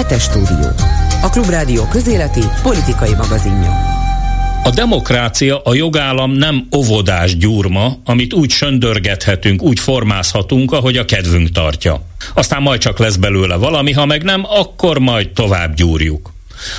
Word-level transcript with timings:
Hetes 0.00 0.22
stúdió. 0.22 0.68
A 1.22 1.28
Klubrádió 1.30 1.84
közéleti 1.84 2.40
politikai 2.62 3.14
magazinja. 3.14 3.70
A 4.64 4.70
demokrácia, 4.70 5.62
a 5.62 5.74
jogállam 5.74 6.32
nem 6.32 6.68
óvodás 6.76 7.36
gyurma, 7.36 7.98
amit 8.04 8.32
úgy 8.32 8.50
söndörgethetünk, 8.50 9.62
úgy 9.62 9.78
formázhatunk, 9.78 10.72
ahogy 10.72 10.96
a 10.96 11.04
kedvünk 11.04 11.50
tartja. 11.50 12.02
Aztán 12.34 12.62
majd 12.62 12.80
csak 12.80 12.98
lesz 12.98 13.16
belőle 13.16 13.56
valami, 13.56 13.92
ha 13.92 14.06
meg 14.06 14.22
nem, 14.22 14.42
akkor 14.44 14.98
majd 14.98 15.30
tovább 15.30 15.74
gyúrjuk. 15.74 16.29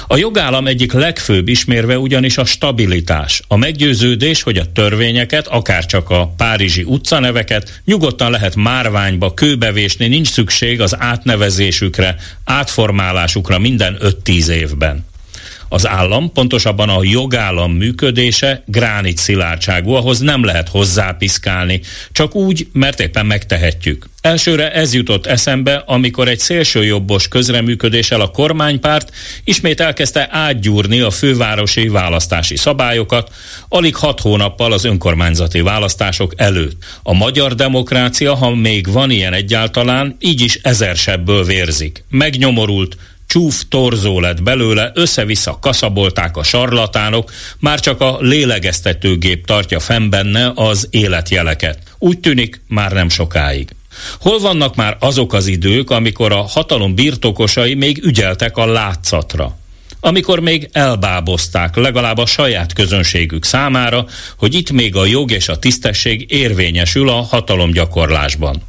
A 0.08 0.18
jogállam 0.18 0.68
egyik 0.68 0.92
legfőbb 0.92 1.48
ismérve 1.48 1.98
ugyanis 1.98 2.38
a 2.38 2.46
stabilitás, 2.46 3.42
a 3.48 3.56
meggyőződés, 3.56 4.42
hogy 4.42 4.58
a 4.58 4.72
törvényeket, 4.72 5.48
akár 5.48 5.86
csak 5.86 6.10
a 6.10 6.34
párizsi 6.38 6.84
utcaneveket 6.84 7.82
nyugodtan 7.86 8.32
lehet 8.32 8.56
márványba 8.56 9.34
kőbevésni, 9.34 10.08
nincs 10.08 10.28
szükség 10.28 10.82
az 10.82 11.00
átnevezésükre, 11.00 12.16
átformálásukra 12.44 13.60
minden 13.60 13.98
5-10 14.02 14.48
évben. 14.48 15.10
Az 15.74 15.88
állam, 15.88 16.32
pontosabban 16.32 16.90
a 16.90 17.00
jogállam 17.04 17.72
működése 17.72 18.64
gránit 18.66 19.18
szilárdságú, 19.18 19.92
ahhoz 19.94 20.20
nem 20.20 20.44
lehet 20.44 20.70
hozzápiszkálni, 20.70 21.82
csak 22.12 22.36
úgy, 22.36 22.68
mert 22.74 23.00
éppen 23.00 23.26
megtehetjük. 23.26 24.10
Elsőre 24.22 24.72
ez 24.72 24.94
jutott 24.94 25.26
eszembe, 25.26 25.84
amikor 25.86 26.28
egy 26.28 26.40
szélsőjobbos 26.40 27.28
közreműködéssel 27.28 28.22
a 28.22 28.32
kormánypárt 28.32 29.12
ismét 29.44 29.80
elkezdte 29.80 30.28
átgyúrni 30.32 31.00
a 31.00 31.10
fővárosi 31.12 31.88
választási 31.88 32.56
szabályokat, 32.56 33.32
alig 33.70 33.96
hat 33.96 34.20
hónappal 34.20 34.72
az 34.72 34.84
önkormányzati 34.84 35.62
választások 35.62 36.34
előtt. 36.38 36.84
A 37.04 37.14
magyar 37.14 37.56
demokrácia, 37.56 38.36
ha 38.36 38.56
még 38.56 38.92
van 38.92 39.12
ilyen 39.12 39.34
egyáltalán, 39.34 40.16
így 40.20 40.42
is 40.42 40.56
ezersebből 40.56 41.44
vérzik. 41.44 42.04
Megnyomorult, 42.10 42.98
csúf 43.32 43.64
torzó 43.70 44.20
lett 44.20 44.44
belőle, 44.44 44.92
össze-vissza 44.94 45.58
kaszabolták 45.62 46.38
a 46.38 46.44
sarlatánok, 46.44 47.32
már 47.60 47.80
csak 47.80 48.02
a 48.02 48.18
lélegeztetőgép 48.20 49.46
tartja 49.46 49.80
fenn 49.80 50.10
benne 50.10 50.52
az 50.56 50.88
életjeleket. 50.90 51.80
Úgy 51.98 52.20
tűnik, 52.20 52.62
már 52.68 52.92
nem 52.92 53.10
sokáig. 53.10 53.70
Hol 54.20 54.40
vannak 54.40 54.76
már 54.76 54.98
azok 55.00 55.34
az 55.34 55.48
idők, 55.48 55.90
amikor 55.90 56.32
a 56.32 56.42
hatalom 56.42 56.96
birtokosai 56.96 57.74
még 57.74 58.04
ügyeltek 58.04 58.58
a 58.58 58.66
látszatra? 58.66 59.60
amikor 60.04 60.40
még 60.40 60.70
elbábozták 60.72 61.76
legalább 61.76 62.18
a 62.18 62.26
saját 62.26 62.74
közönségük 62.74 63.44
számára, 63.44 64.06
hogy 64.38 64.54
itt 64.54 64.72
még 64.72 64.96
a 64.96 65.06
jog 65.06 65.32
és 65.32 65.48
a 65.48 65.60
tisztesség 65.60 66.26
érvényesül 66.32 67.10
a 67.10 67.22
hatalomgyakorlásban. 67.22 68.62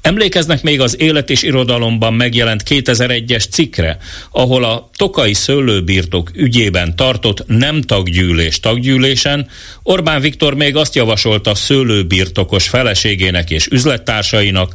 Emlékeznek 0.00 0.62
még 0.62 0.80
az 0.80 1.00
Élet 1.00 1.30
és 1.30 1.42
Irodalomban 1.42 2.14
megjelent 2.14 2.62
2001-es 2.68 3.50
cikkre, 3.50 3.98
ahol 4.30 4.64
a 4.64 4.90
Tokai 4.96 5.34
szőlőbirtok 5.34 6.30
ügyében 6.34 6.96
tartott 6.96 7.46
nem 7.46 7.82
taggyűlés 7.82 8.60
taggyűlésen 8.60 9.48
Orbán 9.82 10.20
Viktor 10.20 10.54
még 10.54 10.76
azt 10.76 10.94
javasolta 10.94 11.54
szőlőbirtokos 11.54 12.68
feleségének 12.68 13.50
és 13.50 13.66
üzlettársainak, 13.66 14.72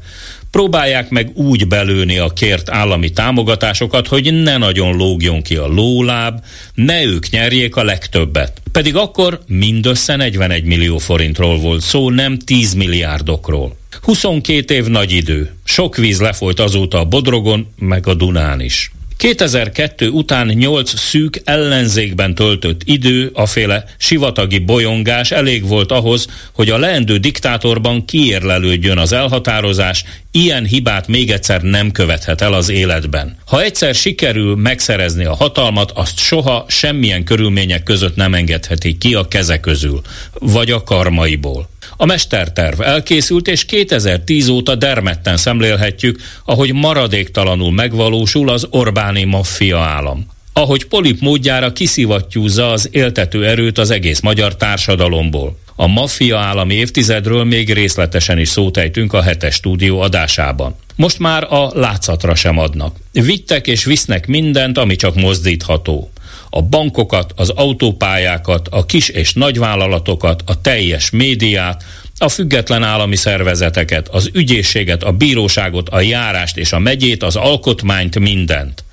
próbálják 0.52 1.10
meg 1.10 1.32
úgy 1.34 1.68
belőni 1.68 2.18
a 2.18 2.30
kért 2.30 2.70
állami 2.70 3.10
támogatásokat, 3.10 4.08
hogy 4.08 4.34
ne 4.34 4.58
nagyon 4.58 4.96
lógjon 4.96 5.42
ki 5.42 5.56
a 5.56 5.68
lóláb, 5.68 6.40
ne 6.74 7.04
ők 7.04 7.30
nyerjék 7.30 7.76
a 7.76 7.84
legtöbbet. 7.84 8.62
Pedig 8.72 8.96
akkor 8.96 9.40
mindössze 9.48 10.16
41 10.16 10.64
millió 10.64 10.98
forintról 10.98 11.60
volt 11.60 11.82
szó, 11.82 12.10
nem 12.10 12.38
10 12.38 12.74
milliárdokról. 12.74 13.78
22 14.02 14.74
év 14.74 14.86
nagy 14.86 15.12
idő. 15.12 15.54
Sok 15.64 15.98
víz 15.98 16.20
lefolyt 16.20 16.60
azóta 16.60 17.00
a 17.00 17.06
Bodrogon, 17.06 17.68
meg 17.78 18.08
a 18.08 18.14
Dunán 18.14 18.62
is. 18.62 18.92
2002 19.20 20.02
után 20.02 20.48
8 20.48 21.00
szűk 21.00 21.42
ellenzékben 21.44 22.36
töltött 22.36 22.82
idő, 22.86 23.32
a 23.34 23.46
féle 23.46 23.84
sivatagi 23.98 24.60
bolyongás 24.60 25.32
elég 25.32 25.68
volt 25.68 25.92
ahhoz, 25.92 26.28
hogy 26.52 26.70
a 26.70 26.78
leendő 26.78 27.18
diktátorban 27.18 28.06
kiérlelődjön 28.06 28.98
az 28.98 29.12
elhatározás, 29.12 30.04
ilyen 30.32 30.66
hibát 30.66 31.08
még 31.08 31.32
egyszer 31.32 31.62
nem 31.62 31.92
követhet 31.92 32.42
el 32.42 32.54
az 32.54 32.70
életben. 32.70 33.38
Ha 33.46 33.62
egyszer 33.62 33.96
sikerül 33.96 34.56
megszerezni 34.56 35.24
a 35.24 35.36
hatalmat, 35.36 35.92
azt 35.92 36.18
soha 36.18 36.66
semmilyen 36.68 37.24
körülmények 37.24 37.84
között 37.84 38.16
nem 38.16 38.34
engedheti 38.34 38.98
ki 38.98 39.16
a 39.16 39.28
keze 39.28 39.60
közül, 39.60 40.02
vagy 40.34 40.72
a 40.72 40.84
karmaiból. 40.84 41.70
A 41.98 42.06
mesterterv 42.06 42.82
elkészült, 42.82 43.48
és 43.48 43.66
2010 43.66 44.48
óta 44.48 44.76
dermedten 44.76 45.38
szemlélhetjük, 45.38 46.20
ahogy 46.46 46.74
maradéktalanul 46.74 47.72
megvalósul 47.72 48.50
az 48.50 48.68
Orbáni 48.70 49.24
maffia 49.24 49.80
állam. 49.80 50.28
Ahogy 50.54 50.86
polip 50.86 51.20
módjára 51.20 51.74
kiszivattyúzza 51.74 52.72
az 52.72 52.90
éltető 52.92 53.46
erőt 53.46 53.78
az 53.78 53.90
egész 53.90 54.20
magyar 54.20 54.56
társadalomból. 54.56 55.58
A 55.76 55.88
maffia 55.88 56.38
állami 56.38 56.74
évtizedről 56.74 57.44
még 57.44 57.74
részletesen 57.74 58.40
is 58.40 58.50
szótejtünk 58.50 59.14
a 59.14 59.22
hetes 59.22 59.54
stúdió 59.54 60.00
adásában. 60.00 60.76
Most 60.96 61.20
már 61.20 61.44
a 61.44 61.72
látszatra 61.74 62.36
sem 62.36 62.58
adnak. 62.58 62.96
Vittek 63.12 63.68
és 63.68 63.84
visznek 63.84 64.28
mindent, 64.28 64.78
ami 64.78 64.96
csak 64.96 65.16
mozdítható 65.16 66.12
a 66.50 66.62
bankokat, 66.62 67.34
az 67.36 67.50
autópályákat, 67.50 68.68
a 68.68 68.86
kis 68.86 69.10
és 69.10 69.34
nagyvállalatokat, 69.34 70.44
a 70.46 70.62
teljes 70.62 71.10
médiát, 71.10 71.84
a 72.18 72.30
független 72.30 72.84
állami 72.84 73.16
szervezeteket, 73.16 74.08
az 74.08 74.30
ügyészséget, 74.34 75.04
a 75.04 75.12
bíróságot, 75.12 75.90
a 75.90 76.02
járást 76.02 76.58
és 76.58 76.72
a 76.72 76.80
megyét, 76.80 77.24
az 77.24 77.36
alkotmányt, 77.36 78.20
mindent. 78.20 78.84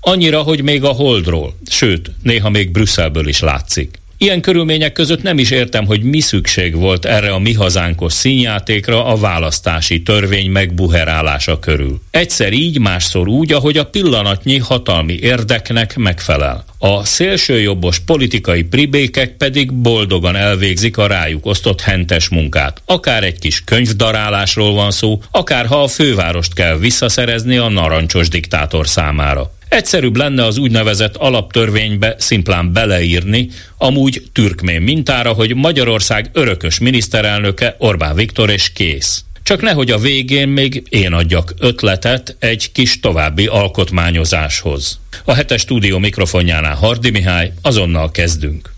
Annyira, 0.00 0.42
hogy 0.42 0.62
még 0.62 0.84
a 0.84 0.92
Holdról, 0.92 1.56
sőt, 1.70 2.10
néha 2.22 2.50
még 2.50 2.70
Brüsszelből 2.70 3.28
is 3.28 3.40
látszik. 3.40 3.99
Ilyen 4.22 4.40
körülmények 4.40 4.92
között 4.92 5.22
nem 5.22 5.38
is 5.38 5.50
értem, 5.50 5.86
hogy 5.86 6.02
mi 6.02 6.20
szükség 6.20 6.76
volt 6.76 7.04
erre 7.04 7.32
a 7.32 7.38
mi 7.38 7.52
hazánkos 7.52 8.12
színjátékra 8.12 9.04
a 9.04 9.16
választási 9.16 10.02
törvény 10.02 10.50
megbuherálása 10.50 11.58
körül. 11.58 12.00
Egyszer 12.10 12.52
így, 12.52 12.78
másszor 12.78 13.28
úgy, 13.28 13.52
ahogy 13.52 13.76
a 13.76 13.86
pillanatnyi 13.86 14.58
hatalmi 14.58 15.12
érdeknek 15.12 15.96
megfelel. 15.96 16.64
A 16.78 17.04
szélsőjobbos 17.04 17.98
politikai 17.98 18.62
pribékek 18.62 19.36
pedig 19.36 19.72
boldogan 19.72 20.36
elvégzik 20.36 20.96
a 20.96 21.06
rájuk 21.06 21.46
osztott 21.46 21.80
hentes 21.80 22.28
munkát. 22.28 22.82
Akár 22.84 23.24
egy 23.24 23.38
kis 23.38 23.64
könyvdarálásról 23.64 24.72
van 24.72 24.90
szó, 24.90 25.22
akár 25.30 25.66
ha 25.66 25.82
a 25.82 25.88
fővárost 25.88 26.54
kell 26.54 26.78
visszaszerezni 26.78 27.56
a 27.56 27.68
narancsos 27.68 28.28
diktátor 28.28 28.88
számára. 28.88 29.50
Egyszerűbb 29.70 30.16
lenne 30.16 30.44
az 30.44 30.58
úgynevezett 30.58 31.16
alaptörvénybe 31.16 32.14
szimplán 32.18 32.72
beleírni, 32.72 33.48
amúgy 33.78 34.22
türkmén 34.32 34.82
mintára, 34.82 35.32
hogy 35.32 35.54
Magyarország 35.54 36.30
örökös 36.32 36.78
miniszterelnöke 36.78 37.74
Orbán 37.78 38.14
Viktor 38.14 38.50
és 38.50 38.72
kész. 38.72 39.24
Csak 39.42 39.60
nehogy 39.60 39.90
a 39.90 39.98
végén 39.98 40.48
még 40.48 40.82
én 40.88 41.12
adjak 41.12 41.54
ötletet 41.58 42.36
egy 42.38 42.72
kis 42.72 43.00
további 43.00 43.46
alkotmányozáshoz. 43.46 44.98
A 45.24 45.34
hetes 45.34 45.60
stúdió 45.60 45.98
mikrofonjánál 45.98 46.74
Hardi 46.74 47.10
Mihály, 47.10 47.52
azonnal 47.62 48.10
kezdünk. 48.10 48.72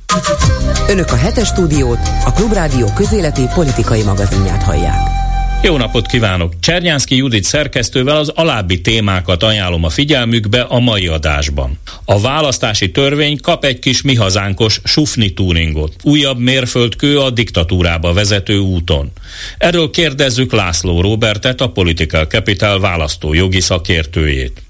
Önök 0.89 1.13
a 1.13 1.17
hetes 1.17 1.47
stúdiót, 1.47 2.01
a 2.25 2.33
Klubrádió 2.33 2.93
közéleti 2.95 3.43
politikai 3.55 4.03
magazinját 4.03 4.63
hallják. 4.63 5.22
Jó 5.65 5.77
napot 5.77 6.07
kívánok! 6.07 6.53
Csernyánszki 6.61 7.17
Judit 7.17 7.45
szerkesztővel 7.45 8.17
az 8.17 8.29
alábbi 8.29 8.81
témákat 8.81 9.43
ajánlom 9.43 9.85
a 9.85 9.89
figyelmükbe 9.89 10.61
a 10.61 10.79
mai 10.79 11.07
adásban. 11.07 11.79
A 12.05 12.21
választási 12.21 12.91
törvény 12.91 13.41
kap 13.41 13.65
egy 13.65 13.79
kis 13.79 14.03
mihazánkos 14.03 14.81
sufni 14.85 15.33
túningot. 15.33 15.95
Újabb 16.03 16.39
mérföldkő 16.39 17.19
a 17.19 17.31
diktatúrába 17.31 18.13
vezető 18.13 18.59
úton. 18.59 19.13
Erről 19.59 19.91
kérdezzük 19.91 20.53
László 20.53 21.01
Robertet, 21.01 21.61
a 21.61 21.69
Political 21.69 22.25
Capital 22.25 22.81
választó 22.81 23.35
jogi 23.35 23.61
szakértőjét. 23.61 24.63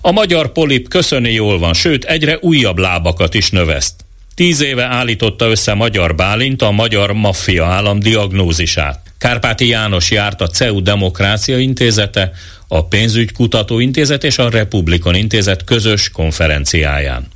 A 0.00 0.10
magyar 0.10 0.52
polip 0.52 0.88
köszöni 0.88 1.32
jól 1.32 1.58
van, 1.58 1.74
sőt 1.74 2.04
egyre 2.04 2.38
újabb 2.40 2.78
lábakat 2.78 3.34
is 3.34 3.50
növeszt. 3.50 3.94
Tíz 4.34 4.60
éve 4.60 4.84
állította 4.84 5.48
össze 5.48 5.74
Magyar 5.74 6.14
Bálint 6.14 6.62
a 6.62 6.70
magyar 6.70 7.12
maffia 7.12 7.64
állam 7.64 8.00
diagnózisát. 8.00 9.09
Kárpáti 9.20 9.66
János 9.66 10.10
járt 10.10 10.40
a 10.40 10.46
CEU 10.46 10.82
Demokrácia 10.82 11.58
Intézete, 11.58 12.32
a 12.68 12.86
Pénzügykutató 12.86 13.78
Intézet 13.78 14.24
és 14.24 14.38
a 14.38 14.50
Republikon 14.50 15.14
Intézet 15.14 15.64
közös 15.64 16.10
konferenciáján. 16.10 17.26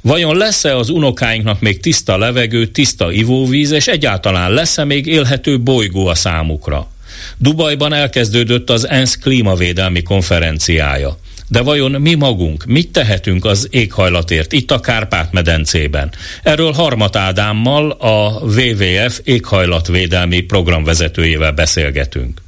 Vajon 0.00 0.36
lesz-e 0.36 0.76
az 0.76 0.88
unokáinknak 0.88 1.60
még 1.60 1.80
tiszta 1.80 2.18
levegő, 2.18 2.66
tiszta 2.66 3.12
ivóvíz, 3.12 3.70
és 3.70 3.86
egyáltalán 3.86 4.50
lesz-e 4.50 4.84
még 4.84 5.06
élhető 5.06 5.60
bolygó 5.60 6.06
a 6.06 6.14
számukra? 6.14 6.90
Dubajban 7.38 7.92
elkezdődött 7.92 8.70
az 8.70 8.88
ENSZ 8.88 9.16
klímavédelmi 9.16 10.02
konferenciája. 10.02 11.18
De 11.52 11.60
vajon 11.62 11.90
mi 11.90 12.14
magunk 12.14 12.64
mit 12.64 12.92
tehetünk 12.92 13.44
az 13.44 13.68
éghajlatért 13.70 14.52
itt 14.52 14.70
a 14.70 14.80
Kárpát-medencében? 14.80 16.10
Erről 16.42 16.72
Harmat 16.72 17.16
Ádámmal, 17.16 17.90
a 17.90 18.40
WWF 18.40 19.20
éghajlatvédelmi 19.24 20.40
programvezetőjével 20.40 21.52
beszélgetünk. 21.52 22.40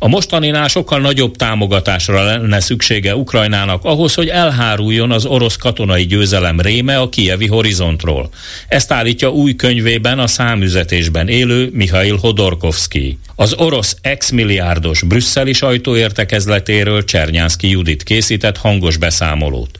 A 0.00 0.08
mostaninál 0.08 0.68
sokkal 0.68 1.00
nagyobb 1.00 1.36
támogatásra 1.36 2.24
lenne 2.24 2.60
szüksége 2.60 3.16
Ukrajnának 3.16 3.84
ahhoz, 3.84 4.14
hogy 4.14 4.28
elháruljon 4.28 5.10
az 5.10 5.24
orosz 5.24 5.56
katonai 5.56 6.06
győzelem 6.06 6.60
réme 6.60 6.98
a 6.98 7.08
kievi 7.08 7.46
horizontról. 7.46 8.28
Ezt 8.68 8.92
állítja 8.92 9.30
új 9.30 9.54
könyvében 9.54 10.18
a 10.18 10.26
számüzetésben 10.26 11.28
élő 11.28 11.70
Mihail 11.72 12.16
Hodorkovsky. 12.16 13.18
Az 13.34 13.54
orosz 13.54 13.96
ex-milliárdos 14.00 15.02
brüsszeli 15.02 15.52
sajtóértekezletéről 15.52 17.04
Csernyánszki 17.04 17.70
Judit 17.70 18.02
készített 18.02 18.56
hangos 18.56 18.96
beszámolót. 18.96 19.78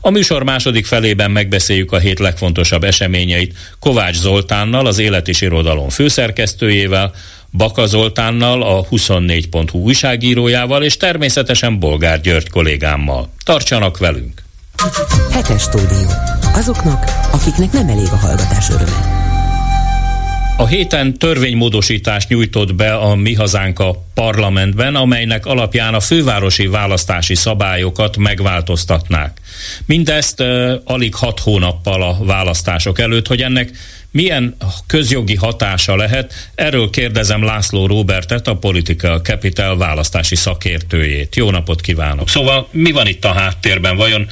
A 0.00 0.10
műsor 0.10 0.42
második 0.42 0.86
felében 0.86 1.30
megbeszéljük 1.30 1.92
a 1.92 1.98
hét 1.98 2.18
legfontosabb 2.18 2.84
eseményeit 2.84 3.54
Kovács 3.80 4.16
Zoltánnal, 4.16 4.86
az 4.86 4.98
Élet 4.98 5.28
és 5.28 5.40
Irodalom 5.40 5.88
főszerkesztőjével, 5.88 7.14
Baka 7.52 7.86
Zoltánnal, 7.86 8.62
a 8.62 8.84
24.hu 8.90 9.78
újságírójával, 9.78 10.82
és 10.82 10.96
természetesen 10.96 11.78
Bolgár 11.78 12.20
György 12.20 12.50
kollégámmal. 12.50 13.32
Tartsanak 13.44 13.98
velünk! 13.98 14.42
Hetes 15.30 15.62
stúdió. 15.62 16.08
Azoknak, 16.54 17.04
akiknek 17.32 17.72
nem 17.72 17.88
elég 17.88 18.08
a 18.12 18.16
hallgatás 18.16 18.68
öröme. 18.68 19.20
A 20.56 20.66
héten 20.66 21.18
törvénymódosítást 21.18 22.28
nyújtott 22.28 22.74
be 22.74 22.94
a 22.94 23.14
Mi 23.14 23.34
Hazánk 23.34 23.78
a 23.78 24.04
parlamentben, 24.14 24.94
amelynek 24.94 25.46
alapján 25.46 25.94
a 25.94 26.00
fővárosi 26.00 26.66
választási 26.66 27.34
szabályokat 27.34 28.16
megváltoztatnák. 28.16 29.40
Mindezt 29.86 30.40
uh, 30.40 30.72
alig 30.84 31.14
hat 31.14 31.40
hónappal 31.40 32.02
a 32.02 32.24
választások 32.24 32.98
előtt, 32.98 33.26
hogy 33.26 33.40
ennek 33.40 33.70
milyen 34.12 34.56
közjogi 34.86 35.34
hatása 35.34 35.96
lehet? 35.96 36.32
Erről 36.54 36.90
kérdezem 36.90 37.44
László 37.44 37.86
Robertet, 37.86 38.46
a 38.46 38.54
Political 38.54 39.18
Capital 39.18 39.76
választási 39.76 40.34
szakértőjét. 40.34 41.36
Jó 41.36 41.50
napot 41.50 41.80
kívánok! 41.80 42.28
Szóval 42.28 42.68
mi 42.70 42.92
van 42.92 43.06
itt 43.06 43.24
a 43.24 43.32
háttérben? 43.32 43.96
Vajon 43.96 44.26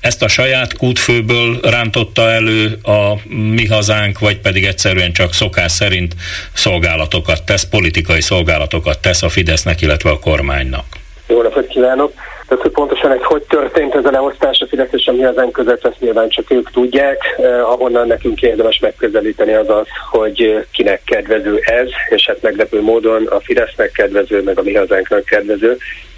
ezt 0.00 0.22
a 0.22 0.28
saját 0.28 0.76
kútfőből 0.76 1.60
rántotta 1.62 2.30
elő 2.30 2.78
a 2.82 3.20
mi 3.28 3.66
hazánk, 3.66 4.18
vagy 4.18 4.38
pedig 4.38 4.64
egyszerűen 4.64 5.12
csak 5.12 5.32
szokás 5.32 5.72
szerint 5.72 6.14
szolgálatokat 6.52 7.42
tesz, 7.42 7.64
politikai 7.64 8.20
szolgálatokat 8.20 8.98
tesz 8.98 9.22
a 9.22 9.28
Fidesznek, 9.28 9.80
illetve 9.80 10.10
a 10.10 10.18
kormánynak? 10.18 10.84
Jó 11.26 11.42
napot 11.42 11.66
kívánok! 11.66 12.12
Tehát, 12.48 12.62
hogy 12.62 12.72
pontosan 12.72 13.12
ez 13.12 13.22
hogy 13.22 13.42
történt 13.42 13.94
ez 13.94 14.04
a 14.04 14.10
leosztás 14.10 14.60
a 14.60 14.66
Fidesz 14.66 14.92
és 14.92 15.06
a 15.06 15.12
mi 15.12 15.22
hazánk 15.22 15.52
között, 15.52 15.86
ezt 15.86 16.00
nyilván 16.00 16.28
csak 16.28 16.50
ők 16.50 16.70
tudják. 16.70 17.34
Eh, 17.38 17.70
ahonnan 17.70 18.06
nekünk 18.06 18.42
érdemes 18.42 18.78
megközelíteni 18.78 19.52
az 19.52 19.68
az, 19.68 19.86
hogy 20.10 20.66
kinek 20.72 21.02
kedvező 21.04 21.58
ez, 21.62 21.88
és 22.08 22.26
hát 22.26 22.42
meglepő 22.42 22.82
módon 22.82 23.26
a 23.26 23.40
Fidesznek 23.40 23.90
kedvező, 23.90 24.42
meg 24.42 24.58
a 24.58 24.62
mi 24.62 24.74
hazánknak 24.74 25.24
kedvező 25.24 25.76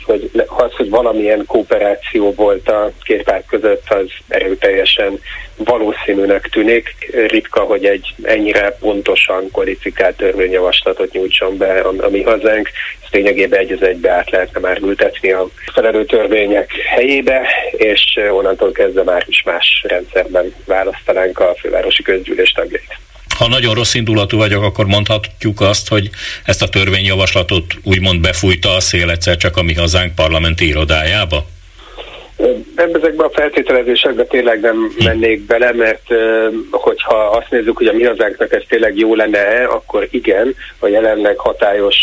hogy 0.09 0.31
az, 0.47 0.73
hogy 0.73 0.89
valamilyen 0.89 1.45
kooperáció 1.47 2.33
volt 2.35 2.69
a 2.69 2.93
két 3.03 3.23
párt 3.23 3.47
között, 3.47 3.83
az 3.89 4.07
erőteljesen 4.29 5.21
valószínűnek 5.57 6.49
tűnik. 6.49 7.11
Ritka, 7.27 7.61
hogy 7.61 7.85
egy 7.85 8.15
ennyire 8.23 8.77
pontosan 8.81 9.51
kvalifikált 9.53 10.17
törvényjavaslatot 10.17 11.13
nyújtson 11.13 11.57
be 11.57 11.81
a, 11.81 11.93
a 11.99 12.09
mi 12.09 12.23
hazánk. 12.23 12.71
Ezt 13.03 13.15
lényegében 13.15 13.59
egy 13.59 13.73
az 13.73 13.83
egybe 13.83 14.11
át 14.11 14.31
lehetne 14.31 14.61
már 14.61 14.79
ültetni 14.83 15.33
a 15.33 15.49
felelő 15.73 16.05
törvények 16.05 16.73
helyébe, 16.73 17.47
és 17.71 18.19
onnantól 18.31 18.73
kezdve 18.73 19.03
már 19.03 19.25
is 19.27 19.43
más 19.43 19.85
rendszerben 19.89 20.55
választanánk 20.67 21.39
a 21.39 21.55
fővárosi 21.61 22.03
közgyűlés 22.03 22.53
tagjait 22.53 22.99
ha 23.39 23.49
nagyon 23.49 23.75
rossz 23.75 23.95
indulatú 23.95 24.37
vagyok, 24.37 24.63
akkor 24.63 24.87
mondhatjuk 24.87 25.61
azt, 25.61 25.89
hogy 25.89 26.11
ezt 26.45 26.63
a 26.63 26.69
törvényjavaslatot 26.69 27.77
úgymond 27.83 28.21
befújta 28.21 28.75
a 28.75 28.81
szél 28.81 29.11
egyszer 29.11 29.37
csak 29.37 29.57
a 29.57 29.63
mi 29.63 29.75
hazánk 29.75 30.15
parlamenti 30.15 30.67
irodájába? 30.67 31.47
Ezekben 32.75 33.27
a 33.27 33.31
feltételezésekbe 33.31 34.25
tényleg 34.25 34.61
nem 34.61 34.93
mennék 35.05 35.41
bele, 35.41 35.73
mert 35.73 36.03
hogyha 36.71 37.17
azt 37.17 37.51
nézzük, 37.51 37.77
hogy 37.77 37.87
a 37.87 37.93
mi 37.93 38.05
hazánknak 38.05 38.53
ez 38.53 38.63
tényleg 38.69 38.97
jó 38.97 39.15
lenne, 39.15 39.65
akkor 39.65 40.09
igen, 40.11 40.55
a 40.79 40.87
jelenleg 40.87 41.39
hatályos 41.39 41.97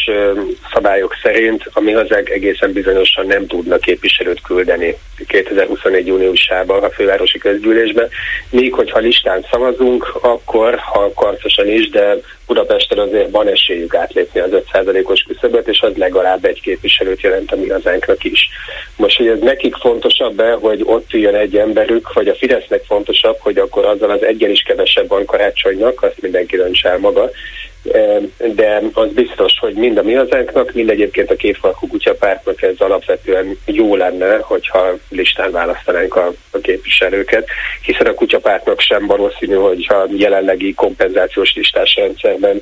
szabályok 0.74 1.16
szerint 1.24 1.70
a 1.74 1.80
mi 1.80 1.92
hazánk 1.92 2.30
egészen 2.30 2.72
bizonyosan 2.72 3.26
nem 3.26 3.48
tudna 3.48 3.78
képviselőt 3.78 4.42
küldeni 4.42 4.96
2021. 5.28 6.08
júniusában 6.08 6.84
a 6.84 6.90
fővárosi 6.90 7.38
közgyűlésbe. 7.38 8.08
Még 8.50 8.74
hogyha 8.74 9.00
listán 9.00 9.46
szavazunk, 9.52 10.16
akkor, 10.22 10.76
ha 10.76 11.12
karcosan 11.14 11.68
is, 11.68 11.90
de 11.90 12.16
Budapesten 12.48 12.98
azért 12.98 13.32
van 13.32 13.48
esélyük 13.48 13.96
átlépni 13.96 14.40
az 14.40 14.50
5%-os 14.52 15.22
küszöböt, 15.22 15.68
és 15.68 15.82
az 15.82 15.96
legalább 15.96 16.46
egy 16.46 16.62
képviselőt 16.62 17.22
jelent 17.22 17.52
a 17.52 17.56
mi 17.56 17.68
hazánknak 17.68 18.24
is. 18.24 18.50
Most, 18.98 19.18
hogy 19.18 19.28
ez 19.28 19.40
nekik 19.40 19.76
fontosabb-e, 19.76 20.52
hogy 20.52 20.82
ott 20.86 21.12
jön 21.12 21.36
egy 21.36 21.58
emberük, 21.58 22.14
vagy 22.14 22.28
a 22.28 22.36
Fidesznek 22.36 22.84
fontosabb, 22.84 23.38
hogy 23.40 23.58
akkor 23.58 23.86
azzal 23.86 24.10
az 24.10 24.24
egyen 24.24 24.50
is 24.50 24.62
kevesebb 24.62 25.08
van 25.08 25.26
karácsonynak, 25.26 26.04
azt 26.04 26.22
mindenki 26.22 26.56
döntse 26.56 26.90
el 26.90 26.98
maga, 26.98 27.30
de 28.56 28.82
az 28.94 29.12
biztos, 29.12 29.54
hogy 29.60 29.74
mind 29.74 29.98
a 29.98 30.04
mi 30.04 30.14
hazánknak, 30.14 30.74
mind 30.74 30.90
egyébként 30.90 31.32
a 31.32 31.36
kétfarkú 31.36 31.88
kutyapártnak 31.88 32.62
ez 32.62 32.76
alapvetően 32.78 33.58
jó 33.66 33.96
lenne, 33.96 34.38
hogyha 34.38 34.94
listán 35.10 35.52
választanánk 35.52 36.16
a, 36.16 36.34
a 36.52 36.58
képviselőket, 36.58 37.48
hiszen 37.82 38.08
a 38.08 38.14
kutyapártnak 38.14 38.80
sem 38.80 39.06
valószínű, 39.06 39.56
hogyha 39.56 40.08
jelenlegi 40.10 40.74
kompenzációs 40.74 41.54
listás 41.56 41.96
rendszerben 41.96 42.62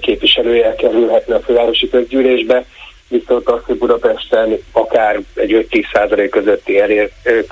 képviselője 0.00 0.74
kerülhetne 0.74 1.34
a 1.34 1.40
fővárosi 1.40 1.88
közgyűlésbe, 1.90 2.64
viszont 3.12 3.48
az, 3.48 3.60
hogy 3.64 3.78
Budapesten 3.78 4.58
akár 4.72 5.20
egy 5.34 5.66
5-10% 5.70 6.28
közötti, 6.30 6.80
elér, 6.80 7.10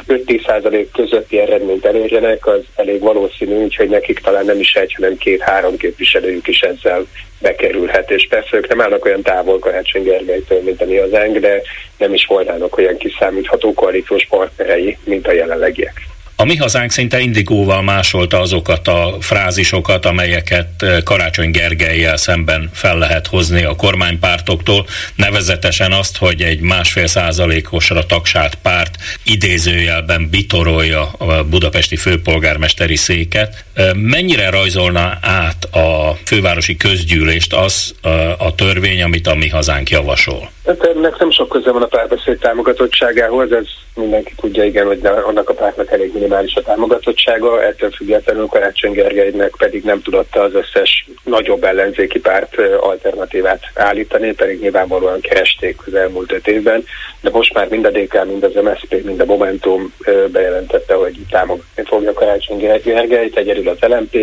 5-10% 0.09 0.87
közötti 0.93 1.39
eredményt 1.39 1.85
elérjenek, 1.85 2.47
az 2.47 2.61
elég 2.75 3.01
valószínű, 3.01 3.55
úgyhogy 3.55 3.89
nekik 3.89 4.19
talán 4.19 4.45
nem 4.45 4.61
is 4.61 4.75
egy, 4.75 4.95
hanem 4.95 5.17
két-három 5.17 5.77
képviselőjük 5.77 6.49
is 6.49 6.61
ezzel 6.61 7.07
bekerülhet. 7.41 8.11
És 8.11 8.27
persze 8.29 8.57
ők 8.57 8.69
nem 8.69 8.81
állnak 8.81 9.05
olyan 9.05 9.23
távol 9.23 9.59
Karácsony 9.59 10.03
Gergelytől, 10.03 10.63
mint 10.63 10.83
a 10.83 10.87
mi 10.87 10.97
hazánk, 10.97 11.39
de 11.39 11.63
nem 11.99 12.15
is 12.15 12.27
volnának 12.27 12.79
olyan 12.79 12.97
kiszámítható 12.97 13.75
koalíciós 13.75 14.27
partnerei, 14.29 14.99
mint 15.05 15.27
a 15.27 15.33
jelenlegiek. 15.33 16.01
A 16.41 16.45
mi 16.45 16.57
hazánk 16.57 16.91
szinte 16.91 17.21
indigóval 17.21 17.83
másolta 17.83 18.41
azokat 18.41 18.89
a 18.89 19.17
frázisokat, 19.21 20.07
amelyeket 20.07 20.83
eh, 20.83 21.03
Karácsony 21.03 21.51
Gergelyel 21.51 22.17
szemben 22.17 22.71
fel 22.73 22.99
lehet 22.99 23.27
hozni 23.27 23.63
a 23.63 23.75
kormánypártoktól, 23.75 24.87
nevezetesen 25.15 25.93
azt, 25.93 26.17
hogy 26.17 26.43
egy 26.43 26.61
másfél 26.61 27.07
százalékosra 27.07 28.07
tagsált 28.07 28.55
párt 28.55 28.97
idézőjelben 29.25 30.29
bitorolja 30.31 31.11
a 31.19 31.45
budapesti 31.45 31.97
főpolgármesteri 31.97 32.97
széket. 32.97 33.65
Eh, 33.75 33.95
mennyire 33.95 34.51
rajzolna 34.51 35.19
át 35.21 35.65
a 35.65 36.19
fővárosi 36.25 36.77
közgyűlést 36.77 37.53
az 37.53 37.95
eh, 38.03 38.41
a 38.47 38.55
törvény, 38.55 39.03
amit 39.03 39.27
a 39.27 39.35
mi 39.35 39.49
hazánk 39.49 39.91
javasol? 39.91 40.51
Hát 40.71 40.87
ennek 40.87 41.19
nem 41.19 41.31
sok 41.31 41.49
köze 41.49 41.71
van 41.71 41.83
a 41.83 41.87
párbeszéd 41.87 42.39
támogatottságához, 42.39 43.53
ez 43.53 43.67
mindenki 43.95 44.33
tudja, 44.41 44.65
igen, 44.65 44.87
hogy 44.87 45.01
annak 45.05 45.49
a 45.49 45.55
pártnak 45.55 45.91
elég 45.91 46.13
minimális 46.13 46.55
a 46.55 46.63
támogatottsága, 46.63 47.63
ettől 47.63 47.91
függetlenül 47.91 48.47
Karácsony 48.47 48.93
Gergelynek 48.93 49.55
pedig 49.59 49.85
nem 49.85 50.03
tudta 50.03 50.41
az 50.41 50.55
összes 50.55 51.09
nagyobb 51.25 51.65
ellenzéki 51.65 52.21
párt 52.21 52.57
alternatívát 52.81 53.61
állítani, 53.75 54.33
pedig 54.33 54.61
nyilvánvalóan 54.61 55.21
keresték 55.21 55.77
az 55.87 55.95
elmúlt 55.95 56.33
öt 56.33 56.47
évben, 56.47 56.85
de 57.21 57.31
most 57.31 57.55
már 57.55 57.69
mind 57.69 57.85
a 57.85 57.91
DK, 57.91 58.25
mind 58.25 58.45
az 58.45 58.55
MSZP, 58.55 59.05
mind 59.05 59.21
a 59.21 59.25
Momentum 59.25 59.95
bejelentette, 60.33 60.95
hogy 60.95 61.15
támogatni 61.31 61.85
fogja 61.85 62.13
Karácsony 62.13 62.59
Gergelyt, 62.83 63.37
egyedül 63.37 63.69
az 63.69 63.79
LMP 63.81 64.15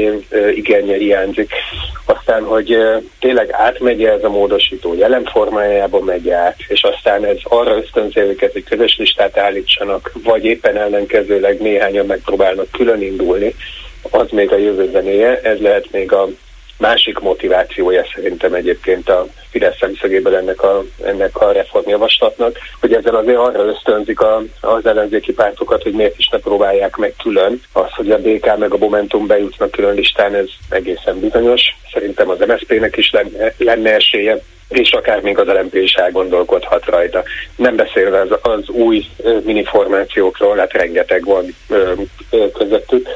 igénye 0.55 0.95
hiányzik. 0.95 1.51
Aztán, 2.05 2.43
hogy 2.43 2.77
tényleg 3.19 3.49
átmegy 3.51 4.03
ez 4.03 4.23
a 4.23 4.29
módosító 4.29 4.93
jelen 4.93 5.25
formájában 5.25 6.03
megy 6.03 6.29
át, 6.37 6.55
és 6.67 6.81
aztán 6.81 7.25
ez 7.25 7.37
arra 7.43 7.77
ösztönzi 7.77 8.19
őket, 8.19 8.51
hogy 8.51 8.63
közös 8.63 8.97
listát 8.97 9.37
állítsanak, 9.37 10.11
vagy 10.23 10.45
éppen 10.45 10.77
ellenkezőleg 10.77 11.61
néhányan 11.61 12.05
megpróbálnak 12.05 12.71
külön 12.71 13.01
indulni, 13.01 13.55
az 14.11 14.29
még 14.31 14.51
a 14.51 14.57
jövő 14.57 14.89
zenéje, 14.91 15.41
ez 15.41 15.59
lehet 15.59 15.91
még 15.91 16.11
a 16.11 16.27
másik 16.77 17.19
motivációja 17.19 18.05
szerintem 18.15 18.53
egyébként 18.53 19.09
a 19.09 19.27
Fidesz 19.49 19.77
szemszögéből 19.79 20.35
ennek 20.35 20.63
a, 20.63 20.83
ennek 21.03 21.37
a 21.37 21.51
reformjavaslatnak, 21.51 22.57
hogy 22.79 22.93
ezzel 22.93 23.15
azért 23.15 23.37
arra 23.37 23.65
ösztönzik 23.65 24.19
a, 24.19 24.43
az 24.61 24.85
ellenzéki 24.85 25.33
pártokat, 25.33 25.83
hogy 25.83 25.93
miért 25.93 26.17
is 26.17 26.27
ne 26.27 26.37
próbálják 26.37 26.95
meg 26.95 27.13
külön. 27.23 27.61
Az, 27.71 27.91
hogy 27.95 28.11
a 28.11 28.17
DK 28.17 28.57
meg 28.57 28.73
a 28.73 28.77
Momentum 28.77 29.27
bejutnak 29.27 29.71
külön 29.71 29.95
listán, 29.95 30.35
ez 30.35 30.47
egészen 30.69 31.19
bizonyos. 31.19 31.61
Szerintem 31.93 32.29
az 32.29 32.39
MSZP-nek 32.47 32.97
is 32.97 33.11
lenne, 33.11 33.53
lenne 33.57 33.93
esélye 33.93 34.41
és 34.69 34.91
akár 34.91 35.21
még 35.21 35.37
az 35.39 35.47
LMP 35.47 35.75
is 35.75 35.93
elgondolkodhat 35.93 36.85
rajta. 36.85 37.23
Nem 37.55 37.75
beszélve 37.75 38.19
az, 38.21 38.39
az 38.41 38.69
új 38.69 39.05
miniformációkról, 39.43 40.57
hát 40.57 40.73
rengeteg 40.73 41.25
van 41.25 41.55
közöttük, 42.53 43.07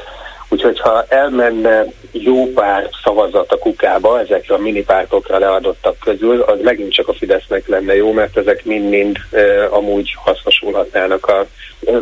Úgyhogy 0.52 0.80
ha 0.80 1.04
elmenne 1.08 1.84
jó 2.10 2.46
pár 2.46 2.88
szavazat 3.04 3.52
a 3.52 3.58
kukába, 3.58 4.20
ezekre 4.20 4.54
a 4.54 4.58
minipártokra 4.58 5.38
leadottak 5.38 5.98
közül, 5.98 6.40
az 6.40 6.58
megint 6.62 6.92
csak 6.92 7.08
a 7.08 7.12
Fidesznek 7.12 7.68
lenne 7.68 7.96
jó, 7.96 8.12
mert 8.12 8.36
ezek 8.36 8.64
mind-mind 8.64 9.16
e, 9.30 9.68
amúgy 9.70 10.14
hasznosulhatnának 10.24 11.26
a 11.26 11.46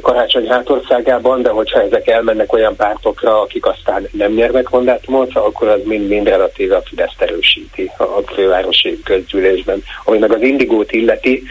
karácsony 0.00 0.48
hátországában, 0.48 1.42
de 1.42 1.50
hogyha 1.50 1.82
ezek 1.82 2.08
elmennek 2.08 2.52
olyan 2.52 2.76
pártokra, 2.76 3.40
akik 3.40 3.66
aztán 3.66 4.08
nem 4.12 4.32
nyernek 4.32 4.70
mandátumot, 4.70 5.36
akkor 5.36 5.68
az 5.68 5.80
mind-mind 5.84 6.28
relatíve 6.28 6.76
a 6.76 6.82
Fidesz 6.84 7.14
erősíti 7.18 7.90
a 7.98 8.32
fővárosi 8.34 9.00
közgyűlésben. 9.04 9.82
Ami 10.04 10.18
meg 10.18 10.32
az 10.32 10.42
indigót 10.42 10.92
illeti, 10.92 11.42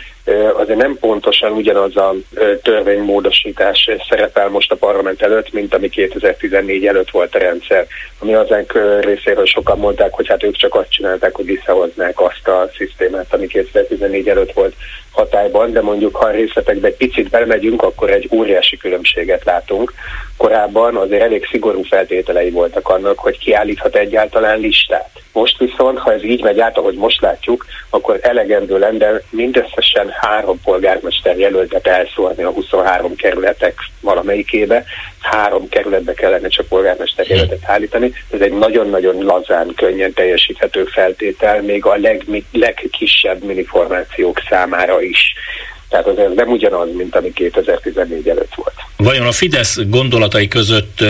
azért 0.53 0.77
nem 0.77 0.97
pontosan 0.99 1.51
ugyanaz 1.51 1.97
a 1.97 2.15
törvénymódosítás 2.63 3.89
szerepel 4.09 4.49
most 4.49 4.71
a 4.71 4.75
parlament 4.75 5.21
előtt, 5.21 5.53
mint 5.53 5.73
ami 5.73 5.89
2014 5.89 6.85
előtt 6.85 7.09
volt 7.09 7.35
a 7.35 7.39
rendszer. 7.39 7.87
Ami 8.19 8.33
azánk 8.33 8.73
részéről 9.01 9.45
sokan 9.45 9.79
mondták, 9.79 10.13
hogy 10.13 10.27
hát 10.27 10.43
ők 10.43 10.55
csak 10.55 10.75
azt 10.75 10.91
csinálták, 10.91 11.35
hogy 11.35 11.45
visszahoznák 11.45 12.21
azt 12.21 12.47
a 12.47 12.69
szisztémát, 12.77 13.33
ami 13.33 13.47
2014 13.47 14.29
előtt 14.29 14.53
volt 14.53 14.73
hatályban, 15.11 15.71
de 15.71 15.81
mondjuk 15.81 16.15
ha 16.15 16.25
a 16.25 16.31
részletekbe 16.31 16.87
egy 16.87 16.95
picit 16.95 17.29
belemegyünk, 17.29 17.81
akkor 17.81 18.11
egy 18.11 18.29
óriási 18.31 18.77
különbséget 18.77 19.43
látunk. 19.43 19.93
Korábban 20.37 20.95
azért 20.95 21.21
elég 21.21 21.47
szigorú 21.51 21.83
feltételei 21.83 22.49
voltak 22.49 22.89
annak, 22.89 23.19
hogy 23.19 23.37
kiállíthat 23.37 23.95
egyáltalán 23.95 24.59
listát. 24.59 25.09
Most 25.33 25.57
viszont, 25.57 25.97
ha 25.97 26.13
ez 26.13 26.23
így 26.23 26.43
megy 26.43 26.59
át, 26.59 26.77
ahogy 26.77 26.95
most 26.95 27.21
látjuk, 27.21 27.65
akkor 27.89 28.19
elegendő 28.21 28.77
lenne 28.77 29.21
mindösszesen 29.29 30.09
három 30.21 30.59
polgármester 30.63 31.37
jelöltet 31.37 31.87
elszórni 31.87 32.43
a 32.43 32.49
23 32.49 33.15
kerületek 33.15 33.73
valamelyikébe. 34.01 34.83
Három 35.19 35.69
kerületbe 35.69 36.13
kellene 36.13 36.47
csak 36.47 36.67
polgármester 36.67 37.27
jelöltet 37.27 37.63
állítani. 37.63 38.13
Ez 38.31 38.41
egy 38.41 38.53
nagyon-nagyon 38.53 39.23
lazán, 39.23 39.73
könnyen 39.75 40.13
teljesíthető 40.13 40.83
feltétel, 40.83 41.61
még 41.61 41.85
a 41.85 41.95
leg, 41.95 42.25
legkisebb 42.51 43.43
miniformációk 43.43 44.41
számára 44.49 45.01
is. 45.01 45.33
Tehát 45.89 46.07
az 46.07 46.17
ez 46.17 46.31
nem 46.35 46.49
ugyanaz, 46.49 46.87
mint 46.93 47.15
ami 47.15 47.33
2014 47.33 48.27
előtt 48.27 48.53
volt. 48.55 48.73
Vajon 48.97 49.27
a 49.27 49.31
Fidesz 49.31 49.77
gondolatai 49.87 50.47
között 50.47 51.03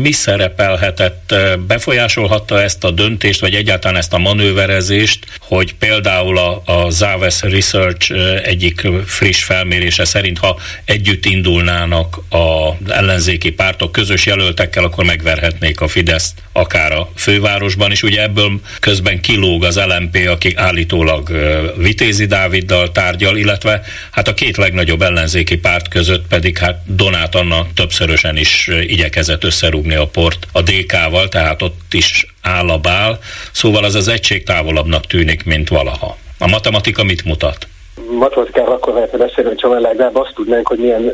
mi 0.00 0.12
szerepelhetett? 0.12 1.34
Befolyásolhatta 1.66 2.60
ezt 2.60 2.84
a 2.84 2.90
döntést, 2.90 3.40
vagy 3.40 3.54
egyáltalán 3.54 3.96
ezt 3.96 4.12
a 4.12 4.18
manőverezést, 4.18 5.26
hogy 5.40 5.74
például 5.74 6.38
a, 6.38 6.62
a 6.64 6.90
Záves 6.90 7.42
Research 7.42 8.12
egyik 8.44 8.88
friss 9.06 9.42
felmérése 9.42 10.04
szerint, 10.04 10.38
ha 10.38 10.56
együtt 10.84 11.24
indulnának 11.24 12.16
az 12.28 12.90
ellenzéki 12.90 13.52
pártok 13.52 13.92
közös 13.92 14.26
jelöltekkel, 14.26 14.84
akkor 14.84 15.04
megverhetnék 15.04 15.80
a 15.80 15.88
Fideszt 15.88 16.42
akár 16.60 16.92
a 16.92 17.08
fővárosban 17.16 17.90
is. 17.90 18.02
Ugye 18.02 18.22
ebből 18.22 18.50
közben 18.80 19.20
kilóg 19.20 19.64
az 19.64 19.80
LMP, 19.86 20.28
aki 20.28 20.54
állítólag 20.56 21.28
Vitézi 21.76 22.26
Dáviddal 22.26 22.92
tárgyal, 22.92 23.36
illetve 23.36 23.82
hát 24.10 24.28
a 24.28 24.34
két 24.34 24.56
legnagyobb 24.56 25.02
ellenzéki 25.02 25.56
párt 25.58 25.88
között 25.88 26.26
pedig 26.28 26.58
hát 26.58 26.82
Donát 26.86 27.34
Anna 27.34 27.66
többszörösen 27.74 28.36
is 28.36 28.68
igyekezett 28.86 29.44
összerúgni 29.44 29.94
a 29.94 30.06
port 30.06 30.46
a 30.52 30.62
DK-val, 30.62 31.28
tehát 31.28 31.62
ott 31.62 31.92
is 31.92 32.26
áll 32.42 32.68
a 32.68 32.78
bál, 32.78 33.18
szóval 33.52 33.84
az 33.84 33.94
az 33.94 34.08
egység 34.08 34.44
távolabbnak 34.44 35.06
tűnik, 35.06 35.44
mint 35.44 35.68
valaha. 35.68 36.16
A 36.38 36.46
matematika 36.46 37.04
mit 37.04 37.24
mutat? 37.24 37.68
Matematikára 38.18 38.72
akkor 38.72 38.94
lehetne 38.94 39.18
beszélni, 39.18 39.50
hogyha 39.50 39.78
legalább 39.78 40.16
azt 40.16 40.34
tudnánk, 40.34 40.66
hogy 40.66 40.78
milyen 40.78 41.12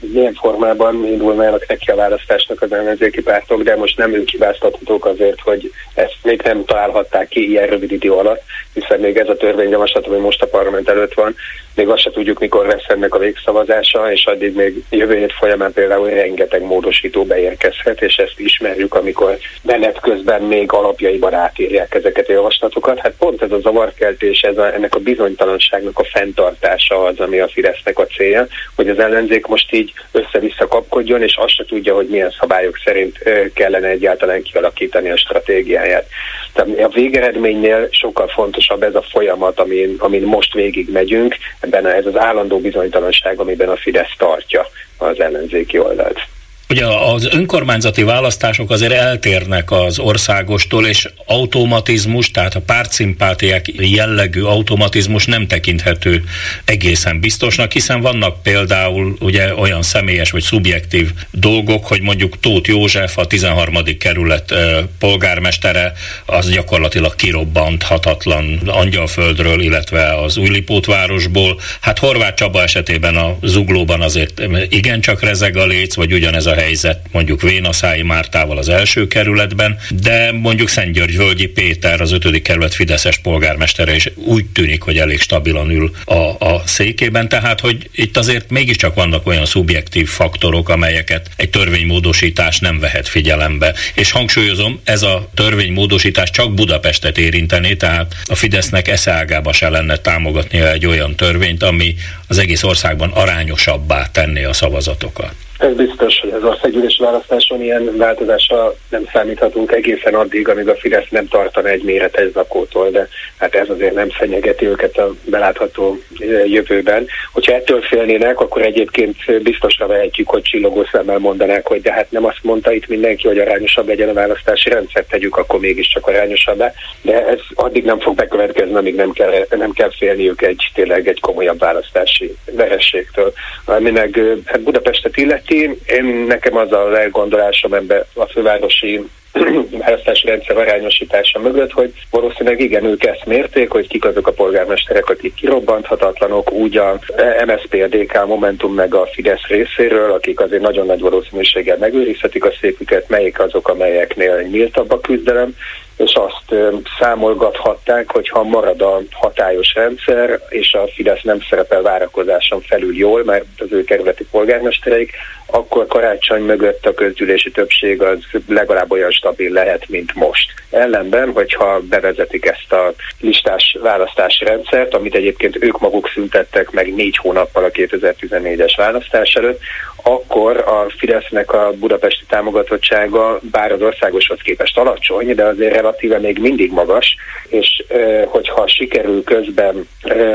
milyen 0.00 0.34
formában 0.34 1.06
indulnának 1.06 1.66
neki 1.68 1.90
a 1.90 1.96
választásnak 1.96 2.62
az 2.62 2.72
ellenzéki 2.72 3.22
pártok, 3.22 3.62
de 3.62 3.76
most 3.76 3.98
nem 3.98 4.14
ők 4.14 4.28
hibáztathatók 4.28 5.04
azért, 5.04 5.40
hogy 5.40 5.72
ezt 5.94 6.16
még 6.22 6.42
nem 6.42 6.64
találhatták 6.64 7.28
ki 7.28 7.48
ilyen 7.48 7.66
rövid 7.66 7.92
idő 7.92 8.12
alatt, 8.12 8.42
hiszen 8.72 9.00
még 9.00 9.16
ez 9.16 9.28
a 9.28 9.36
törvényjavaslat, 9.36 10.06
ami 10.06 10.18
most 10.18 10.42
a 10.42 10.46
parlament 10.46 10.88
előtt 10.88 11.14
van, 11.14 11.34
még 11.76 11.88
azt 11.88 12.02
se 12.02 12.10
tudjuk, 12.10 12.38
mikor 12.38 12.66
lesz 12.66 12.88
ennek 12.88 13.14
a 13.14 13.18
végszavazása, 13.18 14.12
és 14.12 14.24
addig 14.24 14.54
még 14.54 14.84
jövő 14.90 15.16
hét 15.16 15.32
folyamán 15.32 15.72
például 15.72 16.08
rengeteg 16.08 16.62
módosító 16.62 17.24
beérkezhet, 17.24 18.02
és 18.02 18.16
ezt 18.16 18.34
ismerjük, 18.40 18.94
amikor 18.94 19.38
menet 19.62 20.00
közben 20.00 20.42
még 20.42 20.72
alapjaiban 20.72 21.34
átírják 21.34 21.94
ezeket 21.94 22.28
a 22.28 22.32
javaslatokat. 22.32 22.98
Hát 22.98 23.14
pont 23.18 23.42
ez 23.42 23.50
a 23.50 23.60
zavarkeltés, 23.60 24.40
ez 24.40 24.58
a, 24.58 24.74
ennek 24.74 24.94
a 24.94 24.98
bizonytalanságnak 24.98 25.98
a 25.98 26.04
fenntartása 26.04 27.04
az, 27.04 27.20
ami 27.20 27.38
a 27.38 27.48
Fidesznek 27.48 27.98
a 27.98 28.06
célja, 28.06 28.46
hogy 28.74 28.88
az 28.88 28.98
ellenzék 28.98 29.46
most 29.46 29.72
így 29.72 29.85
össze-vissza 30.12 30.66
kapkodjon, 30.68 31.22
és 31.22 31.36
azt 31.36 31.54
se 31.54 31.64
tudja, 31.64 31.94
hogy 31.94 32.08
milyen 32.08 32.34
szabályok 32.40 32.80
szerint 32.84 33.18
kellene 33.54 33.88
egyáltalán 33.88 34.42
kialakítani 34.42 35.10
a 35.10 35.16
stratégiáját. 35.16 36.08
Tehát 36.52 36.78
a 36.78 36.88
végeredménynél 36.88 37.88
sokkal 37.90 38.28
fontosabb 38.28 38.82
ez 38.82 38.94
a 38.94 39.02
folyamat, 39.02 39.60
amin, 39.60 39.94
amin 39.98 40.22
most 40.22 40.52
végig 40.52 40.90
megyünk, 40.92 41.36
ebben 41.60 41.86
ez 41.86 42.06
az 42.06 42.16
állandó 42.16 42.60
bizonytalanság, 42.60 43.38
amiben 43.38 43.68
a 43.68 43.76
Fidesz 43.76 44.14
tartja 44.18 44.66
az 44.96 45.20
ellenzéki 45.20 45.78
oldalt. 45.78 46.20
Ugye 46.68 46.86
az 46.86 47.28
önkormányzati 47.30 48.02
választások 48.02 48.70
azért 48.70 48.92
eltérnek 48.92 49.70
az 49.70 49.98
országostól, 49.98 50.86
és 50.86 51.08
automatizmus, 51.26 52.30
tehát 52.30 52.54
a 52.54 52.60
pártszimpátiák 52.60 53.66
jellegű 53.78 54.42
automatizmus 54.42 55.26
nem 55.26 55.46
tekinthető 55.46 56.24
egészen 56.64 57.20
biztosnak, 57.20 57.72
hiszen 57.72 58.00
vannak 58.00 58.42
például 58.42 59.16
ugye 59.20 59.54
olyan 59.54 59.82
személyes 59.82 60.30
vagy 60.30 60.42
szubjektív 60.42 61.10
dolgok, 61.30 61.86
hogy 61.86 62.00
mondjuk 62.00 62.40
Tóth 62.40 62.68
József, 62.68 63.18
a 63.18 63.26
13. 63.26 63.74
kerület 63.98 64.54
polgármestere, 64.98 65.92
az 66.24 66.50
gyakorlatilag 66.50 67.14
kirobbanthatatlan 67.14 68.60
Angyalföldről, 68.66 69.60
illetve 69.60 70.20
az 70.20 70.36
Újlipótvárosból. 70.36 71.60
Hát 71.80 71.98
Horváth 71.98 72.34
Csaba 72.34 72.62
esetében 72.62 73.16
a 73.16 73.36
Zuglóban 73.42 74.00
azért 74.00 74.42
igencsak 74.68 75.22
rezeg 75.22 75.56
a 75.56 75.66
léc, 75.66 75.94
vagy 75.94 76.12
ugyanez 76.12 76.46
a 76.46 76.54
helyzet 76.56 77.00
mondjuk 77.12 77.42
Vénaszái 77.42 78.02
Mártával 78.02 78.58
az 78.58 78.68
első 78.68 79.06
kerületben, 79.06 79.78
de 79.90 80.32
mondjuk 80.32 80.70
György 80.92 81.16
Völgyi 81.16 81.46
Péter, 81.46 82.00
az 82.00 82.12
ötödik 82.12 82.42
kerület 82.42 82.74
Fideszes 82.74 83.18
polgármestere 83.18 83.94
is 83.94 84.10
úgy 84.14 84.44
tűnik, 84.44 84.82
hogy 84.82 84.98
elég 84.98 85.20
stabilan 85.20 85.70
ül 85.70 85.90
a, 86.04 86.14
a 86.14 86.62
székében, 86.64 87.28
tehát 87.28 87.60
hogy 87.60 87.88
itt 87.92 88.16
azért 88.16 88.50
mégiscsak 88.50 88.94
vannak 88.94 89.26
olyan 89.26 89.46
szubjektív 89.46 90.08
faktorok, 90.08 90.68
amelyeket 90.68 91.30
egy 91.36 91.50
törvénymódosítás 91.50 92.58
nem 92.58 92.78
vehet 92.78 93.08
figyelembe. 93.08 93.74
És 93.94 94.10
hangsúlyozom, 94.10 94.80
ez 94.84 95.02
a 95.02 95.30
törvénymódosítás 95.34 96.30
csak 96.30 96.54
Budapestet 96.54 97.18
érinteni, 97.18 97.76
tehát 97.76 98.14
a 98.24 98.34
Fidesznek 98.34 98.88
eszeágába 98.88 99.52
se 99.52 99.68
lenne 99.68 99.96
támogatnia 99.96 100.72
egy 100.72 100.86
olyan 100.86 101.16
törvényt, 101.16 101.62
ami 101.62 101.94
az 102.26 102.38
egész 102.38 102.62
országban 102.62 103.10
arányosabbá 103.10 104.06
tenné 104.12 104.44
a 104.44 104.52
szavazatokat. 104.52 105.45
Ez 105.58 105.74
biztos, 105.74 106.20
hogy 106.20 106.30
az 106.30 106.44
országgyűlési 106.44 107.02
választáson 107.02 107.62
ilyen 107.62 107.96
változásra 107.96 108.74
nem 108.90 109.08
számíthatunk 109.12 109.72
egészen 109.72 110.14
addig, 110.14 110.48
amíg 110.48 110.68
a 110.68 110.76
Fidesz 110.76 111.08
nem 111.10 111.28
tartana 111.28 111.68
egy 111.68 111.82
méretes 111.82 112.30
zakótól, 112.32 112.90
de 112.90 113.08
hát 113.38 113.54
ez 113.54 113.68
azért 113.68 113.94
nem 113.94 114.10
fenyegeti 114.10 114.66
őket 114.66 114.96
a 114.96 115.14
belátható 115.24 115.98
jövőben. 116.46 117.06
Hogyha 117.32 117.54
ettől 117.54 117.80
félnének, 117.80 118.40
akkor 118.40 118.62
egyébként 118.62 119.42
biztosra 119.42 119.86
vehetjük, 119.86 120.28
hogy 120.28 120.42
csillogó 120.42 120.84
szemmel 120.92 121.18
mondanák, 121.18 121.66
hogy 121.66 121.80
de 121.80 121.92
hát 121.92 122.10
nem 122.10 122.24
azt 122.24 122.42
mondta 122.42 122.72
itt 122.72 122.88
mindenki, 122.88 123.26
hogy 123.26 123.38
arányosabb 123.38 123.86
legyen 123.86 124.08
a 124.08 124.12
választási 124.12 124.68
rendszer, 124.68 125.04
tegyük 125.04 125.36
akkor 125.36 125.60
mégiscsak 125.60 126.06
arányosabbá, 126.06 126.72
de 127.02 127.26
ez 127.26 127.40
addig 127.54 127.84
nem 127.84 128.00
fog 128.00 128.14
bekövetkezni, 128.14 128.74
amíg 128.74 128.94
nem 128.94 129.12
kell, 129.12 129.46
nem 129.50 129.72
kell 129.72 129.90
félniük 129.98 130.42
egy 130.42 130.70
tényleg 130.74 131.08
egy 131.08 131.20
komolyabb 131.20 131.58
választási 131.58 132.34
verességtől. 132.52 133.32
Ami 133.64 133.90
meg 133.90 134.20
hát 134.44 134.60
Budapestet 134.60 135.16
illet, 135.16 135.44
illeti, 135.48 135.80
én 135.86 136.04
nekem 136.04 136.56
az 136.56 136.72
a 136.72 137.00
elgondolásom 137.00 137.74
ebbe 137.74 138.06
a 138.14 138.26
fővárosi 138.26 139.00
választási 139.86 140.26
rendszer 140.26 140.56
arányosítása 140.56 141.38
mögött, 141.38 141.72
hogy 141.72 141.92
valószínűleg 142.10 142.60
igen, 142.60 142.84
ők 142.84 143.04
ezt 143.04 143.26
mérték, 143.26 143.70
hogy 143.70 143.88
kik 143.88 144.04
azok 144.04 144.26
a 144.26 144.32
polgármesterek, 144.32 145.08
akik 145.08 145.34
kirobbanthatatlanok, 145.34 146.52
úgy 146.52 146.76
a 146.76 146.98
MSZP, 147.46 147.74
a 147.74 147.96
DK, 147.96 148.26
Momentum 148.26 148.74
meg 148.74 148.94
a 148.94 149.06
Fidesz 149.06 149.46
részéről, 149.46 150.12
akik 150.12 150.40
azért 150.40 150.62
nagyon 150.62 150.86
nagy 150.86 151.00
valószínűséggel 151.00 151.76
megőrizhetik 151.76 152.44
a 152.44 152.52
szépüket, 152.60 153.08
melyik 153.08 153.40
azok, 153.40 153.68
amelyeknél 153.68 154.40
nyíltabb 154.40 154.92
a 154.92 155.00
küzdelem, 155.00 155.54
és 155.96 156.14
azt 156.14 156.54
számolgathatták, 157.00 158.10
hogy 158.10 158.28
ha 158.28 158.42
marad 158.42 158.80
a 158.82 159.00
hatályos 159.10 159.74
rendszer, 159.74 160.40
és 160.48 160.72
a 160.72 160.88
Fidesz 160.94 161.22
nem 161.22 161.38
szerepel 161.50 161.82
várakozáson 161.82 162.60
felül 162.60 162.96
jól, 162.96 163.24
mert 163.24 163.44
az 163.58 163.66
ő 163.70 163.84
kerületi 163.84 164.24
polgármestereik, 164.30 165.12
akkor 165.46 165.86
karácsony 165.86 166.42
mögött 166.42 166.86
a 166.86 166.94
közgyűlési 166.94 167.50
többség 167.50 168.02
az 168.02 168.18
legalább 168.48 168.90
olyan 168.90 169.10
stabil 169.10 169.52
lehet, 169.52 169.88
mint 169.88 170.14
most. 170.14 170.52
Ellenben, 170.70 171.32
hogyha 171.32 171.80
bevezetik 171.80 172.46
ezt 172.46 172.72
a 172.72 172.92
listás 173.20 173.76
választási 173.82 174.44
rendszert, 174.44 174.94
amit 174.94 175.14
egyébként 175.14 175.56
ők 175.60 175.80
maguk 175.80 176.10
szüntettek 176.14 176.70
meg 176.70 176.94
négy 176.94 177.16
hónappal 177.16 177.64
a 177.64 177.70
2014-es 177.70 178.72
választás 178.76 179.34
előtt, 179.34 179.60
akkor 180.08 180.56
a 180.56 180.86
Fidesznek 180.98 181.52
a 181.52 181.72
budapesti 181.78 182.24
támogatottsága 182.28 183.38
bár 183.50 183.72
az 183.72 183.82
országoshoz 183.82 184.38
képest 184.42 184.78
alacsony, 184.78 185.34
de 185.34 185.44
azért 185.44 185.74
relatíve 185.74 186.18
még 186.18 186.38
mindig 186.38 186.72
magas, 186.72 187.16
és 187.48 187.84
hogyha 188.26 188.66
sikerül 188.66 189.24
közben, 189.24 189.88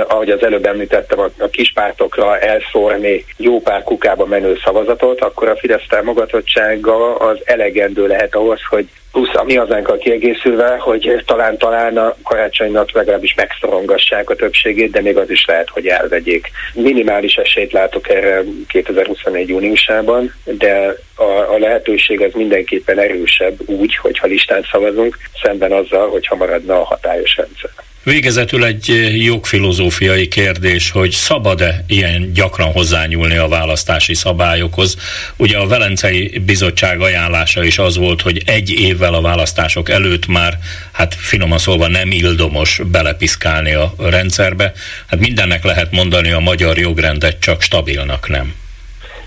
ahogy 0.07 0.29
az 0.29 0.43
előbb 0.43 0.65
említettem, 0.65 1.19
a 1.19 1.47
kispártokra 1.51 2.39
elszórni 2.39 3.25
jó 3.37 3.59
pár 3.59 3.83
kukába 3.83 4.25
menő 4.25 4.57
szavazatot, 4.63 5.21
akkor 5.21 5.49
a 5.49 5.57
Fidesz 5.57 5.85
támogatottsága 5.89 7.15
az 7.15 7.37
elegendő 7.45 8.07
lehet 8.07 8.35
ahhoz, 8.35 8.59
hogy 8.69 8.87
plusz 9.11 9.35
a 9.35 9.43
mi 9.43 9.55
hazánkkal 9.55 9.97
kiegészülve, 9.97 10.77
hogy 10.77 11.23
talán-talán 11.25 11.97
a 11.97 12.15
karácsonynak 12.23 12.91
legalábbis 12.91 13.33
megszorongassák 13.33 14.29
a 14.29 14.35
többségét, 14.35 14.91
de 14.91 15.01
még 15.01 15.17
az 15.17 15.29
is 15.29 15.45
lehet, 15.45 15.69
hogy 15.69 15.87
elvegyék. 15.87 16.51
Minimális 16.73 17.35
esélyt 17.35 17.71
látok 17.71 18.09
erre 18.09 18.43
2024 18.67 19.47
júniusában, 19.49 20.33
de 20.43 20.95
a, 21.15 21.53
a 21.53 21.57
lehetőség 21.57 22.21
az 22.21 22.33
mindenképpen 22.33 22.99
erősebb 22.99 23.59
úgy, 23.65 23.95
hogyha 23.95 24.27
listán 24.27 24.65
szavazunk, 24.71 25.17
szemben 25.43 25.71
azzal, 25.71 26.09
hogyha 26.09 26.35
maradna 26.35 26.79
a 26.79 26.83
hatályos 26.83 27.35
rendszer. 27.35 27.69
Végezetül 28.03 28.65
egy 28.65 29.13
jogfilozófiai 29.23 30.27
kérdés, 30.27 30.89
hogy 30.89 31.11
szabad-e 31.11 31.83
ilyen 31.87 32.33
gyakran 32.33 32.71
hozzányúlni 32.71 33.35
a 33.35 33.47
választási 33.47 34.13
szabályokhoz. 34.13 34.97
Ugye 35.35 35.57
a 35.57 35.67
Velencei 35.67 36.41
Bizottság 36.45 37.01
ajánlása 37.01 37.63
is 37.63 37.77
az 37.77 37.97
volt, 37.97 38.21
hogy 38.21 38.41
egy 38.45 38.69
évvel 38.69 39.13
a 39.13 39.21
választások 39.21 39.89
előtt 39.89 40.27
már, 40.27 40.57
hát 40.91 41.15
finoman 41.15 41.57
szólva 41.57 41.87
nem 41.87 42.11
ildomos 42.11 42.81
belepiszkálni 42.85 43.73
a 43.73 43.93
rendszerbe. 43.97 44.73
Hát 45.07 45.19
mindennek 45.19 45.63
lehet 45.63 45.91
mondani 45.91 46.31
a 46.31 46.39
magyar 46.39 46.77
jogrendet, 46.77 47.39
csak 47.39 47.61
stabilnak 47.61 48.29
nem. 48.29 48.53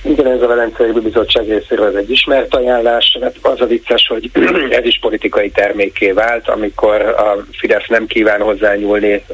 Igen, 0.06 0.26
ez 0.26 0.42
a 0.42 0.46
Velencei 0.46 0.90
Bizottság 0.90 1.48
részéről 1.48 1.86
az 1.86 1.96
egy 1.96 2.10
ismert 2.10 2.54
ajánlás, 2.54 3.16
mert 3.20 3.36
az 3.42 3.60
a 3.60 3.66
vicces, 3.66 4.06
hogy 4.06 4.30
ez 4.70 4.84
is 4.84 4.98
politikai 5.00 5.50
termékké 5.50 6.10
vált, 6.10 6.48
amikor 6.48 7.00
a 7.00 7.44
Fidesz 7.52 7.86
nem 7.88 8.06
kíván 8.06 8.40
hozzányúlni 8.40 9.24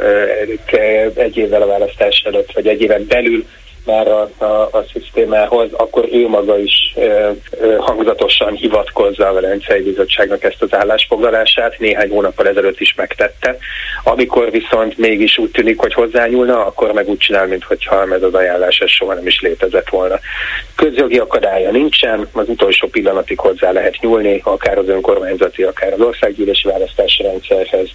egy 1.14 1.36
évvel 1.36 1.62
a 1.62 1.66
választás 1.66 2.22
előtt, 2.26 2.52
vagy 2.52 2.66
egy 2.66 2.80
éven 2.80 3.06
belül 3.08 3.44
már 3.86 4.08
a, 4.08 4.30
a, 4.38 4.44
a 4.72 4.84
szisztémához, 4.92 5.72
akkor 5.72 6.08
ő 6.12 6.28
maga 6.28 6.58
is 6.58 6.92
ö, 6.96 7.30
ö, 7.50 7.76
hangzatosan 7.78 8.54
hivatkozza 8.54 9.28
a 9.28 9.32
Velencei 9.32 9.82
Bizottságnak 9.82 10.44
ezt 10.44 10.62
az 10.62 10.74
állásfoglalását, 10.74 11.78
néhány 11.78 12.10
hónappal 12.10 12.48
ezelőtt 12.48 12.80
is 12.80 12.94
megtette. 12.94 13.56
Amikor 14.04 14.50
viszont 14.50 14.98
mégis 14.98 15.38
úgy 15.38 15.50
tűnik, 15.50 15.80
hogy 15.80 15.94
hozzányúlna, 15.94 16.66
akkor 16.66 16.92
meg 16.92 17.08
úgy 17.08 17.18
csinál, 17.18 17.46
mintha 17.46 18.14
ez 18.14 18.22
az 18.22 18.34
ajánlás 18.34 18.78
ez 18.78 18.90
soha 18.90 19.14
nem 19.14 19.26
is 19.26 19.40
létezett 19.40 19.88
volna. 19.88 20.18
Közjogi 20.74 21.18
akadálya 21.18 21.70
nincsen, 21.70 22.28
az 22.32 22.48
utolsó 22.48 22.88
pillanatig 22.88 23.38
hozzá 23.38 23.70
lehet 23.70 23.96
nyúlni, 24.00 24.40
akár 24.44 24.78
az 24.78 24.88
önkormányzati, 24.88 25.62
akár 25.62 25.92
az 25.92 26.00
országgyűlési 26.00 26.68
választási 26.68 27.22
rendszerhez 27.22 27.88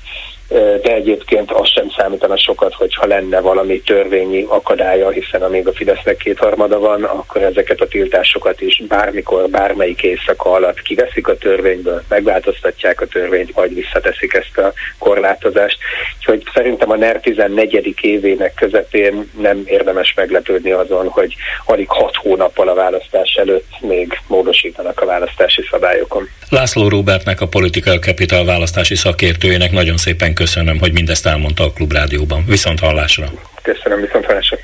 de 0.47 0.93
egyébként 0.93 1.51
az 1.51 1.69
sem 1.69 1.89
számítana 1.97 2.37
sokat, 2.37 2.73
hogyha 2.73 3.05
lenne 3.05 3.39
valami 3.39 3.81
törvényi 3.81 4.45
akadálya, 4.47 5.09
hiszen 5.09 5.41
amíg 5.41 5.67
a 5.67 5.73
Fidesznek 5.73 6.17
kétharmada 6.17 6.79
van, 6.79 7.03
akkor 7.03 7.41
ezeket 7.41 7.81
a 7.81 7.87
tiltásokat 7.87 8.61
is 8.61 8.83
bármikor, 8.87 9.49
bármelyik 9.49 10.01
éjszaka 10.01 10.51
alatt 10.51 10.81
kiveszik 10.81 11.27
a 11.27 11.37
törvényből, 11.37 12.03
megváltoztatják 12.09 13.01
a 13.01 13.05
törvényt, 13.05 13.51
vagy 13.53 13.73
visszateszik 13.73 14.33
ezt 14.33 14.57
a 14.57 14.73
korlátozást. 14.97 15.77
Úgyhogy 16.17 16.43
szerintem 16.53 16.91
a 16.91 16.95
NER 16.95 17.19
14. 17.19 17.95
évének 18.01 18.53
közepén 18.53 19.29
nem 19.41 19.63
érdemes 19.65 20.13
meglepődni 20.15 20.71
azon, 20.71 21.07
hogy 21.07 21.35
alig 21.65 21.89
hat 21.89 22.15
hónappal 22.15 22.67
a 22.67 22.73
választás 22.73 23.33
előtt 23.33 23.67
még 23.81 24.19
módosítanak 24.27 25.01
a 25.01 25.05
választási 25.05 25.67
szabályokon. 25.71 26.29
László 26.49 26.87
Robertnek, 26.87 27.41
a 27.41 27.47
Political 27.47 27.97
Capital 27.97 28.45
választási 28.45 28.95
szakértőjének 28.95 29.71
nagyon 29.71 29.97
szépen 29.97 30.33
köszönöm, 30.35 30.79
hogy 30.79 30.93
mindezt 30.93 31.25
elmondta 31.25 31.63
a 31.63 31.71
Klubrádióban. 31.71 32.45
Viszont 32.47 32.79
hallásra! 32.79 33.31
Köszönöm, 33.61 34.01
viszont 34.01 34.25
hallásra! 34.25 34.57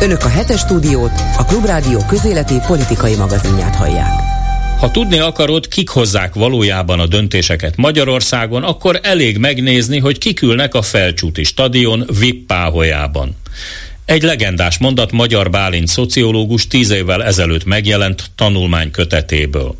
Önök 0.00 0.24
a 0.24 0.28
hetes 0.28 0.60
stúdiót, 0.60 1.12
a 1.38 1.44
Klubrádió 1.44 2.04
közéleti 2.08 2.54
politikai 2.66 3.14
magazinját 3.14 3.74
hallják. 3.74 4.10
Ha 4.78 4.90
tudni 4.90 5.18
akarod, 5.18 5.68
kik 5.68 5.88
hozzák 5.88 6.34
valójában 6.34 7.00
a 7.00 7.06
döntéseket 7.06 7.76
Magyarországon, 7.76 8.62
akkor 8.62 9.00
elég 9.02 9.38
megnézni, 9.38 9.98
hogy 9.98 10.18
kikülnek 10.18 10.74
a 10.74 10.82
Felcsúti 10.82 11.44
stadion 11.44 12.04
VIP 12.18 12.46
páholyában. 12.46 13.36
Egy 14.04 14.22
legendás 14.22 14.78
mondat 14.78 15.12
Magyar 15.12 15.50
Bálint 15.50 15.88
szociológus 15.88 16.66
tíz 16.66 16.90
évvel 16.90 17.24
ezelőtt 17.24 17.64
megjelent 17.64 18.24
tanulmány 18.36 18.90
kötetéből. 18.90 19.74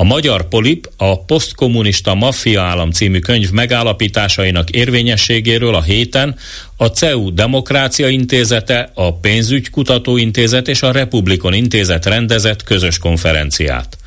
A 0.00 0.04
Magyar 0.04 0.48
Polip 0.48 0.88
a 0.96 1.24
Posztkommunista 1.24 2.14
Maffia 2.14 2.62
Állam 2.62 2.90
című 2.90 3.18
könyv 3.18 3.50
megállapításainak 3.50 4.70
érvényességéről 4.70 5.74
a 5.74 5.82
héten 5.82 6.36
a 6.76 6.86
CEU 6.86 7.34
Demokrácia 7.34 8.08
Intézete, 8.08 8.90
a 8.94 9.14
Pénzügykutató 9.14 10.16
Intézet 10.16 10.68
és 10.68 10.82
a 10.82 10.92
Republikon 10.92 11.52
Intézet 11.52 12.06
rendezett 12.06 12.62
közös 12.62 12.98
konferenciát. 12.98 13.98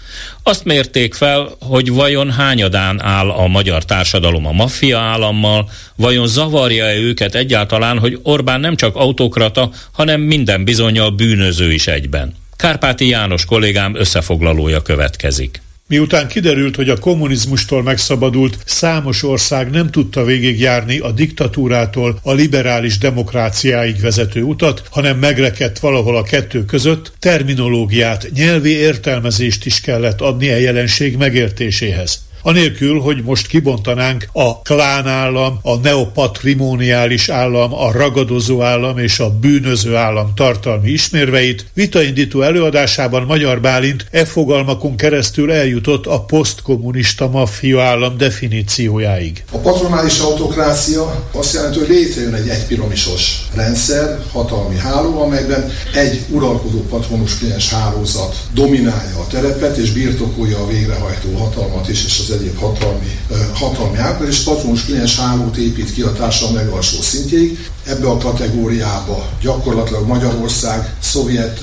Azt 0.43 0.65
mérték 0.65 1.13
fel, 1.13 1.49
hogy 1.59 1.89
vajon 1.89 2.31
hányadán 2.31 3.01
áll 3.01 3.29
a 3.29 3.47
magyar 3.47 3.85
társadalom 3.85 4.45
a 4.45 4.51
maffia 4.51 4.99
állammal, 4.99 5.69
vajon 5.95 6.27
zavarja-e 6.27 6.95
őket 6.95 7.35
egyáltalán, 7.35 7.99
hogy 7.99 8.19
Orbán 8.23 8.59
nem 8.59 8.75
csak 8.75 8.95
autokrata, 8.95 9.69
hanem 9.91 10.21
minden 10.21 10.63
bizonyal 10.63 11.09
bűnöző 11.09 11.71
is 11.71 11.87
egyben. 11.87 12.35
Kárpáti 12.55 13.07
János 13.07 13.45
kollégám 13.45 13.95
összefoglalója 13.95 14.81
következik. 14.81 15.61
Miután 15.93 16.27
kiderült, 16.27 16.75
hogy 16.75 16.89
a 16.89 16.97
kommunizmustól 16.97 17.83
megszabadult 17.83 18.57
számos 18.65 19.23
ország 19.23 19.69
nem 19.69 19.89
tudta 19.89 20.23
végigjárni 20.23 20.99
a 20.99 21.11
diktatúrától 21.11 22.19
a 22.23 22.33
liberális 22.33 22.97
demokráciáig 22.97 23.99
vezető 24.01 24.41
utat, 24.41 24.83
hanem 24.89 25.17
megrekedt 25.17 25.79
valahol 25.79 26.17
a 26.17 26.23
kettő 26.23 26.65
között, 26.65 27.11
terminológiát, 27.19 28.29
nyelvi 28.33 28.69
értelmezést 28.69 29.65
is 29.65 29.81
kellett 29.81 30.21
adni 30.21 30.49
a 30.49 30.57
jelenség 30.57 31.17
megértéséhez 31.17 32.19
anélkül, 32.43 32.99
hogy 32.99 33.23
most 33.23 33.47
kibontanánk 33.47 34.27
a 34.31 34.61
klánállam, 34.61 35.59
a 35.61 35.75
neopatrimoniális 35.75 37.29
állam, 37.29 37.73
a 37.73 37.91
ragadozó 37.91 38.61
állam 38.61 38.97
és 38.97 39.19
a 39.19 39.29
bűnöző 39.29 39.95
állam 39.95 40.31
tartalmi 40.35 40.89
ismérveit, 40.89 41.65
vitaindító 41.73 42.41
előadásában 42.41 43.23
Magyar 43.23 43.61
Bálint 43.61 44.05
e 44.11 44.25
fogalmakon 44.25 44.95
keresztül 44.95 45.51
eljutott 45.51 46.05
a 46.05 46.19
posztkommunista 46.19 47.27
maffia 47.27 47.81
állam 47.81 48.17
definíciójáig. 48.17 49.43
A 49.51 49.57
patronális 49.57 50.19
autokrácia 50.19 51.29
azt 51.31 51.53
jelenti, 51.53 51.79
hogy 51.79 51.87
létrejön 51.89 52.33
egy 52.33 52.47
egypiramisos 52.47 53.47
rendszer, 53.55 54.19
hatalmi 54.31 54.77
háló, 54.77 55.21
amelyben 55.21 55.71
egy 55.93 56.21
uralkodó 56.29 56.85
patronus 56.89 57.37
kliens 57.37 57.69
hálózat 57.69 58.35
dominálja 58.53 59.19
a 59.19 59.27
terepet 59.27 59.77
és 59.77 59.91
birtokolja 59.91 60.57
a 60.57 60.67
végrehajtó 60.67 61.37
hatalmat 61.37 61.89
is, 61.89 62.05
és 62.05 62.19
az 62.19 62.31
egyéb 62.33 62.57
hatalmi, 62.59 63.19
hatalmi 63.53 63.97
ágak, 63.97 64.27
és 64.27 64.37
patronus 64.37 64.83
kliens 64.85 65.19
hálót 65.19 65.57
épít 65.57 65.93
ki 65.93 66.01
a 66.01 66.13
társadalom 66.13 66.55
legalsó 66.55 67.01
szintjéig. 67.01 67.69
Ebbe 67.85 68.07
a 68.07 68.17
kategóriába 68.17 69.29
gyakorlatilag 69.41 70.07
Magyarország, 70.07 70.95
szovjet, 70.99 71.59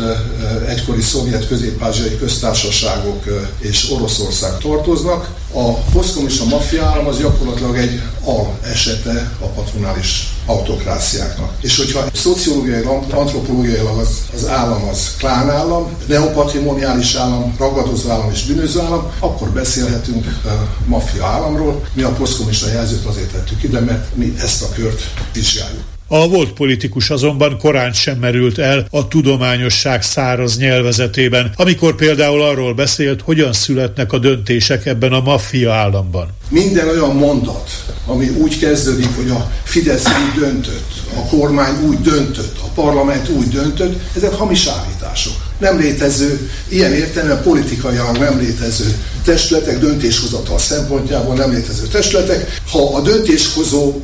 egykori 0.68 1.00
szovjet 1.00 1.48
közép-ázsiai 1.48 2.18
köztársaságok 2.18 3.24
és 3.58 3.90
Oroszország 3.90 4.58
tartoznak. 4.58 5.30
A 5.54 5.72
posztkommunista 5.72 6.44
maffia 6.44 6.84
állam 6.84 7.06
az 7.06 7.18
gyakorlatilag 7.18 7.76
egy 7.76 8.00
al 8.24 8.58
esete 8.62 9.30
a 9.40 9.46
patronális 9.46 10.32
autokráciáknak. 10.46 11.52
És 11.60 11.76
hogyha 11.76 12.04
szociológiai, 12.12 12.82
antropológiailag 13.10 13.98
az, 13.98 14.08
az 14.34 14.48
állam 14.48 14.88
az 14.88 15.14
klánállam, 15.18 15.96
neopatrimoniális 16.06 17.14
állam, 17.14 17.54
ragadozó 17.58 18.10
állam 18.10 18.30
és 18.30 18.42
bűnöző 18.42 18.80
állam, 18.80 19.10
akkor 19.18 19.48
beszélhetünk 19.48 20.40
uh, 20.44 20.52
maffia 20.86 21.26
államról. 21.26 21.84
Mi 21.92 22.02
a 22.02 22.10
posztkommunista 22.10 22.68
jelzőt 22.68 23.04
azért 23.04 23.32
tettük 23.32 23.62
ide, 23.62 23.80
mert 23.80 24.16
mi 24.16 24.34
ezt 24.38 24.62
a 24.62 24.68
kört 24.74 25.00
vizsgáljuk. 25.32 25.82
A 26.12 26.28
volt 26.28 26.52
politikus 26.52 27.10
azonban 27.10 27.58
korán 27.58 27.92
sem 27.92 28.18
merült 28.18 28.58
el 28.58 28.86
a 28.90 29.08
tudományosság 29.08 30.02
száraz 30.02 30.58
nyelvezetében, 30.58 31.52
amikor 31.54 31.94
például 31.94 32.42
arról 32.42 32.74
beszélt, 32.74 33.20
hogyan 33.20 33.52
születnek 33.52 34.12
a 34.12 34.18
döntések 34.18 34.86
ebben 34.86 35.12
a 35.12 35.20
maffia 35.20 35.72
államban. 35.72 36.28
Minden 36.50 36.88
olyan 36.88 37.16
mondat, 37.16 37.70
ami 38.06 38.28
úgy 38.28 38.58
kezdődik, 38.58 39.16
hogy 39.16 39.30
a 39.30 39.50
Fidesz 39.62 40.04
úgy 40.06 40.40
döntött, 40.40 40.90
a 41.16 41.36
kormány 41.36 41.84
úgy 41.86 42.00
döntött, 42.00 42.56
a 42.62 42.68
parlament 42.74 43.28
úgy 43.28 43.48
döntött, 43.48 44.00
ezek 44.16 44.34
hamis 44.34 44.66
állítások. 44.66 45.34
Nem 45.58 45.78
létező, 45.78 46.50
ilyen 46.68 46.92
értelemben 46.92 47.42
politikailag 47.42 48.16
nem 48.16 48.38
létező 48.38 48.94
testületek, 49.24 49.78
döntéshozatal 49.78 50.58
szempontjából 50.58 51.34
nem 51.34 51.52
létező 51.52 51.86
testületek. 51.86 52.60
Ha 52.70 52.94
a 52.94 53.00
döntéshozó, 53.00 54.02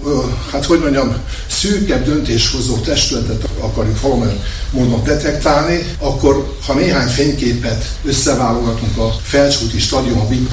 hát 0.52 0.64
hogy 0.64 0.80
mondjam, 0.80 1.16
szűkebb 1.50 2.04
döntéshozó 2.04 2.76
testületet 2.76 3.48
akarjuk 3.60 4.00
valamilyen 4.00 4.40
módon 4.70 5.04
detektálni, 5.04 5.86
akkor 5.98 6.56
ha 6.66 6.74
néhány 6.74 7.08
fényképet 7.08 7.84
összeválogatunk 8.04 8.96
a 8.98 9.14
Felcsúti 9.22 9.78
stadion 9.78 10.28
Big 10.28 10.48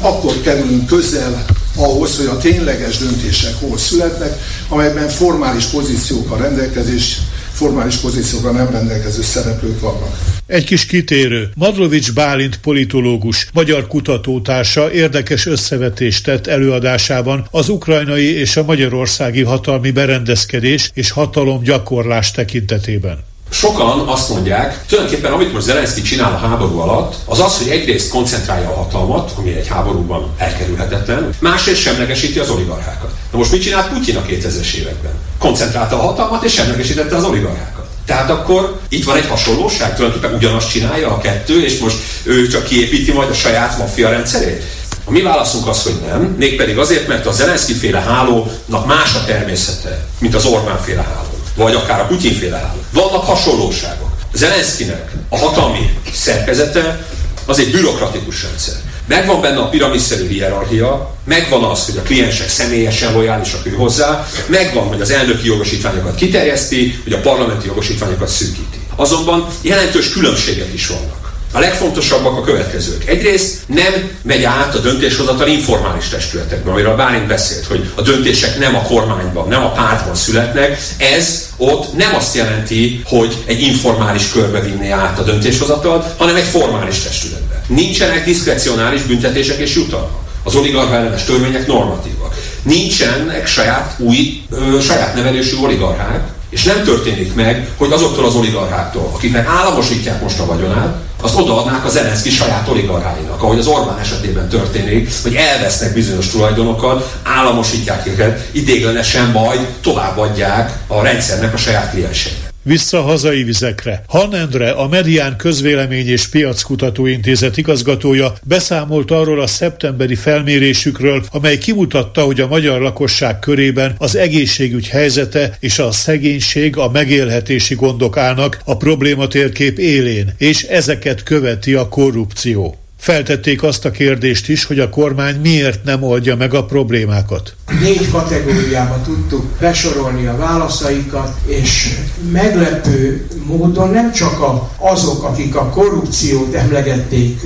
akkor 0.00 0.40
kerülünk 0.40 0.81
közel 0.86 1.44
ahhoz, 1.76 2.16
hogy 2.16 2.26
a 2.26 2.36
tényleges 2.36 2.98
döntések 2.98 3.54
hol 3.60 3.78
születnek, 3.78 4.38
amelyben 4.68 5.08
formális 5.08 5.64
pozíciókkal 5.64 6.38
rendelkezés 6.38 7.18
formális 7.52 7.96
pozíciókra 7.96 8.50
nem 8.50 8.70
rendelkező 8.70 9.22
szereplők 9.22 9.80
vannak. 9.80 10.18
Egy 10.46 10.64
kis 10.64 10.86
kitérő. 10.86 11.50
Madlovics 11.54 12.12
Bálint 12.12 12.56
politológus, 12.56 13.46
magyar 13.52 13.86
kutatótársa 13.86 14.92
érdekes 14.92 15.46
összevetést 15.46 16.24
tett 16.24 16.46
előadásában 16.46 17.46
az 17.50 17.68
ukrajnai 17.68 18.34
és 18.34 18.56
a 18.56 18.64
magyarországi 18.64 19.42
hatalmi 19.42 19.90
berendezkedés 19.90 20.90
és 20.94 21.10
hatalom 21.10 21.62
gyakorlás 21.62 22.30
tekintetében. 22.30 23.18
Sokan 23.52 24.08
azt 24.08 24.28
mondják, 24.28 24.84
tulajdonképpen 24.88 25.32
amit 25.32 25.52
most 25.52 25.66
Zelenszky 25.66 26.02
csinál 26.02 26.32
a 26.32 26.46
háború 26.46 26.78
alatt, 26.78 27.14
az 27.24 27.40
az, 27.40 27.58
hogy 27.58 27.68
egyrészt 27.68 28.10
koncentrálja 28.10 28.68
a 28.68 28.74
hatalmat, 28.74 29.32
ami 29.36 29.54
egy 29.54 29.68
háborúban 29.68 30.30
elkerülhetetlen, 30.38 31.30
másrészt 31.38 31.80
semlegesíti 31.80 32.38
az 32.38 32.50
oligarchákat. 32.50 33.10
Na 33.32 33.38
most 33.38 33.52
mit 33.52 33.62
csinált 33.62 33.88
Putyin 33.88 34.16
a 34.16 34.22
2000-es 34.22 34.74
években? 34.74 35.12
Koncentrálta 35.38 35.98
a 35.98 36.02
hatalmat 36.02 36.44
és 36.44 36.52
semlegesítette 36.52 37.16
az 37.16 37.24
oligarchákat. 37.24 37.86
Tehát 38.06 38.30
akkor 38.30 38.80
itt 38.88 39.04
van 39.04 39.16
egy 39.16 39.26
hasonlóság, 39.26 39.94
tulajdonképpen 39.94 40.36
ugyanazt 40.36 40.70
csinálja 40.70 41.08
a 41.10 41.18
kettő, 41.18 41.64
és 41.64 41.78
most 41.78 41.96
ő 42.22 42.46
csak 42.46 42.64
kiépíti 42.64 43.12
majd 43.12 43.30
a 43.30 43.34
saját 43.34 43.78
maffia 43.78 44.10
rendszerét? 44.10 44.62
A 45.04 45.10
mi 45.10 45.22
válaszunk 45.22 45.68
az, 45.68 45.82
hogy 45.82 45.96
nem, 46.06 46.34
mégpedig 46.38 46.78
azért, 46.78 47.08
mert 47.08 47.26
a 47.26 47.32
Zelenszky 47.32 47.72
féle 47.72 48.00
hálónak 48.00 48.86
más 48.86 49.14
a 49.14 49.24
természete, 49.24 50.04
mint 50.18 50.34
az 50.34 50.44
Orbán 50.44 50.78
féle 50.82 51.02
háló 51.02 51.31
vagy 51.54 51.74
akár 51.74 52.00
a 52.00 52.06
Putyinféle 52.06 52.56
állam. 52.56 52.84
Vannak 52.92 53.24
hasonlóságok. 53.24 54.10
Zelenszkinek 54.32 55.12
a 55.28 55.38
hatalmi 55.38 55.98
szerkezete 56.12 57.06
az 57.46 57.58
egy 57.58 57.70
bürokratikus 57.70 58.42
rendszer. 58.42 58.74
Megvan 59.06 59.40
benne 59.40 59.60
a 59.60 59.68
piramiszerű 59.68 60.28
hierarchia, 60.28 61.14
megvan 61.24 61.64
az, 61.64 61.84
hogy 61.84 61.96
a 61.96 62.02
kliensek 62.02 62.48
személyesen 62.48 63.12
lojálisak 63.12 63.66
ő 63.66 63.70
hozzá, 63.70 64.26
megvan, 64.46 64.86
hogy 64.86 65.00
az 65.00 65.10
elnöki 65.10 65.46
jogosítványokat 65.46 66.14
kiterjeszti, 66.14 67.00
hogy 67.02 67.12
a 67.12 67.20
parlamenti 67.20 67.66
jogosítványokat 67.66 68.28
szűkíti. 68.28 68.80
Azonban 68.96 69.48
jelentős 69.62 70.12
különbségek 70.12 70.72
is 70.72 70.86
vannak. 70.86 71.21
A 71.54 71.58
legfontosabbak 71.58 72.36
a 72.36 72.40
következők. 72.40 73.08
Egyrészt 73.08 73.62
nem 73.66 74.10
megy 74.22 74.44
át 74.44 74.74
a 74.74 74.78
döntéshozatal 74.78 75.48
informális 75.48 76.08
testületekben, 76.08 76.72
amiről 76.72 76.96
Bálint 76.96 77.26
beszélt, 77.26 77.66
hogy 77.66 77.90
a 77.94 78.02
döntések 78.02 78.58
nem 78.58 78.74
a 78.74 78.82
kormányban, 78.82 79.48
nem 79.48 79.64
a 79.64 79.70
pártban 79.70 80.14
születnek. 80.14 80.78
Ez 80.98 81.48
ott 81.56 81.96
nem 81.96 82.14
azt 82.14 82.34
jelenti, 82.34 83.02
hogy 83.04 83.36
egy 83.46 83.60
informális 83.60 84.28
körbe 84.28 84.60
vinné 84.60 84.90
át 84.90 85.18
a 85.18 85.22
döntéshozatal, 85.22 86.14
hanem 86.18 86.36
egy 86.36 86.44
formális 86.44 86.98
testületben. 86.98 87.60
Nincsenek 87.66 88.24
diszkrecionális 88.24 89.02
büntetések 89.02 89.58
és 89.58 89.74
jutalmak. 89.74 90.20
Az 90.44 90.54
oligarcha 90.54 90.94
ellenes 90.94 91.24
törvények 91.24 91.66
normatívak. 91.66 92.34
Nincsenek 92.62 93.46
saját 93.46 93.94
új, 93.98 94.42
ö, 94.50 94.80
saját 94.80 95.14
nevelésű 95.14 95.56
oligarchák, 95.62 96.28
és 96.50 96.62
nem 96.62 96.82
történik 96.84 97.34
meg, 97.34 97.68
hogy 97.76 97.92
azoktól 97.92 98.24
az 98.24 98.34
oligarcháktól, 98.34 99.10
akiknek 99.14 99.46
államosítják 99.46 100.22
most 100.22 100.38
a 100.38 100.46
vagyonát, 100.46 100.96
azt 101.22 101.36
odaadnák 101.36 101.84
a 101.84 101.88
Zelenszky 101.88 102.30
saját 102.30 102.68
oligarcháinak, 102.68 103.42
ahogy 103.42 103.58
az 103.58 103.66
Orbán 103.66 103.98
esetében 103.98 104.48
történik, 104.48 105.12
hogy 105.22 105.34
elvesznek 105.34 105.92
bizonyos 105.92 106.28
tulajdonokat, 106.28 107.18
államosítják 107.22 108.06
őket, 108.06 108.48
idéglenesen 108.52 109.30
majd 109.30 109.66
továbbadják 109.82 110.78
a 110.86 111.02
rendszernek 111.02 111.54
a 111.54 111.56
saját 111.56 111.90
klienseire 111.90 112.41
vissza 112.62 113.00
hazai 113.00 113.42
vizekre. 113.42 114.02
Hanendre, 114.08 114.70
a 114.70 114.88
Medián 114.88 115.36
Közvélemény 115.36 116.08
és 116.08 116.28
Piackutató 116.28 117.06
Intézet 117.06 117.56
igazgatója 117.56 118.32
beszámolt 118.42 119.10
arról 119.10 119.40
a 119.40 119.46
szeptemberi 119.46 120.14
felmérésükről, 120.14 121.24
amely 121.30 121.58
kimutatta, 121.58 122.22
hogy 122.22 122.40
a 122.40 122.46
magyar 122.46 122.80
lakosság 122.80 123.38
körében 123.38 123.94
az 123.98 124.16
egészségügy 124.16 124.88
helyzete 124.88 125.56
és 125.60 125.78
a 125.78 125.90
szegénység, 125.90 126.76
a 126.76 126.90
megélhetési 126.90 127.74
gondok 127.74 128.16
állnak 128.16 128.60
a 128.64 128.76
problématérkép 128.76 129.78
élén, 129.78 130.34
és 130.38 130.62
ezeket 130.62 131.22
követi 131.22 131.74
a 131.74 131.88
korrupció. 131.88 132.81
Feltették 133.02 133.62
azt 133.62 133.84
a 133.84 133.90
kérdést 133.90 134.48
is, 134.48 134.64
hogy 134.64 134.78
a 134.78 134.88
kormány 134.88 135.40
miért 135.40 135.84
nem 135.84 136.02
oldja 136.02 136.36
meg 136.36 136.54
a 136.54 136.64
problémákat. 136.64 137.54
Négy 137.80 138.10
kategóriába 138.10 139.00
tudtuk 139.04 139.44
besorolni 139.60 140.26
a 140.26 140.36
válaszaikat, 140.36 141.36
és 141.46 141.98
meglepő 142.32 143.26
módon 143.46 143.90
nem 143.90 144.12
csak 144.12 144.40
a, 144.40 144.70
azok, 144.78 145.24
akik 145.24 145.56
a 145.56 145.68
korrupciót 145.68 146.54
emlegették 146.54 147.40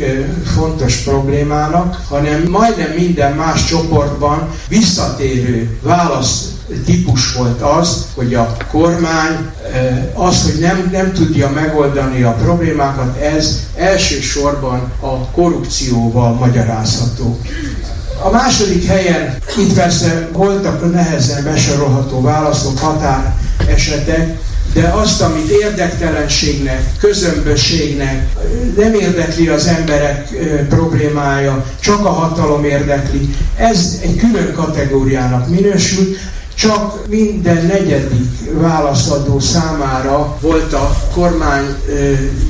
fontos 0.55 0.97
problémának, 0.97 2.03
hanem 2.09 2.43
majdnem 2.51 2.91
minden 2.91 3.37
más 3.37 3.65
csoportban 3.65 4.51
visszatérő 4.69 5.79
válasz 5.83 6.56
típus 6.85 7.33
volt 7.33 7.61
az, 7.61 8.07
hogy 8.15 8.35
a 8.35 8.57
kormány 8.71 9.51
az, 10.15 10.43
hogy 10.43 10.61
nem, 10.61 10.89
nem 10.93 11.13
tudja 11.13 11.51
megoldani 11.51 12.23
a 12.23 12.33
problémákat, 12.33 13.21
ez 13.21 13.61
elsősorban 13.77 14.93
a 15.01 15.31
korrupcióval 15.31 16.33
magyarázható. 16.33 17.41
A 18.23 18.31
második 18.31 18.87
helyen 18.87 19.37
itt 19.59 19.73
persze 19.73 20.29
voltak 20.33 20.93
nehezen 20.93 21.45
besorolható 21.45 22.21
válaszok, 22.21 22.79
határ 22.79 23.35
esetek, 23.69 24.39
de 24.73 24.89
azt, 24.89 25.21
amit 25.23 25.49
érdektelenségnek, 25.49 26.83
közömbösségnek 26.99 28.27
nem 28.77 28.95
érdekli 28.95 29.49
az 29.49 29.67
emberek 29.67 30.29
problémája, 30.69 31.65
csak 31.81 32.05
a 32.05 32.11
hatalom 32.11 32.65
érdekli, 32.65 33.35
ez 33.57 33.99
egy 34.03 34.17
külön 34.17 34.53
kategóriának 34.53 35.49
minősül, 35.49 36.17
csak 36.57 37.09
minden 37.09 37.67
negyedik 37.67 38.51
válaszadó 38.53 39.39
számára 39.39 40.39
volt 40.41 40.73
a 40.73 40.97
kormány 41.13 41.65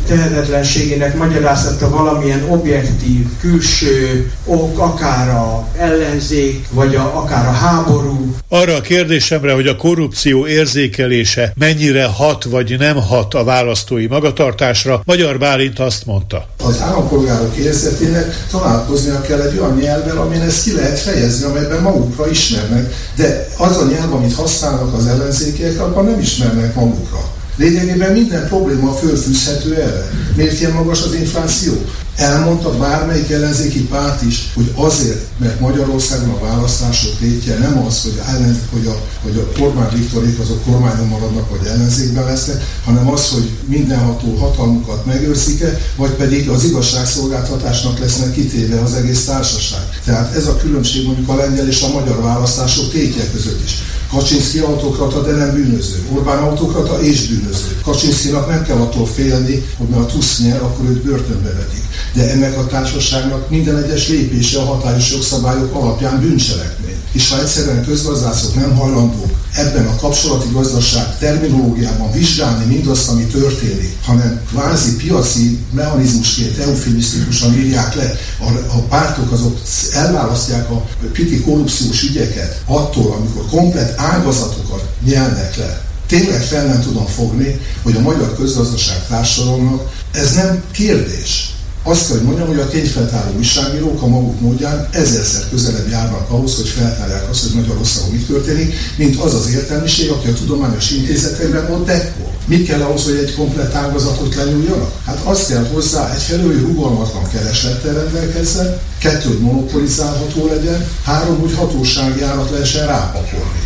tehetetlenségének 0.07 1.17
magyarázata 1.17 1.91
valamilyen 1.91 2.45
objektív, 2.49 3.27
külső 3.41 4.31
ok, 4.45 4.79
akár 4.79 5.29
a 5.29 5.69
ellenzék, 5.79 6.67
vagy 6.71 6.95
a, 6.95 7.17
akár 7.17 7.47
a 7.47 7.51
háború. 7.51 8.35
Arra 8.49 8.75
a 8.75 8.81
kérdésemre, 8.81 9.53
hogy 9.53 9.67
a 9.67 9.77
korrupció 9.77 10.47
érzékelése 10.47 11.53
mennyire 11.55 12.05
hat 12.05 12.45
vagy 12.45 12.79
nem 12.79 12.97
hat 12.97 13.35
a 13.35 13.45
választói 13.45 14.07
magatartásra, 14.07 15.03
Magyar 15.05 15.39
Bálint 15.39 15.79
azt 15.79 16.07
mondta. 16.07 16.47
Az 16.67 16.81
állampolgárok 16.81 17.57
érzetének 17.57 18.47
találkoznia 18.51 19.21
kell 19.21 19.41
egy 19.41 19.59
olyan 19.59 19.77
nyelvvel, 19.77 20.19
amin 20.19 20.41
ezt 20.41 20.63
ki 20.63 20.73
lehet 20.73 20.99
fejezni, 20.99 21.45
amelyben 21.45 21.83
magukra 21.83 22.31
ismernek, 22.31 22.95
de 23.17 23.49
az 23.59 23.77
a 23.77 23.87
nyelv, 23.87 24.15
amit 24.15 24.35
használnak 24.35 24.95
az 24.95 25.07
ellenzékiek, 25.07 25.81
abban 25.81 26.05
nem 26.05 26.21
ismernek 26.21 26.75
magukra. 26.75 27.31
Lényegében 27.57 28.13
minden 28.13 28.49
probléma 28.49 28.93
fölfűzhető 28.93 29.75
erre. 29.75 30.11
Miért 30.37 30.61
ilyen 30.61 30.73
magas 30.73 31.03
az 31.03 31.15
infláció? 31.15 31.73
Elmondta 32.17 32.77
bármelyik 32.77 33.31
ellenzéki 33.31 33.81
párt 33.81 34.23
is, 34.23 34.51
hogy 34.55 34.73
azért, 34.75 35.27
mert 35.39 35.61
Magyarországon 35.61 36.29
a 36.29 36.45
választások 36.45 37.19
tétje 37.19 37.59
nem 37.59 37.85
az, 37.87 38.03
hogy, 38.03 38.21
ellen, 38.27 38.61
hogy, 38.73 38.87
a, 38.87 38.97
hogy 39.23 39.37
a 39.37 39.59
kormány 39.61 39.89
Viktorék 39.95 40.39
azok 40.39 40.65
kormányon 40.65 41.07
maradnak, 41.07 41.51
vagy 41.51 41.67
ellenzékben 41.67 42.25
lesznek, 42.25 42.63
hanem 42.85 43.09
az, 43.09 43.29
hogy 43.29 43.51
mindenható 43.67 44.37
hatalmukat 44.37 45.07
megőrzik-e, 45.07 45.79
vagy 45.97 46.11
pedig 46.11 46.49
az 46.49 46.65
igazságszolgáltatásnak 46.65 47.99
lesznek 47.99 48.33
kitéve 48.33 48.81
az 48.81 48.95
egész 48.95 49.25
társaság. 49.25 50.01
Tehát 50.05 50.35
ez 50.35 50.47
a 50.47 50.57
különbség 50.57 51.05
mondjuk 51.05 51.29
a 51.29 51.35
lengyel 51.35 51.69
és 51.69 51.83
a 51.83 51.93
magyar 51.93 52.23
választások 52.23 52.91
tétje 52.93 53.31
között 53.31 53.65
is. 53.65 53.73
Kaczynszki 54.11 54.59
autokrata, 54.59 55.23
de 55.23 55.33
nem 55.33 55.55
bűnöző. 55.55 56.07
Orbán 56.13 56.39
autokrata 56.39 57.01
és 57.01 57.27
bűnöző. 57.29 57.81
Kaczynszkinak 57.83 58.49
nem 58.49 58.65
kell 58.65 58.77
attól 58.77 59.07
félni, 59.07 59.65
hogy 59.77 59.89
mert 59.89 60.03
a 60.03 60.07
TUSZ 60.07 60.39
nyer, 60.39 60.63
akkor 60.63 60.85
őt 60.89 61.03
börtönbe 61.03 61.53
vetik. 61.53 61.86
De 62.13 62.31
ennek 62.31 62.59
a 62.59 62.67
társaságnak 62.67 63.51
minden 63.51 63.83
egyes 63.83 64.09
lépése 64.09 64.59
a 64.59 64.65
hatályos 64.65 65.13
jogszabályok 65.13 65.75
alapján 65.75 66.21
bűncselekmény. 66.21 66.97
És 67.13 67.31
ha 67.31 67.41
egyszerűen 67.41 67.85
közgazdászok 67.85 68.55
nem 68.55 68.77
hajlandók 68.77 69.31
ebben 69.57 69.87
a 69.87 69.97
kapcsolati 69.97 70.49
gazdaság 70.53 71.19
terminológiában 71.19 72.13
vizsgálni 72.13 72.65
mindazt, 72.65 73.09
ami 73.09 73.25
történik, 73.25 73.97
hanem 74.05 74.41
kvázi 74.49 74.97
piaci 74.97 75.59
mechanizmusként 75.73 76.59
eufemisztikusan 76.59 77.55
írják 77.59 77.95
le, 77.95 78.19
a, 78.41 78.77
a 78.77 78.81
pártok 78.89 79.33
azok 79.33 79.59
elválasztják 79.93 80.71
a 80.71 80.87
piti 81.13 81.41
korrupciós 81.41 82.03
ügyeket 82.03 82.63
attól, 82.67 83.13
amikor 83.13 83.47
komplet 83.51 84.01
ágazatokat 84.01 84.89
nyelnek 85.05 85.57
le. 85.57 85.85
Tényleg 86.07 86.43
fel 86.43 86.67
nem 86.67 86.81
tudom 86.81 87.07
fogni, 87.07 87.61
hogy 87.83 87.97
a 87.97 88.01
magyar 88.01 88.37
közgazdaság 88.37 89.07
társadalomnak 89.09 89.91
ez 90.13 90.35
nem 90.35 90.63
kérdés 90.71 91.56
azt 91.89 92.07
kell, 92.07 92.17
hogy 92.17 92.27
mondjam, 92.27 92.47
hogy 92.47 92.59
a 92.59 92.69
tényfeltáró 92.69 93.37
újságírók 93.37 94.03
a 94.03 94.07
maguk 94.07 94.41
módján 94.41 94.89
ezerszer 94.91 95.49
közelebb 95.51 95.89
járnak 95.91 96.31
ahhoz, 96.31 96.57
hogy 96.57 96.69
feltárják 96.69 97.31
azt, 97.31 97.43
hogy 97.43 97.55
Magyarországon 97.55 98.11
mi 98.11 98.19
történik, 98.19 98.75
mint 98.97 99.17
az 99.17 99.35
az 99.35 99.51
értelmiség, 99.51 100.11
aki 100.11 100.29
a 100.29 100.33
tudományos 100.33 100.91
intézetekben 100.91 101.71
ott 101.71 101.87
dekkol. 101.87 102.33
Mit 102.45 102.67
kell 102.67 102.81
ahhoz, 102.81 103.05
hogy 103.05 103.15
egy 103.15 103.35
komplet 103.35 103.75
ágazatot 103.75 104.35
lenyúljanak? 104.35 104.93
Hát 105.07 105.21
azt 105.25 105.49
kell 105.49 105.67
hozzá, 105.73 106.15
egyfelől, 106.15 106.47
hogy 106.47 106.61
rugalmatlan 106.61 107.29
kereslettel 107.33 107.95
rendelkezzen, 107.95 108.79
kettő, 108.99 109.29
hogy 109.29 109.41
monopolizálható 109.41 110.47
legyen, 110.47 110.89
három, 111.03 111.39
hogy 111.39 111.55
hatóságjárat 111.55 112.51
lehessen 112.51 112.87
rápakolni. 112.87 113.66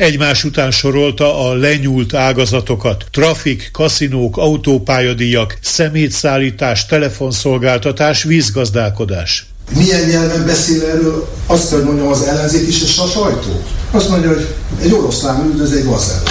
Egymás 0.00 0.44
után 0.44 0.70
sorolta 0.70 1.48
a 1.48 1.54
lenyúlt 1.54 2.14
ágazatokat. 2.14 3.04
Trafik, 3.12 3.68
kaszinók, 3.72 4.36
autópályadíjak, 4.36 5.58
szemétszállítás, 5.62 6.86
telefonszolgáltatás, 6.86 8.22
vízgazdálkodás. 8.22 9.46
Milyen 9.74 10.08
nyelven 10.08 10.46
beszél 10.46 10.82
erről, 10.82 11.28
azt 11.46 11.70
kell 11.70 11.82
mondjam 11.82 12.08
az 12.08 12.22
ellenzék 12.22 12.68
is 12.68 12.82
és 12.82 12.98
a 12.98 13.06
sajtó. 13.06 13.62
Azt 13.90 14.08
mondja, 14.08 14.28
hogy 14.28 14.46
egy 14.82 14.92
oroszlán 14.92 15.50
üldöz 15.50 15.72
egy 15.72 15.84
gazellát. 15.84 16.30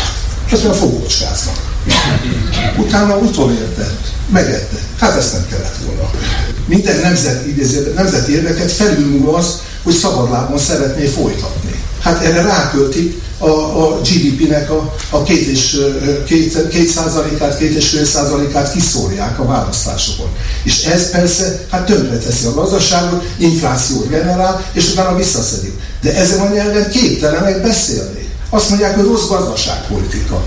Azt 0.51 0.63
mondja, 0.63 0.81
fogócskáznak. 0.81 1.55
Utána 2.77 3.17
utolértett, 3.17 4.11
megette. 4.31 4.79
Hát 4.99 5.17
ezt 5.17 5.33
nem 5.33 5.45
kellett 5.49 5.77
volna. 5.85 6.09
Minden 6.65 6.99
nemzet, 6.99 7.47
idéző, 7.47 7.93
nemzet 7.95 8.27
érdeket 8.27 8.71
felülmúl 8.71 9.35
az, 9.35 9.61
hogy 9.83 9.93
szabadlábon 9.93 10.57
szeretné 10.57 11.05
folytatni. 11.05 11.68
Hát 11.99 12.23
erre 12.23 12.41
ráköltik 12.41 13.21
a, 13.37 13.49
a 13.49 14.01
GDP-nek 14.01 14.71
a, 14.71 14.95
a 15.09 15.23
két, 15.23 15.47
és, 15.47 15.79
két, 16.25 16.67
két 16.67 16.87
százalékát, 16.87 17.57
két 17.57 17.75
és 17.75 17.89
fél 17.89 18.05
százalékát 18.05 18.71
kiszórják 18.71 19.39
a 19.39 19.45
választásokon. 19.45 20.29
És 20.63 20.83
ez 20.83 21.11
persze 21.11 21.65
hát 21.69 21.85
tönkreteszi 21.85 22.45
a 22.45 22.53
gazdaságot, 22.53 23.23
inflációt 23.37 24.09
generál, 24.09 24.65
és 24.73 24.91
utána 24.91 25.17
visszaszedik. 25.17 25.73
De 26.01 26.15
ezen 26.15 26.39
a 26.39 26.53
nyelven 26.53 26.89
képtelenek 26.89 27.61
beszélni. 27.61 28.27
Azt 28.49 28.69
mondják, 28.69 28.95
hogy 28.95 29.05
rossz 29.05 29.27
gazdaságpolitika. 29.27 30.43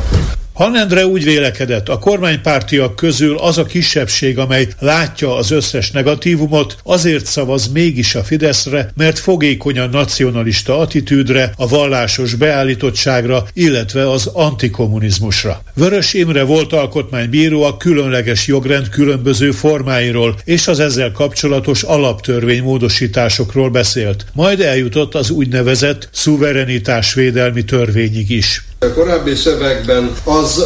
Hanendre 0.63 1.07
úgy 1.07 1.25
vélekedett, 1.25 1.89
a 1.89 1.99
kormánypártiak 1.99 2.97
közül 2.97 3.39
az 3.39 3.59
a 3.59 3.65
kisebbség, 3.65 4.39
amely 4.39 4.69
látja 4.79 5.37
az 5.37 5.51
összes 5.51 5.91
negatívumot, 5.91 6.77
azért 6.83 7.27
szavaz 7.27 7.69
mégis 7.73 8.15
a 8.15 8.23
Fideszre, 8.23 8.93
mert 8.97 9.19
fogékony 9.19 9.79
a 9.79 9.87
nacionalista 9.87 10.79
attitűdre, 10.79 11.53
a 11.57 11.69
vallásos 11.69 12.35
beállítottságra, 12.35 13.45
illetve 13.53 14.11
az 14.11 14.27
antikommunizmusra. 14.27 15.63
Vörös 15.75 16.15
Imre 16.15 16.43
volt 16.43 16.73
alkotmánybíró 16.73 17.63
a 17.63 17.77
különleges 17.77 18.47
jogrend 18.47 18.89
különböző 18.89 19.51
formáiról 19.51 20.37
és 20.45 20.69
az 20.69 20.81
ezzel 20.81 21.13
kapcsolatos 21.13 21.83
alaptörvény 21.83 22.63
módosításokról 22.63 23.71
beszélt. 23.71 24.25
Majd 24.33 24.61
eljutott 24.61 25.15
az 25.15 25.31
úgynevezett 25.31 26.09
szuverenitásvédelmi 26.13 27.65
törvényig 27.65 28.31
is. 28.31 28.65
A 28.83 28.93
korábbi 28.95 29.35
szövegben 29.35 30.17
az 30.25 30.59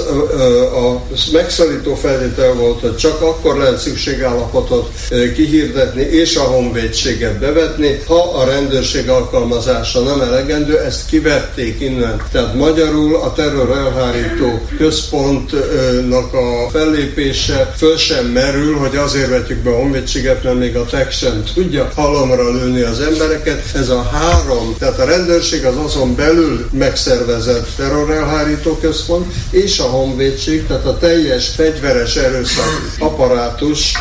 a 0.75 1.03
megszorító 1.33 1.95
feltétel 1.95 2.53
volt, 2.53 2.81
hogy 2.81 2.97
csak 2.97 3.23
akkor 3.23 3.57
lehet 3.57 3.79
szükségállapotot 3.79 4.91
kihirdetni 5.35 6.03
és 6.03 6.37
a 6.37 6.41
honvédséget 6.41 7.39
bevetni, 7.39 8.01
ha 8.07 8.39
a 8.41 8.45
rendőrség 8.45 9.09
alkalmazása 9.09 10.01
nem 10.01 10.21
elegendő, 10.21 10.79
ezt 10.79 11.07
kivették 11.07 11.81
innen. 11.81 12.23
Tehát 12.33 12.55
magyarul 12.55 13.17
a 13.17 13.33
terror 13.33 13.71
elhárító 13.71 14.61
központnak 14.79 16.35
a 16.35 16.69
fellépése 16.73 17.75
föl 17.77 17.97
sem 17.97 18.27
merül, 18.27 18.77
hogy 18.77 18.97
azért 18.97 19.29
vetjük 19.29 19.59
be 19.59 19.71
a 19.71 19.77
honvédséget, 19.77 20.43
mert 20.43 20.59
még 20.59 20.77
a 20.77 20.85
TEK 20.85 21.11
sem 21.11 21.43
tudja 21.55 21.91
halomra 21.95 22.53
lőni 22.53 22.81
az 22.81 23.01
embereket. 23.01 23.63
Ez 23.75 23.89
a 23.89 24.03
három, 24.03 24.77
tehát 24.79 24.99
a 24.99 25.05
rendőrség 25.05 25.65
az 25.65 25.77
azon 25.85 26.15
belül 26.15 26.69
megszervezett 26.73 27.69
terror 27.77 28.05
terrorelhárító 28.07 28.79
központ 28.81 29.33
és 29.51 29.79
a 29.79 29.83
honvédség, 29.83 30.67
tehát 30.67 30.87
a 30.87 30.99
teljes 30.99 31.49
fegyveres 31.49 32.17
erőszak 32.17 32.91
apparátus 32.99 33.93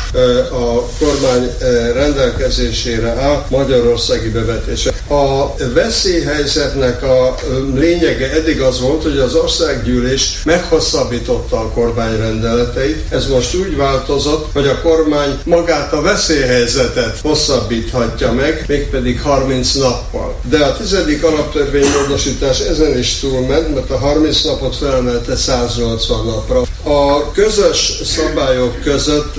a 0.52 0.82
kormány 1.00 1.52
rendelkezésére 1.94 3.10
áll 3.10 3.46
Magyarországi 3.50 4.30
bevetése. 4.30 4.94
A 5.10 5.56
veszélyhelyzetnek 5.74 7.04
a 7.04 7.36
lényege 7.76 8.32
eddig 8.32 8.62
az 8.62 8.82
volt, 8.82 9.04
hogy 9.04 9.18
az 9.18 9.36
országgyűlés 9.36 10.42
meghosszabbította 10.44 11.60
a 11.60 11.70
kormány 11.70 12.18
rendeleteit. 12.18 13.04
Ez 13.10 13.28
most 13.28 13.56
úgy 13.56 13.76
változott, 13.76 14.48
hogy 14.54 14.68
a 14.68 14.82
kormány 14.82 15.40
magát 15.44 15.94
a 15.94 16.02
veszélyhelyzetet 16.02 17.20
hosszabbíthatja 17.22 18.32
meg, 18.32 18.66
mégpedig 18.68 19.22
30 19.22 19.74
nappal. 19.74 20.36
De 20.50 20.64
a 20.66 20.78
tizedik 20.78 21.24
alaptörvénymódosítás 21.24 22.60
ezen 22.60 22.98
is 22.98 23.20
túlment, 23.20 23.74
mert 23.74 23.92
a 23.92 23.95
30 24.00 24.48
napot 24.48 24.76
felemelte 24.80 25.38
180 25.38 26.24
napra. 26.26 26.65
A 26.88 27.32
közös 27.32 28.02
szabályok 28.04 28.82
között 28.82 29.34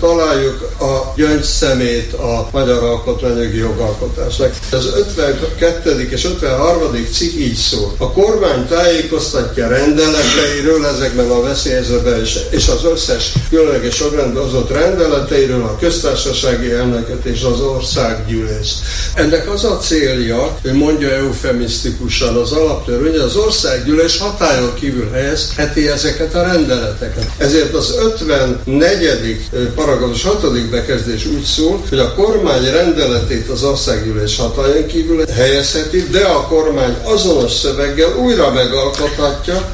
találjuk 0.00 0.68
a 0.80 1.12
gyöngyszemét 1.16 2.12
a 2.12 2.48
magyar 2.52 2.82
alkotmányjogi 2.82 3.56
jogalkotásnak. 3.56 4.56
Az 4.72 4.86
52. 4.96 6.08
és 6.10 6.24
53. 6.24 7.08
cikk 7.12 7.34
így 7.34 7.54
szól. 7.54 7.94
A 7.98 8.12
kormány 8.12 8.66
tájékoztatja 8.66 9.68
rendeleteiről 9.68 10.86
ezekben 10.86 11.30
a 11.30 11.42
veszélyhelyzetben 11.42 12.20
és, 12.50 12.68
az 12.68 12.84
összes 12.84 13.32
különleges 13.48 14.00
jogrendben 14.00 14.42
hozott 14.42 14.70
rendeleteiről 14.70 15.62
a 15.62 15.76
köztársasági 15.80 16.72
elnöket 16.72 17.24
és 17.24 17.42
az 17.42 17.60
országgyűlést. 17.60 18.78
Ennek 19.14 19.50
az 19.50 19.64
a 19.64 19.76
célja, 19.76 20.58
hogy 20.62 20.72
mondja 20.72 21.10
eufemisztikusan 21.10 22.36
az 22.36 22.52
alaptörvény, 22.52 23.18
az 23.18 23.36
országgyűlés 23.36 24.18
hatályon 24.18 24.74
kívül 24.74 25.10
helyezheti 25.10 25.88
ezeket 25.88 26.34
a 26.34 26.42
rendeleteket. 26.42 26.86
Ezért 27.36 27.74
az 27.74 27.94
54. 28.64 29.50
paragrafus 29.74 30.22
6. 30.22 30.70
bekezdés 30.70 31.26
úgy 31.26 31.42
szól, 31.42 31.82
hogy 31.88 31.98
a 31.98 32.14
kormány 32.14 32.70
rendeletét 32.70 33.48
az 33.48 33.62
országgyűlés 33.62 34.36
hatályon 34.36 34.86
kívül 34.86 35.24
helyezheti, 35.26 36.06
de 36.10 36.24
a 36.24 36.46
kormány 36.46 36.96
azonos 37.02 37.52
szöveggel 37.52 38.16
újra 38.16 38.52
megalkothatja, 38.52 39.72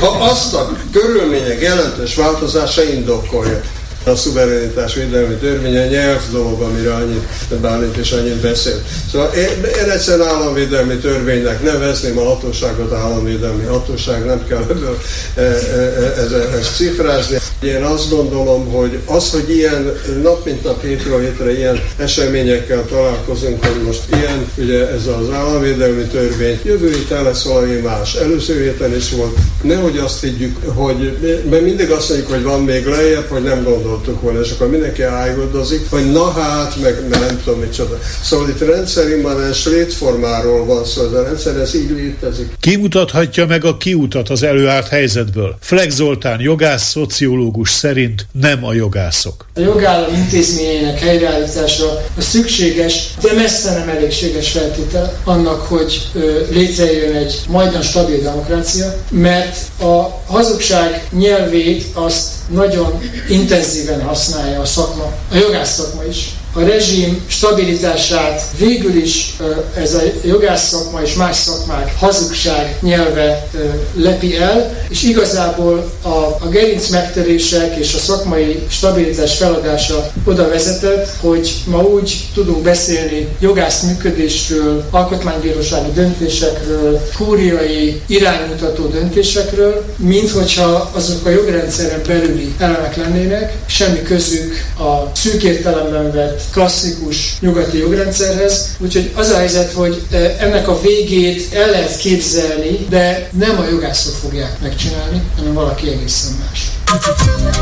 ha 0.00 0.06
azt 0.06 0.54
a 0.54 0.76
körülmények 0.92 1.60
jelentős 1.60 2.14
változása 2.14 2.82
indokolja. 2.82 3.60
A 4.04 4.14
szuverenitás 4.16 4.94
védelmi 4.94 5.34
törvény 5.34 5.76
a 5.76 5.84
nyelv 5.84 6.20
dolog, 6.32 6.60
amire 6.60 6.94
annyit 6.94 7.26
Bálint 7.60 7.96
és 7.96 8.12
annyit 8.12 8.36
beszél. 8.36 8.82
Szóval 9.12 9.32
én, 9.32 9.64
én 9.82 9.90
egyszerűen 9.90 10.28
államvédelmi 10.28 10.96
törvénynek 10.96 11.62
nevezném 11.62 12.18
a 12.18 12.24
hatóságot 12.24 12.92
államvédelmi 12.92 13.64
hatóság, 13.64 14.24
nem 14.24 14.46
kell 14.46 14.64
ebből 14.70 14.98
e, 15.34 15.40
e, 15.40 15.44
e, 15.44 16.56
ezt, 16.58 16.74
cifrázni. 16.76 17.36
Én 17.62 17.82
azt 17.82 18.10
gondolom, 18.10 18.70
hogy 18.70 18.98
az, 19.06 19.30
hogy 19.30 19.50
ilyen 19.56 19.92
nap 20.22 20.44
mint 20.44 20.64
nap 20.64 20.82
hétről 20.82 21.20
hétre 21.20 21.56
ilyen 21.56 21.80
eseményekkel 21.96 22.84
találkozunk, 22.84 23.64
hogy 23.64 23.82
most 23.82 24.02
ilyen, 24.12 24.50
ugye 24.56 24.88
ez 24.88 25.06
az 25.06 25.34
államvédelmi 25.34 26.02
törvény, 26.02 26.60
jövő 26.64 26.92
héten 26.92 27.22
lesz 27.22 27.42
valami 27.42 27.74
más. 27.74 28.14
Előző 28.14 28.62
héten 28.62 28.96
is 28.96 29.10
volt. 29.10 29.36
Nehogy 29.62 29.98
azt 29.98 30.20
higgyük, 30.20 30.56
hogy, 30.64 31.18
mert 31.50 31.62
mindig 31.62 31.90
azt 31.90 32.08
mondjuk, 32.08 32.30
hogy 32.30 32.42
van 32.42 32.60
még 32.60 32.86
lejjebb, 32.86 33.28
hogy 33.28 33.42
nem 33.42 33.62
gondoltuk 33.92 34.22
volna, 34.22 34.40
és 34.40 34.50
akkor 34.50 34.70
mindenki 34.70 35.02
ájgodozik, 35.02 35.90
hogy 35.90 36.12
na 36.12 36.30
hát, 36.30 36.76
meg, 36.80 37.08
meg 37.08 37.20
nem 37.20 37.40
tudom 37.44 37.60
micsoda. 37.60 37.98
Szóval 38.22 38.48
itt 38.48 38.58
rendszerimmanens 38.58 39.66
létformáról 39.66 40.64
van 40.64 40.84
szó, 40.84 41.04
ez 41.04 41.12
a 41.12 41.22
rendszer, 41.22 41.56
ez 41.56 41.74
így 41.74 41.90
létezik. 41.90 42.52
Kimutathatja 42.60 43.46
meg 43.46 43.64
a 43.64 43.76
kiutat 43.76 44.28
az 44.28 44.42
előállt 44.42 44.88
helyzetből. 44.88 45.56
Flex 45.60 45.94
Zoltán, 45.94 46.40
jogász, 46.40 46.90
szociológus, 46.90 47.70
szerint 47.70 48.26
nem 48.32 48.64
a 48.64 48.72
jogászok. 48.72 49.46
A 49.54 49.60
jogállam 49.60 50.14
intézményeinek 50.14 50.98
helyreállítása 50.98 52.02
a 52.16 52.20
szükséges, 52.20 53.14
de 53.22 53.32
messze 53.32 53.78
nem 53.78 53.88
elégséges 53.88 54.50
feltétel 54.50 55.20
annak, 55.24 55.60
hogy 55.60 56.08
létrejön 56.50 57.14
egy 57.14 57.40
majdnem 57.48 57.82
stabil 57.82 58.20
demokrácia, 58.22 58.94
mert 59.10 59.56
a 59.80 60.20
hazugság 60.26 61.08
nyelvét 61.10 61.84
azt 61.94 62.30
nagyon 62.52 63.00
intenzíven 63.28 64.02
használja 64.02 64.60
a 64.60 64.64
szakma, 64.64 65.12
a 65.30 65.36
jogász 65.36 65.74
szakma 65.74 66.04
is 66.04 66.34
a 66.54 66.60
rezsim 66.60 67.22
stabilitását 67.26 68.42
végül 68.58 68.96
is 68.96 69.36
ez 69.76 69.94
a 69.94 70.00
jogász 70.24 70.68
szakma 70.68 71.02
és 71.02 71.14
más 71.14 71.36
szakmák 71.36 71.98
hazugság 71.98 72.76
nyelve 72.80 73.48
lepi 73.94 74.36
el, 74.36 74.84
és 74.88 75.02
igazából 75.02 75.92
a, 76.02 76.08
a 76.08 76.48
gerinc 76.50 76.88
megtörések 76.88 77.76
és 77.76 77.94
a 77.94 77.98
szakmai 77.98 78.62
stabilitás 78.68 79.36
feladása 79.36 80.10
oda 80.24 80.48
vezetett, 80.48 81.08
hogy 81.20 81.54
ma 81.66 81.82
úgy 81.82 82.28
tudunk 82.34 82.62
beszélni 82.62 83.28
jogász 83.40 83.82
működésről, 83.82 84.84
alkotmánybírósági 84.90 85.92
döntésekről, 85.92 87.00
kúriai 87.16 88.00
iránymutató 88.06 88.86
döntésekről, 88.86 89.84
mint 89.96 90.30
hogyha 90.30 90.90
azok 90.94 91.26
a 91.26 91.30
jogrendszeren 91.30 92.00
belüli 92.06 92.54
elemek 92.58 92.96
lennének, 92.96 93.56
semmi 93.66 94.02
közük 94.02 94.52
a 94.78 95.10
szűk 95.14 95.42
értelemben 95.42 96.12
vett 96.12 96.41
klasszikus 96.50 97.36
nyugati 97.40 97.78
jogrendszerhez. 97.78 98.76
Úgyhogy 98.78 99.10
az 99.14 99.28
a 99.28 99.36
helyzet, 99.36 99.72
hogy 99.72 100.02
e, 100.10 100.16
ennek 100.38 100.68
a 100.68 100.80
végét 100.80 101.54
el 101.54 101.70
lehet 101.70 101.96
képzelni, 101.96 102.86
de 102.88 103.28
nem 103.38 103.58
a 103.58 103.68
jogászok 103.68 104.14
fogják 104.14 104.60
megcsinálni, 104.60 105.22
hanem 105.36 105.52
valaki 105.52 105.88
egészen 105.88 106.32
más. 106.48 106.60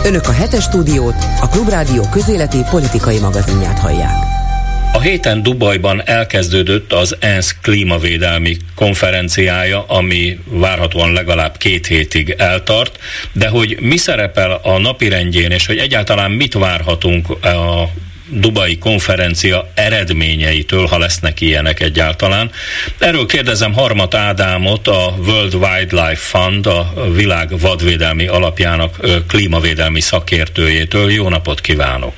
Önök 0.05 0.29
a 0.29 0.33
hetes 0.33 0.63
stúdiót, 0.63 1.15
a 1.41 1.49
Klubrádió 1.49 2.09
közéleti 2.13 2.59
politikai 2.71 3.19
magazinját 3.19 3.79
hallják. 3.79 4.39
A 4.93 5.01
héten 5.01 5.43
Dubajban 5.43 6.03
elkezdődött 6.05 6.93
az 6.93 7.17
ENSZ 7.21 7.57
klímavédelmi 7.63 8.57
konferenciája, 8.75 9.85
ami 9.87 10.39
várhatóan 10.45 11.13
legalább 11.13 11.57
két 11.57 11.87
hétig 11.87 12.35
eltart, 12.39 12.99
de 13.33 13.49
hogy 13.49 13.77
mi 13.81 13.97
szerepel 13.97 14.61
a 14.63 14.79
napirendjén, 14.79 15.51
és 15.51 15.67
hogy 15.67 15.79
egyáltalán 15.79 16.31
mit 16.31 16.55
várhatunk 16.55 17.31
a 17.31 17.91
Dubai 18.33 18.79
konferencia 18.79 19.71
eredményeitől, 19.75 20.87
ha 20.87 20.99
lesznek 20.99 21.41
ilyenek 21.41 21.81
egyáltalán. 21.81 22.51
Erről 22.99 23.27
kérdezem 23.27 23.73
Harmat 23.73 24.15
Ádámot, 24.15 24.89
a 24.89 25.15
World 25.27 25.55
Wildlife 25.55 26.15
Fund, 26.17 26.67
a 26.67 26.93
világ 27.15 27.61
vadvédelmi 27.61 28.27
alapjának 28.27 28.97
klímavédelmi 29.29 30.01
szakértőjétől. 30.01 31.11
Jó 31.11 31.29
napot 31.29 31.61
kívánok! 31.61 32.13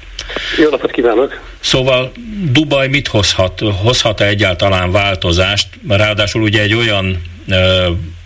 Jó 0.59 0.70
napot 0.70 0.90
kívánok! 0.90 1.40
Szóval 1.61 2.12
Dubaj 2.51 2.88
mit 2.88 3.09
hozhat? 3.09 3.61
Hozhat-e 3.83 4.27
egyáltalán 4.27 4.90
változást? 4.90 5.68
Ráadásul 5.88 6.42
ugye 6.42 6.62
egy 6.62 6.75
olyan 6.75 7.22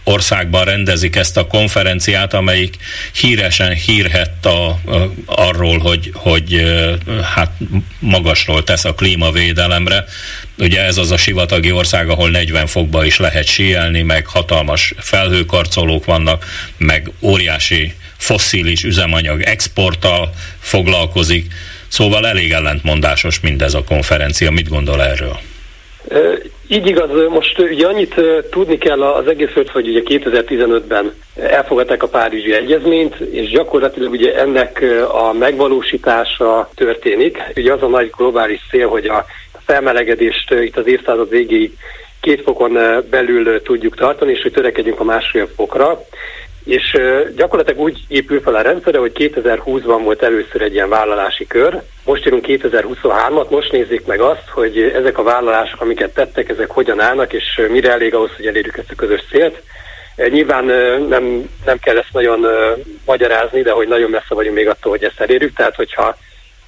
országban 0.08 0.64
rendezik 0.64 1.16
ezt 1.16 1.36
a 1.36 1.46
konferenciát, 1.46 2.34
amelyik 2.34 2.74
híresen 3.12 3.72
hírhett 3.72 4.46
a, 4.46 4.66
a, 4.68 4.78
arról, 5.26 5.78
hogy, 5.78 6.10
hogy 6.14 6.64
hát 7.34 7.52
magasról 7.98 8.64
tesz 8.64 8.84
a 8.84 8.94
klímavédelemre. 8.94 10.04
Ugye 10.58 10.82
ez 10.82 10.96
az 10.96 11.10
a 11.10 11.16
sivatagi 11.16 11.72
ország, 11.72 12.08
ahol 12.08 12.30
40 12.30 12.66
fokba 12.66 13.04
is 13.04 13.18
lehet 13.18 13.46
síelni, 13.46 14.02
meg 14.02 14.26
hatalmas 14.26 14.94
felhőkarcolók 14.98 16.04
vannak, 16.04 16.44
meg 16.76 17.10
óriási 17.20 17.94
fosszilis 18.16 18.84
üzemanyag 18.84 19.42
exporttal 19.42 20.34
foglalkozik 20.60 21.52
Szóval 21.88 22.26
elég 22.26 22.52
ellentmondásos 22.52 23.40
mindez 23.40 23.74
a 23.74 23.84
konferencia. 23.84 24.50
Mit 24.50 24.68
gondol 24.68 25.02
erről? 25.02 25.38
Így 26.68 26.86
igaz, 26.86 27.10
most 27.28 27.58
ugye 27.58 27.86
annyit 27.86 28.14
tudni 28.50 28.78
kell 28.78 29.02
az 29.02 29.26
egészről, 29.26 29.64
hogy 29.72 29.88
ugye 29.88 30.02
2015-ben 30.04 31.12
elfogadták 31.34 32.02
a 32.02 32.08
Párizsi 32.08 32.54
Egyezményt, 32.54 33.14
és 33.14 33.48
gyakorlatilag 33.48 34.10
ugye 34.10 34.40
ennek 34.40 34.84
a 35.08 35.32
megvalósítása 35.32 36.70
történik. 36.74 37.38
Ugye 37.56 37.72
az 37.72 37.82
a 37.82 37.86
nagy 37.86 38.10
globális 38.16 38.66
cél, 38.70 38.88
hogy 38.88 39.06
a 39.06 39.24
felmelegedést 39.64 40.50
itt 40.50 40.76
az 40.76 40.86
évszázad 40.86 41.28
végéig 41.28 41.72
két 42.20 42.42
fokon 42.42 42.78
belül 43.10 43.62
tudjuk 43.62 43.96
tartani, 43.96 44.32
és 44.32 44.42
hogy 44.42 44.52
törekedjünk 44.52 45.00
a 45.00 45.04
másfél 45.04 45.48
fokra. 45.56 46.04
És 46.66 46.96
gyakorlatilag 47.36 47.80
úgy 47.80 47.98
épül 48.08 48.40
fel 48.40 48.54
a 48.54 48.62
rendszere, 48.62 48.98
hogy 48.98 49.12
2020-ban 49.14 50.00
volt 50.02 50.22
először 50.22 50.62
egy 50.62 50.72
ilyen 50.72 50.88
vállalási 50.88 51.46
kör, 51.46 51.82
most 52.04 52.26
írunk 52.26 52.44
2023-at, 52.48 53.48
most 53.48 53.72
nézzék 53.72 54.06
meg 54.06 54.20
azt, 54.20 54.48
hogy 54.48 54.78
ezek 54.78 55.18
a 55.18 55.22
vállalások, 55.22 55.80
amiket 55.80 56.14
tettek, 56.14 56.48
ezek 56.48 56.70
hogyan 56.70 57.00
állnak, 57.00 57.32
és 57.32 57.60
mire 57.68 57.90
elég 57.90 58.14
ahhoz, 58.14 58.30
hogy 58.36 58.46
elérjük 58.46 58.76
ezt 58.76 58.90
a 58.90 58.94
közös 58.94 59.20
célt. 59.30 59.62
Nyilván 60.16 60.64
nem, 61.08 61.50
nem 61.64 61.78
kell 61.78 61.96
ezt 61.96 62.12
nagyon 62.12 62.46
magyarázni, 63.04 63.62
de 63.62 63.70
hogy 63.70 63.88
nagyon 63.88 64.10
messze 64.10 64.34
vagyunk 64.34 64.56
még 64.56 64.68
attól, 64.68 64.90
hogy 64.90 65.04
ezt 65.04 65.20
elérjük. 65.20 65.56
Tehát, 65.56 65.74
hogyha 65.74 66.16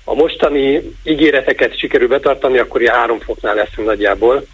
a 0.05 0.15
mostani 0.15 0.83
ígéreteket 1.03 1.79
sikerül 1.79 2.09
betartani, 2.09 2.59
akkor 2.59 2.81
ilyen 2.81 2.95
három 2.95 3.19
foknál 3.19 3.55
leszünk 3.55 3.87
nagyjából 3.87 4.45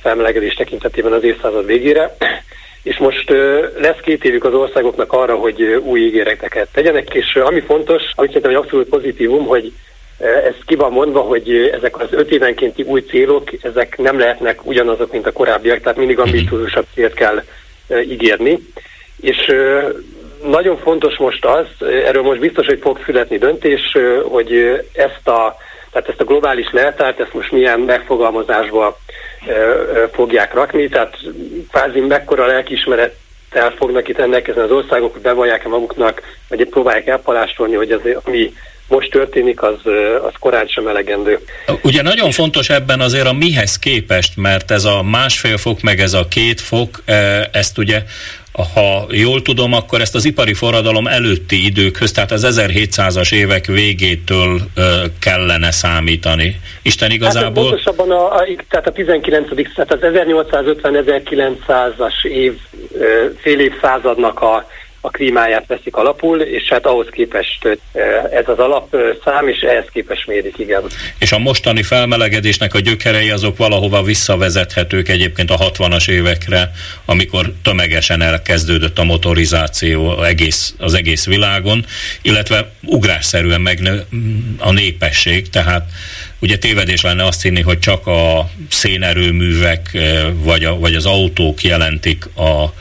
felmelegedés 0.00 0.54
tekintetében 0.54 1.12
az 1.12 1.22
évszázad 1.22 1.66
végére 1.66 2.16
és 2.82 2.98
most 2.98 3.30
lesz 3.76 4.00
két 4.02 4.24
évük 4.24 4.44
az 4.44 4.54
országoknak 4.54 5.12
arra, 5.12 5.36
hogy 5.36 5.62
új 5.62 6.00
ígéreteket 6.00 6.68
tegyenek, 6.72 7.14
és 7.14 7.34
ami 7.34 7.60
fontos, 7.60 8.02
amit 8.14 8.30
szerintem 8.30 8.50
egy 8.50 8.62
abszolút 8.64 8.88
pozitívum, 8.88 9.46
hogy 9.46 9.72
ez 10.18 10.54
ki 10.66 10.74
van 10.74 10.92
mondva, 10.92 11.20
hogy 11.20 11.70
ezek 11.72 12.00
az 12.00 12.08
öt 12.10 12.30
évenkénti 12.30 12.82
új 12.82 13.00
célok, 13.00 13.50
ezek 13.62 13.98
nem 13.98 14.18
lehetnek 14.18 14.66
ugyanazok, 14.66 15.12
mint 15.12 15.26
a 15.26 15.32
korábbiak, 15.32 15.80
tehát 15.80 15.98
mindig 15.98 16.18
ambiciózusabb 16.18 16.86
célt 16.94 17.14
kell 17.14 17.42
ígérni. 18.08 18.58
És 19.20 19.54
nagyon 20.42 20.78
fontos 20.78 21.16
most 21.16 21.44
az, 21.44 21.66
erről 21.80 22.22
most 22.22 22.40
biztos, 22.40 22.66
hogy 22.66 22.78
fog 22.80 22.98
születni 23.04 23.38
döntés, 23.38 23.96
hogy 24.22 24.52
ezt 24.92 25.28
a, 25.28 25.56
tehát 25.92 26.08
ezt 26.08 26.20
a 26.20 26.24
globális 26.24 26.70
leltárt, 26.72 27.20
ezt 27.20 27.34
most 27.34 27.52
milyen 27.52 27.80
megfogalmazásba 27.80 28.98
fogják 30.12 30.54
rakni, 30.54 30.88
tehát 30.88 31.18
kvázi 31.70 32.00
mekkora 32.00 32.46
lelkiismerettel 32.46 33.70
fognak 33.76 34.08
itt 34.08 34.16
rendelkezni 34.16 34.60
az 34.60 34.70
országok, 34.70 35.12
hogy 35.12 35.22
bevallják-e 35.22 35.68
maguknak, 35.68 36.22
vagy 36.48 36.68
próbálják 36.68 37.06
elpalástolni, 37.06 37.74
hogy 37.74 37.90
az, 37.90 38.00
ami 38.24 38.52
most 38.88 39.10
történik, 39.10 39.62
az, 39.62 39.78
az 40.22 40.32
korán 40.38 40.66
sem 40.66 40.86
elegendő. 40.86 41.38
Ugye 41.82 42.02
nagyon 42.02 42.30
fontos 42.30 42.70
ebben 42.70 43.00
azért 43.00 43.26
a 43.26 43.32
mihez 43.32 43.78
képest, 43.78 44.36
mert 44.36 44.70
ez 44.70 44.84
a 44.84 45.02
másfél 45.02 45.56
fok, 45.56 45.80
meg 45.80 46.00
ez 46.00 46.12
a 46.12 46.28
két 46.28 46.60
fok, 46.60 47.02
ezt 47.52 47.78
ugye 47.78 48.02
ha 48.52 49.06
jól 49.08 49.42
tudom, 49.42 49.72
akkor 49.72 50.00
ezt 50.00 50.14
az 50.14 50.24
ipari 50.24 50.54
forradalom 50.54 51.06
előtti 51.06 51.64
időkhöz, 51.64 52.12
tehát 52.12 52.30
az 52.30 52.58
1700-as 52.58 53.34
évek 53.34 53.66
végétől 53.66 54.60
ö, 54.74 55.04
kellene 55.20 55.70
számítani. 55.70 56.60
Isten 56.82 57.08
hát, 57.08 57.16
igazából... 57.16 57.62
Hát 57.62 57.64
pontosabban 57.72 58.10
a, 58.10 58.34
a, 58.34 58.46
tehát 58.68 58.86
a 58.86 58.92
19. 58.92 59.48
tehát 59.74 59.92
az 59.92 59.98
1850-1900-as 60.02 62.24
év 62.24 62.58
fél 63.36 63.60
évszázadnak 63.60 64.40
a 64.40 64.66
a 65.04 65.10
klímáját 65.10 65.66
veszik 65.66 65.96
alapul, 65.96 66.40
és 66.40 66.68
hát 66.68 66.86
ahhoz 66.86 67.06
képest 67.10 67.78
ez 68.32 68.48
az 68.48 68.58
alapszám, 68.58 69.48
és 69.48 69.60
ehhez 69.60 69.86
képest 69.92 70.26
mérik, 70.26 70.58
igen. 70.58 70.82
És 71.18 71.32
a 71.32 71.38
mostani 71.38 71.82
felmelegedésnek 71.82 72.74
a 72.74 72.80
gyökerei 72.80 73.30
azok 73.30 73.56
valahova 73.56 74.02
visszavezethetők 74.02 75.08
egyébként 75.08 75.50
a 75.50 75.56
60-as 75.56 76.10
évekre, 76.10 76.70
amikor 77.04 77.52
tömegesen 77.62 78.22
elkezdődött 78.22 78.98
a 78.98 79.04
motorizáció 79.04 80.22
egész, 80.22 80.74
az 80.78 80.94
egész 80.94 81.26
világon, 81.26 81.84
illetve 82.22 82.70
ugrásszerűen 82.82 83.60
megnő 83.60 84.02
a 84.58 84.72
népesség, 84.72 85.50
tehát 85.50 85.84
ugye 86.38 86.58
tévedés 86.58 87.02
lenne 87.02 87.24
azt 87.24 87.42
hinni, 87.42 87.60
hogy 87.60 87.78
csak 87.78 88.06
a 88.06 88.50
szénerőművek 88.68 89.98
vagy, 90.34 90.64
a, 90.64 90.78
vagy 90.78 90.94
az 90.94 91.06
autók 91.06 91.62
jelentik 91.62 92.24
a, 92.36 92.72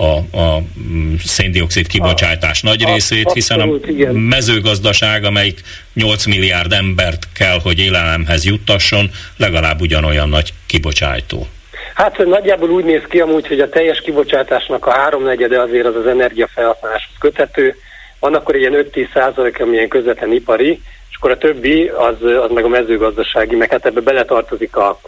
a, 0.00 0.38
a 0.38 0.62
mm, 0.78 1.14
széndiokszid 1.24 1.86
kibocsátás 1.86 2.62
a, 2.62 2.66
nagy 2.66 2.84
részét, 2.84 3.32
hiszen 3.32 3.60
a 3.60 3.68
mezőgazdaság, 4.12 5.24
amelyik 5.24 5.60
8 5.94 6.26
milliárd 6.26 6.72
embert 6.72 7.28
kell, 7.34 7.58
hogy 7.62 7.78
élelemhez 7.78 8.44
juttasson, 8.44 9.10
legalább 9.36 9.80
ugyanolyan 9.80 10.28
nagy 10.28 10.52
kibocsátó. 10.66 11.46
Hát 11.94 12.18
nagyjából 12.26 12.70
úgy 12.70 12.84
néz 12.84 13.02
ki 13.08 13.20
amúgy, 13.20 13.46
hogy 13.46 13.60
a 13.60 13.68
teljes 13.68 14.00
kibocsátásnak 14.00 14.86
a 14.86 14.90
háromnegyede 14.90 15.60
azért 15.60 15.86
az 15.86 15.96
az 15.96 16.06
energiafelhasználáshoz 16.06 17.16
köthető, 17.18 17.76
van 18.20 18.34
akkor 18.34 18.56
ilyen 18.56 18.86
5-10 18.92 19.12
százalék, 19.14 19.60
ami 19.60 19.72
ilyen 19.72 19.88
közvetlen 19.88 20.32
ipari, 20.32 20.70
és 21.10 21.16
akkor 21.16 21.30
a 21.30 21.38
többi 21.38 21.88
az, 21.88 22.14
az 22.22 22.50
meg 22.50 22.64
a 22.64 22.68
mezőgazdasági, 22.68 23.56
meg 23.56 23.70
hát 23.70 23.86
ebbe 23.86 24.00
beletartozik 24.00 24.76
a, 24.76 25.00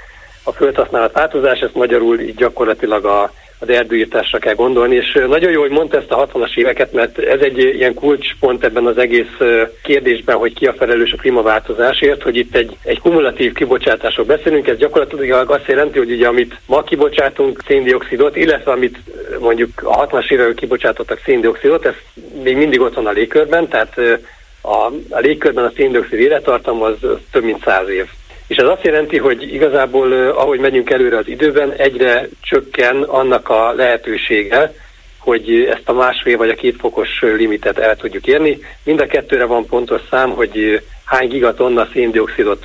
a 0.42 0.52
földhasználat 0.52 1.12
változás, 1.12 1.58
ezt 1.60 1.74
magyarul 1.74 2.20
így 2.20 2.34
gyakorlatilag 2.34 3.04
a, 3.04 3.32
az 3.62 3.68
erdőírtásra 3.68 4.38
kell 4.38 4.54
gondolni, 4.54 4.94
és 4.94 5.18
nagyon 5.28 5.50
jó, 5.50 5.60
hogy 5.60 5.70
mondta 5.70 5.96
ezt 5.96 6.10
a 6.10 6.26
60-as 6.26 6.56
éveket, 6.56 6.92
mert 6.92 7.18
ez 7.18 7.40
egy 7.40 7.58
ilyen 7.58 7.94
kulcspont 7.94 8.64
ebben 8.64 8.86
az 8.86 8.98
egész 8.98 9.36
kérdésben, 9.82 10.36
hogy 10.36 10.54
ki 10.54 10.66
a 10.66 10.72
felelős 10.72 11.12
a 11.12 11.16
klímaváltozásért, 11.16 12.22
hogy 12.22 12.36
itt 12.36 12.56
egy, 12.56 12.76
egy 12.82 13.00
kumulatív 13.00 13.52
kibocsátásról 13.52 14.26
beszélünk, 14.26 14.68
ez 14.68 14.76
gyakorlatilag 14.76 15.50
azt 15.50 15.66
jelenti, 15.66 15.98
hogy 15.98 16.10
ugye 16.10 16.26
amit 16.26 16.56
ma 16.66 16.82
kibocsátunk 16.82 17.62
széndiokszidot, 17.66 18.36
illetve 18.36 18.72
amit 18.72 18.98
mondjuk 19.40 19.70
a 19.82 20.06
60-as 20.06 20.30
évek 20.30 20.54
kibocsátottak 20.54 21.20
széndiokszidot, 21.24 21.86
ez 21.86 21.94
még 22.42 22.56
mindig 22.56 22.80
ott 22.80 22.94
van 22.94 23.06
a 23.06 23.10
légkörben, 23.10 23.68
tehát 23.68 23.98
a, 24.62 24.86
a 25.10 25.18
légkörben 25.18 25.64
a 25.64 25.72
széndiokszid 25.76 26.18
élettartam 26.18 26.82
az 26.82 26.96
több 27.30 27.44
mint 27.44 27.62
száz 27.64 27.88
év. 27.88 28.06
És 28.52 28.58
ez 28.58 28.66
azt 28.66 28.84
jelenti, 28.84 29.18
hogy 29.18 29.54
igazából 29.54 30.12
ahogy 30.12 30.58
megyünk 30.58 30.90
előre 30.90 31.16
az 31.16 31.28
időben, 31.28 31.72
egyre 31.72 32.28
csökken 32.40 33.02
annak 33.02 33.48
a 33.48 33.72
lehetősége, 33.72 34.72
hogy 35.18 35.68
ezt 35.70 35.88
a 35.88 35.92
másfél 35.92 36.36
vagy 36.36 36.48
a 36.48 36.54
két 36.54 36.76
fokos 36.78 37.08
limitet 37.20 37.78
el 37.78 37.96
tudjuk 37.96 38.26
érni. 38.26 38.58
Mind 38.84 39.00
a 39.00 39.06
kettőre 39.06 39.44
van 39.44 39.66
pontos 39.66 40.00
szám, 40.10 40.30
hogy 40.30 40.82
hány 41.04 41.28
gigatonna 41.28 41.88
széndiokszidot 41.92 42.64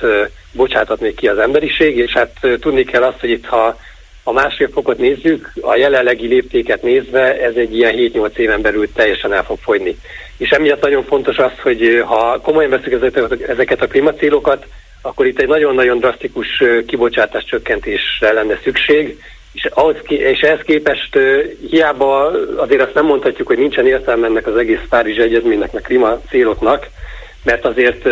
bocsátat 0.52 1.00
még 1.00 1.14
ki 1.14 1.28
az 1.28 1.38
emberiség, 1.38 1.96
és 1.96 2.12
hát 2.12 2.40
tudni 2.60 2.84
kell 2.84 3.02
azt, 3.02 3.20
hogy 3.20 3.30
itt 3.30 3.46
ha 3.46 3.78
a 4.22 4.32
másfél 4.32 4.68
fokot 4.72 4.98
nézzük, 4.98 5.52
a 5.60 5.76
jelenlegi 5.76 6.26
léptéket 6.26 6.82
nézve 6.82 7.40
ez 7.40 7.54
egy 7.54 7.76
ilyen 7.76 7.94
7-8 7.96 8.36
éven 8.36 8.60
belül 8.60 8.92
teljesen 8.92 9.32
el 9.32 9.44
fog 9.44 9.58
fogyni. 9.58 9.98
És 10.36 10.50
emiatt 10.50 10.82
nagyon 10.82 11.04
fontos 11.04 11.36
az, 11.36 11.52
hogy 11.62 12.02
ha 12.06 12.40
komolyan 12.40 12.70
veszük 12.70 13.02
ezeket 13.48 13.82
a 13.82 13.86
klímacélokat, 13.86 14.66
akkor 15.08 15.26
itt 15.26 15.40
egy 15.40 15.48
nagyon-nagyon 15.48 15.98
drasztikus 15.98 16.62
kibocsátás 16.86 17.44
csökkentésre 17.44 18.32
lenne 18.32 18.58
szükség, 18.62 19.22
és, 19.52 19.68
ahhoz, 19.74 19.96
és 20.06 20.40
ehhez 20.40 20.60
képest 20.62 21.18
hiába 21.70 22.30
azért 22.56 22.82
azt 22.82 22.94
nem 22.94 23.04
mondhatjuk, 23.04 23.46
hogy 23.46 23.58
nincsen 23.58 23.86
értelme 23.86 24.26
ennek 24.26 24.46
az 24.46 24.56
egész 24.56 24.80
Párizsi 24.88 25.20
Egyezménynek, 25.20 25.74
a 25.74 25.78
klímacéloknak, 25.78 26.86
mert 27.44 27.64
azért 27.64 28.04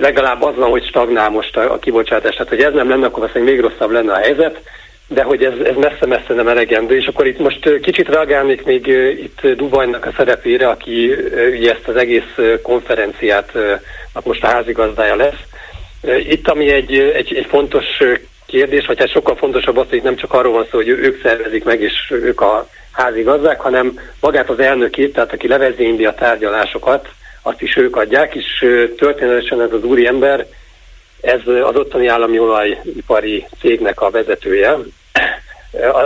legalább 0.00 0.42
az 0.42 0.54
van, 0.56 0.70
hogy 0.70 0.86
stagnál 0.86 1.30
most 1.30 1.56
a, 1.56 1.72
a 1.72 1.78
kibocsátás. 1.78 2.32
Tehát, 2.32 2.48
hogy 2.48 2.62
ez 2.62 2.72
nem 2.72 2.88
lenne, 2.88 3.06
akkor 3.06 3.24
azt 3.24 3.44
még 3.44 3.60
rosszabb 3.60 3.90
lenne 3.90 4.12
a 4.12 4.18
helyzet, 4.18 4.60
de 5.08 5.22
hogy 5.22 5.44
ez, 5.44 5.52
ez 5.64 5.74
messze-messze 5.76 6.34
nem 6.34 6.48
elegendő. 6.48 6.96
És 6.96 7.06
akkor 7.06 7.26
itt 7.26 7.38
most 7.38 7.80
kicsit 7.80 8.08
reagálnék 8.08 8.64
még 8.64 8.86
itt 9.22 9.56
Dubajnak 9.56 10.06
a 10.06 10.12
szerepére, 10.16 10.68
aki 10.68 11.14
ugye 11.56 11.72
ezt 11.72 11.88
az 11.88 11.96
egész 11.96 12.38
konferenciát 12.62 13.52
most 14.24 14.44
a 14.44 14.46
házigazdája 14.46 15.16
lesz. 15.16 15.40
Itt, 16.02 16.48
ami 16.48 16.70
egy, 16.70 16.98
egy, 16.98 17.34
egy 17.34 17.46
fontos 17.46 17.84
kérdés, 18.46 18.86
vagy 18.86 18.98
hát 18.98 19.10
sokkal 19.10 19.36
fontosabb 19.36 19.76
az, 19.76 19.86
hogy 19.88 20.02
nem 20.02 20.16
csak 20.16 20.32
arról 20.32 20.52
van 20.52 20.66
szó, 20.70 20.78
hogy 20.78 20.88
ők 20.88 21.22
szervezik 21.22 21.64
meg, 21.64 21.80
és 21.80 21.92
ők 22.10 22.40
a 22.40 22.68
házigazdák, 22.92 23.60
hanem 23.60 24.00
magát 24.20 24.50
az 24.50 24.58
elnökét, 24.58 25.12
tehát 25.12 25.32
aki 25.32 25.48
levezényli 25.48 26.04
a 26.04 26.14
tárgyalásokat, 26.14 27.08
azt 27.42 27.62
is 27.62 27.76
ők 27.76 27.96
adják, 27.96 28.34
és 28.34 28.66
történetesen 28.96 29.60
ez 29.60 29.72
az 29.72 29.84
úri 29.84 30.06
ember, 30.06 30.46
ez 31.20 31.40
az 31.46 31.76
ottani 31.76 32.06
állami 32.06 32.38
olajipari 32.38 33.46
cégnek 33.60 34.00
a 34.00 34.10
vezetője. 34.10 34.76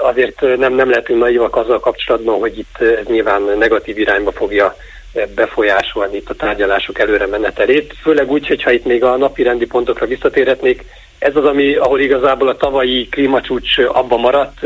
Azért 0.03 0.41
nem, 0.41 0.75
nem 0.75 0.89
lehetünk 0.89 1.21
naivak 1.21 1.57
azzal 1.57 1.81
kapcsolatban, 1.81 2.39
hogy 2.39 2.59
itt 2.59 2.81
ez 2.81 3.07
nyilván 3.07 3.43
negatív 3.59 3.99
irányba 3.99 4.33
fogja 4.33 4.77
befolyásolni 5.35 6.17
itt 6.17 6.31
a 6.31 6.35
tárgyalások 6.35 6.99
előre 6.99 7.27
menetelét. 7.27 7.95
Főleg 8.03 8.31
úgy, 8.31 8.47
hogyha 8.47 8.73
itt 8.73 8.85
még 8.85 9.05
a 9.05 9.17
napi 9.17 9.43
rendi 9.43 9.67
pontokra 9.67 10.07
visszatérhetnék, 10.07 10.85
ez 11.19 11.37
az, 11.37 11.45
ami, 11.45 11.75
ahol 11.75 12.01
igazából 12.01 12.49
a 12.49 12.57
tavalyi 12.57 13.09
klímacsúcs 13.09 13.79
abba 13.79 14.17
maradt, 14.17 14.59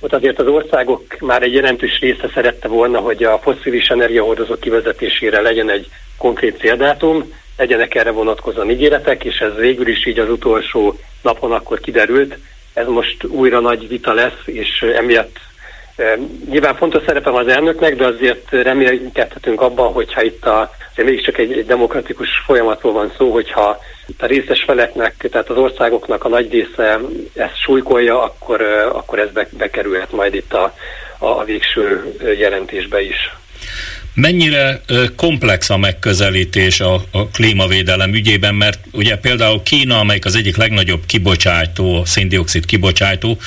ott 0.00 0.12
azért 0.12 0.40
az 0.40 0.46
országok 0.46 1.20
már 1.20 1.42
egy 1.42 1.54
jelentős 1.54 1.98
része 2.00 2.30
szerette 2.34 2.68
volna, 2.68 2.98
hogy 2.98 3.24
a 3.24 3.38
fosszilis 3.38 3.86
energiahordozók 3.86 4.60
kivezetésére 4.60 5.40
legyen 5.40 5.70
egy 5.70 5.88
konkrét 6.18 6.58
céldátum, 6.58 7.32
legyenek 7.56 7.94
erre 7.94 8.10
vonatkozóan 8.10 8.70
ígéretek, 8.70 9.24
és 9.24 9.36
ez 9.36 9.54
végül 9.54 9.88
is 9.88 10.06
így 10.06 10.18
az 10.18 10.30
utolsó 10.30 10.98
napon 11.22 11.52
akkor 11.52 11.80
kiderült. 11.80 12.38
Ez 12.72 12.86
most 12.86 13.24
újra 13.24 13.60
nagy 13.60 13.88
vita 13.88 14.12
lesz, 14.12 14.40
és 14.44 14.82
emiatt 14.82 15.36
nyilván 16.48 16.76
fontos 16.76 17.02
szerepem 17.06 17.34
az 17.34 17.48
elnöknek, 17.48 17.96
de 17.96 18.06
azért 18.06 18.50
remélkedhetünk 18.50 19.60
abban, 19.60 19.92
hogyha 19.92 20.22
itt 20.22 20.44
a, 20.46 20.70
mégiscsak 20.96 21.38
egy, 21.38 21.52
egy 21.52 21.66
demokratikus 21.66 22.28
folyamatról 22.46 22.92
van 22.92 23.12
szó, 23.16 23.32
hogyha 23.32 23.78
a 24.18 24.26
részes 24.26 24.62
feleknek, 24.62 25.14
tehát 25.30 25.50
az 25.50 25.56
országoknak 25.56 26.24
a 26.24 26.28
nagy 26.28 26.50
része 26.50 27.00
ezt 27.34 27.60
súlykolja, 27.60 28.22
akkor, 28.22 28.62
akkor 28.92 29.18
ez 29.18 29.48
bekerülhet 29.50 30.12
majd 30.12 30.34
itt 30.34 30.52
a, 30.52 30.74
a, 31.18 31.26
a 31.26 31.44
végső 31.44 32.14
jelentésbe 32.38 33.00
is. 33.02 33.34
Mennyire 34.14 34.80
komplex 35.16 35.70
a 35.70 35.76
megközelítés 35.76 36.80
a, 36.80 37.04
a 37.10 37.28
klímavédelem 37.28 38.14
ügyében, 38.14 38.54
mert 38.54 38.78
ugye 38.92 39.16
például 39.16 39.62
Kína, 39.62 39.98
amelyik 39.98 40.24
az 40.24 40.34
egyik 40.34 40.56
legnagyobb 40.56 41.06
kibocsátó, 41.06 42.04
széndiokszid 42.04 42.64
kibocsátó, 42.64 43.38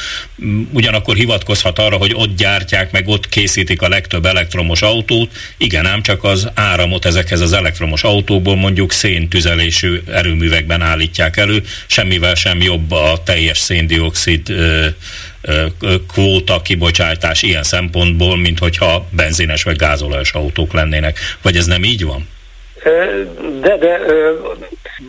ugyanakkor 0.71 1.15
hivatkozhat 1.15 1.79
arra, 1.79 1.97
hogy 1.97 2.13
ott 2.15 2.37
gyártják, 2.37 2.91
meg 2.91 3.07
ott 3.07 3.29
készítik 3.29 3.81
a 3.81 3.89
legtöbb 3.89 4.25
elektromos 4.25 4.81
autót, 4.81 5.31
igen, 5.57 5.85
ám 5.85 6.01
csak 6.01 6.23
az 6.23 6.49
áramot 6.53 7.05
ezekhez 7.05 7.41
az 7.41 7.53
elektromos 7.53 8.03
autókból 8.03 8.55
mondjuk 8.55 8.91
széntüzelésű 8.91 10.01
erőművekben 10.07 10.81
állítják 10.81 11.37
elő, 11.37 11.63
semmivel 11.87 12.35
sem 12.35 12.61
jobb 12.61 12.91
a 12.91 13.21
teljes 13.23 13.57
széndiokszid 13.57 14.53
kvóta 16.13 16.61
kibocsátás 16.61 17.41
ilyen 17.43 17.63
szempontból, 17.63 18.37
mint 18.37 18.59
hogyha 18.59 19.05
benzines 19.15 19.63
vagy 19.63 19.75
gázolajos 19.75 20.33
autók 20.33 20.73
lennének. 20.73 21.17
Vagy 21.41 21.55
ez 21.55 21.65
nem 21.65 21.83
így 21.83 22.05
van? 22.05 22.27
De, 23.61 23.77
de 23.77 23.99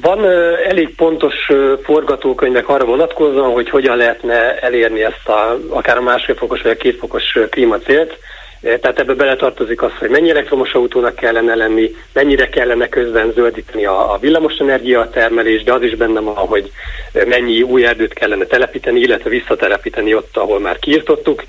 van 0.00 0.24
elég 0.68 0.94
pontos 0.94 1.34
forgatókönyvek 1.82 2.68
arra 2.68 2.84
vonatkozóan, 2.84 3.52
hogy 3.52 3.70
hogyan 3.70 3.96
lehetne 3.96 4.58
elérni 4.58 5.02
ezt 5.02 5.28
a, 5.28 5.58
akár 5.68 5.96
a 5.96 6.02
másfél 6.02 6.34
fokos 6.34 6.62
vagy 6.62 6.72
a 6.72 6.76
két 6.76 6.98
fokos 6.98 7.38
klímacélt. 7.50 8.18
Eh, 8.60 8.78
tehát 8.78 8.98
ebbe 8.98 9.14
beletartozik 9.14 9.82
az, 9.82 9.90
hogy 9.98 10.10
mennyi 10.10 10.30
elektromos 10.30 10.72
autónak 10.72 11.14
kellene 11.14 11.54
lenni, 11.54 11.94
mennyire 12.12 12.48
kellene 12.48 12.88
közben 12.88 13.32
zöldíteni 13.32 13.84
a, 13.84 14.12
a 14.12 14.18
villamosenergia 14.18 15.10
termelés, 15.10 15.62
de 15.62 15.72
az 15.72 15.82
is 15.82 15.94
benne 15.94 16.20
van, 16.20 16.34
hogy 16.34 16.70
eh, 17.12 17.24
mennyi 17.24 17.62
új 17.62 17.86
erdőt 17.86 18.12
kellene 18.12 18.44
telepíteni, 18.44 19.00
illetve 19.00 19.30
visszatelepíteni 19.30 20.14
ott, 20.14 20.36
ahol 20.36 20.60
már 20.60 20.78
kiirtottuk. 20.78 21.44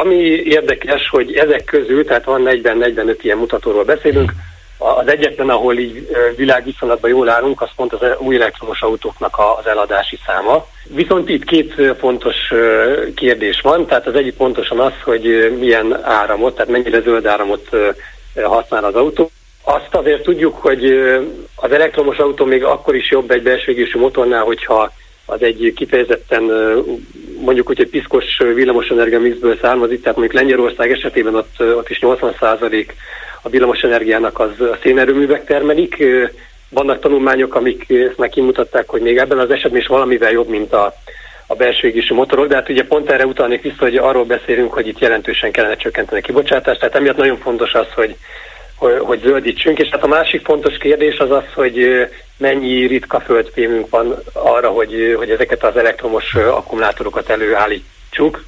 Ami 0.00 0.16
érdekes, 0.44 1.08
hogy 1.08 1.34
ezek 1.36 1.64
közül, 1.64 2.04
tehát 2.04 2.24
van 2.24 2.42
40-45 2.44 3.16
ilyen 3.22 3.38
mutatóról 3.38 3.84
beszélünk, 3.84 4.32
az 4.82 5.08
egyetlen, 5.08 5.48
ahol 5.48 5.78
így 5.78 6.08
világviszonylatban 6.36 7.10
jól 7.10 7.28
állunk, 7.28 7.60
az 7.60 7.68
pont 7.76 7.92
az 7.92 8.00
új 8.18 8.36
elektromos 8.36 8.82
autóknak 8.82 9.38
az 9.58 9.66
eladási 9.66 10.18
száma. 10.26 10.66
Viszont 10.84 11.28
itt 11.28 11.44
két 11.44 11.74
fontos 11.98 12.36
kérdés 13.14 13.60
van, 13.60 13.86
tehát 13.86 14.06
az 14.06 14.14
egyik 14.14 14.34
pontosan 14.34 14.80
az, 14.80 14.92
hogy 15.04 15.54
milyen 15.58 16.04
áramot, 16.04 16.54
tehát 16.54 16.70
mennyire 16.70 17.00
zöld 17.00 17.26
áramot 17.26 17.68
használ 18.42 18.84
az 18.84 18.94
autó. 18.94 19.30
Azt 19.64 19.94
azért 19.94 20.22
tudjuk, 20.22 20.56
hogy 20.56 20.84
az 21.54 21.72
elektromos 21.72 22.16
autó 22.16 22.44
még 22.44 22.64
akkor 22.64 22.94
is 22.94 23.10
jobb 23.10 23.30
egy 23.30 23.42
belső 23.42 23.88
motornál, 23.94 24.42
hogyha 24.42 24.92
az 25.26 25.42
egy 25.42 25.72
kifejezetten 25.76 26.42
mondjuk 27.40 27.66
hogy 27.66 27.88
piszkos 27.88 28.38
villamosenergia 28.54 29.20
mixből 29.20 29.58
származik, 29.60 30.02
tehát 30.02 30.18
mondjuk 30.18 30.40
Lengyelország 30.40 30.90
esetében 30.90 31.34
ott, 31.34 31.60
ott 31.60 31.88
is 31.90 32.00
80 32.00 32.34
a 33.42 33.48
villamosenergiának 33.48 34.40
az 34.40 34.60
a 34.60 34.78
szénerőművek 34.82 35.44
termelik. 35.44 36.04
Vannak 36.68 37.00
tanulmányok, 37.00 37.54
amik 37.54 37.90
ezt 37.90 38.18
meg 38.18 38.28
kimutatták, 38.28 38.88
hogy 38.88 39.00
még 39.00 39.18
ebben 39.18 39.38
az 39.38 39.50
esetben 39.50 39.80
is 39.80 39.86
valamivel 39.86 40.30
jobb, 40.30 40.48
mint 40.48 40.72
a, 40.72 40.94
a 41.46 41.54
belső 41.54 41.88
égésű 41.88 42.14
motorok, 42.14 42.46
de 42.46 42.54
hát 42.54 42.68
ugye 42.68 42.84
pont 42.84 43.10
erre 43.10 43.26
utalnék 43.26 43.62
vissza, 43.62 43.76
hogy 43.78 43.96
arról 43.96 44.24
beszélünk, 44.24 44.72
hogy 44.72 44.86
itt 44.86 44.98
jelentősen 44.98 45.52
kellene 45.52 45.76
csökkenteni 45.76 46.20
a 46.20 46.24
kibocsátást, 46.24 46.78
tehát 46.78 46.94
emiatt 46.94 47.16
nagyon 47.16 47.38
fontos 47.38 47.72
az, 47.72 47.86
hogy, 47.94 48.16
hogy, 48.76 48.98
hogy 48.98 49.20
zöldítsünk, 49.20 49.78
és 49.78 49.88
hát 49.88 50.02
a 50.02 50.06
másik 50.06 50.44
fontos 50.44 50.76
kérdés 50.76 51.18
az 51.18 51.30
az, 51.30 51.44
hogy 51.54 52.06
mennyi 52.36 52.86
ritka 52.86 53.20
földfémünk 53.20 53.90
van 53.90 54.22
arra, 54.32 54.68
hogy, 54.68 55.14
hogy 55.16 55.30
ezeket 55.30 55.64
az 55.64 55.76
elektromos 55.76 56.34
akkumulátorokat 56.34 57.28
előállítsuk. 57.28 58.44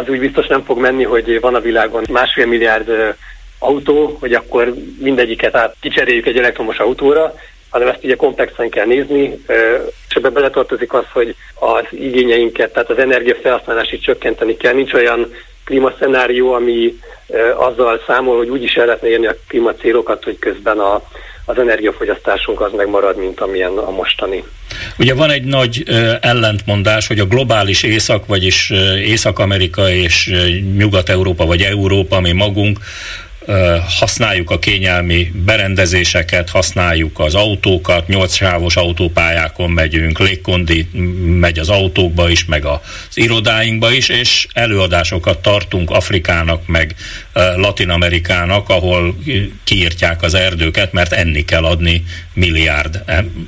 Az 0.00 0.08
úgy 0.08 0.18
biztos 0.18 0.46
nem 0.46 0.64
fog 0.64 0.78
menni, 0.78 1.04
hogy 1.04 1.40
van 1.40 1.54
a 1.54 1.60
világon 1.60 2.02
másfél 2.10 2.46
milliárd 2.46 3.16
autó, 3.64 4.16
hogy 4.20 4.32
akkor 4.32 4.74
mindegyiket 4.98 5.54
át 5.56 5.76
kicseréljük 5.80 6.26
egy 6.26 6.38
elektromos 6.38 6.78
autóra, 6.78 7.34
hanem 7.70 7.88
ezt 7.88 8.04
ugye 8.04 8.16
komplexen 8.16 8.68
kell 8.70 8.86
nézni, 8.86 9.42
és 10.08 10.14
ebbe 10.14 10.30
beletartozik 10.30 10.92
az, 10.92 11.04
hogy 11.12 11.34
az 11.54 11.84
igényeinket, 11.90 12.72
tehát 12.72 12.90
az 12.90 12.98
energiafelhasználásit 12.98 14.02
csökkenteni 14.02 14.56
kell. 14.56 14.74
Nincs 14.74 14.92
olyan 14.92 15.32
klímaszenárió, 15.64 16.52
ami 16.52 16.98
azzal 17.56 18.02
számol, 18.06 18.36
hogy 18.36 18.48
úgy 18.48 18.62
is 18.62 18.74
el 18.74 18.86
lehetne 18.86 19.08
érni 19.08 19.26
a 19.26 19.36
klímacélokat, 19.48 20.24
hogy 20.24 20.38
közben 20.38 20.78
a, 20.78 21.02
az 21.44 21.58
energiafogyasztásunk 21.58 22.60
az 22.60 22.72
megmarad, 22.76 23.16
mint 23.16 23.40
amilyen 23.40 23.78
a 23.78 23.90
mostani. 23.90 24.44
Ugye 24.98 25.14
van 25.14 25.30
egy 25.30 25.44
nagy 25.44 25.82
ellentmondás, 26.20 27.06
hogy 27.06 27.18
a 27.18 27.26
globális 27.26 27.82
észak, 27.82 28.26
vagyis 28.26 28.70
Észak-Amerika 29.04 29.90
és 29.90 30.30
Nyugat-Európa, 30.76 31.46
vagy 31.46 31.60
Európa, 31.60 32.20
mi 32.20 32.32
magunk, 32.32 32.78
használjuk 33.98 34.50
a 34.50 34.58
kényelmi 34.58 35.30
berendezéseket, 35.44 36.50
használjuk 36.50 37.18
az 37.18 37.34
autókat, 37.34 38.08
nyolc 38.08 38.34
sávos 38.34 38.76
autópályákon 38.76 39.70
megyünk, 39.70 40.18
légkondi 40.18 40.88
megy 41.40 41.58
az 41.58 41.68
autókba 41.68 42.30
is, 42.30 42.44
meg 42.44 42.64
az 42.64 42.80
irodáinkba 43.14 43.92
is, 43.92 44.08
és 44.08 44.46
előadásokat 44.52 45.38
tartunk 45.38 45.90
Afrikának, 45.90 46.66
meg 46.66 46.94
Latin 47.56 47.88
Amerikának, 47.88 48.68
ahol 48.68 49.16
kiírtják 49.64 50.22
az 50.22 50.34
erdőket, 50.34 50.92
mert 50.92 51.12
enni 51.12 51.44
kell 51.44 51.64
adni 51.64 52.04
milliárd 52.32 53.04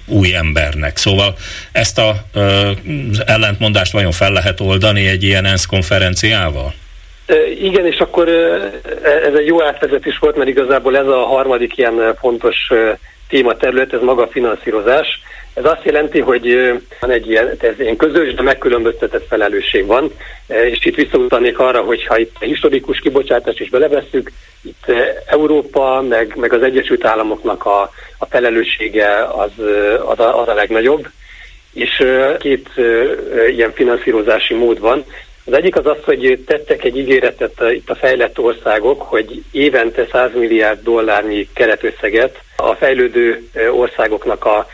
új 0.06 0.34
embernek. 0.34 0.96
Szóval 0.96 1.36
ezt 1.72 1.98
a, 1.98 2.26
ellentmondást 3.24 3.92
vajon 3.92 4.12
fel 4.12 4.32
lehet 4.32 4.60
oldani 4.60 5.06
egy 5.06 5.22
ilyen 5.22 5.44
ENSZ 5.44 5.66
konferenciával? 5.66 6.74
Igen, 7.60 7.86
és 7.86 7.98
akkor 7.98 8.28
ez 9.04 9.34
egy 9.34 9.46
jó 9.46 9.62
átvezetés 9.62 10.18
volt, 10.18 10.36
mert 10.36 10.48
igazából 10.48 10.96
ez 10.96 11.06
a 11.06 11.24
harmadik 11.24 11.76
ilyen 11.76 12.16
fontos 12.20 12.56
tématerület, 13.28 13.92
ez 13.92 14.00
maga 14.00 14.22
a 14.22 14.28
finanszírozás. 14.28 15.20
Ez 15.54 15.64
azt 15.64 15.84
jelenti, 15.84 16.20
hogy 16.20 16.72
van 17.00 17.10
egy 17.10 17.30
ilyen, 17.30 17.50
ez 17.60 17.80
ilyen 17.80 17.96
közös, 17.96 18.34
de 18.34 18.42
megkülönböztetett 18.42 19.26
felelősség 19.28 19.86
van, 19.86 20.10
és 20.46 20.84
itt 20.84 20.94
visszautalnék 20.94 21.58
arra, 21.58 21.80
hogy 21.80 22.06
ha 22.06 22.18
itt 22.18 22.36
historikus 22.40 22.98
kibocsátást 22.98 23.60
is 23.60 23.70
belevesszük, 23.70 24.32
itt 24.62 24.92
Európa, 25.26 26.02
meg, 26.08 26.32
meg 26.36 26.52
az 26.52 26.62
Egyesült 26.62 27.04
Államoknak 27.04 27.64
a, 27.64 27.90
a 28.18 28.26
felelőssége 28.26 29.24
az, 29.24 29.50
az, 30.06 30.18
a, 30.18 30.40
az 30.40 30.48
a 30.48 30.54
legnagyobb, 30.54 31.08
és 31.72 32.04
két 32.38 32.68
ilyen 33.50 33.72
finanszírozási 33.72 34.54
mód 34.54 34.80
van. 34.80 35.04
Az 35.46 35.52
egyik 35.52 35.76
az 35.76 35.86
az, 35.86 35.96
hogy 36.04 36.42
tettek 36.46 36.84
egy 36.84 36.96
ígéretet 36.96 37.62
itt 37.72 37.90
a 37.90 37.94
fejlett 37.94 38.38
országok, 38.38 39.02
hogy 39.02 39.42
évente 39.50 40.06
100 40.12 40.30
milliárd 40.34 40.82
dollárnyi 40.82 41.48
keretösszeget 41.54 42.38
a 42.56 42.74
fejlődő 42.74 43.48
országoknak 43.70 44.44
a 44.44 44.66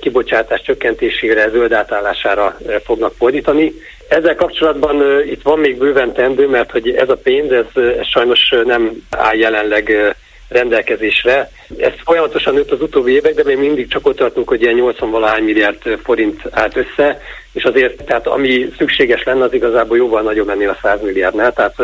kibocsátás 0.00 0.62
csökkentésére, 0.62 1.48
zöld 1.48 1.72
átállására 1.72 2.56
fognak 2.84 3.14
fordítani. 3.18 3.72
Ezzel 4.08 4.34
kapcsolatban 4.34 5.22
itt 5.26 5.42
van 5.42 5.58
még 5.58 5.78
bőven 5.78 6.12
tendő, 6.12 6.48
mert 6.48 6.70
hogy 6.70 6.90
ez 6.90 7.08
a 7.08 7.16
pénz, 7.16 7.52
ez 7.52 7.66
sajnos 8.12 8.54
nem 8.64 9.06
áll 9.10 9.36
jelenleg 9.36 10.16
rendelkezésre. 10.48 11.50
Ez 11.78 11.92
folyamatosan 12.04 12.54
nőtt 12.54 12.70
az 12.70 12.80
utóbbi 12.80 13.12
évek, 13.12 13.34
de 13.34 13.44
még 13.44 13.58
mindig 13.58 13.88
csak 13.88 14.06
ott 14.06 14.16
tartunk, 14.16 14.48
hogy 14.48 14.62
ilyen 14.62 14.74
80 14.74 15.10
valahány 15.10 15.42
milliárd 15.42 15.98
forint 16.02 16.42
állt 16.50 16.76
össze, 16.76 17.20
és 17.52 17.64
azért, 17.64 18.04
tehát 18.04 18.26
ami 18.26 18.68
szükséges 18.78 19.22
lenne, 19.24 19.44
az 19.44 19.52
igazából 19.52 19.96
jóval 19.96 20.22
nagyobb 20.22 20.48
ennél 20.48 20.68
a 20.68 20.78
100 20.82 21.02
milliárdnál. 21.02 21.52
Tehát 21.52 21.80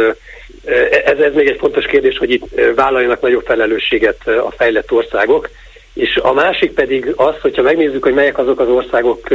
ez, 1.04 1.18
ez 1.18 1.34
még 1.34 1.48
egy 1.48 1.58
fontos 1.58 1.86
kérdés, 1.86 2.18
hogy 2.18 2.30
itt 2.30 2.60
vállaljanak 2.74 3.20
nagyobb 3.20 3.44
felelősséget 3.46 4.26
a 4.26 4.52
fejlett 4.56 4.92
országok. 4.92 5.48
És 5.94 6.16
a 6.22 6.32
másik 6.32 6.72
pedig 6.72 7.12
az, 7.16 7.34
hogyha 7.40 7.62
megnézzük, 7.62 8.02
hogy 8.02 8.14
melyek 8.14 8.38
azok 8.38 8.60
az 8.60 8.68
országok, 8.68 9.28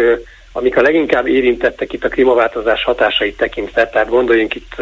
amik 0.52 0.78
a 0.78 0.82
leginkább 0.82 1.28
érintettek 1.28 1.94
itt 1.94 2.04
a 2.04 2.10
klímaváltozás 2.10 2.84
hatásait 2.84 3.38
tekintve, 3.38 3.90
tehát 3.90 4.10
gondoljunk 4.10 4.56
itt 4.56 4.76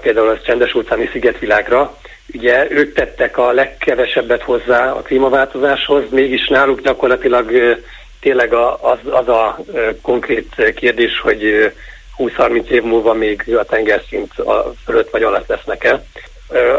például 0.00 0.28
a 0.28 0.40
csendes 0.40 0.74
óceáni 0.74 1.08
szigetvilágra, 1.12 1.98
Ugye 2.34 2.70
ők 2.70 2.94
tettek 2.94 3.38
a 3.38 3.52
legkevesebbet 3.52 4.42
hozzá 4.42 4.92
a 4.92 5.02
klímaváltozáshoz, 5.02 6.02
mégis 6.10 6.48
náluk 6.48 6.80
gyakorlatilag 6.80 7.76
tényleg 8.20 8.52
az, 8.80 8.98
az 9.10 9.28
a 9.28 9.58
konkrét 10.02 10.72
kérdés, 10.74 11.20
hogy 11.20 11.72
20-30 12.18 12.68
év 12.68 12.82
múlva 12.82 13.14
még 13.14 13.54
a 13.58 13.64
tengerszint 13.64 14.38
a 14.38 14.72
fölött 14.84 15.10
vagy 15.10 15.22
alatt 15.22 15.48
lesznek-e. 15.48 16.04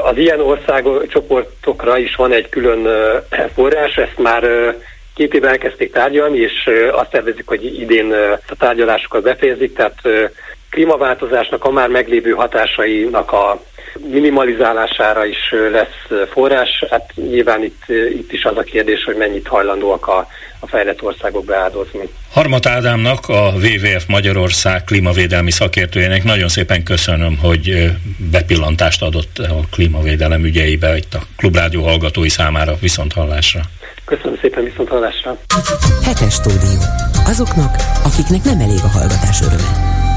Az 0.03 0.17
ilyen 0.17 0.39
ország 0.39 0.85
csoportokra 1.07 1.97
is 1.97 2.15
van 2.15 2.31
egy 2.31 2.49
külön 2.49 2.87
forrás, 3.53 3.95
ezt 3.95 4.17
már 4.17 4.75
két 5.15 5.33
éve 5.33 5.49
elkezdték 5.49 5.91
tárgyalni, 5.91 6.37
és 6.37 6.69
azt 6.91 7.09
tervezik, 7.09 7.47
hogy 7.47 7.79
idén 7.79 8.13
a 8.47 8.55
tárgyalásokat 8.57 9.21
befejezik, 9.21 9.75
tehát 9.75 10.01
klímaváltozásnak 10.71 11.63
a 11.65 11.71
már 11.71 11.89
meglévő 11.89 12.31
hatásainak 12.31 13.31
a 13.31 13.61
minimalizálására 14.11 15.25
is 15.25 15.53
lesz 15.71 16.27
forrás. 16.31 16.83
Hát 16.89 17.11
nyilván 17.15 17.63
itt, 17.63 17.83
itt 18.17 18.31
is 18.31 18.43
az 18.43 18.57
a 18.57 18.61
kérdés, 18.61 19.03
hogy 19.03 19.15
mennyit 19.15 19.47
hajlandóak 19.47 20.07
a, 20.07 20.27
a 20.59 20.67
fejlett 20.67 21.01
országok 21.03 21.45
beáldozni. 21.45 22.09
Harmat 22.31 22.65
Ádámnak, 22.65 23.27
a 23.27 23.51
WWF 23.55 24.05
Magyarország 24.07 24.83
klímavédelmi 24.83 25.51
szakértőjének 25.51 26.23
nagyon 26.23 26.47
szépen 26.47 26.83
köszönöm, 26.83 27.37
hogy 27.37 27.91
bepillantást 28.31 29.01
adott 29.01 29.37
a 29.37 29.59
klímavédelem 29.71 30.43
ügyeibe 30.43 30.95
itt 30.97 31.13
a 31.13 31.19
Klubrádió 31.37 31.83
hallgatói 31.83 32.29
számára 32.29 32.73
viszont 32.81 33.13
hallásra. 33.13 33.61
Köszönöm 34.05 34.37
szépen 34.41 34.63
viszont 34.63 34.89
hallásra. 34.89 35.37
Hetes 36.03 36.33
stúdió. 36.33 36.79
Azoknak, 37.25 37.75
akiknek 38.03 38.43
nem 38.43 38.59
elég 38.59 38.79
a 38.83 38.87
hallgatás 38.87 39.41
öröme. 39.41 40.09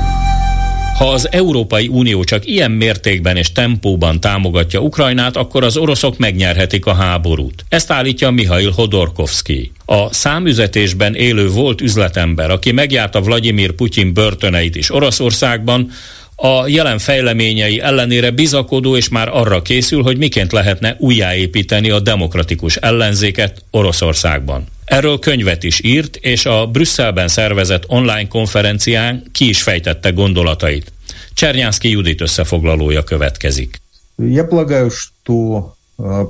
Ha 0.98 1.10
az 1.10 1.32
Európai 1.32 1.88
Unió 1.88 2.24
csak 2.24 2.46
ilyen 2.46 2.70
mértékben 2.70 3.36
és 3.36 3.52
tempóban 3.52 4.20
támogatja 4.20 4.80
Ukrajnát, 4.80 5.36
akkor 5.36 5.64
az 5.64 5.76
oroszok 5.76 6.18
megnyerhetik 6.18 6.86
a 6.86 6.94
háborút. 6.94 7.64
Ezt 7.68 7.90
állítja 7.90 8.30
Mihail 8.30 8.70
Hodorkovsky. 8.70 9.72
A 9.84 10.12
számüzetésben 10.12 11.14
élő 11.14 11.48
volt 11.48 11.80
üzletember, 11.80 12.50
aki 12.50 12.72
megjárta 12.72 13.20
Vladimir 13.20 13.72
Putyin 13.72 14.12
börtöneit 14.12 14.76
is 14.76 14.90
Oroszországban, 14.90 15.90
a 16.35 16.67
jelen 16.67 16.97
fejleményei 16.99 17.79
ellenére 17.79 18.31
bizakodó 18.31 18.95
és 18.95 19.09
már 19.09 19.27
arra 19.27 19.61
készül, 19.61 20.03
hogy 20.03 20.17
miként 20.17 20.51
lehetne 20.51 20.95
újjáépíteni 20.99 21.89
a 21.89 21.99
demokratikus 21.99 22.75
ellenzéket 22.75 23.63
Oroszországban. 23.71 24.67
Erről 24.85 25.19
könyvet 25.19 25.63
is 25.63 25.83
írt, 25.83 26.15
és 26.15 26.45
a 26.45 26.67
Brüsszelben 26.67 27.27
szervezett 27.27 27.83
online 27.87 28.27
konferencián 28.27 29.23
ki 29.31 29.49
is 29.49 29.61
fejtette 29.61 30.09
gondolatait. 30.09 30.91
Csernyánszki 31.33 31.89
Judit 31.89 32.21
összefoglalója 32.21 33.03
következik. 33.03 33.81
Я 34.17 34.43
полагаю, 34.43 34.89
что 34.89 35.75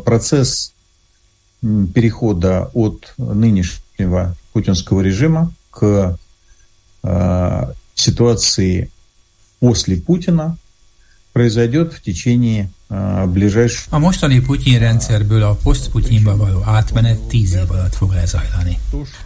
процесс 0.03 0.73
перехода 1.93 2.69
от 2.73 3.13
нынешнего 3.17 4.35
путинского 4.51 5.01
режима 5.01 5.51
к 5.71 6.17
ситуации 7.95 8.89
после 9.63 9.95
Путина 9.95 10.57
произойдет 11.31 11.93
в 11.93 12.01
течение 12.01 12.69
a 13.89 13.99
mostani 13.99 14.41
Putyin 14.41 14.79
rendszerből 14.79 15.43
a 15.43 15.57
poszt-Putyinba 15.63 16.37
való 16.37 16.61
átmenet 16.65 17.17
tíz 17.17 17.53
év 17.53 17.71
alatt 17.71 17.95
fog 17.95 18.11
lezajlani. 18.13 18.79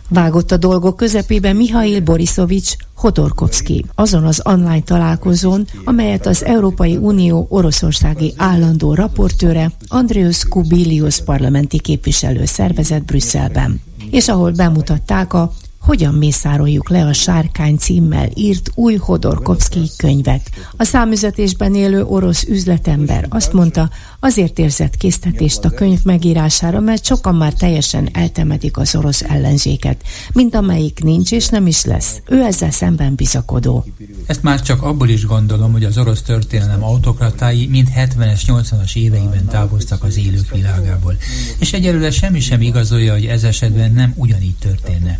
Vágott 0.07 0.51
a 0.51 0.57
dolgok 0.57 0.95
közepében 0.95 1.55
Mihail 1.55 2.01
Borisovics 2.01 2.75
Hodorkovsky, 2.93 3.85
azon 3.95 4.23
az 4.23 4.41
online 4.43 4.81
találkozón, 4.81 5.67
amelyet 5.83 6.25
az 6.25 6.43
Európai 6.43 6.97
Unió 6.97 7.45
oroszországi 7.49 8.33
állandó 8.37 8.93
raportőre 8.93 9.71
Andrius 9.87 10.47
Kubilius 10.47 11.21
parlamenti 11.21 11.79
képviselő 11.79 12.45
szervezett 12.45 13.03
Brüsszelben, 13.03 13.81
és 14.11 14.27
ahol 14.27 14.51
bemutatták 14.51 15.33
a 15.33 15.53
hogyan 15.88 16.14
mészároljuk 16.14 16.88
le 16.88 17.04
a 17.04 17.12
sárkány 17.12 17.76
címmel 17.76 18.28
írt 18.34 18.70
új 18.74 18.94
Hodorkovszki 18.94 19.80
könyvet. 19.96 20.50
A 20.76 20.84
számüzetésben 20.84 21.74
élő 21.74 22.04
orosz 22.04 22.44
üzletember 22.44 23.26
azt 23.28 23.52
mondta, 23.52 23.90
azért 24.20 24.58
érzett 24.58 24.96
késztetést 24.96 25.64
a 25.64 25.70
könyv 25.70 25.98
megírására, 26.02 26.80
mert 26.80 27.04
sokan 27.04 27.34
már 27.34 27.52
teljesen 27.52 28.08
eltemedik 28.12 28.76
az 28.76 28.94
orosz 28.94 29.22
ellenzéket, 29.22 30.02
mint 30.32 30.54
amelyik 30.54 31.02
nincs 31.02 31.32
és 31.32 31.48
nem 31.48 31.66
is 31.66 31.84
lesz. 31.84 32.20
Ő 32.26 32.42
ezzel 32.42 32.70
szemben 32.70 33.14
bizakodó. 33.14 33.86
Ezt 34.26 34.42
már 34.42 34.62
csak 34.62 34.82
abból 34.82 35.08
is 35.08 35.26
gondolom, 35.26 35.72
hogy 35.72 35.84
az 35.84 35.98
orosz 35.98 36.22
történelem 36.22 36.84
autokratái 36.84 37.66
mind 37.66 37.88
70-es, 37.96 38.40
80-as 38.46 38.96
éveiben 38.96 39.46
távoztak 39.46 40.04
az 40.04 40.18
élők 40.18 40.50
világából. 40.50 41.16
És 41.58 41.72
egyelőre 41.72 42.10
semmi 42.10 42.40
sem 42.40 42.62
igazolja, 42.62 43.12
hogy 43.12 43.24
ez 43.24 43.44
esetben 43.44 43.92
nem 43.92 44.12
ugyanígy 44.16 44.56
történne. 44.58 45.18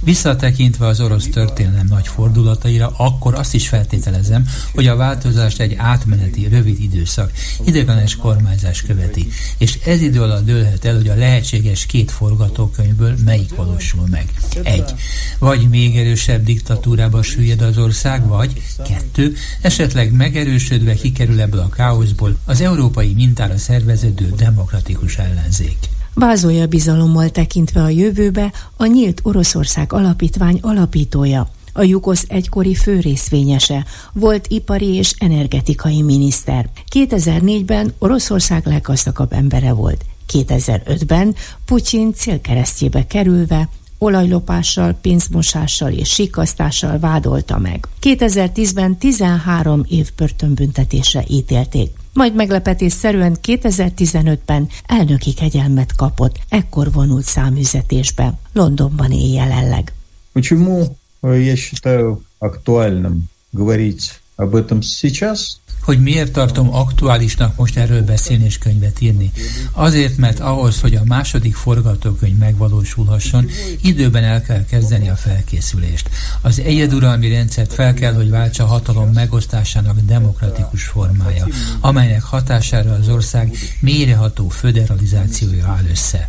Visszatekintve 0.00 0.86
az 0.86 1.00
orosz 1.00 1.28
történelem 1.28 1.86
nagy 1.88 2.08
fordulataira, 2.08 2.92
akkor 2.96 3.34
azt 3.34 3.54
is 3.54 3.68
feltételezem, 3.68 4.48
hogy 4.74 4.86
a 4.86 4.96
változást 4.96 5.60
egy 5.60 5.74
átmeneti, 5.76 6.48
rövid 6.48 6.80
időszak, 6.80 7.32
idegenes 7.64 8.16
kormányzás 8.36 8.82
követi, 8.82 9.28
és 9.58 9.78
ez 9.84 10.00
idő 10.00 10.22
alatt 10.22 10.44
dőlhet 10.44 10.84
el, 10.84 10.94
hogy 10.94 11.08
a 11.08 11.14
lehetséges 11.14 11.86
két 11.86 12.10
forgatókönyvből 12.10 13.14
melyik 13.24 13.54
valósul 13.54 14.06
meg. 14.10 14.32
Egy, 14.62 14.94
vagy 15.38 15.68
még 15.68 15.96
erősebb 15.96 16.44
diktatúrába 16.44 17.22
süllyed 17.22 17.60
az 17.60 17.78
ország, 17.78 18.26
vagy 18.26 18.62
kettő, 18.88 19.34
esetleg 19.60 20.12
megerősödve 20.12 20.94
kikerül 20.94 21.40
ebből 21.40 21.60
a 21.60 21.68
káoszból 21.68 22.36
az 22.44 22.60
európai 22.60 23.12
mintára 23.14 23.58
szerveződő 23.58 24.32
demokratikus 24.36 25.16
ellenzék. 25.16 25.78
Vázolja 26.14 26.66
bizalommal 26.66 27.30
tekintve 27.30 27.82
a 27.82 27.88
jövőbe 27.88 28.52
a 28.76 28.86
Nyílt 28.86 29.20
Oroszország 29.22 29.92
Alapítvány 29.92 30.58
alapítója, 30.62 31.50
a 31.75 31.83
Jukosz 31.83 32.25
egykori 32.27 32.75
főrészvényese, 32.75 33.85
volt 34.13 34.47
ipari 34.47 34.93
és 34.93 35.13
energetikai 35.17 36.01
miniszter. 36.01 36.69
2004-ben 36.91 37.93
Oroszország 37.99 38.65
leggazdagabb 38.65 39.33
embere 39.33 39.71
volt. 39.73 40.05
2005-ben 40.33 41.35
Putyin 41.65 42.13
célkeresztjébe 42.13 43.07
kerülve 43.07 43.69
olajlopással, 43.97 44.93
pénzmosással 45.01 45.91
és 45.91 46.09
sikasztással 46.09 46.99
vádolta 46.99 47.57
meg. 47.57 47.87
2010-ben 48.01 48.97
13 48.97 49.85
év 49.89 50.09
börtönbüntetésre 50.15 51.23
ítélték. 51.27 51.91
Majd 52.13 52.35
meglepetésszerűen 52.35 53.37
2015-ben 53.43 54.67
elnöki 54.85 55.33
kegyelmet 55.33 55.95
kapott, 55.95 56.39
ekkor 56.49 56.91
vonult 56.91 57.25
számüzetésbe. 57.25 58.33
Londonban 58.53 59.11
él 59.11 59.33
jelenleg. 59.33 59.93
Почему 60.33 60.83
я 61.22 61.56
считаю 61.56 62.22
актуальным 62.40 63.28
говорить 63.52 64.12
об 64.36 64.54
этом 64.54 64.82
сейчас? 64.82 65.60
Hogy 65.86 66.02
miért 66.02 66.32
tartom 66.32 66.74
aktuálisnak 66.74 67.56
most 67.56 67.76
erről 67.76 68.02
beszélni 68.02 68.44
és 68.44 68.58
könyvet 68.58 69.00
írni. 69.00 69.32
Azért, 69.72 70.16
mert 70.16 70.40
ahhoz, 70.40 70.80
hogy 70.80 70.94
a 70.94 71.02
második 71.04 71.54
forgatókönyv 71.54 72.36
megvalósulhasson, 72.36 73.48
időben 73.80 74.24
el 74.24 74.42
kell 74.42 74.64
kezdeni 74.64 75.08
a 75.08 75.16
felkészülést. 75.16 76.10
Az 76.40 76.60
egyeduralmi 76.60 77.28
rendszert 77.28 77.72
fel 77.72 77.94
kell, 77.94 78.14
hogy 78.14 78.30
váltsa 78.30 78.64
hatalom 78.64 79.12
megosztásának 79.12 80.00
demokratikus 80.00 80.84
formája, 80.84 81.46
amelynek 81.80 82.22
hatására 82.22 82.92
az 82.92 83.08
ország 83.08 83.56
mélyreható 83.80 84.48
föderalizációja 84.48 85.66
áll 85.66 85.84
össze. 85.90 86.26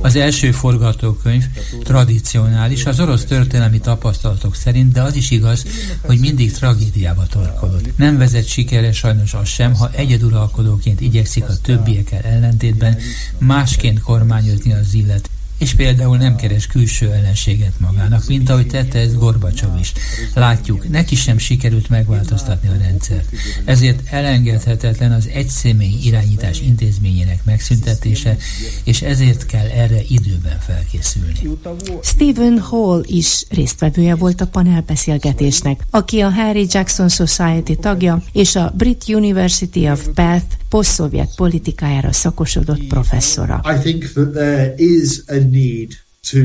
Az 0.00 0.16
első 0.16 0.50
forgatókönyv 0.50 1.44
tradicionális, 1.82 2.86
az 2.86 3.00
orosz 3.00 3.24
történelmi 3.24 3.78
tapasztalatok 3.78 4.54
szerint, 4.54 4.92
de 4.92 5.02
az 5.02 5.14
is 5.14 5.30
igaz, 5.30 5.64
hogy 6.00 6.18
mindig 6.18 6.52
tragédiába 6.52 7.26
torkolott. 7.26 7.96
Nem 7.96 8.18
vezet 8.18 8.46
sikeres 8.46 8.95
sajnos 8.96 9.34
az 9.34 9.48
sem, 9.48 9.74
ha 9.74 9.90
egyeduralkodóként 9.92 11.00
igyekszik 11.00 11.44
a 11.48 11.56
többiekkel 11.62 12.22
ellentétben 12.22 12.98
másként 13.38 14.00
kormányozni 14.00 14.72
az 14.72 14.94
illet 14.94 15.30
és 15.58 15.74
például 15.74 16.16
nem 16.16 16.36
keres 16.36 16.66
külső 16.66 17.12
ellenséget 17.12 17.72
magának, 17.80 18.26
mint 18.26 18.50
ahogy 18.50 18.66
tette 18.66 18.98
ez 18.98 19.14
Gorbacsov 19.14 19.78
is. 19.80 19.92
Látjuk, 20.34 20.88
neki 20.88 21.14
sem 21.14 21.38
sikerült 21.38 21.88
megváltoztatni 21.88 22.68
a 22.68 22.76
rendszert. 22.78 23.28
Ezért 23.64 24.00
elengedhetetlen 24.10 25.12
az 25.12 25.28
egyszemély 25.28 25.98
irányítás 26.02 26.60
intézményének 26.60 27.44
megszüntetése, 27.44 28.36
és 28.84 29.02
ezért 29.02 29.46
kell 29.46 29.66
erre 29.66 30.00
időben 30.08 30.58
felkészülni. 30.60 31.58
Stephen 32.02 32.58
Hall 32.58 33.02
is 33.06 33.44
résztvevője 33.48 34.14
volt 34.14 34.40
a 34.40 34.46
panelbeszélgetésnek, 34.46 35.86
aki 35.90 36.20
a 36.20 36.30
Harry 36.30 36.66
Jackson 36.70 37.08
Society 37.08 37.74
tagja 37.80 38.22
és 38.32 38.56
a 38.56 38.72
Brit 38.76 39.04
University 39.08 39.90
of 39.90 40.06
Bath 40.14 40.44
posztszovjet 40.76 41.34
politikájára 41.36 42.12
szakosodott 42.12 42.84
professzora. 42.84 43.60
I 43.64 43.78
think 43.82 44.04
that 44.12 44.32
there 44.32 44.74
is 44.76 45.22
a 45.26 45.34
need 45.34 45.92
to 46.30 46.38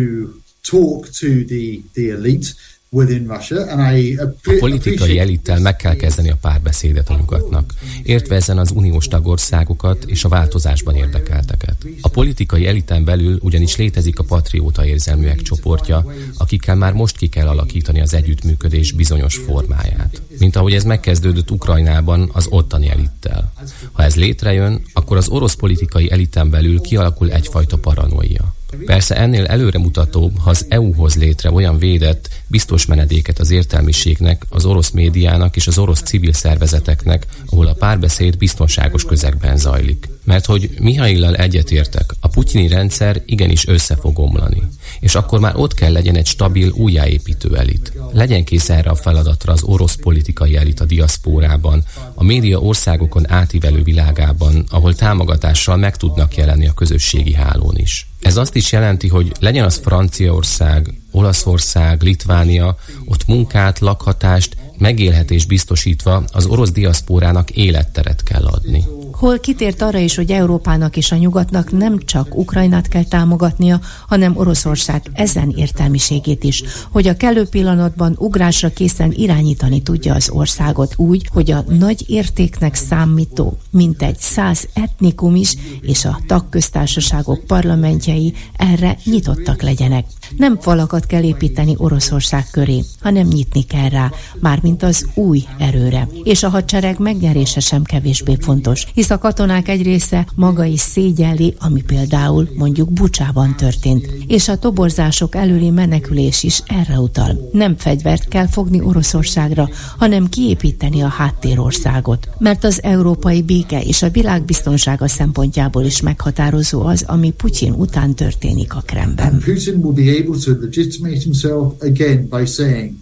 talk 0.69 1.09
to 1.09 1.27
the, 1.47 1.79
the 1.93 2.11
elite 2.11 2.47
a 2.93 4.53
politikai 4.59 5.19
elittel 5.19 5.59
meg 5.59 5.75
kell 5.75 5.95
kezdeni 5.95 6.29
a 6.29 6.37
párbeszédet 6.41 7.09
a 7.09 7.15
nyugatnak, 7.15 7.73
értve 8.03 8.35
ezen 8.35 8.57
az 8.57 8.71
uniós 8.71 9.07
tagországokat 9.07 10.03
és 10.03 10.23
a 10.23 10.29
változásban 10.29 10.95
érdekelteket. 10.95 11.75
A 12.01 12.07
politikai 12.07 12.67
eliten 12.67 13.03
belül 13.03 13.39
ugyanis 13.41 13.75
létezik 13.75 14.19
a 14.19 14.23
patrióta 14.23 14.85
érzelműek 14.85 15.41
csoportja, 15.41 16.05
akikkel 16.37 16.75
már 16.75 16.93
most 16.93 17.17
ki 17.17 17.27
kell 17.27 17.47
alakítani 17.47 18.01
az 18.01 18.13
együttműködés 18.13 18.91
bizonyos 18.91 19.35
formáját. 19.35 20.21
Mint 20.39 20.55
ahogy 20.55 20.73
ez 20.73 20.83
megkezdődött 20.83 21.51
Ukrajnában 21.51 22.29
az 22.33 22.47
ottani 22.49 22.89
elittel. 22.89 23.53
Ha 23.91 24.03
ez 24.03 24.15
létrejön, 24.15 24.81
akkor 24.93 25.17
az 25.17 25.29
orosz 25.29 25.55
politikai 25.55 26.11
eliten 26.11 26.49
belül 26.49 26.81
kialakul 26.81 27.31
egyfajta 27.31 27.77
paranoia. 27.77 28.55
Persze 28.85 29.15
ennél 29.15 29.45
előremutatóbb, 29.45 30.37
ha 30.37 30.49
az 30.49 30.65
EU 30.69 30.93
hoz 30.93 31.15
létre 31.15 31.51
olyan 31.51 31.77
védett, 31.77 32.29
biztos 32.51 32.85
menedéket 32.85 33.39
az 33.39 33.51
értelmiségnek, 33.51 34.45
az 34.49 34.65
orosz 34.65 34.89
médiának 34.89 35.55
és 35.55 35.67
az 35.67 35.77
orosz 35.77 36.01
civil 36.01 36.33
szervezeteknek, 36.33 37.25
ahol 37.45 37.67
a 37.67 37.73
párbeszéd 37.73 38.37
biztonságos 38.37 39.05
közegben 39.05 39.57
zajlik. 39.57 40.09
Mert 40.23 40.45
hogy 40.45 40.69
Mihaillal 40.79 41.35
egyetértek, 41.35 42.13
a 42.19 42.27
putyini 42.27 42.67
rendszer 42.67 43.21
igenis 43.25 43.67
össze 43.67 43.95
fog 43.95 44.19
omlani. 44.19 44.63
És 44.99 45.15
akkor 45.15 45.39
már 45.39 45.55
ott 45.55 45.73
kell 45.73 45.91
legyen 45.91 46.15
egy 46.15 46.25
stabil, 46.25 46.69
újjáépítő 46.69 47.57
elit. 47.57 47.93
Legyen 48.11 48.43
kész 48.43 48.69
erre 48.69 48.89
a 48.89 48.95
feladatra 48.95 49.53
az 49.53 49.63
orosz 49.63 49.95
politikai 49.95 50.55
elit 50.55 50.79
a 50.79 50.85
diaszpórában, 50.85 51.83
a 52.13 52.23
média 52.23 52.59
országokon 52.59 53.31
átívelő 53.31 53.83
világában, 53.83 54.65
ahol 54.69 54.95
támogatással 54.95 55.77
meg 55.77 55.97
tudnak 55.97 56.35
jelenni 56.35 56.67
a 56.67 56.73
közösségi 56.73 57.33
hálón 57.33 57.77
is. 57.77 58.07
Ez 58.21 58.37
azt 58.37 58.55
is 58.55 58.71
jelenti, 58.71 59.07
hogy 59.07 59.31
legyen 59.39 59.65
az 59.65 59.79
Franciaország, 59.83 61.00
Olaszország, 61.11 62.01
Litvánia, 62.01 62.75
ott 63.05 63.27
munkát, 63.27 63.79
lakhatást, 63.79 64.57
megélhetés 64.81 65.45
biztosítva 65.45 66.23
az 66.31 66.45
orosz 66.45 66.71
diaszpórának 66.71 67.49
életteret 67.49 68.23
kell 68.23 68.45
adni. 68.45 68.83
Hol 69.11 69.39
kitért 69.39 69.81
arra 69.81 69.97
is, 69.97 70.15
hogy 70.15 70.31
Európának 70.31 70.97
és 70.97 71.11
a 71.11 71.15
nyugatnak 71.15 71.71
nem 71.71 71.99
csak 72.05 72.37
Ukrajnát 72.37 72.87
kell 72.87 73.03
támogatnia, 73.03 73.79
hanem 74.07 74.37
Oroszország 74.37 75.01
ezen 75.13 75.53
értelmiségét 75.55 76.43
is, 76.43 76.63
hogy 76.89 77.07
a 77.07 77.15
kellő 77.15 77.47
pillanatban 77.47 78.15
ugrásra 78.17 78.69
készen 78.69 79.11
irányítani 79.11 79.81
tudja 79.81 80.13
az 80.13 80.29
országot 80.29 80.93
úgy, 80.97 81.27
hogy 81.31 81.51
a 81.51 81.63
nagy 81.67 82.09
értéknek 82.09 82.75
számító, 82.75 83.57
mint 83.69 84.01
egy 84.01 84.19
száz 84.19 84.67
etnikum 84.73 85.35
is, 85.35 85.55
és 85.81 86.05
a 86.05 86.19
tagköztársaságok 86.27 87.43
parlamentjei 87.43 88.33
erre 88.55 88.97
nyitottak 89.03 89.61
legyenek. 89.61 90.05
Nem 90.37 90.59
falakat 90.59 91.05
kell 91.05 91.23
építeni 91.23 91.73
Oroszország 91.77 92.45
köré, 92.51 92.83
hanem 93.01 93.27
nyitni 93.27 93.63
kell 93.63 93.89
rá, 93.89 94.11
mármint 94.39 94.70
az 94.79 95.05
új 95.13 95.43
erőre. 95.59 96.07
És 96.23 96.43
a 96.43 96.49
hadsereg 96.49 96.99
megnyerése 96.99 97.59
sem 97.59 97.83
kevésbé 97.83 98.37
fontos, 98.39 98.85
hisz 98.93 99.09
a 99.09 99.17
katonák 99.17 99.67
egy 99.67 99.83
része 99.83 100.27
maga 100.35 100.63
is 100.63 100.79
szégyelli, 100.79 101.55
ami 101.59 101.81
például 101.81 102.49
mondjuk 102.55 102.91
Bucsában 102.91 103.55
történt, 103.55 104.09
és 104.27 104.47
a 104.47 104.57
toborzások 104.57 105.35
előli 105.35 105.69
menekülés 105.69 106.43
is 106.43 106.63
erre 106.65 106.99
utal. 106.99 107.49
Nem 107.51 107.75
fegyvert 107.77 108.27
kell 108.27 108.47
fogni 108.47 108.81
Oroszországra, 108.81 109.69
hanem 109.97 110.29
kiépíteni 110.29 111.01
a 111.01 111.07
háttérországot, 111.07 112.29
mert 112.37 112.63
az 112.63 112.83
európai 112.83 113.41
béke 113.41 113.81
és 113.81 114.01
a 114.01 114.09
világbiztonsága 114.09 115.07
szempontjából 115.07 115.83
is 115.83 116.01
meghatározó 116.01 116.81
az, 116.81 117.03
ami 117.07 117.31
Putyin 117.31 117.73
után 117.73 118.15
történik 118.15 118.75
a 118.75 118.83
Kremben. 118.85 119.39
Putin 119.39 119.75
will 119.83 119.93
be 119.93 120.23
able 120.23 120.37
to 120.45 120.51
legitimate 120.61 121.19
himself 121.19 121.73
again 121.79 122.27
by 122.29 122.45
saying 122.45 122.93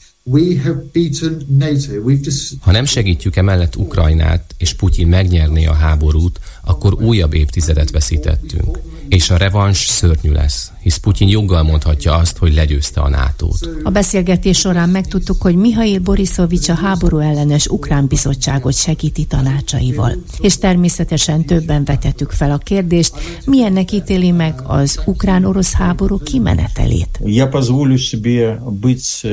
ha 2.61 2.71
nem 2.71 2.85
segítjük 2.85 3.35
emellett 3.35 3.75
Ukrajnát, 3.75 4.55
és 4.57 4.73
Putyin 4.73 5.07
megnyerné 5.07 5.65
a 5.65 5.73
háborút, 5.73 6.39
akkor 6.64 6.94
újabb 7.02 7.34
évtizedet 7.34 7.90
veszítettünk. 7.90 8.78
És 9.08 9.30
a 9.30 9.36
revans 9.36 9.78
szörnyű 9.78 10.32
lesz, 10.32 10.72
hisz 10.80 10.96
Putyin 10.96 11.28
joggal 11.28 11.62
mondhatja 11.62 12.14
azt, 12.16 12.36
hogy 12.36 12.54
legyőzte 12.54 13.00
a 13.00 13.08
nato 13.08 13.48
-t. 13.48 13.68
A 13.82 13.90
beszélgetés 13.90 14.58
során 14.58 14.88
megtudtuk, 14.88 15.42
hogy 15.42 15.56
Mihail 15.56 15.98
Borisovics 15.98 16.68
a 16.68 16.74
háború 16.74 17.18
ellenes 17.18 17.66
ukrán 17.66 18.06
bizottságot 18.06 18.74
segíti 18.74 19.24
tanácsaival. 19.24 20.12
És 20.40 20.58
természetesen 20.58 21.44
többen 21.44 21.84
vetettük 21.84 22.30
fel 22.30 22.50
a 22.50 22.58
kérdést, 22.58 23.14
milyennek 23.46 23.92
ítéli 23.92 24.30
meg 24.30 24.54
az 24.66 25.00
ukrán-orosz 25.04 25.72
háború 25.72 26.18
kimenetelét. 26.18 27.18
Я 27.24 27.48
позволю 27.48 27.96
себе 27.96 28.60
быть 28.80 29.26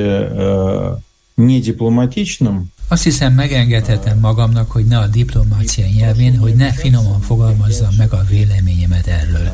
недипломатичным, 1.36 2.72
azt 2.89 3.03
hiszem 3.03 3.33
megengedhetem 3.33 4.19
magamnak, 4.19 4.71
hogy 4.71 4.85
ne 4.85 4.99
a 4.99 5.07
diplomácia 5.07 5.87
nyelvén, 5.97 6.39
hogy 6.39 6.55
ne 6.55 6.73
finoman 6.73 7.21
fogalmazzam 7.21 7.95
meg 7.99 8.13
a 8.13 8.25
véleményemet 8.29 9.07
erről. 9.07 9.51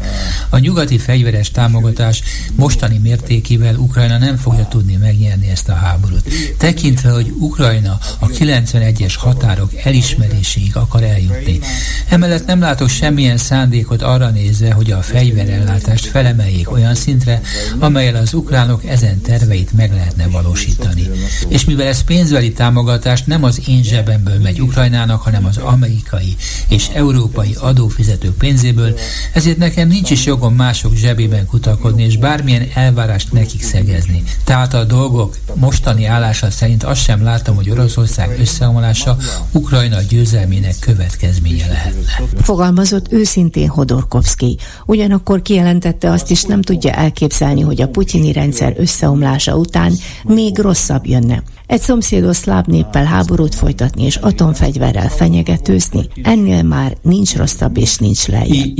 A 0.48 0.58
nyugati 0.58 0.98
fegyveres 0.98 1.50
támogatás 1.50 2.22
mostani 2.54 2.98
mértékével 2.98 3.76
Ukrajna 3.76 4.18
nem 4.18 4.36
fogja 4.36 4.66
tudni 4.68 4.96
megnyerni 4.96 5.48
ezt 5.48 5.68
a 5.68 5.74
háborút. 5.74 6.28
Tekintve, 6.58 7.10
hogy 7.10 7.34
Ukrajna 7.38 7.98
a 8.18 8.26
91-es 8.26 9.14
határok 9.18 9.70
elismeréséig 9.84 10.76
akar 10.76 11.02
eljutni. 11.02 11.60
Emellett 12.08 12.46
nem 12.46 12.60
látok 12.60 12.88
semmilyen 12.88 13.36
szándékot 13.36 14.02
arra 14.02 14.30
nézve, 14.30 14.72
hogy 14.72 14.90
a 14.90 15.02
fegyverellátást 15.02 16.06
felemeljék 16.06 16.70
olyan 16.70 16.94
szintre, 16.94 17.40
amelyel 17.78 18.16
az 18.16 18.34
ukránok 18.34 18.84
ezen 18.84 19.20
terveit 19.20 19.72
meg 19.72 19.92
lehetne 19.92 20.26
valósítani. 20.26 21.10
És 21.48 21.64
mivel 21.64 21.86
ez 21.86 22.02
pénzbeli 22.02 22.52
támogatás, 22.52 23.21
forrás 23.22 23.24
nem 23.24 23.44
az 23.44 23.68
én 23.68 23.82
zsebemből 23.82 24.38
megy 24.38 24.60
Ukrajnának, 24.60 25.22
hanem 25.22 25.44
az 25.44 25.56
amerikai 25.56 26.36
és 26.68 26.88
európai 26.94 27.54
adófizetők 27.60 28.36
pénzéből, 28.36 28.94
ezért 29.32 29.56
nekem 29.56 29.88
nincs 29.88 30.10
is 30.10 30.24
jogom 30.24 30.54
mások 30.54 30.94
zsebében 30.94 31.46
kutakodni, 31.46 32.02
és 32.02 32.16
bármilyen 32.16 32.68
elvárást 32.74 33.32
nekik 33.32 33.62
szegezni. 33.62 34.22
Tehát 34.44 34.74
a 34.74 34.84
dolgok 34.84 35.36
mostani 35.54 36.04
állása 36.04 36.50
szerint 36.50 36.82
azt 36.82 37.02
sem 37.02 37.22
látom, 37.22 37.56
hogy 37.56 37.70
Oroszország 37.70 38.38
összeomlása 38.40 39.16
Ukrajna 39.52 40.00
győzelmének 40.08 40.74
következménye 40.80 41.66
lehetne. 41.68 42.22
Fogalmazott 42.42 43.12
őszintén 43.12 43.68
Hodorkovsky. 43.68 44.58
Ugyanakkor 44.86 45.42
kijelentette 45.42 46.10
azt 46.10 46.30
is, 46.30 46.42
nem 46.42 46.62
tudja 46.62 46.92
elképzelni, 46.92 47.60
hogy 47.60 47.80
a 47.82 47.88
putyini 47.88 48.32
rendszer 48.32 48.74
összeomlása 48.76 49.56
után 49.56 49.92
még 50.24 50.58
rosszabb 50.58 51.06
jönne. 51.06 51.42
Egy 51.66 51.80
szomszédos 51.80 52.36
szláv 52.36 52.66
néppel 52.66 53.04
háborút 53.04 53.54
folytatni 53.54 54.04
és 54.04 54.16
atomfegyverrel 54.16 55.08
fenyegetőzni, 55.08 56.08
ennél 56.22 56.62
már 56.62 56.96
nincs 57.02 57.36
rosszabb 57.36 57.76
és 57.76 57.98
nincs 57.98 58.26
lejjebb 58.26 58.76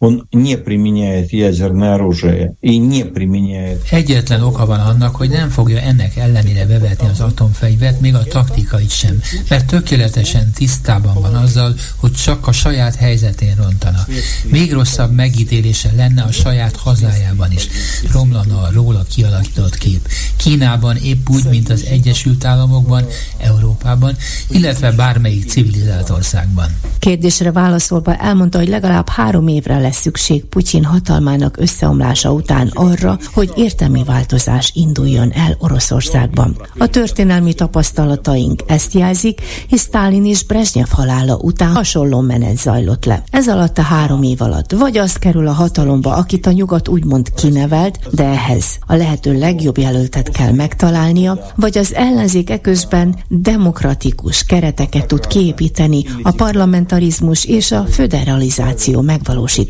Единственное, 0.00 0.04
почему 0.04 0.04
на 0.04 0.04
сегодняшний 0.04 0.04
день 0.04 0.04
он 0.04 0.26
не 0.32 0.56
применяет 0.56 1.32
ядерное 1.32 1.94
оружие 1.94 2.56
и 2.60 2.78
не 2.78 3.04
применяет... 3.04 3.80
Egyetlen 3.90 4.42
oka 4.42 4.66
van 4.66 4.80
annak, 4.80 5.16
hogy 5.16 5.30
nem 5.30 5.48
fogja 5.48 5.80
ennek 5.80 6.16
ellenére 6.16 6.66
bevetni 6.66 7.08
az 7.08 7.20
atomfegyvert, 7.20 8.00
még 8.00 8.14
a 8.14 8.22
taktikait 8.22 8.90
sem, 8.90 9.20
mert 9.48 9.66
tökéletesen 9.66 10.50
tisztában 10.54 11.14
van 11.20 11.34
azzal, 11.34 11.74
hogy 11.96 12.12
csak 12.12 12.46
a 12.46 12.52
saját 12.52 12.94
helyzetén 12.94 13.54
rontana. 13.56 14.06
Még 14.50 14.72
rosszabb 14.72 15.14
megítélése 15.14 15.90
lenne 15.96 16.22
a 16.22 16.32
saját 16.32 16.76
hazájában 16.76 17.52
is. 17.52 17.68
Romlana 18.12 18.62
a 18.62 18.70
róla 18.72 19.02
kialakított 19.14 19.76
kép. 19.76 20.08
Kínában 20.36 20.96
épp 20.96 21.28
úgy, 21.28 21.44
mint 21.50 21.70
az 21.70 21.84
Egyesült 21.90 22.44
Államokban, 22.44 23.04
Európában, 23.38 24.16
illetve 24.50 24.92
bármelyik 24.92 25.48
civilizált 25.48 26.10
országban. 26.10 26.66
Kérdésre 26.98 27.52
válaszolva 27.52 28.16
elmondta, 28.16 28.58
hogy 28.58 28.68
legalább 28.68 29.08
három 29.08 29.48
évre 29.48 29.78
lesz 29.78 29.87
szükség 29.91 30.45
Putyin 30.45 30.83
hatalmának 30.83 31.57
összeomlása 31.57 32.31
után 32.31 32.71
arra, 32.73 33.19
hogy 33.33 33.51
értelmi 33.55 34.03
változás 34.03 34.71
induljon 34.75 35.31
el 35.31 35.55
Oroszországban. 35.59 36.61
A 36.77 36.87
történelmi 36.87 37.53
tapasztalataink 37.53 38.63
ezt 38.67 38.93
jelzik, 38.93 39.41
hisz 39.67 39.81
Stalin 39.81 40.25
és 40.25 40.43
Brezsnyev 40.43 40.87
halála 40.89 41.35
után 41.35 41.75
hasonló 41.75 42.19
menet 42.19 42.57
zajlott 42.57 43.05
le. 43.05 43.23
Ez 43.31 43.47
alatt 43.47 43.77
a 43.77 43.81
három 43.81 44.23
év 44.23 44.41
alatt 44.41 44.71
vagy 44.71 44.97
az 44.97 45.13
kerül 45.13 45.47
a 45.47 45.51
hatalomba, 45.51 46.15
akit 46.15 46.45
a 46.45 46.51
nyugat 46.51 46.87
úgymond 46.87 47.33
kinevelt, 47.33 47.99
de 48.11 48.23
ehhez 48.23 48.65
a 48.87 48.95
lehető 48.95 49.37
legjobb 49.37 49.77
jelöltet 49.77 50.29
kell 50.29 50.51
megtalálnia, 50.51 51.51
vagy 51.55 51.77
az 51.77 51.93
ellenzék 51.93 52.49
eközben 52.49 53.15
demokratikus 53.27 54.43
kereteket 54.43 55.07
tud 55.07 55.27
kiépíteni 55.27 56.05
a 56.23 56.31
parlamentarizmus 56.31 57.45
és 57.45 57.71
a 57.71 57.85
föderalizáció 57.85 59.01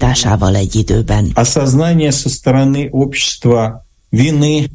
megvalósításával 0.08 0.56
egy 0.56 0.74
időben. 0.76 1.30
Осознание 1.34 2.10
со 2.10 2.28
стороны 2.28 2.88
общества 2.90 3.84
вины 4.10 4.70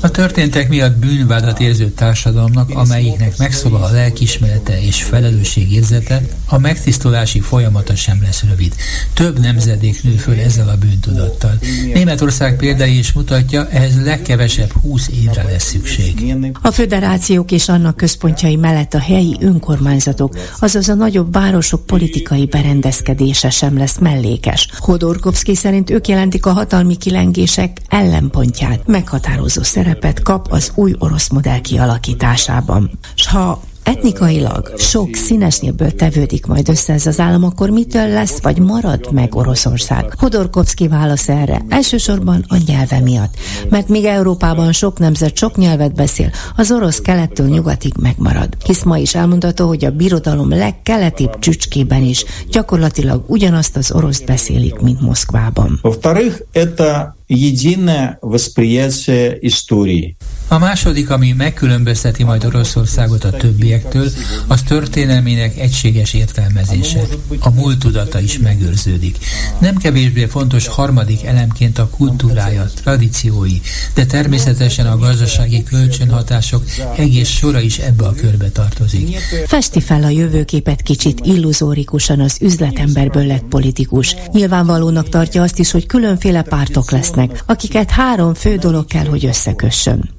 a 0.00 0.10
történtek 0.10 0.68
miatt 0.68 0.96
bűnvádat 0.96 1.60
érző 1.60 1.90
társadalomnak, 1.90 2.70
amelyiknek 2.70 3.38
megszólal 3.38 3.82
a 3.82 3.90
lelkismerete 3.90 4.82
és 4.82 5.02
felelősségérzete, 5.02 6.22
a 6.46 6.58
megtisztulási 6.58 7.40
folyamata 7.40 7.94
sem 7.94 8.18
lesz 8.22 8.44
rövid. 8.48 8.74
Több 9.14 9.38
nemzedék 9.38 10.02
nő 10.02 10.10
föl 10.10 10.40
ezzel 10.40 10.68
a 10.68 10.76
bűntudattal. 10.76 11.58
Németország 11.94 12.56
példája 12.56 12.92
is 12.92 13.12
mutatja, 13.12 13.68
ehhez 13.68 14.04
legkevesebb 14.04 14.72
20 14.72 15.08
évre 15.08 15.42
lesz 15.42 15.64
szükség. 15.64 16.34
A 16.62 16.70
föderációk 16.70 17.50
és 17.52 17.68
annak 17.68 17.96
központjai 17.96 18.56
mellett 18.56 18.94
a 18.94 19.00
helyi 19.00 19.36
önkormányzatok, 19.40 20.36
azaz 20.60 20.88
a 20.88 20.94
nagyobb 20.94 21.32
városok 21.32 21.86
politikai 21.86 22.46
berendezkedése 22.46 23.50
sem 23.50 23.78
lesz 23.78 23.98
mellékes. 23.98 24.68
Hodorkovsky 24.78 25.54
szerint 25.54 25.90
ők 25.90 26.08
jelentik 26.08 26.46
a 26.46 26.52
hatalmi 26.52 26.96
kilengések 26.96 27.80
ellenpontját, 27.88 28.86
meghatározó 28.86 29.20
meghatározó 29.21 29.63
szerepet 29.63 30.21
kap 30.21 30.47
az 30.49 30.71
új 30.75 30.95
orosz 30.99 31.29
modell 31.29 31.59
kialakításában. 31.59 32.89
S 33.15 33.27
ha 33.27 33.61
etnikailag 33.83 34.73
sok 34.77 35.15
színesnyéből 35.15 35.95
tevődik 35.95 36.45
majd 36.45 36.69
össze 36.69 36.93
ez 36.93 37.05
az 37.05 37.19
állam, 37.19 37.43
akkor 37.43 37.69
mitől 37.69 38.07
lesz, 38.07 38.41
vagy 38.41 38.59
marad 38.59 39.11
meg 39.11 39.35
Oroszország? 39.35 40.13
Hodorkovsky 40.17 40.87
válasz 40.87 41.29
erre 41.29 41.65
elsősorban 41.69 42.45
a 42.47 42.55
nyelve 42.65 42.99
miatt, 42.99 43.33
mert 43.69 43.87
míg 43.87 44.05
Európában 44.05 44.71
sok 44.71 44.99
nemzet 44.99 45.37
sok 45.37 45.55
nyelvet 45.57 45.93
beszél, 45.93 46.29
az 46.55 46.71
orosz 46.71 46.99
kelettől 46.99 47.47
nyugatig 47.47 47.93
megmarad. 48.01 48.57
Hisz 48.65 48.83
ma 48.83 48.97
is 48.97 49.15
elmondható, 49.15 49.67
hogy 49.67 49.85
a 49.85 49.91
birodalom 49.91 50.49
legkeletibb 50.49 51.39
csücskében 51.39 52.03
is 52.03 52.25
gyakorlatilag 52.49 53.23
ugyanazt 53.27 53.77
az 53.77 53.91
oroszt 53.91 54.25
beszélik, 54.25 54.79
mint 54.79 55.01
Moszkvában. 55.01 55.79
Во-вторых, 55.81 56.43
это 56.53 57.15
единое 57.31 58.17
восприятие 58.21 59.37
истории. 59.41 60.15
A 60.49 60.57
második, 60.57 61.09
ami 61.09 61.31
megkülönbözteti 61.31 62.23
majd 62.23 62.45
Oroszországot 62.45 63.23
a 63.23 63.29
többiektől, 63.29 64.09
az 64.47 64.61
történelmének 64.61 65.57
egységes 65.59 66.13
értelmezése. 66.13 67.01
A 67.39 67.49
múlt 67.49 67.79
tudata 67.79 68.19
is 68.19 68.37
megőrződik. 68.39 69.17
Nem 69.59 69.75
kevésbé 69.75 70.25
fontos 70.25 70.67
harmadik 70.67 71.23
elemként 71.23 71.77
a 71.77 71.89
kultúrája, 71.89 72.69
tradíciói, 72.83 73.59
de 73.93 74.05
természetesen 74.05 74.87
a 74.87 74.97
gazdasági 74.97 75.63
kölcsönhatások 75.63 76.63
egész 76.97 77.29
sora 77.29 77.59
is 77.59 77.77
ebbe 77.77 78.05
a 78.05 78.13
körbe 78.13 78.49
tartozik. 78.49 79.17
Festi 79.47 79.81
fel 79.81 80.03
a 80.03 80.09
jövőképet 80.09 80.81
kicsit 80.81 81.19
illuzórikusan 81.23 82.19
az 82.19 82.37
üzletemberből 82.41 83.25
lett 83.25 83.45
politikus. 83.49 84.15
Nyilvánvalónak 84.31 85.09
tartja 85.09 85.41
azt 85.41 85.59
is, 85.59 85.71
hogy 85.71 85.85
különféle 85.85 86.41
pártok 86.41 86.91
lesznek, 86.91 87.20
érkeznek, 87.22 87.42
akiket 87.46 87.90
három 87.90 88.34
fő 88.34 88.56
dolog 88.56 88.86
kell, 88.86 89.06
hogy 89.06 89.26
összekössön. 89.26 90.10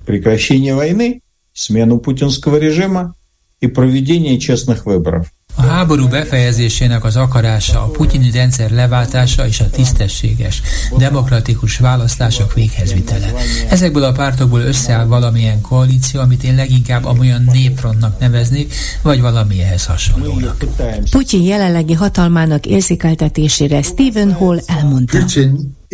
A 5.56 5.62
háború 5.62 6.08
befejezésének 6.08 7.04
az 7.04 7.16
akarása, 7.16 7.84
a 7.84 7.88
putyini 7.88 8.32
rendszer 8.32 8.72
leváltása 8.72 9.48
és 9.48 9.60
a 9.60 9.70
tisztességes, 9.70 10.62
demokratikus 10.98 11.78
választások 11.78 12.54
véghezvitele. 12.54 13.32
Ezekből 13.70 14.04
a 14.04 14.12
pártokból 14.12 14.60
összeáll 14.60 15.06
valamilyen 15.06 15.62
koalíció, 15.62 16.22
amit 16.22 16.44
én 16.44 16.56
leginkább 16.56 17.06
amolyan 17.06 17.44
népfrontnak 17.52 18.20
neveznék, 18.20 18.74
vagy 19.02 19.22
valami 19.22 19.56
hasonlónak. 19.88 20.66
Putyin 21.12 21.44
jelenlegi 21.44 21.94
hatalmának 21.94 22.66
érzékeltetésére 22.66 23.82
Stephen 23.82 24.32
Hall 24.34 24.60
elmondta 24.66 25.18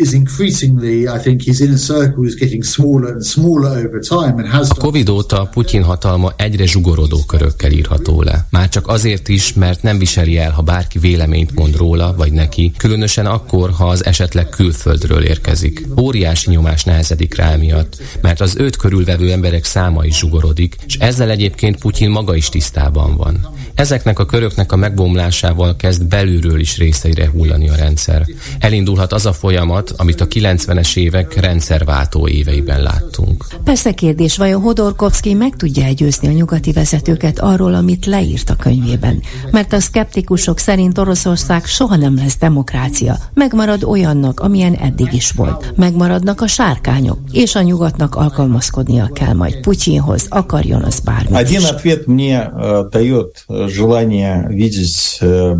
is 0.00 0.12
increasingly, 0.12 1.00
I 1.00 1.18
think 1.22 1.42
his 1.42 1.60
inner 1.60 1.78
circle 1.78 2.26
is 2.26 2.34
getting 2.34 2.64
smaller 2.64 3.12
and 3.12 3.24
smaller 3.24 3.86
over 3.86 3.98
time 3.98 4.34
and 4.36 4.46
has 4.46 4.70
A 4.70 4.74
Covid 4.74 5.08
óta 5.08 5.48
Putyin 5.52 5.82
hatalma 5.82 6.32
egyre 6.36 6.66
zsugorodó 6.66 7.18
körökkel 7.26 7.70
írható 7.70 8.22
le. 8.22 8.46
Már 8.50 8.68
csak 8.68 8.88
azért 8.88 9.28
is, 9.28 9.52
mert 9.52 9.82
nem 9.82 9.98
viseli 9.98 10.38
el, 10.38 10.50
ha 10.50 10.62
bárki 10.62 10.98
véleményt 10.98 11.54
mond 11.54 11.76
róla 11.76 12.14
vagy 12.16 12.32
neki, 12.32 12.72
különösen 12.76 13.26
akkor, 13.26 13.70
ha 13.70 13.88
az 13.88 14.04
esetleg 14.04 14.48
külföldről 14.48 15.22
érkezik. 15.22 15.86
Óriási 16.00 16.50
nyomás 16.50 16.84
nehezedik 16.84 17.36
rá 17.36 17.56
miatt, 17.56 18.02
mert 18.20 18.40
az 18.40 18.54
őt 18.58 18.76
körülvevő 18.76 19.30
emberek 19.30 19.64
száma 19.64 20.04
is 20.04 20.18
zsugorodik, 20.18 20.76
és 20.86 20.96
ezzel 20.96 21.30
egyébként 21.30 21.78
Putyin 21.78 22.10
maga 22.10 22.34
is 22.34 22.48
tisztában 22.48 23.16
van. 23.16 23.48
Ezeknek 23.74 24.18
a 24.18 24.26
köröknek 24.26 24.72
a 24.72 24.76
megbomlásával 24.76 25.76
kezd 25.76 26.04
belülről 26.04 26.60
is 26.60 26.76
részeire 26.76 27.30
hullani 27.30 27.68
a 27.68 27.74
rendszer. 27.74 28.26
Elindulhat 28.58 29.12
az 29.12 29.26
a 29.26 29.32
folyamat, 29.32 29.89
amit 29.97 30.21
a 30.21 30.27
90-es 30.27 30.97
évek 30.97 31.39
rendszerváltó 31.39 32.27
éveiben 32.27 32.81
láttunk. 32.81 33.45
Persze 33.63 33.91
kérdés, 33.91 34.37
vajon 34.37 34.61
Hodorkovsky 34.61 35.33
meg 35.33 35.55
tudja 35.55 35.91
győzni 35.91 36.27
a 36.27 36.31
nyugati 36.31 36.71
vezetőket 36.71 37.39
arról, 37.39 37.73
amit 37.73 38.05
leírt 38.05 38.49
a 38.49 38.55
könyvében? 38.55 39.21
Mert 39.51 39.73
a 39.73 39.79
szkeptikusok 39.79 40.57
szerint 40.57 40.97
Oroszország 40.97 41.65
soha 41.65 41.95
nem 41.95 42.15
lesz 42.15 42.37
demokrácia. 42.37 43.17
Megmarad 43.33 43.83
olyannak, 43.83 44.39
amilyen 44.39 44.73
eddig 44.73 45.13
is 45.13 45.31
volt. 45.31 45.73
Megmaradnak 45.75 46.41
a 46.41 46.47
sárkányok, 46.47 47.19
és 47.31 47.55
a 47.55 47.61
nyugatnak 47.61 48.15
alkalmazkodnia 48.15 49.09
kell 49.13 49.33
majd 49.33 49.59
Putyinhoz, 49.59 50.25
akarjon 50.29 50.81
az 50.81 50.99
bármi. 50.99 51.35
Один 51.35 51.63
ответ 51.63 52.07
мне 52.07 52.51
э, 52.55 52.83
дает 52.91 53.45
желание 53.67 54.47
видеть 54.49 55.17
э, 55.21 55.55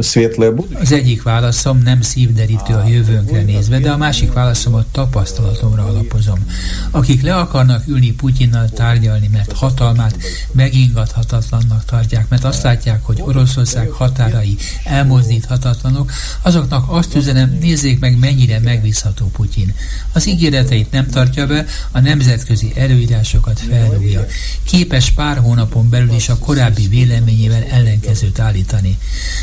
светлое 0.00 0.50
будущее. 0.50 0.80
Az 0.80 0.92
egyik 0.92 1.22
válaszom 1.22 1.78
nem 1.84 2.00
szívderítő 2.00 2.74
a 2.74 2.86
jövőnkre 2.86 3.42
néz 3.42 3.57
nézve, 3.59 3.79
de 3.79 3.91
a 3.91 3.97
másik 3.97 4.33
válaszomat 4.33 4.85
tapasztalatomra 4.85 5.85
alapozom. 5.85 6.45
Akik 6.91 7.21
le 7.21 7.35
akarnak 7.35 7.87
ülni 7.87 8.11
Putyinnal 8.11 8.69
tárgyalni, 8.69 9.29
mert 9.31 9.51
hatalmát 9.51 10.17
megingathatatlannak 10.51 11.85
tartják, 11.85 12.29
mert 12.29 12.43
azt 12.43 12.63
látják, 12.63 13.03
hogy 13.03 13.21
Oroszország 13.21 13.89
határai 13.89 14.57
elmozdíthatatlanok, 14.83 16.11
azoknak 16.41 16.91
azt 16.91 17.15
üzenem, 17.15 17.57
nézzék 17.59 17.99
meg, 17.99 18.19
mennyire 18.19 18.59
megbízható 18.59 19.25
Putyin. 19.25 19.73
Az 20.13 20.27
ígéreteit 20.27 20.91
nem 20.91 21.07
tartja 21.07 21.47
be, 21.47 21.65
a 21.91 21.99
nemzetközi 21.99 22.71
előírásokat 22.75 23.59
felrúgja. 23.59 24.25
Képes 24.63 25.11
pár 25.11 25.37
hónapon 25.37 25.89
belül 25.89 26.13
is 26.13 26.29
a 26.29 26.37
korábbi 26.37 26.87
véleményével 26.87 27.63
ellenkezőt 27.69 28.39
állítani. 28.39 28.97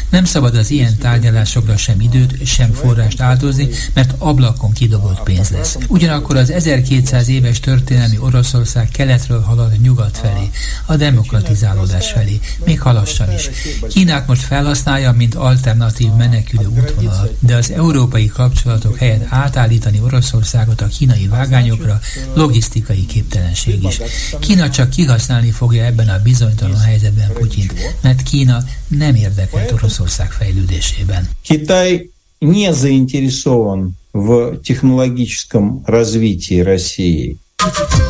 Nem 0.08 0.24
szabad 0.24 0.56
az 0.56 0.70
ilyen 0.70 0.96
tárgyalásokra 0.98 1.76
sem 1.76 2.00
időt, 2.00 2.46
sem 2.46 2.72
forrást 2.72 3.20
áldozni, 3.20 3.68
mert 3.94 4.05
csak 4.06 4.16
ablakon 4.18 4.72
kidobott 4.72 5.22
pénz 5.22 5.50
lesz. 5.50 5.78
Ugyanakkor 5.88 6.36
az 6.36 6.50
1200 6.50 7.28
éves 7.28 7.60
történelmi 7.60 8.18
Oroszország 8.18 8.88
keletről 8.88 9.40
halad 9.40 9.80
nyugat 9.80 10.18
felé, 10.18 10.50
a 10.86 10.96
demokratizálódás 10.96 12.10
felé, 12.10 12.40
még 12.64 12.80
halassan 12.80 13.32
is. 13.32 13.50
Kínát 13.88 14.26
most 14.26 14.42
felhasználja, 14.42 15.12
mint 15.12 15.34
alternatív 15.34 16.12
menekülő 16.12 16.66
útvonalat, 16.66 17.34
de 17.38 17.56
az 17.56 17.70
európai 17.70 18.26
kapcsolatok 18.26 18.96
helyett 18.96 19.26
átállítani 19.28 20.00
Oroszországot 20.00 20.80
a 20.80 20.86
kínai 20.86 21.26
vágányokra 21.26 22.00
logisztikai 22.34 23.06
képtelenség 23.06 23.82
is. 23.82 24.00
Kína 24.40 24.70
csak 24.70 24.90
kihasználni 24.90 25.50
fogja 25.50 25.84
ebben 25.84 26.08
a 26.08 26.22
bizonytalan 26.22 26.80
helyzetben 26.80 27.32
Putyint, 27.32 27.72
mert 28.00 28.22
Kína 28.22 28.64
nem 28.88 29.14
érdekelt 29.14 29.72
Oroszország 29.72 30.32
fejlődésében. 30.32 31.28
Kitaj 31.42 32.15
не 32.45 32.73
заинтересован 32.73 33.95
в 34.13 34.57
технологическом 34.57 35.83
развитии 35.85 36.59
России. 36.59 37.37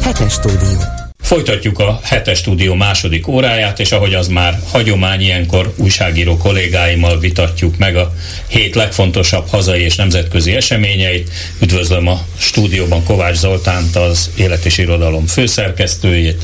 Hetes 0.04 0.34
stúdió. 0.34 1.02
Folytatjuk 1.32 1.80
a 1.80 2.00
hetes 2.04 2.38
stúdió 2.38 2.76
második 2.76 3.28
óráját, 3.28 3.80
és 3.80 3.92
ahogy 3.92 4.14
az 4.14 4.28
már 4.28 4.60
hagyomány, 4.72 5.22
ilyenkor 5.22 5.74
újságíró 5.78 6.38
kollégáimmal 6.38 7.20
vitatjuk 7.20 7.78
meg 7.78 7.96
a 7.96 8.14
hét 8.48 8.76
legfontosabb 8.76 9.48
hazai 9.48 9.82
és 9.82 9.96
nemzetközi 9.96 10.56
eseményeit. 10.56 11.30
Üdvözlöm 11.62 12.08
a 12.08 12.20
stúdióban 12.38 13.04
Kovács 13.04 13.36
Zoltánt, 13.36 13.96
az 13.96 14.30
Élet 14.36 14.66
és 14.66 14.78
Irodalom 14.78 15.26
főszerkesztőjét, 15.26 16.44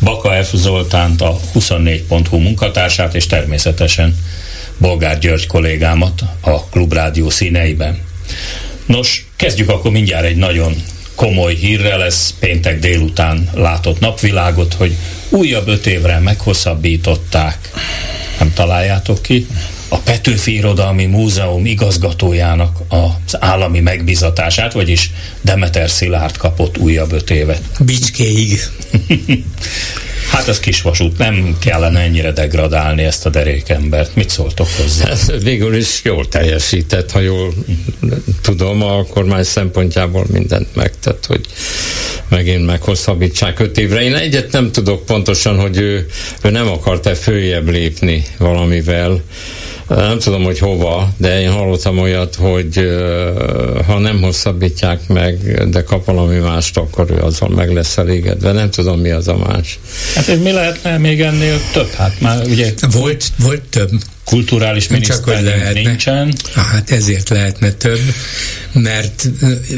Baka 0.00 0.44
F. 0.44 0.54
Zoltánt, 0.54 1.20
a 1.20 1.40
24.hu 1.54 2.38
munkatársát, 2.38 3.14
és 3.14 3.26
természetesen 3.26 4.16
Bolgár 4.77 5.19
György 5.19 5.47
kollégámat 5.47 6.21
a 6.41 6.63
Klubrádió 6.65 7.29
színeiben. 7.29 8.01
Nos, 8.85 9.25
kezdjük 9.35 9.69
akkor 9.69 9.91
mindjárt 9.91 10.25
egy 10.25 10.35
nagyon 10.35 10.75
komoly 11.15 11.53
hírre 11.53 11.95
lesz 11.95 12.33
péntek 12.39 12.79
délután 12.79 13.49
látott 13.53 13.99
napvilágot, 13.99 14.73
hogy 14.73 14.95
újabb 15.29 15.67
öt 15.67 15.85
évre 15.85 16.19
meghosszabbították, 16.19 17.69
nem 18.39 18.53
találjátok 18.53 19.21
ki, 19.21 19.47
a 19.87 19.97
Petőfi 19.97 20.53
Irodalmi 20.55 21.05
Múzeum 21.05 21.65
igazgatójának 21.65 22.79
az 22.87 23.37
állami 23.39 23.79
megbizatását, 23.79 24.73
vagyis 24.73 25.11
Demeter 25.41 25.89
Szilárd 25.89 26.37
kapott 26.37 26.77
újabb 26.77 27.11
öt 27.11 27.29
évet. 27.29 27.61
Bicskéig. 27.79 28.59
Hát 30.31 30.47
ez 30.47 30.59
kisvasút, 30.59 31.17
nem 31.17 31.57
kellene 31.59 31.99
ennyire 31.99 32.31
degradálni 32.31 33.03
ezt 33.03 33.25
a 33.25 33.29
derékembert. 33.29 34.15
Mit 34.15 34.29
szóltok 34.29 34.67
hozzá? 34.77 35.07
Hát, 35.07 35.41
végül 35.41 35.75
is 35.75 35.99
jól 36.03 36.27
teljesített, 36.27 37.11
ha 37.11 37.19
jól 37.19 37.53
tudom, 38.41 38.81
a 38.81 39.03
kormány 39.03 39.43
szempontjából 39.43 40.25
mindent 40.31 40.75
megtett, 40.75 41.25
hogy 41.25 41.41
megint 42.27 42.65
meghosszabbítsák 42.65 43.59
öt 43.59 43.77
évre. 43.77 44.01
Én 44.01 44.15
egyet 44.15 44.51
nem 44.51 44.71
tudok 44.71 45.05
pontosan, 45.05 45.59
hogy 45.59 45.77
ő, 45.77 46.07
ő 46.41 46.49
nem 46.49 46.67
akart-e 46.67 47.15
följebb 47.15 47.69
lépni 47.69 48.25
valamivel, 48.37 49.23
nem 49.87 50.19
tudom, 50.19 50.43
hogy 50.43 50.59
hova, 50.59 51.13
de 51.17 51.41
én 51.41 51.51
hallottam 51.51 51.97
olyat, 51.97 52.35
hogy 52.35 52.79
ha 53.85 53.99
nem 53.99 54.21
hosszabbítják 54.21 55.07
meg, 55.07 55.63
de 55.69 55.83
kap 55.83 56.05
valami 56.05 56.37
mást, 56.37 56.77
akkor 56.77 57.11
ő 57.11 57.17
azzal 57.17 57.49
meg 57.49 57.73
lesz 57.73 57.97
elégedve. 57.97 58.51
Nem 58.51 58.69
tudom, 58.69 58.99
mi 58.99 59.09
az 59.11 59.27
a 59.27 59.37
más. 59.37 59.79
Hát 60.15 60.27
ez 60.27 60.39
mi 60.39 60.51
lehetne 60.51 60.97
még 60.97 61.21
ennél 61.21 61.59
több? 61.73 61.91
Hát 61.91 62.19
már 62.19 62.45
ugye... 62.47 62.73
Volt, 62.91 63.25
volt 63.37 63.61
több 63.61 63.89
kulturális 64.25 64.87
miniszter 64.87 65.73
nincsen. 65.73 66.33
Hát 66.53 66.91
ezért 66.91 67.29
lehetne 67.29 67.71
több, 67.71 67.99
mert 68.71 69.29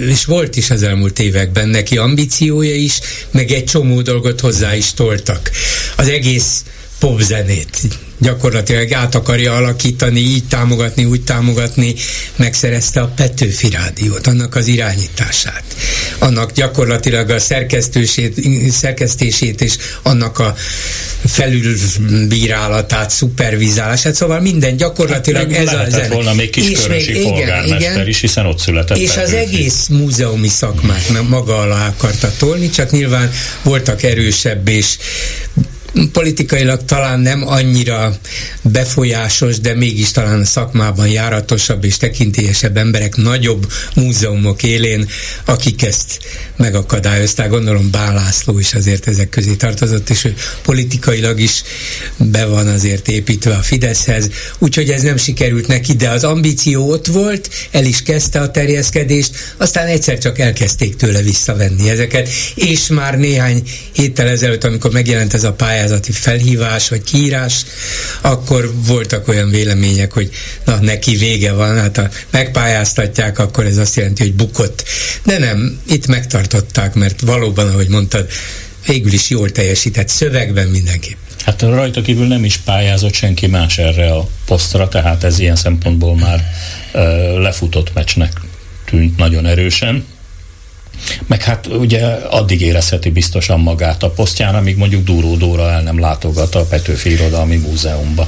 és 0.07 0.25
volt 0.25 0.55
is 0.55 0.69
az 0.69 0.83
elmúlt 0.83 1.19
években 1.19 1.69
neki 1.69 1.97
ambíciója 1.97 2.75
is, 2.75 2.99
meg 3.31 3.51
egy 3.51 3.63
csomó 3.65 4.01
dolgot 4.01 4.39
hozzá 4.39 4.75
is 4.75 4.93
toltak. 4.93 5.51
Az 5.95 6.07
egész 6.07 6.63
popzenét 6.99 7.77
gyakorlatilag 8.19 8.93
át 8.93 9.15
akarja 9.15 9.55
alakítani, 9.55 10.19
így 10.19 10.47
támogatni, 10.47 11.05
úgy 11.05 11.23
támogatni, 11.23 11.95
megszerezte 12.35 13.01
a 13.01 13.11
Petőfi 13.15 13.69
Rádiót, 13.69 14.27
annak 14.27 14.55
az 14.55 14.67
irányítását, 14.67 15.63
annak 16.17 16.51
gyakorlatilag 16.51 17.29
a 17.29 17.39
szerkesztését 18.71 19.61
és 19.61 19.77
annak 20.01 20.39
a 20.39 20.55
felülbírálatát, 21.25 23.09
szupervizálását, 23.09 24.15
szóval 24.15 24.39
minden 24.39 24.77
gyakorlatilag 24.77 25.51
hát, 25.51 25.67
ez 25.67 25.73
a 25.73 25.85
zene. 25.89 26.07
volna 26.07 26.33
még 26.33 26.49
kiskörösi 26.49 27.09
és 27.09 27.15
még, 27.17 27.23
polgármester 27.23 27.79
igen, 27.79 27.93
igen, 27.93 28.07
is, 28.07 28.19
hiszen 28.19 28.45
ott 28.45 28.59
született. 28.59 28.97
És 28.97 29.09
Petőfi. 29.09 29.35
az 29.35 29.41
egész 29.41 29.87
múzeumi 29.87 30.47
szakmát 30.47 31.27
maga 31.27 31.57
alá 31.57 31.87
akarta 31.87 32.31
tolni, 32.37 32.69
csak 32.69 32.91
nyilván 32.91 33.31
voltak 33.63 34.03
erősebb 34.03 34.67
és 34.67 34.97
politikailag 36.11 36.85
talán 36.85 37.19
nem 37.19 37.47
annyira 37.47 38.17
befolyásos, 38.61 39.59
de 39.59 39.75
mégis 39.75 40.11
talán 40.11 40.45
szakmában 40.45 41.07
járatosabb 41.07 41.83
és 41.83 41.97
tekintélyesebb 41.97 42.77
emberek 42.77 43.15
nagyobb 43.15 43.71
múzeumok 43.95 44.63
élén, 44.63 45.09
akik 45.45 45.83
ezt 45.83 46.19
megakadályozták. 46.55 47.49
Gondolom 47.49 47.91
Bán 47.91 48.13
László 48.13 48.59
is 48.59 48.73
azért 48.73 49.07
ezek 49.07 49.29
közé 49.29 49.53
tartozott, 49.53 50.09
és 50.09 50.23
ő 50.23 50.33
politikailag 50.61 51.39
is 51.39 51.63
be 52.17 52.45
van 52.45 52.67
azért 52.67 53.07
építve 53.07 53.53
a 53.55 53.61
Fideszhez, 53.61 54.29
úgyhogy 54.59 54.89
ez 54.89 55.01
nem 55.01 55.17
sikerült 55.17 55.67
neki, 55.67 55.93
de 55.93 56.09
az 56.09 56.23
ambíció 56.23 56.89
ott 56.89 57.07
volt, 57.07 57.49
el 57.71 57.85
is 57.85 58.03
kezdte 58.03 58.39
a 58.39 58.51
terjeszkedést, 58.51 59.35
aztán 59.57 59.87
egyszer 59.87 60.17
csak 60.17 60.39
elkezdték 60.39 60.95
tőle 60.95 61.21
visszavenni 61.21 61.89
ezeket, 61.89 62.29
és 62.55 62.87
már 62.87 63.17
néhány 63.17 63.63
héttel 63.91 64.27
ezelőtt, 64.27 64.63
amikor 64.63 64.91
megjelent 64.91 65.33
ez 65.33 65.43
a 65.43 65.53
pályázat, 65.53 65.76
pályázati 65.77 66.11
felhívás 66.11 66.89
vagy 66.89 67.03
kiírás, 67.03 67.65
akkor 68.21 68.71
voltak 68.87 69.27
olyan 69.27 69.49
vélemények, 69.49 70.11
hogy 70.13 70.29
na, 70.65 70.77
neki 70.81 71.15
vége 71.15 71.53
van, 71.53 71.79
hát 71.79 71.97
ha 71.97 72.09
megpályáztatják, 72.29 73.39
akkor 73.39 73.65
ez 73.65 73.77
azt 73.77 73.95
jelenti, 73.95 74.21
hogy 74.21 74.33
bukott. 74.33 74.83
De 75.23 75.37
nem, 75.37 75.79
itt 75.89 76.07
megtartották, 76.07 76.93
mert 76.93 77.21
valóban, 77.21 77.67
ahogy 77.67 77.87
mondtad, 77.87 78.27
végül 78.87 79.13
is 79.13 79.29
jól 79.29 79.49
teljesített 79.49 80.09
szövegben 80.09 80.67
mindenképp. 80.67 81.17
Hát 81.45 81.61
rajta 81.61 82.01
kívül 82.01 82.27
nem 82.27 82.43
is 82.43 82.57
pályázott 82.57 83.13
senki 83.13 83.47
más 83.47 83.77
erre 83.77 84.11
a 84.13 84.29
posztra, 84.45 84.87
tehát 84.87 85.23
ez 85.23 85.39
ilyen 85.39 85.55
szempontból 85.55 86.15
már 86.15 86.43
uh, 86.93 87.39
lefutott 87.39 87.93
meccsnek 87.93 88.31
tűnt 88.85 89.17
nagyon 89.17 89.45
erősen. 89.45 90.05
Meg 91.27 91.43
hát 91.43 91.67
ugye 91.67 92.05
addig 92.29 92.61
érezheti 92.61 93.09
biztosan 93.09 93.59
magát 93.59 94.03
a 94.03 94.09
posztján, 94.09 94.55
amíg 94.55 94.77
mondjuk 94.77 95.03
Dúró 95.03 95.35
Dóra 95.35 95.69
el 95.69 95.81
nem 95.81 95.99
látogat 95.99 96.55
a 96.55 96.65
Petőfi 96.65 97.11
Irodalmi 97.11 97.55
Múzeumba. 97.55 98.27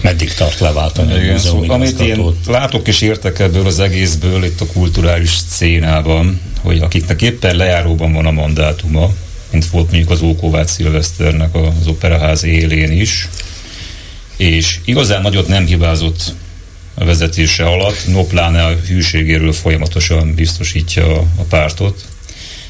Meddig 0.00 0.34
tart 0.34 0.58
leváltani 0.58 1.14
Igen, 1.14 1.28
a 1.28 1.32
múzeum 1.32 1.60
szóval, 1.60 1.76
Amit 1.76 2.00
én 2.00 2.24
látok 2.46 2.88
és 2.88 3.00
értek 3.00 3.38
ebből 3.38 3.66
az 3.66 3.80
egészből 3.80 4.44
itt 4.44 4.60
a 4.60 4.66
kulturális 4.66 5.36
szénában, 5.48 6.40
hogy 6.60 6.78
akiknek 6.78 7.22
éppen 7.22 7.56
lejáróban 7.56 8.12
van 8.12 8.26
a 8.26 8.30
mandátuma, 8.30 9.10
mint 9.50 9.66
volt 9.66 9.90
mondjuk 9.90 10.10
az 10.10 10.22
Ókovács 10.22 10.68
Szilveszternek 10.68 11.54
az 11.54 11.86
operaház 11.86 12.44
élén 12.44 12.92
is, 12.92 13.28
és 14.36 14.78
igazán 14.84 15.22
nagyot 15.22 15.48
nem 15.48 15.66
hibázott 15.66 16.34
vezetése 16.94 17.64
alatt, 17.64 18.06
no 18.06 18.24
pláne 18.24 18.64
a 18.64 18.76
hűségéről 18.88 19.52
folyamatosan 19.52 20.34
biztosítja 20.34 21.18
a 21.18 21.42
pártot 21.48 22.04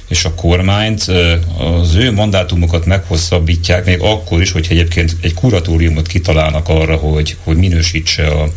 és 0.09 0.25
a 0.25 0.35
kormányt. 0.35 1.11
Az 1.59 1.95
ő 1.95 2.13
mandátumokat 2.13 2.87
meghosszabbítják, 2.87 3.85
még 3.85 4.01
akkor 4.01 4.41
is, 4.41 4.51
hogyha 4.51 4.73
egyébként 4.75 5.17
egy 5.21 5.35
kuratóriumot 5.35 6.07
kitalálnak 6.07 6.69
arra, 6.69 6.97
hogy, 6.97 7.37
hogy 7.45 7.57
minősítse 7.57 8.27
a, 8.27 8.49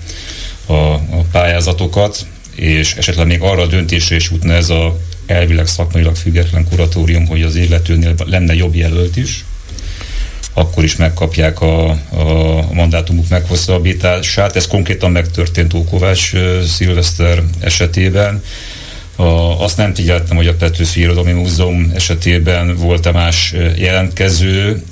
a, 0.66 0.94
a 0.94 1.26
pályázatokat, 1.32 2.26
és 2.56 2.94
esetleg 2.94 3.28
még 3.28 3.42
arra 3.42 3.62
a 3.62 3.68
döntésre 3.68 4.16
is 4.16 4.30
jutna 4.32 4.54
ez 4.54 4.70
a 4.70 5.00
elvileg 5.26 5.68
szakmailag 5.68 6.16
független 6.16 6.68
kuratórium, 6.70 7.28
hogy 7.28 7.42
az 7.42 7.56
illetőnél 7.56 8.14
lenne 8.26 8.56
jobb 8.56 8.76
jelölt 8.76 9.18
is 9.18 9.46
akkor 10.58 10.84
is 10.84 10.96
megkapják 10.96 11.62
a, 11.62 11.90
a 11.90 12.68
mandátumuk 12.74 13.30
meghosszabbítását. 13.30 14.56
Ez 14.56 14.68
konkrétan 14.68 15.12
megtörtént 15.12 15.74
Ókovács 15.74 16.32
Szilveszter 16.68 17.44
esetében. 17.60 18.44
A, 19.16 19.64
azt 19.64 19.78
nem 19.78 19.94
figyeltem, 19.94 20.36
hogy 20.36 20.48
a 20.48 20.54
Petőfi 20.54 21.00
Irodalmi 21.00 21.32
Múzeum 21.32 21.92
esetében 21.96 22.76
volt-e 22.76 23.12
más 23.12 23.54
jelentkező, 23.76 24.84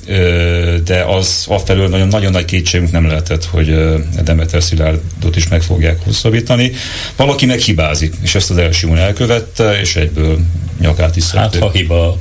de 0.86 1.04
az 1.08 1.46
afelől 1.48 1.90
nagyon, 1.90 2.08
nagyon 2.08 2.32
nagy 2.32 2.46
kétségünk 2.46 2.92
nem 2.92 3.08
lehetett, 3.08 3.46
hogy 3.46 3.76
Demeter 4.24 4.64
Szilárdot 4.64 5.36
is 5.36 5.48
meg 5.48 5.62
fogják 5.62 6.04
hosszabbítani. 6.04 6.72
Valaki 7.16 7.46
meghibázik, 7.46 8.14
és 8.22 8.36
ezt 8.36 8.50
az 8.50 8.58
első 8.58 8.98
elkövette, 8.98 9.80
és 9.80 9.96
egyből 9.96 10.40
nyakát 10.80 11.16
is 11.16 11.32
Hát 11.32 11.56
ha 11.56 11.72
hiba 11.72 12.18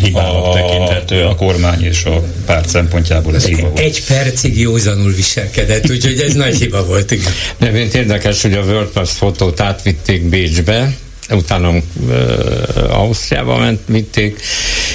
hibának 0.00 0.44
a, 0.44 0.52
tekinthető. 0.52 1.24
A 1.24 1.34
kormány 1.34 1.84
és 1.84 2.04
a 2.04 2.22
párt 2.46 2.68
szempontjából 2.68 3.34
ez 3.34 3.44
hiba 3.44 3.60
volt. 3.60 3.78
Egy 3.78 4.04
percig 4.04 4.60
józanul 4.60 5.12
viselkedett, 5.12 5.90
úgyhogy 5.90 6.20
ez 6.20 6.34
nagy 6.34 6.56
hiba 6.56 6.84
volt. 6.84 7.10
Igen. 7.10 7.32
De 7.58 7.70
mint 7.70 7.94
érdekes, 7.94 8.42
hogy 8.42 8.54
a 8.54 8.62
WordPress 8.62 9.10
fotót 9.10 9.60
átvitték 9.60 10.22
Bécsbe, 10.22 10.96
utána 11.30 11.70
uh, 11.70 11.82
Ausztriába 12.88 13.58
ment, 13.58 13.80
vitték, 13.86 14.40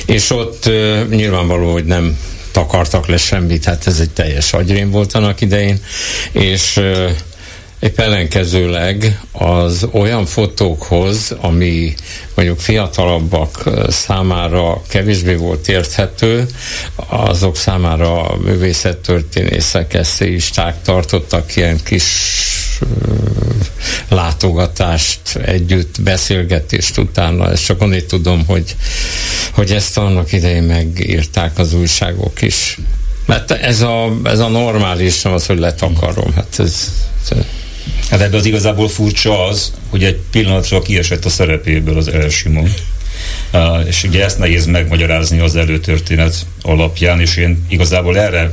és 0.05 0.29
ott 0.29 0.65
uh, 0.67 1.09
nyilvánvaló, 1.09 1.71
hogy 1.71 1.85
nem 1.85 2.17
takartak 2.51 3.07
le 3.07 3.17
semmit, 3.17 3.63
hát 3.63 3.87
ez 3.87 3.99
egy 3.99 4.09
teljes 4.09 4.53
agyrém 4.53 4.91
volt 4.91 5.13
annak 5.13 5.41
idején, 5.41 5.79
és 6.31 6.77
uh, 6.77 7.09
Épp 7.79 7.99
ellenkezőleg 7.99 9.19
az 9.31 9.87
olyan 9.91 10.25
fotókhoz, 10.25 11.35
ami 11.41 11.93
mondjuk 12.35 12.59
fiatalabbak 12.59 13.69
számára 13.87 14.81
kevésbé 14.87 15.35
volt 15.35 15.67
érthető, 15.67 16.47
azok 17.07 17.55
számára 17.55 18.23
a 18.23 18.37
művészettörténészek, 18.37 19.93
eszéisták 19.93 20.81
tartottak 20.81 21.55
ilyen 21.55 21.79
kis 21.83 22.05
látogatást 24.09 25.35
együtt, 25.35 26.01
beszélgetést 26.01 26.97
utána. 26.97 27.51
Ezt 27.51 27.65
csak 27.65 27.81
onnél 27.81 28.05
tudom, 28.05 28.45
hogy, 28.45 28.75
hogy 29.51 29.71
ezt 29.71 29.97
annak 29.97 30.31
idején 30.31 30.63
megírták 30.63 31.57
az 31.57 31.73
újságok 31.73 32.41
is. 32.41 32.77
Mert 33.25 33.51
ez 33.51 33.81
a, 33.81 34.19
ez 34.23 34.39
a 34.39 34.47
normális, 34.47 35.21
nem 35.21 35.33
az, 35.33 35.45
hogy 35.45 35.59
letakarom. 35.59 36.33
Hát 36.33 36.59
ez, 36.59 36.93
ez 37.29 37.37
Hát 38.09 38.21
ebben 38.21 38.39
az 38.39 38.45
igazából 38.45 38.89
furcsa 38.89 39.45
az, 39.45 39.73
hogy 39.89 40.03
egy 40.03 40.19
pillanatra 40.31 40.81
kiesett 40.81 41.25
a 41.25 41.29
szerepéből 41.29 41.97
az 41.97 42.07
Elsimon. 42.07 42.71
És 43.87 44.03
ugye 44.03 44.23
ezt 44.23 44.37
nehéz 44.37 44.65
megmagyarázni 44.65 45.39
az 45.39 45.55
előtörténet 45.55 46.45
alapján, 46.61 47.19
és 47.19 47.35
én 47.35 47.65
igazából 47.69 48.17
erre 48.17 48.51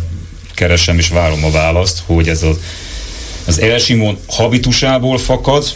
keresem 0.55 0.99
és 0.99 1.09
várom 1.09 1.45
a 1.45 1.51
választ, 1.51 2.03
hogy 2.07 2.29
ez 2.29 2.43
a, 2.43 2.59
az 3.47 3.61
Elsimon 3.61 4.18
habitusából 4.27 5.18
fakad, 5.18 5.66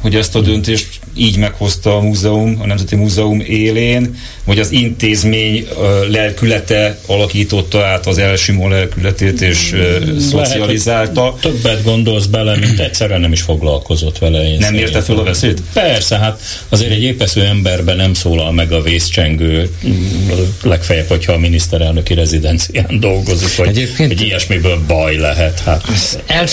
hogy 0.00 0.14
ezt 0.14 0.34
a 0.34 0.40
döntést 0.40 0.86
így 1.16 1.36
meghozta 1.36 1.96
a 1.96 2.00
múzeum, 2.00 2.60
a 2.60 2.66
Nemzeti 2.66 2.96
Múzeum 2.96 3.40
élén, 3.40 4.16
vagy 4.44 4.58
az 4.58 4.70
intézmény 4.70 5.66
lelkülete 6.08 6.98
alakította 7.06 7.84
át 7.84 8.06
az 8.06 8.18
elsimó 8.18 8.68
lelkületét 8.68 9.40
és 9.40 9.70
Lehet, 9.70 10.20
szocializálta. 10.20 11.36
Többet 11.40 11.84
gondolsz 11.84 12.26
bele, 12.26 12.56
mint 12.56 12.80
egyszerűen 12.80 13.20
nem 13.20 13.32
is 13.32 13.40
foglalkozott 13.40 14.18
vele. 14.18 14.48
Én 14.48 14.58
nem 14.58 14.74
érte 14.74 15.00
fel 15.00 15.18
a 15.18 15.22
veszélyt? 15.22 15.62
Persze, 15.72 16.18
hát 16.18 16.40
azért 16.68 16.90
egy 16.90 17.02
épesző 17.02 17.44
emberben 17.44 17.96
nem 17.96 18.14
szólal 18.14 18.52
meg 18.52 18.72
a 18.72 18.82
vészcsengő, 18.82 19.70
legfeljebb, 20.62 21.08
hogyha 21.08 21.32
a 21.32 21.38
miniszterelnöki 21.38 22.14
rezidencián 22.14 23.00
dolgozik, 23.00 23.56
hogy 23.56 23.68
Egyébként 23.68 24.12
egy 24.12 24.20
ilyesmiből 24.20 24.80
baj 24.86 25.16
lehet. 25.16 25.60
Hát 25.60 25.84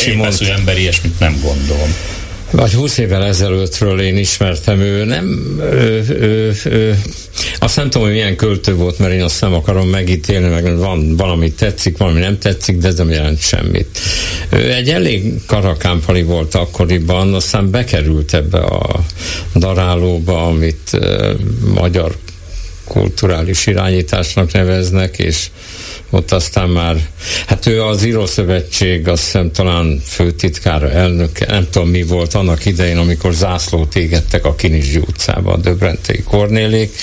épesző 0.07 0.51
ember 0.51 0.77
ilyesmit 0.77 1.19
nem 1.19 1.39
gondolom 1.41 1.95
vagy 2.53 2.73
20 2.73 2.97
évvel 2.97 3.25
ezelőttről 3.25 4.01
én 4.01 4.17
ismertem, 4.17 4.79
ő 4.79 5.03
nem, 5.03 5.57
ő, 5.61 6.05
ő, 6.09 6.53
ő, 6.65 7.01
azt 7.59 7.75
nem 7.75 7.89
tudom, 7.89 8.07
hogy 8.07 8.15
milyen 8.15 8.35
költő 8.35 8.75
volt, 8.75 8.99
mert 8.99 9.13
én 9.13 9.23
azt 9.23 9.41
nem 9.41 9.53
akarom 9.53 9.89
megítélni, 9.89 10.47
meg 10.47 10.77
van 10.77 11.15
valami 11.15 11.51
tetszik, 11.51 11.97
valami 11.97 12.19
nem 12.19 12.37
tetszik, 12.37 12.77
de 12.77 12.87
ez 12.87 12.95
nem 12.95 13.09
jelent 13.09 13.41
semmit. 13.41 13.99
Ő 14.49 14.73
egy 14.73 14.89
elég 14.89 15.45
karakámpali 15.45 16.23
volt 16.23 16.55
akkoriban, 16.55 17.33
aztán 17.33 17.71
bekerült 17.71 18.33
ebbe 18.33 18.59
a 18.59 19.03
darálóba, 19.55 20.45
amit 20.47 20.89
uh, 20.93 21.33
magyar 21.73 22.15
kulturális 22.83 23.67
irányításnak 23.67 24.51
neveznek, 24.51 25.17
és 25.17 25.49
ott 26.13 26.31
aztán 26.31 26.69
már, 26.69 26.95
hát 27.47 27.65
ő 27.65 27.83
az 27.83 28.03
Írószövetség, 28.03 29.07
azt 29.07 29.23
hiszem 29.23 29.51
talán 29.51 30.01
főtitkára, 30.05 30.91
elnöke, 30.91 31.45
nem 31.45 31.67
tudom 31.71 31.89
mi 31.89 32.03
volt 32.03 32.33
annak 32.33 32.65
idején, 32.65 32.97
amikor 32.97 33.33
zászlót 33.33 33.95
égettek 33.95 34.45
a 34.45 34.55
Kinizsi 34.55 34.97
utcába, 34.97 35.53
a 35.53 35.57
Döbrentei 35.57 36.23
Kornélék, 36.23 36.95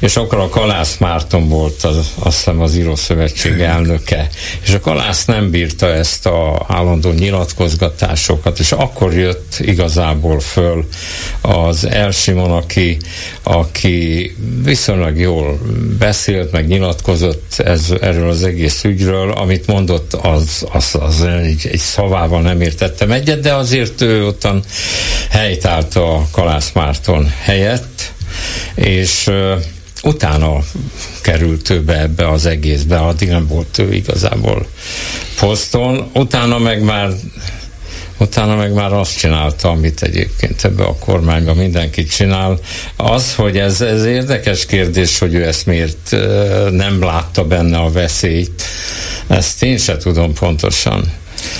és 0.00 0.16
akkor 0.16 0.38
a 0.38 0.48
Kalász 0.48 0.96
Márton 0.98 1.48
volt 1.48 1.82
az, 1.82 1.96
azt 2.18 2.36
hiszem 2.36 2.60
az 2.60 2.76
Írószövetség 2.76 3.60
elnöke, 3.60 4.28
és 4.64 4.72
a 4.72 4.80
Kalász 4.80 5.24
nem 5.24 5.50
bírta 5.50 5.86
ezt 5.86 6.26
a 6.26 6.64
állandó 6.68 7.10
nyilatkozgatásokat, 7.10 8.58
és 8.58 8.72
akkor 8.72 9.14
jött 9.14 9.56
igazából 9.58 10.40
föl 10.40 10.86
az 11.40 11.86
Elsimon, 11.86 12.50
aki, 12.50 12.96
aki 13.42 14.34
viszonylag 14.64 15.18
jól 15.18 15.60
beszélt, 15.98 16.52
meg 16.52 16.66
nyilatkozott 16.66 17.54
ez, 17.58 17.94
erről 18.00 18.28
az 18.28 18.42
egész 18.52 18.84
ügyről, 18.84 19.30
amit 19.30 19.66
mondott, 19.66 20.12
az, 20.12 20.66
az, 20.72 20.94
az 21.00 21.22
egy, 21.22 21.68
egy 21.72 21.78
szavával 21.78 22.42
nem 22.42 22.60
értettem 22.60 23.10
egyet, 23.10 23.40
de 23.40 23.54
azért 23.54 24.00
ő 24.00 24.26
ottan 24.26 24.64
helytált 25.30 25.96
a 25.96 26.26
Kalász 26.30 26.70
Márton 26.74 27.32
helyett, 27.40 28.12
és 28.74 29.26
uh, 29.26 29.62
utána 30.02 30.58
került 31.20 31.70
ő 31.70 31.82
be 31.82 32.00
ebbe 32.00 32.28
az 32.28 32.46
egészbe, 32.46 32.98
addig 32.98 33.28
nem 33.28 33.46
volt 33.46 33.78
ő 33.78 33.92
igazából 33.94 34.66
poszton, 35.40 36.10
utána 36.14 36.58
meg 36.58 36.82
már 36.82 37.10
utána 38.22 38.56
meg 38.56 38.72
már 38.72 38.92
azt 38.92 39.18
csinálta, 39.18 39.68
amit 39.68 40.02
egyébként 40.02 40.64
ebbe 40.64 40.84
a 40.84 40.94
kormányban 40.94 41.56
mindenki 41.56 42.04
csinál. 42.04 42.58
Az, 42.96 43.34
hogy 43.34 43.58
ez, 43.58 43.80
ez 43.80 44.04
érdekes 44.04 44.66
kérdés, 44.66 45.18
hogy 45.18 45.34
ő 45.34 45.46
ezt 45.46 45.66
miért 45.66 46.10
nem 46.70 47.02
látta 47.02 47.44
benne 47.44 47.78
a 47.78 47.90
veszélyt, 47.90 48.62
ezt 49.26 49.62
én 49.62 49.78
se 49.78 49.96
tudom 49.96 50.34
pontosan. 50.34 51.12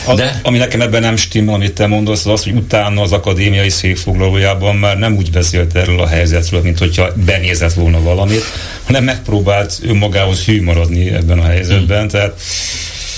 Az, 0.06 0.16
De? 0.16 0.40
Ami 0.42 0.58
nekem 0.58 0.80
ebben 0.80 1.00
nem 1.00 1.16
stimmel, 1.16 1.54
amit 1.54 1.72
te 1.72 1.86
mondasz, 1.86 2.26
az 2.26 2.32
az, 2.32 2.44
hogy 2.44 2.52
utána 2.54 3.02
az 3.02 3.12
akadémiai 3.12 3.68
székfoglalójában 3.68 4.76
már 4.76 4.98
nem 4.98 5.16
úgy 5.16 5.30
beszélt 5.30 5.76
erről 5.76 6.00
a 6.00 6.06
helyzetről, 6.06 6.62
mint 6.62 6.78
hogyha 6.78 7.12
benézett 7.24 7.72
volna 7.72 8.02
valamit, 8.02 8.44
hanem 8.84 9.04
megpróbált 9.04 9.78
önmagához 9.82 10.44
hű 10.44 10.62
maradni 10.62 11.08
ebben 11.08 11.38
a 11.38 11.44
helyzetben. 11.44 12.08
Hmm. 12.10 12.30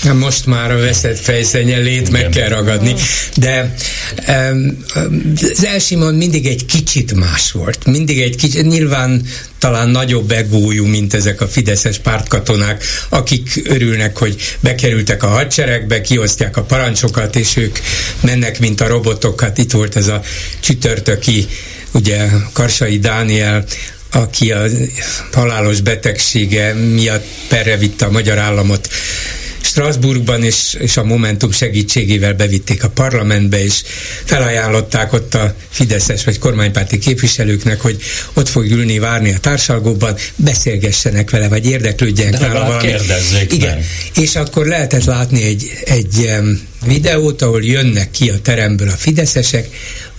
Tehát 0.05 0.19
most 0.19 0.45
már 0.45 0.71
a 0.71 0.79
veszett 0.79 1.19
fejszennyelét 1.19 2.11
meg 2.11 2.29
kell 2.29 2.47
ragadni, 2.47 2.93
de 3.35 3.73
um, 4.27 4.85
az 5.51 5.65
Elsimon 5.65 6.15
mindig 6.15 6.45
egy 6.45 6.65
kicsit 6.65 7.13
más 7.13 7.51
volt. 7.51 7.85
Mindig 7.85 8.21
egy 8.21 8.35
kicsit, 8.35 8.67
nyilván 8.67 9.25
talán 9.59 9.89
nagyobb 9.89 10.31
egójú, 10.31 10.85
mint 10.85 11.13
ezek 11.13 11.41
a 11.41 11.47
fideszes 11.47 11.97
pártkatonák, 11.97 12.83
akik 13.09 13.61
örülnek, 13.63 14.17
hogy 14.17 14.57
bekerültek 14.59 15.23
a 15.23 15.27
hadseregbe, 15.27 16.01
kiosztják 16.01 16.57
a 16.57 16.63
parancsokat, 16.63 17.35
és 17.35 17.57
ők 17.57 17.79
mennek, 18.21 18.59
mint 18.59 18.81
a 18.81 18.87
robotokat. 18.87 19.57
Itt 19.57 19.71
volt 19.71 19.95
ez 19.95 20.07
a 20.07 20.21
csütörtöki 20.59 21.47
ugye 21.91 22.29
Karsai 22.53 22.99
Dániel, 22.99 23.65
aki 24.11 24.51
a 24.51 24.65
halálos 25.31 25.81
betegsége 25.81 26.73
miatt 26.73 27.25
perre 27.47 27.77
vitte 27.77 28.05
a 28.05 28.11
magyar 28.11 28.37
államot 28.37 28.89
Strasbourgban 29.75 30.43
és, 30.43 30.77
és 30.79 30.97
a 30.97 31.03
Momentum 31.03 31.51
segítségével 31.51 32.33
bevitték 32.33 32.83
a 32.83 32.89
parlamentbe, 32.89 33.63
és 33.63 33.83
felajánlották 34.23 35.13
ott 35.13 35.33
a 35.33 35.55
fideszes 35.69 36.23
vagy 36.23 36.39
kormánypárti 36.39 36.97
képviselőknek, 36.97 37.81
hogy 37.81 38.01
ott 38.33 38.49
fog 38.49 38.71
ülni, 38.71 38.99
várni 38.99 39.31
a 39.31 39.37
társalgóban, 39.37 40.15
beszélgessenek 40.35 41.29
vele, 41.29 41.47
vagy 41.47 41.65
érdeklődjenek 41.65 42.39
vele 42.39 42.59
valami. 42.59 42.93
Igen. 43.49 43.75
Meg. 43.75 43.85
És 44.15 44.35
akkor 44.35 44.65
lehetett 44.65 45.03
látni 45.03 45.43
egy, 45.43 45.71
egy 45.85 46.29
videót, 46.85 47.41
ahol 47.41 47.63
jönnek 47.63 48.11
ki 48.11 48.29
a 48.29 48.39
teremből 48.41 48.89
a 48.89 48.95
fideszesek, 48.97 49.67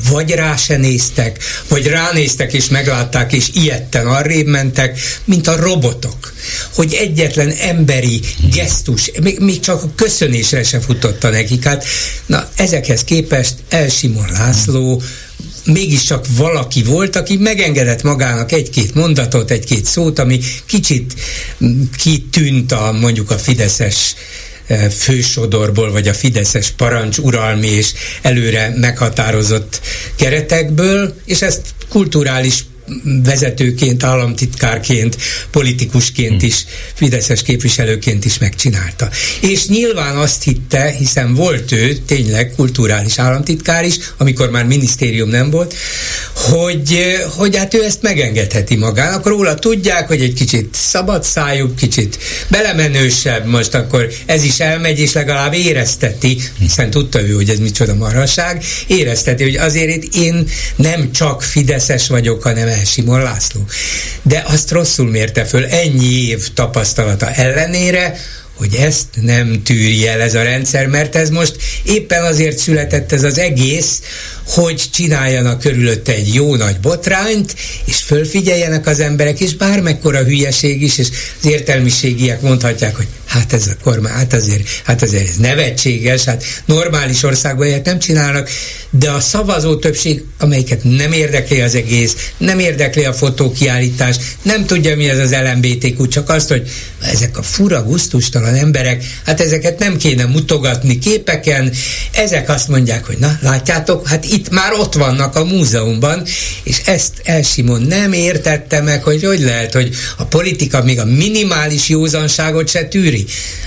vagy 0.09 0.31
rá 0.31 0.57
se 0.57 0.77
néztek, 0.77 1.39
vagy 1.69 1.87
ránéztek 1.87 2.53
és 2.53 2.69
meglátták, 2.69 3.33
és 3.33 3.49
ilyetten 3.53 4.07
arrébb 4.07 4.47
mentek, 4.47 4.99
mint 5.25 5.47
a 5.47 5.57
robotok. 5.57 6.33
Hogy 6.75 6.95
egyetlen 6.95 7.51
emberi 7.51 8.21
gesztus, 8.51 9.11
még, 9.23 9.39
még 9.39 9.61
csak 9.61 9.83
a 9.83 9.91
köszönésre 9.95 10.63
se 10.63 10.81
futotta 10.81 11.31
nekik. 11.31 11.65
Hát, 11.65 11.85
na, 12.27 12.49
ezekhez 12.57 13.05
képest 13.05 13.55
Elsimon 13.69 14.29
László 14.33 15.03
mégiscsak 15.65 16.27
valaki 16.37 16.83
volt, 16.83 17.17
aki 17.17 17.37
megengedett 17.37 18.03
magának 18.03 18.53
egy-két 18.53 18.95
mondatot, 18.95 19.51
egy-két 19.51 19.85
szót, 19.85 20.19
ami 20.19 20.41
kicsit 20.67 21.15
kitűnt 21.97 22.73
a 22.73 22.93
mondjuk 22.93 23.31
a 23.31 23.39
fideszes 23.39 24.15
fősodorból, 24.91 25.93
vagy 25.93 26.09
a 26.09 26.14
Fideszes 26.14 26.71
parancs 26.71 27.19
uralmi 27.19 27.67
és 27.67 27.93
előre 28.23 28.73
meghatározott 28.77 29.81
keretekből, 30.17 31.14
és 31.25 31.43
ezt 31.43 31.61
kulturális 31.89 32.64
vezetőként, 33.24 34.03
államtitkárként, 34.03 35.16
politikusként 35.51 36.43
is, 36.43 36.64
Fideszes 36.95 37.43
képviselőként 37.43 38.24
is 38.24 38.39
megcsinálta. 38.39 39.09
És 39.41 39.66
nyilván 39.66 40.16
azt 40.16 40.43
hitte, 40.43 40.95
hiszen 40.99 41.34
volt 41.34 41.72
ő 41.72 41.97
tényleg 42.07 42.53
kulturális 42.57 43.18
államtitkár 43.18 43.84
is, 43.84 43.97
amikor 44.16 44.51
már 44.51 44.64
minisztérium 44.66 45.28
nem 45.28 45.51
volt, 45.51 45.74
hogy, 46.34 47.16
hogy 47.37 47.57
hát 47.57 47.74
ő 47.74 47.84
ezt 47.84 48.03
megengedheti 48.03 48.76
magának. 48.76 49.26
Róla 49.26 49.55
tudják, 49.55 50.07
hogy 50.07 50.20
egy 50.20 50.32
kicsit 50.32 50.74
szabad 50.74 51.24
szájú, 51.24 51.74
kicsit 51.74 52.18
belemenősebb, 52.49 53.47
most 53.47 53.74
akkor 53.74 54.09
ez 54.26 54.45
is 54.45 54.61
elmegy, 54.61 54.99
és 54.99 55.12
legalább 55.12 55.55
érezteti, 55.55 56.39
hiszen 56.59 56.91
tudta 56.91 57.20
ő, 57.20 57.32
hogy 57.32 57.49
ez 57.49 57.59
micsoda 57.59 57.95
marhaság, 57.95 58.64
érezteti, 58.87 59.43
hogy 59.43 59.57
azért 59.57 59.89
itt 59.89 60.14
én 60.14 60.49
nem 60.76 61.12
csak 61.12 61.43
Fideszes 61.43 62.09
vagyok, 62.09 62.43
hanem 62.43 62.68
el 62.77 62.85
Simon 62.85 63.22
László. 63.22 63.61
De 64.22 64.45
azt 64.47 64.70
rosszul 64.70 65.11
mérte 65.11 65.45
föl 65.45 65.64
ennyi 65.64 66.29
év 66.29 66.49
tapasztalata 66.55 67.31
ellenére, 67.31 68.18
hogy 68.57 68.74
ezt 68.74 69.07
nem 69.20 69.62
tűri 69.62 70.07
el 70.07 70.20
ez 70.20 70.35
a 70.35 70.43
rendszer, 70.43 70.87
mert 70.87 71.16
ez 71.16 71.31
most 71.31 71.57
éppen 71.83 72.24
azért 72.24 72.59
született 72.59 73.12
ez 73.12 73.22
az 73.22 73.39
egész, 73.39 74.01
hogy 74.47 74.83
csináljanak 74.93 75.61
körülötte 75.61 76.12
egy 76.12 76.35
jó 76.35 76.57
nagy 76.57 76.81
botrányt, 76.81 77.55
és 77.85 77.97
fölfigyeljenek 77.97 78.87
az 78.87 79.01
emberek, 79.01 79.41
és 79.41 79.55
bármekkora 79.55 80.24
hülyeség 80.24 80.83
is, 80.83 80.99
és 80.99 81.09
az 81.41 81.47
értelmiségiek 81.47 82.41
mondhatják, 82.41 82.97
hogy 82.97 83.07
hát 83.27 83.53
ez 83.53 83.66
a 83.66 83.83
kormány, 83.83 84.12
hát 84.12 84.33
azért, 84.33 84.68
hát 84.85 85.03
azért 85.03 85.29
ez 85.29 85.37
nevetséges, 85.37 86.24
hát 86.24 86.45
normális 86.64 87.22
országban 87.22 87.66
ilyet 87.66 87.85
nem 87.85 87.99
csinálnak, 87.99 88.49
de 88.91 89.11
a 89.11 89.20
szavazó 89.20 89.77
többség, 89.77 90.24
amelyiket 90.39 90.85
nem 90.85 91.12
érdekli 91.12 91.61
az 91.61 91.74
egész, 91.74 92.16
nem 92.37 92.59
érdekli 92.59 93.05
a 93.05 93.12
fotókiállítás, 93.12 94.16
nem 94.43 94.66
tudja 94.66 94.97
mi 94.97 95.09
ez 95.09 95.18
az 95.18 95.35
LMBTQ, 95.53 96.09
csak 96.09 96.29
azt, 96.29 96.49
hogy 96.49 96.68
ezek 97.12 97.39
a 97.39 97.43
fura, 97.43 97.83
guztustalan 97.83 98.55
emberek, 98.55 99.05
hát 99.24 99.41
ezeket 99.41 99.79
nem 99.79 99.97
kéne 99.97 100.24
mutogatni 100.24 100.99
képeken, 100.99 101.72
ezek 102.12 102.49
azt 102.49 102.68
mondják, 102.68 103.05
hogy 103.05 103.18
na, 103.18 103.39
látjátok, 103.43 104.09
hát 104.09 104.24
itt 104.24 104.51
már 104.51 104.72
ott 104.72 104.95
vannak 104.95 105.37
a 105.37 105.45
múzeumban, 105.45 106.22
és 106.62 106.81
ezt 106.85 107.12
Elsimon 107.24 107.83
nem 107.83 108.12
értette 108.12 108.81
meg, 108.81 109.03
hogy 109.03 109.24
hogy 109.24 109.41
lehet, 109.41 109.72
hogy 109.72 109.95
a 110.16 110.24
politika 110.24 110.83
még 110.83 110.99
a 110.99 111.05
minimális 111.05 111.89
józanságot 111.89 112.68
se 112.68 112.85
tűri. 112.85 113.16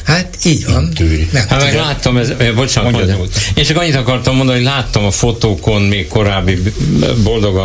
Hát 0.04 0.38
így 0.46 0.66
van. 0.66 0.90
Tűri. 0.96 1.28
Nem, 1.32 1.48
hát 1.48 1.62
meg 1.62 1.76
láttam, 1.76 2.18
ez, 2.18 2.34
bocsánat, 2.56 2.92
mondjam. 2.92 3.20
Én 3.56 3.64
csak 3.64 3.78
annyit 3.78 3.96
akartam 3.96 4.36
mondani, 4.36 4.58
hogy 4.58 4.68
láttam 4.68 5.06
a 5.06 5.12
fotókon 5.12 5.82
még 5.82 6.08
korábbi 6.08 6.58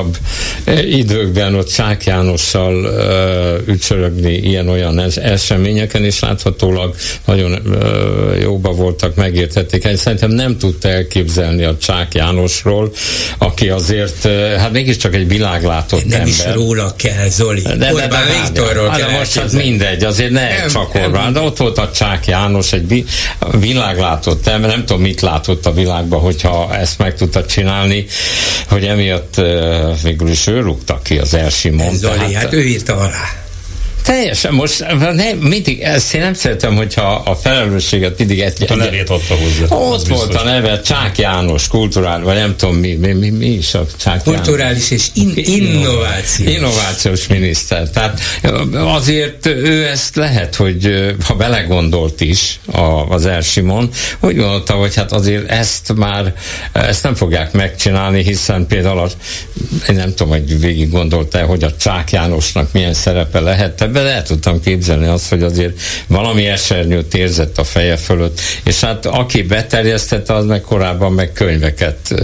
józanságosabb 0.05 0.17
eh, 0.65 0.99
időkben 0.99 1.55
ott 1.55 1.69
Csák 1.69 2.05
Jánossal 2.05 2.75
uh, 2.75 3.75
ücsörögni 3.75 4.33
ilyen-olyan 4.33 5.03
eseményeken, 5.17 6.05
és 6.05 6.21
láthatólag 6.21 6.95
nagyon 7.25 7.53
uh, 7.53 8.41
jóba 8.41 8.73
voltak, 8.73 9.15
megértették. 9.15 9.85
Én 9.85 9.97
szerintem 9.97 10.31
nem 10.31 10.59
tudta 10.59 10.89
elképzelni 10.89 11.65
a 11.65 11.77
Csák 11.79 12.15
Jánosról, 12.15 12.93
aki 13.39 13.69
azért, 13.69 14.29
hát 14.59 14.73
mégiscsak 14.73 15.15
egy 15.15 15.29
világlátott 15.29 16.05
nem 16.05 16.21
ember. 16.21 16.47
Nem 16.47 16.49
is 16.49 16.55
róla 16.55 16.95
kell, 16.97 17.29
Zoli. 17.29 17.63
De, 17.63 17.77
de, 17.77 17.93
Orbán 17.93 18.09
de, 18.09 18.41
Viktorról 18.43 18.89
hát 18.89 18.99
kell 18.99 19.11
most 19.11 19.39
hát 19.39 19.53
mindegy, 19.53 20.05
azért 20.05 20.31
ne 20.31 20.49
nem, 20.49 20.69
csak 20.69 20.95
Orbán, 20.95 21.33
de 21.33 21.41
ott 21.41 21.57
volt 21.57 21.74
a 21.79 21.91
Csák 21.91 22.27
János, 22.27 22.73
egy 22.73 23.05
világlátott 23.59 24.47
ember, 24.47 24.71
nem 24.71 24.85
tudom, 24.85 25.03
mit 25.03 25.21
látott 25.21 25.67
a 25.67 25.73
világban, 25.73 26.21
hogyha 26.21 26.75
ezt 26.77 26.99
meg 26.99 27.15
tudta 27.15 27.47
csinálni, 27.47 28.07
hogy 28.69 28.85
emiatt 28.85 29.41
végül 30.03 30.29
is 30.29 30.47
ő 30.47 30.61
rúgta 30.61 31.01
ki 31.03 31.19
az 31.19 31.35
Elsimon. 31.35 31.95
Zoli, 31.95 32.17
tehát, 32.17 32.33
hát 32.33 32.53
ő 32.53 32.65
írta 32.65 32.97
alá. 32.97 33.44
Teljesen, 34.05 34.53
most 34.53 34.87
nem, 34.99 35.37
mindig, 35.41 35.81
ezt 35.81 36.15
én 36.15 36.21
nem 36.21 36.35
szeretem, 36.35 36.77
hogyha 36.77 37.15
a 37.15 37.35
felelősséget 37.35 38.19
mindig 38.19 38.41
egy... 38.41 38.63
Ott 38.63 38.71
a 38.71 38.77
nevét 38.77 39.11
adta 39.11 39.35
hozzá. 39.35 39.77
Ott 39.77 40.07
volt 40.07 40.09
biztos. 40.09 40.43
a 40.43 40.45
neve, 40.45 40.81
Csák 40.81 41.19
János, 41.19 41.69
kulturál, 41.69 42.21
vagy 42.21 42.35
nem 42.35 42.57
tudom 42.57 42.75
mi, 42.75 42.95
mi, 42.95 43.13
mi, 43.13 43.31
mi 43.31 43.47
is 43.47 43.75
a 43.75 43.87
Csák 43.97 44.23
Kulturális 44.23 44.91
és 44.91 45.07
in, 45.15 45.33
innovációs. 45.35 46.51
Innovációs 46.55 47.27
miniszter. 47.27 47.91
Tehát 47.91 48.21
azért 48.73 49.47
ő 49.47 49.87
ezt 49.87 50.17
lehet, 50.17 50.55
hogy 50.55 51.15
ha 51.25 51.35
belegondolt 51.35 52.21
is 52.21 52.61
az 53.09 53.27
Elsimon, 53.27 53.91
hogy 54.19 54.37
gondolta, 54.37 54.73
hogy 54.73 54.95
hát 54.95 55.13
azért 55.13 55.51
ezt 55.51 55.93
már, 55.95 56.35
ezt 56.73 57.03
nem 57.03 57.15
fogják 57.15 57.53
megcsinálni, 57.53 58.23
hiszen 58.23 58.67
például 58.67 58.99
az, 58.99 59.17
én 59.89 59.97
nem 59.97 60.15
tudom, 60.15 60.33
hogy 60.33 60.61
végig 60.61 60.91
gondolta 60.91 61.43
hogy 61.45 61.65
a 61.65 61.77
Csák 61.77 62.13
Jánosnak 62.13 62.73
milyen 62.73 62.95
szerepe 62.95 63.41
lehet, 63.41 63.83
ebben 63.95 64.07
el 64.07 64.23
tudtam 64.23 64.61
képzelni 64.61 65.07
azt, 65.07 65.29
hogy 65.29 65.43
azért 65.43 65.81
valami 66.07 66.47
esernyőt 66.47 67.15
érzett 67.15 67.59
a 67.59 67.65
feje 67.65 67.97
fölött, 67.97 68.41
és 68.65 68.81
hát 68.81 69.07
aki 69.07 69.43
beterjesztette, 69.43 70.35
az 70.35 70.45
meg 70.45 70.61
korábban 70.61 71.13
meg 71.13 71.33
könyveket 71.33 72.15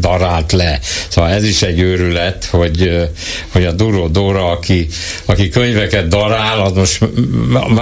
darált 0.00 0.52
le. 0.52 0.80
Szóval 1.08 1.30
ez 1.30 1.44
is 1.44 1.62
egy 1.62 1.80
őrület, 1.80 2.44
hogy, 2.44 3.08
hogy 3.48 3.64
a 3.64 3.72
Duró 3.72 4.08
Dóra, 4.08 4.50
aki, 4.50 4.86
aki 5.24 5.48
könyveket 5.48 6.08
darál, 6.08 6.60
az 6.60 6.72
most 6.72 7.04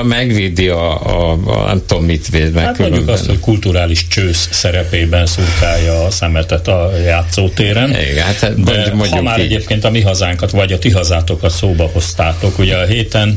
megvédi 0.02 0.68
a, 0.68 1.06
a, 1.06 1.38
a 1.46 1.66
nem 1.66 1.82
tudom 1.86 2.04
mit 2.04 2.28
véd 2.28 2.52
meg. 2.52 2.64
Hát 2.64 2.78
mondjuk 2.78 3.08
azt, 3.08 3.26
hogy 3.26 3.40
kulturális 3.40 4.06
csősz 4.06 4.48
szerepében 4.50 5.26
szurkálja 5.26 6.04
a 6.04 6.10
szemetet 6.10 6.68
a 6.68 6.92
játszótéren. 7.04 7.90
Igen, 7.90 8.24
hát 8.24 8.62
de 8.62 8.90
mondjuk 8.94 9.14
ha 9.14 9.22
már 9.22 9.38
így. 9.38 9.44
egyébként 9.44 9.84
a 9.84 9.90
mi 9.90 10.00
hazánkat, 10.00 10.50
vagy 10.50 10.72
a 10.72 10.78
ti 10.78 10.90
hazátokat 10.90 11.50
szóba 11.50 11.90
hoztátok, 11.92 12.58
ugye 12.58 12.76
a 12.76 12.86
héten 12.86 13.29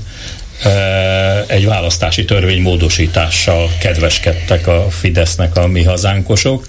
egy 1.47 1.65
választási 1.65 2.25
törvény 2.25 2.61
módosítással 2.61 3.69
kedveskedtek 3.79 4.67
a 4.67 4.87
Fidesznek 4.89 5.57
a 5.57 5.67
mi 5.67 5.83
hazánkosok, 5.83 6.65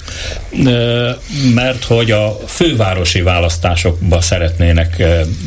mert 1.55 1.85
hogy 1.85 2.11
a 2.11 2.39
fővárosi 2.47 3.23
választásokba 3.23 4.21
szeretnének 4.21 5.03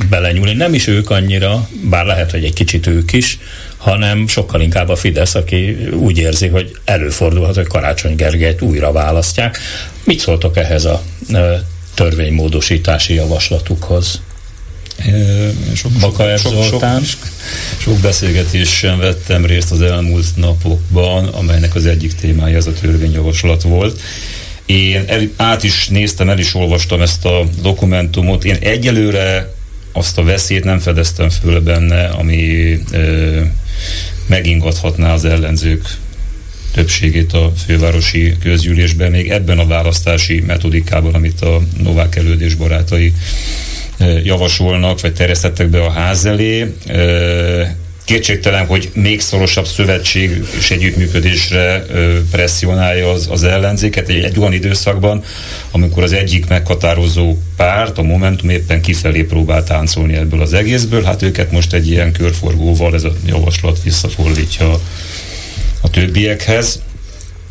belenyúlni. 0.10 0.54
Nem 0.54 0.74
is 0.74 0.88
ők 0.88 1.10
annyira, 1.10 1.70
bár 1.90 2.06
lehet, 2.06 2.32
hogy 2.32 2.44
egy 2.44 2.54
kicsit 2.54 2.88
ők 2.88 3.14
is, 3.14 3.40
hanem 3.78 4.28
sokkal 4.28 4.62
inkább 4.62 4.90
a 4.90 4.96
Fidesz, 4.96 5.36
aki 5.36 5.90
úgy 5.94 6.18
érzi, 6.18 6.48
hogy 6.48 6.76
előfordulhat, 6.86 7.56
hogy 7.56 7.68
Karácsony 7.68 8.16
Gergelyt 8.16 8.62
újra 8.62 8.92
választják. 8.92 9.58
Mit 10.04 10.20
szóltok 10.20 10.58
ehhez 10.58 10.86
a 10.86 11.02
törvénymódosítási 11.94 13.14
javaslatukhoz? 13.14 14.22
Sok, 15.76 15.92
sok, 16.00 16.38
sok, 16.38 16.64
sok, 16.64 17.28
sok 17.78 17.98
beszélgetésen 17.98 19.00
vettem 19.00 19.46
részt 19.46 19.72
az 19.72 19.82
elmúlt 19.82 20.26
napokban, 20.36 21.26
amelynek 21.26 21.76
az 21.76 21.86
egyik 21.86 22.14
témája 22.14 22.58
ez 22.58 22.68
a 22.68 22.74
törvényjavaslat 22.74 23.62
volt. 23.62 24.02
Én 24.66 25.04
el, 25.08 25.22
át 25.36 25.64
is 25.64 25.88
néztem, 25.88 26.30
el 26.30 26.40
is 26.40 26.56
olvastam 26.56 27.02
ezt 27.02 27.26
a 27.26 27.46
dokumentumot. 27.62 28.44
Én 28.44 28.58
egyelőre 28.60 29.54
azt 29.92 30.18
a 30.18 30.24
veszélyt 30.24 30.64
nem 30.64 30.80
fedeztem 30.80 31.30
föl 31.30 31.62
benne, 31.62 32.08
ami 32.08 32.78
ö, 32.92 33.42
megingathatná 34.26 35.14
az 35.14 35.26
ellenzők 35.26 35.98
többségét 36.74 37.34
a 37.34 37.54
fővárosi 37.66 38.38
közgyűlésben, 38.40 39.12
még 39.12 39.30
ebben 39.30 39.60
a 39.60 39.68
választási 39.68 40.40
metodikában, 40.40 41.14
amit 41.14 41.42
a 41.42 41.62
Novák 41.84 42.16
elődés 42.16 42.56
barátai 42.56 43.14
javasolnak, 44.24 45.02
vagy 45.02 45.14
terjesztettek 45.14 45.68
be 45.68 45.84
a 45.84 45.92
ház 45.92 46.26
elé. 46.26 46.74
Kétségtelen, 48.06 48.66
hogy 48.66 48.90
még 48.94 49.22
szorosabb 49.22 49.66
szövetség 49.66 50.44
és 50.58 50.72
együttműködésre 50.72 51.86
presszionálja 52.32 53.10
az, 53.10 53.28
az 53.32 53.44
ellenzéket 53.44 54.10
egy, 54.10 54.24
egy 54.24 54.40
olyan 54.40 54.54
időszakban, 54.54 55.24
amikor 55.72 56.04
az 56.04 56.12
egyik 56.12 56.48
meghatározó 56.48 57.38
párt, 57.56 57.98
a 57.98 58.02
Momentum 58.02 58.50
éppen 58.50 58.82
kifelé 58.82 59.24
próbál 59.24 59.64
táncolni 59.64 60.16
ebből 60.16 60.42
az 60.42 60.54
egészből, 60.54 61.04
hát 61.04 61.22
őket 61.22 61.52
most 61.52 61.74
egy 61.74 61.90
ilyen 61.90 62.12
körforgóval 62.12 62.94
ez 62.94 63.04
a 63.04 63.14
javaslat 63.26 63.84
visszafordítja 63.84 64.80
a 65.82 65.90
többiekhez. 65.90 66.82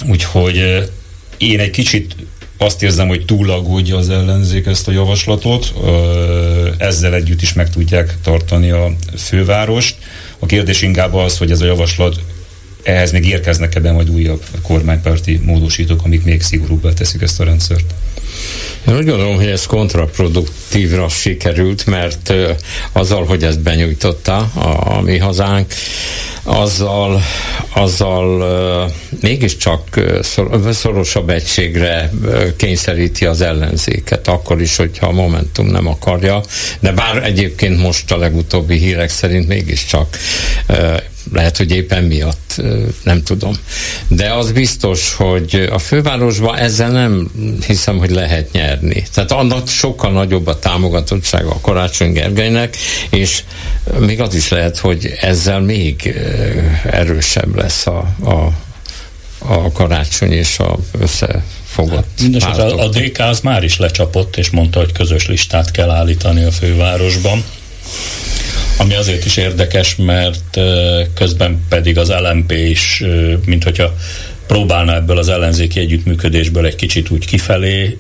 Úgyhogy 0.09 0.89
én 1.37 1.61
egy 1.61 1.71
kicsit 1.71 2.15
azt 2.59 2.83
érzem, 2.83 3.09
hogy 3.09 3.25
túlagódja 3.25 3.97
az 3.97 4.09
ellenzék 4.09 4.67
ezt 4.67 4.89
a 4.89 4.93
javaslatot, 4.93 5.75
ezzel 6.79 7.15
együtt 7.15 7.43
is 7.43 7.53
meg 7.53 7.71
tudják 7.71 8.17
tartani 8.23 8.71
a 8.71 8.93
fővárost. 9.17 9.97
A 10.39 10.47
kérdés 10.47 10.83
inkább 10.83 11.15
az, 11.15 11.39
hogy 11.39 11.51
ez 11.51 11.61
a 11.61 11.67
javaslat 11.67 12.21
ehhez 12.83 13.13
még 13.13 13.27
érkeznek 13.27 13.75
ebben 13.75 13.95
majd 13.95 14.11
újabb 14.11 14.43
kormánypárti 14.63 15.41
módosítók, 15.45 16.05
amik 16.05 16.25
még 16.25 16.43
szigorúbbá 16.43 16.93
teszik 16.93 17.23
ezt 17.23 17.41
a 17.41 17.45
rendszert. 17.45 17.95
Én 18.89 18.97
úgy 18.97 19.05
gondolom, 19.05 19.35
hogy 19.37 19.47
ez 19.47 19.67
kontraproduktívra 20.67 21.09
sikerült, 21.09 21.87
mert 21.87 22.33
azzal, 22.93 23.25
hogy 23.25 23.43
ezt 23.45 23.61
benyújtotta 23.61 24.37
a, 24.37 24.97
a 24.97 25.01
mi 25.01 25.19
hazánk, 25.19 25.73
azzal, 26.43 27.23
azzal 27.75 28.93
mégiscsak 29.21 30.01
szorosabb 30.71 31.31
egységre 31.31 32.11
kényszeríti 32.57 33.25
az 33.25 33.41
ellenzéket, 33.41 34.29
akkor 34.29 34.61
is, 34.61 34.77
hogyha 34.77 35.07
a 35.07 35.13
Momentum 35.13 35.67
nem 35.67 35.87
akarja, 35.87 36.41
de 36.81 36.93
bár 36.93 37.25
egyébként 37.25 37.83
most 37.83 38.13
a 38.13 38.17
legutóbbi 38.17 38.79
hírek 38.79 39.09
szerint 39.09 39.49
mégiscsak 39.49 40.19
lehet, 41.33 41.57
hogy 41.57 41.71
éppen 41.71 42.05
miatt, 42.05 42.63
nem 43.03 43.23
tudom. 43.23 43.55
De 44.09 44.33
az 44.33 44.53
biztos, 44.53 45.15
hogy 45.15 45.69
a 45.73 45.79
fővárosban 45.79 46.57
ezzel 46.57 46.91
nem 46.91 47.31
hiszem, 47.67 47.99
hogy 47.99 48.11
lehet 48.11 48.53
nyerni. 48.53 49.05
Tehát 49.15 49.33
annak 49.33 49.69
sokkal 49.69 50.13
nagyobb 50.13 50.47
a 50.47 50.56
támogatottsága 50.59 51.51
a 51.51 51.61
Karácsony 51.61 52.13
Gergelynek, 52.13 52.77
és 53.11 53.43
még 53.99 54.21
az 54.21 54.35
is 54.35 54.49
lehet, 54.49 54.79
hogy 54.79 55.13
ezzel 55.21 55.61
még 55.61 56.15
erősebb 56.91 57.57
lesz 57.57 57.87
a, 57.87 58.15
a, 58.25 58.53
a 59.39 59.73
karácsony 59.73 60.33
és 60.33 60.59
a 60.59 60.77
összefogott 61.01 62.21
hát, 62.41 62.59
a, 62.59 62.79
a 62.79 62.89
DK 62.89 63.19
az 63.19 63.41
már 63.41 63.65
is 63.65 63.79
lecsapott, 63.79 64.37
és 64.37 64.51
mondta, 64.51 64.79
hogy 64.79 64.93
közös 64.93 65.27
listát 65.27 65.71
kell 65.71 65.91
állítani 65.91 66.45
a 66.45 66.51
fővárosban. 66.51 67.45
Ami 68.79 68.95
azért 68.95 69.25
is 69.25 69.37
érdekes, 69.37 69.97
mert 69.97 70.59
közben 71.15 71.65
pedig 71.69 71.99
az 71.99 72.09
LMP 72.09 72.53
is, 72.53 73.03
mint 73.45 73.65
hogyha 73.65 73.95
próbálna 74.47 74.95
ebből 74.95 75.19
az 75.19 75.29
ellenzéki 75.29 75.81
együttműködésből 75.81 76.67
egy 76.67 76.75
kicsit 76.75 77.11
úgy 77.11 77.27
kifelé 77.27 77.97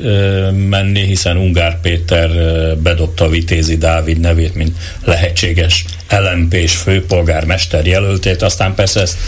menni, 0.52 1.05
hiszen 1.05 1.36
Ungár 1.36 1.81
Péter 1.81 2.31
bedobta 2.77 3.28
Vitézi 3.28 3.77
Dávid 3.77 4.20
nevét, 4.20 4.55
mint 4.55 4.77
lehetséges 5.05 5.85
LMP-s 6.09 6.74
főpolgármester 6.74 7.86
jelöltét, 7.86 8.43
aztán 8.43 8.74
persze 8.74 9.01
ezt 9.01 9.18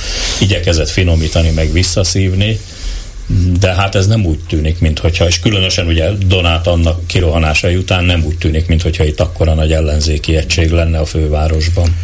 igyekezett 0.41 0.89
finomítani, 0.89 1.51
meg 1.51 1.73
visszaszívni 1.73 2.59
de 3.61 3.75
hát 3.75 3.95
ez 3.95 4.07
nem 4.07 4.25
úgy 4.25 4.39
tűnik, 4.49 4.79
mint 4.81 4.99
hogyha, 4.99 5.27
és 5.27 5.41
különösen 5.41 5.87
ugye 5.87 6.11
Donát 6.27 6.67
annak 6.67 7.07
kirohanásai 7.07 7.77
után 7.77 8.05
nem 8.05 8.25
úgy 8.25 8.39
tűnik, 8.39 8.67
mint 8.67 8.83
hogyha 8.83 9.05
itt 9.05 9.21
akkora 9.21 9.55
nagy 9.55 9.73
ellenzéki 9.73 10.37
egység 10.37 10.71
lenne 10.71 10.99
a 10.99 11.05
fővárosban. 11.05 11.97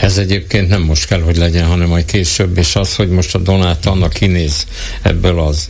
Ez 0.00 0.18
egyébként 0.18 0.68
nem 0.68 0.82
most 0.82 1.06
kell, 1.06 1.20
hogy 1.20 1.36
legyen, 1.36 1.66
hanem 1.66 1.88
majd 1.88 2.04
később, 2.04 2.58
és 2.58 2.76
az, 2.76 2.94
hogy 2.94 3.08
most 3.08 3.34
a 3.34 3.38
Donát 3.38 3.86
annak 3.86 4.12
kinéz 4.12 4.66
ebből 5.02 5.40
az 5.40 5.68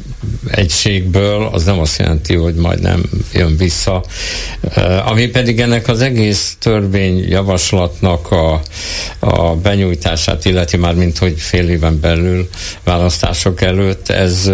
egységből, 0.51 1.49
az 1.53 1.65
nem 1.65 1.79
azt 1.79 1.99
jelenti, 1.99 2.35
hogy 2.35 2.55
majd 2.55 2.81
nem 2.81 3.03
jön 3.33 3.57
vissza. 3.57 4.05
Ami 5.05 5.27
pedig 5.27 5.61
ennek 5.61 5.89
az 5.89 6.01
egész 6.01 6.57
törvényjavaslatnak 6.61 8.31
a, 8.31 8.61
a 9.19 9.57
benyújtását 9.57 10.45
illeti 10.45 10.77
már, 10.77 10.95
mint 10.95 11.19
hogy 11.19 11.35
fél 11.39 11.69
éven 11.69 12.01
belül 12.01 12.49
választások 12.85 13.61
előtt, 13.61 14.09
ez, 14.09 14.47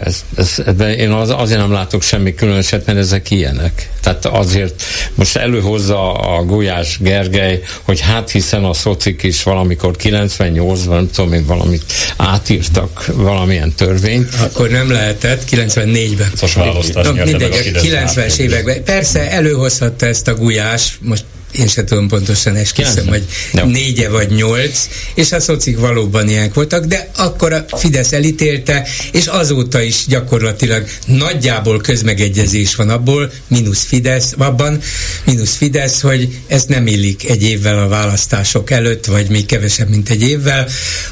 ez, 0.00 0.24
ez, 0.36 0.62
ez 0.66 0.80
én 0.80 1.10
az, 1.10 1.30
azért 1.30 1.60
nem 1.60 1.72
látok 1.72 2.02
semmi 2.02 2.34
különöset, 2.34 2.86
mert 2.86 2.98
ezek 2.98 3.30
ilyenek. 3.30 3.90
Tehát 4.02 4.26
azért 4.26 4.82
most 5.14 5.36
előhozza 5.36 6.12
a 6.12 6.44
Gulyás 6.44 6.98
Gergely, 7.00 7.62
hogy 7.82 8.00
hát 8.00 8.30
hiszen 8.30 8.64
a 8.64 8.72
szocik 9.12 9.22
is 9.22 9.42
valamikor 9.42 9.96
98-ban, 10.02 10.88
nem 10.88 11.10
tudom 11.10 11.32
én, 11.32 11.46
valamit 11.46 11.84
átírtak 12.16 13.06
valamilyen 13.06 13.72
törvényt. 13.72 14.34
Akkor 14.34 14.70
nem 14.70 14.90
lehetett, 14.90 15.44
94-ben. 15.50 16.32
Most 16.40 16.54
választás 16.54 17.06
mindegy, 17.24 17.70
a 17.74 17.80
90-es 17.80 18.38
években. 18.38 18.84
Persze 18.84 19.30
előhozhatta 19.30 20.06
ezt 20.06 20.28
a 20.28 20.34
Gulyás, 20.34 20.98
most 21.00 21.24
én 21.52 21.66
sem 21.66 21.86
tudom 21.86 22.08
pontosan 22.08 22.56
esküszöm, 22.56 23.06
hogy 23.06 23.24
no. 23.52 23.64
négye 23.64 24.08
vagy 24.08 24.30
nyolc, 24.30 24.88
és 25.14 25.32
a 25.32 25.40
szocik 25.40 25.78
valóban 25.78 26.28
ilyenek 26.28 26.54
voltak, 26.54 26.84
de 26.84 27.10
akkor 27.16 27.52
a 27.52 27.76
Fidesz 27.76 28.12
elítélte, 28.12 28.86
és 29.12 29.26
azóta 29.26 29.82
is 29.82 30.04
gyakorlatilag 30.06 30.84
nagyjából 31.06 31.80
közmegegyezés 31.80 32.74
van 32.74 32.90
abból, 32.90 33.32
mínusz 33.48 33.84
Fidesz, 33.84 34.34
abban, 34.38 34.80
mínusz 35.24 35.54
Fidesz, 35.54 36.00
hogy 36.00 36.28
ez 36.46 36.64
nem 36.64 36.86
illik 36.86 37.28
egy 37.28 37.42
évvel 37.42 37.78
a 37.78 37.88
választások 37.88 38.70
előtt, 38.70 39.06
vagy 39.06 39.28
még 39.28 39.46
kevesebb, 39.46 39.88
mint 39.88 40.08
egy 40.08 40.22
évvel. 40.22 40.68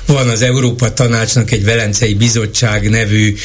Van 0.06 0.28
az 0.28 0.42
Európa 0.42 0.92
Tanácsnak 0.92 1.50
egy 1.50 1.64
Velencei 1.64 2.14
Bizottság 2.14 2.90
nevű 2.90 3.36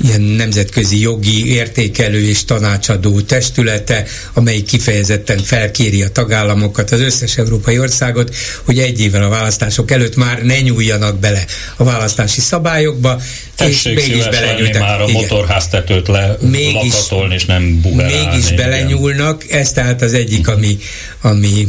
ilyen 0.00 0.20
nemzetközi 0.20 1.00
jogi 1.00 1.52
értékelő 1.52 2.28
és 2.28 2.44
tanácsadó 2.44 3.20
testülete, 3.20 4.04
amely 4.32 4.60
kifejezetten 4.60 5.38
felkéri 5.38 6.02
a 6.02 6.08
tag 6.08 6.32
tagállamokat, 6.34 6.90
az 6.90 7.00
összes 7.00 7.36
európai 7.36 7.78
országot, 7.78 8.34
hogy 8.64 8.78
egy 8.78 9.00
évvel 9.00 9.22
a 9.22 9.28
választások 9.28 9.90
előtt 9.90 10.16
már 10.16 10.42
ne 10.42 10.60
nyúljanak 10.60 11.18
bele 11.18 11.44
a 11.76 11.84
választási 11.84 12.40
szabályokba, 12.40 13.20
Tessék 13.56 13.98
és 13.98 14.06
mégis 14.06 14.28
belenyúltak. 14.28 14.80
már 14.80 15.00
a 15.00 15.08
motorháztetőt 15.08 16.08
le 16.08 16.36
mégis, 16.40 16.92
lakatolni, 16.92 17.34
és 17.34 17.44
nem 17.44 17.80
buherálni. 17.80 18.26
Mégis 18.26 18.50
igen. 18.50 18.56
belenyúlnak, 18.56 19.50
ez 19.50 19.72
tehát 19.72 20.02
az 20.02 20.12
egyik, 20.12 20.48
ami, 20.48 20.78
ami 21.20 21.68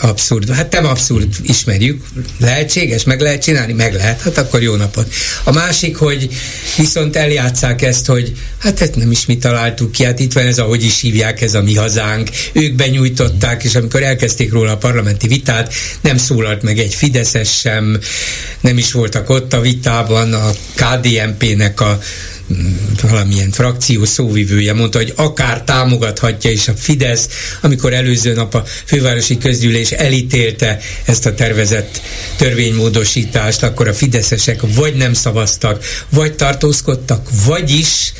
abszurd. 0.00 0.50
Hát 0.50 0.72
nem 0.72 0.86
abszurd, 0.86 1.28
ismerjük, 1.42 2.04
lehetséges, 2.40 3.04
meg 3.04 3.20
lehet 3.20 3.42
csinálni, 3.42 3.72
meg 3.72 3.94
lehet, 3.94 4.20
hát 4.20 4.38
akkor 4.38 4.62
jó 4.62 4.74
napot. 4.74 5.12
A 5.44 5.52
másik, 5.52 5.96
hogy 5.96 6.28
viszont 6.76 7.16
eljátszák 7.16 7.82
ezt, 7.82 8.06
hogy 8.06 8.32
hát 8.58 8.80
ezt 8.80 8.94
nem 8.94 9.10
is 9.10 9.26
mi 9.26 9.36
találtuk 9.36 9.92
ki, 9.92 10.04
hát 10.04 10.18
itt 10.18 10.32
van 10.32 10.46
ez, 10.46 10.58
ahogy 10.58 10.84
is 10.84 11.00
hívják, 11.00 11.40
ez 11.40 11.54
a 11.54 11.62
mi 11.62 11.74
hazánk, 11.74 12.30
ők 12.52 12.74
benyújtották, 12.74 13.64
és 13.64 13.74
amikor 13.74 13.97
elkezdték 14.02 14.52
róla 14.52 14.72
a 14.72 14.76
parlamenti 14.76 15.28
vitát, 15.28 15.74
nem 16.00 16.16
szólalt 16.16 16.62
meg 16.62 16.78
egy 16.78 16.94
Fideszes 16.94 17.58
sem, 17.58 17.98
nem 18.60 18.78
is 18.78 18.92
voltak 18.92 19.30
ott 19.30 19.52
a 19.52 19.60
vitában, 19.60 20.32
a 20.32 20.50
KDNP-nek 20.74 21.80
a 21.80 21.98
mm, 22.52 22.72
valamilyen 23.02 23.50
frakció 23.50 24.04
szóvivője 24.04 24.72
mondta, 24.72 24.98
hogy 24.98 25.12
akár 25.16 25.62
támogathatja 25.62 26.50
is 26.50 26.68
a 26.68 26.74
Fidesz, 26.76 27.28
amikor 27.60 27.92
előző 27.92 28.32
nap 28.32 28.54
a 28.54 28.64
fővárosi 28.84 29.38
közgyűlés 29.38 29.90
elítélte 29.90 30.78
ezt 31.04 31.26
a 31.26 31.34
tervezett 31.34 32.00
törvénymódosítást, 32.36 33.62
akkor 33.62 33.88
a 33.88 33.94
fideszesek 33.94 34.60
vagy 34.74 34.94
nem 34.94 35.12
szavaztak, 35.12 35.84
vagy 36.08 36.34
tartózkodtak, 36.34 37.28
vagyis 37.44 38.12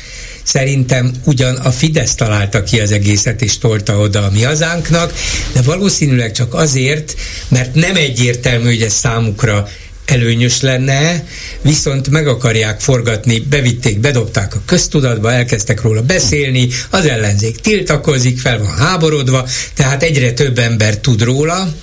Szerintem 0.49 1.11
ugyan 1.23 1.55
a 1.55 1.71
Fidesz 1.71 2.15
találta 2.15 2.63
ki 2.63 2.79
az 2.79 2.91
egészet 2.91 3.41
és 3.41 3.57
tolta 3.57 3.97
oda 3.97 4.23
a 4.23 4.31
mi 4.31 4.41
hazánknak, 4.41 5.13
de 5.53 5.61
valószínűleg 5.61 6.31
csak 6.31 6.53
azért, 6.53 7.15
mert 7.47 7.75
nem 7.75 7.95
egyértelmű, 7.95 8.65
hogy 8.65 8.81
ez 8.81 8.93
számukra 8.93 9.67
előnyös 10.05 10.61
lenne, 10.61 11.25
viszont 11.61 12.09
meg 12.09 12.27
akarják 12.27 12.79
forgatni, 12.79 13.39
bevitték, 13.39 13.99
bedobták 13.99 14.55
a 14.55 14.61
köztudatba, 14.65 15.31
elkezdtek 15.31 15.81
róla 15.81 16.01
beszélni, 16.01 16.67
az 16.89 17.05
ellenzék 17.05 17.55
tiltakozik, 17.55 18.39
fel 18.39 18.59
van 18.59 18.75
háborodva, 18.75 19.47
tehát 19.73 20.03
egyre 20.03 20.31
több 20.31 20.57
ember 20.57 20.97
tud 20.97 21.21
róla, 21.21 21.73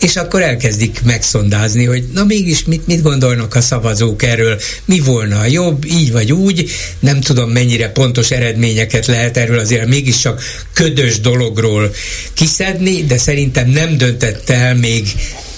és 0.00 0.16
akkor 0.16 0.42
elkezdik 0.42 1.00
megszondázni, 1.04 1.84
hogy 1.84 2.04
na 2.14 2.24
mégis 2.24 2.64
mit, 2.64 2.86
mit 2.86 3.02
gondolnak 3.02 3.54
a 3.54 3.60
szavazók 3.60 4.22
erről, 4.22 4.60
mi 4.84 5.00
volna 5.00 5.38
a 5.38 5.46
jobb, 5.46 5.84
így 5.84 6.12
vagy 6.12 6.32
úgy, 6.32 6.70
nem 6.98 7.20
tudom 7.20 7.50
mennyire 7.50 7.88
pontos 7.88 8.30
eredményeket 8.30 9.06
lehet 9.06 9.36
erről 9.36 9.58
azért 9.58 9.88
mégiscsak 9.88 10.42
ködös 10.72 11.20
dologról 11.20 11.94
kiszedni, 12.34 13.04
de 13.04 13.18
szerintem 13.18 13.68
nem 13.68 13.96
döntett 13.96 14.50
el 14.50 14.74
még 14.74 15.06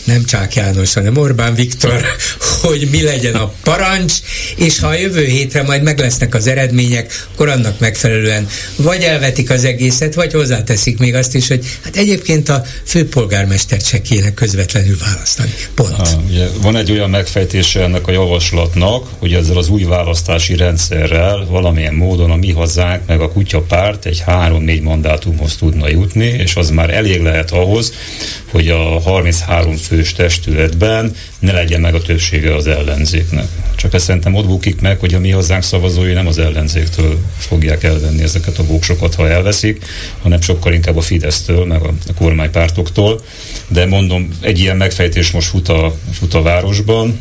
nem 0.09 0.24
Csák 0.24 0.55
János, 0.55 0.94
hanem 0.94 1.16
Orbán 1.16 1.55
Viktor, 1.55 2.05
hogy 2.62 2.89
mi 2.90 3.02
legyen 3.02 3.35
a 3.35 3.52
parancs, 3.62 4.12
és 4.56 4.78
ha 4.78 4.86
a 4.86 4.94
jövő 4.94 5.24
hétre 5.24 5.62
majd 5.62 5.82
meg 5.82 5.98
lesznek 5.98 6.35
az 6.35 6.47
eredmények, 6.47 7.26
akkor 7.35 7.48
annak 7.48 7.78
megfelelően 7.78 8.48
vagy 8.76 9.02
elvetik 9.02 9.51
az 9.51 9.64
egészet, 9.64 10.14
vagy 10.14 10.32
hozzáteszik 10.32 10.98
még 10.98 11.14
azt 11.14 11.35
is, 11.35 11.48
hogy 11.48 11.64
hát 11.85 11.97
egyébként 11.97 12.48
a 12.48 12.64
főpolgármestert 12.85 13.86
se 13.86 14.01
kéne 14.01 14.35
közvetlenül 14.35 14.97
választani. 14.98 15.55
Pont. 15.74 15.97
Ha, 15.97 16.22
ugye 16.28 16.47
van 16.62 16.76
egy 16.76 16.90
olyan 16.90 17.10
megfejtése 17.10 17.82
ennek 17.82 18.06
a 18.06 18.12
javaslatnak, 18.12 19.09
hogy 19.18 19.32
ezzel 19.32 19.56
az 19.56 19.68
új 19.68 19.82
választási 19.82 20.56
rendszerrel 20.56 21.47
valamilyen 21.48 21.94
módon 21.94 22.30
a 22.30 22.36
mi 22.36 22.52
hazánk 22.52 23.06
meg 23.06 23.20
a 23.20 23.32
kutyapárt 23.32 24.05
egy 24.06 24.22
három-négy 24.26 24.82
mandátumhoz 24.82 25.56
tudna 25.56 25.89
jutni, 25.89 26.26
és 26.26 26.56
az 26.56 26.70
már 26.70 26.90
elég 26.90 27.22
lehet 27.22 27.51
ahhoz, 27.51 27.93
hogy 28.51 28.68
a 28.68 29.01
33 29.01 29.76
fős 29.98 30.12
testületben 30.12 31.14
ne 31.38 31.52
legyen 31.52 31.80
meg 31.80 31.94
a 31.94 32.02
többsége 32.02 32.54
az 32.54 32.66
ellenzéknek. 32.66 33.46
Csak 33.76 33.94
ezt 33.94 34.04
szerintem 34.04 34.34
ott 34.34 34.46
bukik 34.46 34.80
meg, 34.80 34.98
hogy 34.98 35.14
a 35.14 35.18
mi 35.18 35.30
hazánk 35.30 35.62
szavazói 35.62 36.12
nem 36.12 36.26
az 36.26 36.38
ellenzéktől 36.38 37.18
fogják 37.38 37.84
elvenni 37.84 38.22
ezeket 38.22 38.58
a 38.58 38.64
voksokat, 38.64 39.14
ha 39.14 39.28
elveszik, 39.28 39.84
hanem 40.22 40.40
sokkal 40.40 40.72
inkább 40.72 40.96
a 40.96 41.00
Fidesztől, 41.00 41.64
meg 41.64 41.82
a, 41.82 41.92
a 42.08 42.14
kormánypártoktól. 42.14 43.20
De 43.68 43.86
mondom, 43.86 44.28
egy 44.40 44.58
ilyen 44.58 44.76
megfejtés 44.76 45.30
most 45.30 45.48
fut 45.48 45.68
a, 45.68 45.94
fut 46.12 46.34
a 46.34 46.42
városban, 46.42 47.20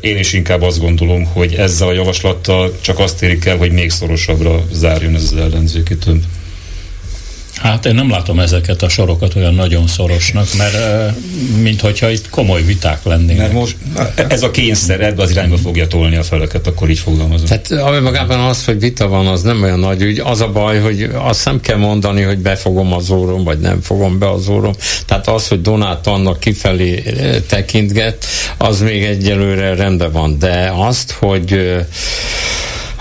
én 0.00 0.18
is 0.18 0.32
inkább 0.32 0.62
azt 0.62 0.80
gondolom, 0.80 1.24
hogy 1.24 1.54
ezzel 1.54 1.88
a 1.88 1.92
javaslattal 1.92 2.78
csak 2.80 2.98
azt 2.98 3.22
érik 3.22 3.44
el, 3.44 3.56
hogy 3.56 3.72
még 3.72 3.90
szorosabbra 3.90 4.66
zárjon 4.72 5.14
ez 5.14 5.22
az 5.22 5.36
ellenzéki 5.36 5.96
tömb. 5.96 6.22
Hát 7.60 7.86
én 7.86 7.94
nem 7.94 8.10
látom 8.10 8.38
ezeket 8.38 8.82
a 8.82 8.88
sorokat 8.88 9.34
olyan 9.34 9.54
nagyon 9.54 9.86
szorosnak, 9.86 10.46
mert 10.56 10.76
minthogyha 11.62 12.10
itt 12.10 12.30
komoly 12.30 12.62
viták 12.62 13.04
lennének. 13.04 13.36
Mert 13.36 13.52
most 13.52 13.76
ez 14.28 14.42
a 14.42 14.50
kényszer 14.50 15.00
ebbe 15.00 15.22
az 15.22 15.30
irányba 15.30 15.56
fogja 15.56 15.86
tolni 15.86 16.16
a 16.16 16.22
feleket, 16.22 16.66
akkor 16.66 16.90
így 16.90 16.98
fogalmazom. 16.98 17.46
Tehát 17.46 17.70
ami 17.70 17.98
magában 17.98 18.40
az, 18.40 18.64
hogy 18.64 18.80
vita 18.80 19.08
van, 19.08 19.26
az 19.26 19.42
nem 19.42 19.62
olyan 19.62 19.78
nagy 19.78 20.02
ügy. 20.02 20.18
Az 20.18 20.40
a 20.40 20.48
baj, 20.48 20.78
hogy 20.78 21.10
azt 21.14 21.44
nem 21.44 21.60
kell 21.60 21.76
mondani, 21.76 22.22
hogy 22.22 22.38
befogom 22.38 22.92
az 22.92 23.10
órom, 23.10 23.44
vagy 23.44 23.58
nem 23.58 23.80
fogom 23.80 24.18
be 24.18 24.30
az 24.30 24.48
órom. 24.48 24.72
Tehát 25.06 25.28
az, 25.28 25.48
hogy 25.48 25.60
Donát 25.60 26.06
annak 26.06 26.40
kifelé 26.40 27.02
tekintget, 27.48 28.26
az 28.56 28.80
még 28.80 29.02
egyelőre 29.02 29.74
rendben 29.74 30.12
van. 30.12 30.38
De 30.38 30.72
azt, 30.76 31.10
hogy 31.10 31.76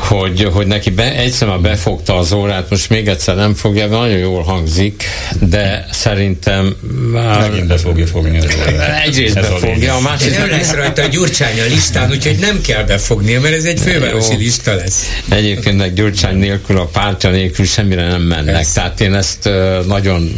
hogy, 0.10 0.44
hogy 0.44 0.68
neki 0.68 0.90
be, 0.90 1.16
egyszer 1.16 1.48
már 1.48 1.60
befogta 1.60 2.18
az 2.18 2.32
órát, 2.32 2.70
most 2.70 2.90
még 2.90 3.08
egyszer 3.08 3.36
nem 3.36 3.54
fogja, 3.54 3.88
nagyon 3.88 4.18
jól 4.18 4.44
hangzik, 4.44 5.04
de 5.40 5.86
szerintem 5.92 6.76
már... 7.12 7.50
Megint 7.50 7.68
be 7.68 7.78
fogja 7.78 8.08
fogni 8.08 8.38
az 8.38 8.58
órát. 8.60 9.06
Egyrészt 9.06 9.36
ez 9.36 9.50
befogja, 9.50 9.96
a 9.96 10.00
másrészt... 10.00 10.38
Nem 10.38 10.50
lesz 10.50 10.72
rajta 10.72 11.02
a 11.02 11.08
Gyurcsány 11.08 11.60
a 11.60 11.66
listán, 11.70 12.10
úgyhogy 12.10 12.38
nem 12.40 12.62
kell 12.62 12.84
befognia, 12.84 13.42
mert 13.42 13.56
ez 13.56 13.64
egy 13.64 13.80
fővárosi 13.80 14.36
lista 14.36 14.76
lesz. 14.76 15.06
Egyébként 15.30 15.94
Gyurcsány 15.94 16.38
nélkül, 16.38 16.78
a 16.78 16.86
pártja 16.86 17.30
nélkül 17.30 17.66
semmire 17.66 18.08
nem 18.08 18.22
mennek. 18.22 18.56
Ez. 18.56 18.72
Tehát 18.72 19.02
én 19.02 19.14
ezt 19.14 19.50
nagyon 19.88 20.32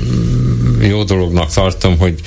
jó 0.88 1.04
dolognak 1.04 1.54
tartom, 1.54 1.98
hogy 1.98 2.20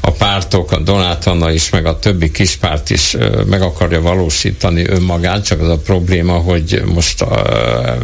a 0.00 0.10
pártok, 0.10 0.72
a 0.72 0.78
Donát 0.78 1.26
Anna 1.26 1.52
is, 1.52 1.70
meg 1.70 1.86
a 1.86 1.98
többi 1.98 2.30
kispárt 2.30 2.90
is 2.90 3.16
meg 3.46 3.62
akarja 3.62 4.00
valósítani 4.00 4.86
önmagát, 4.86 5.44
csak 5.44 5.60
az 5.60 5.68
a 5.68 5.78
probléma, 5.78 6.32
hogy 6.32 6.82
most 6.94 7.24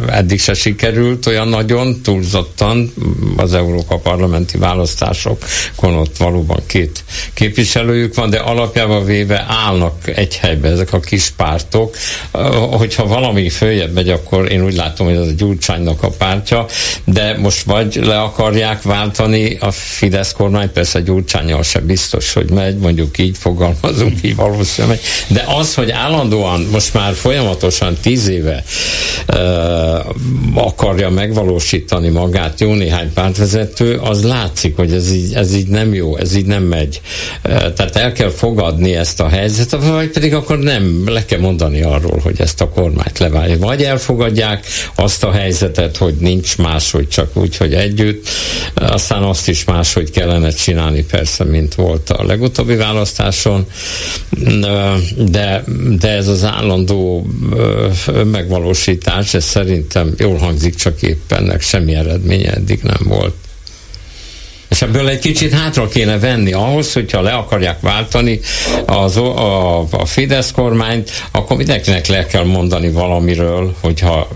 eddig 0.09 0.39
se 0.39 0.53
sikerült 0.53 1.25
olyan 1.25 1.47
nagyon, 1.47 2.01
túlzottan 2.01 2.93
az 3.37 3.53
Európa 3.53 3.97
parlamenti 3.97 4.57
választásokon 4.57 5.93
ott 5.93 6.17
valóban 6.17 6.59
két 6.65 7.03
képviselőjük 7.33 8.15
van, 8.15 8.29
de 8.29 8.37
alapjában 8.37 9.05
véve 9.05 9.45
állnak 9.47 10.07
egy 10.07 10.37
helybe 10.37 10.69
ezek 10.69 10.93
a 10.93 10.99
kis 10.99 11.29
pártok. 11.29 11.95
Uh, 12.33 12.43
hogyha 12.55 13.07
valami 13.07 13.49
följebb 13.49 13.93
megy, 13.93 14.09
akkor 14.09 14.51
én 14.51 14.63
úgy 14.65 14.75
látom, 14.75 15.07
hogy 15.07 15.15
ez 15.15 15.27
a 15.27 15.31
Gyurcsánynak 15.31 16.03
a 16.03 16.09
pártja, 16.09 16.65
de 17.03 17.37
most 17.37 17.63
vagy 17.63 17.95
le 17.95 18.21
akarják 18.21 18.81
váltani 18.81 19.57
a 19.59 19.71
Fidesz 19.95 20.31
kormány, 20.31 20.71
persze 20.71 21.01
Gyurcsányjal 21.01 21.63
se 21.63 21.79
biztos, 21.79 22.33
hogy 22.33 22.49
megy, 22.49 22.77
mondjuk 22.77 23.17
így 23.17 23.37
fogalmazunk, 23.37 24.19
így 24.21 24.35
valószínűleg 24.35 24.97
megy. 24.97 25.37
De 25.37 25.53
az, 25.57 25.73
hogy 25.73 25.91
állandóan 25.91 26.67
most 26.71 26.93
már 26.93 27.13
folyamatosan 27.13 27.97
tíz 28.01 28.27
éve 28.27 28.63
uh, 29.27 29.37
akarja 30.53 31.09
megvalósítani 31.09 32.09
magát 32.09 32.59
jó 32.59 32.73
néhány 32.73 33.13
pártvezető, 33.13 33.97
az 33.97 34.23
látszik, 34.23 34.75
hogy 34.75 34.93
ez 34.93 35.11
így, 35.11 35.33
ez 35.33 35.53
így 35.53 35.67
nem 35.67 35.93
jó, 35.93 36.17
ez 36.17 36.35
így 36.35 36.45
nem 36.45 36.63
megy. 36.63 37.01
Uh, 37.43 37.73
tehát 37.73 37.95
el 37.95 38.11
kell 38.11 38.31
fogadni 38.31 38.95
ezt 38.95 39.19
a 39.19 39.27
helyzetet, 39.27 39.83
vagy 39.83 40.09
pedig 40.09 40.33
akkor 40.33 40.59
nem, 40.59 41.03
le 41.05 41.25
kell 41.25 41.39
mondani 41.39 41.81
arról, 41.81 42.19
hogy 42.23 42.41
ezt 42.41 42.61
a 42.61 42.69
kormányt 42.69 43.19
leválja. 43.19 43.57
Vagy 43.57 43.83
elfogadják 43.83 44.65
azt 44.95 45.23
a 45.23 45.31
helyzetet, 45.31 45.97
hogy 45.97 46.15
nincs 46.19 46.57
máshogy, 46.57 47.07
csak 47.07 47.37
úgy, 47.37 47.57
hogy 47.57 47.73
együtt, 47.73 48.27
aztán 48.73 49.23
azt 49.23 49.47
is 49.47 49.63
más 49.63 49.84
máshogy 49.85 50.11
kellene 50.11 50.49
csinálni 50.49 51.03
persze, 51.03 51.43
mint 51.43 51.75
volt 51.75 52.09
a 52.09 52.23
legutóbbi 52.23 52.75
választáson, 52.75 53.65
de, 55.17 55.63
de 55.99 56.09
ez 56.09 56.27
az 56.27 56.43
állandó 56.43 57.27
megvalósítás, 58.23 59.33
ez 59.33 59.43
szerintem 59.43 60.13
jól 60.17 60.37
hangzik, 60.37 60.75
csak 60.75 61.01
éppen 61.01 61.39
ennek 61.39 61.61
semmi 61.61 61.93
eredménye 61.93 62.53
eddig 62.53 62.79
nem 62.81 63.01
volt. 63.03 63.33
És 64.75 64.81
ebből 64.81 65.09
egy 65.09 65.19
kicsit 65.19 65.53
hátra 65.53 65.87
kéne 65.87 66.19
venni 66.19 66.51
ahhoz, 66.53 66.93
hogyha 66.93 67.21
le 67.21 67.31
akarják 67.31 67.79
váltani 67.81 68.39
az, 68.85 69.17
a, 69.17 69.79
a 69.79 70.05
Fidesz 70.05 70.51
kormányt, 70.51 71.09
akkor 71.31 71.57
mindenkinek 71.57 72.07
le 72.07 72.25
kell 72.25 72.43
mondani 72.43 72.91
valamiről, 72.91 73.75
hogyha 73.81 74.27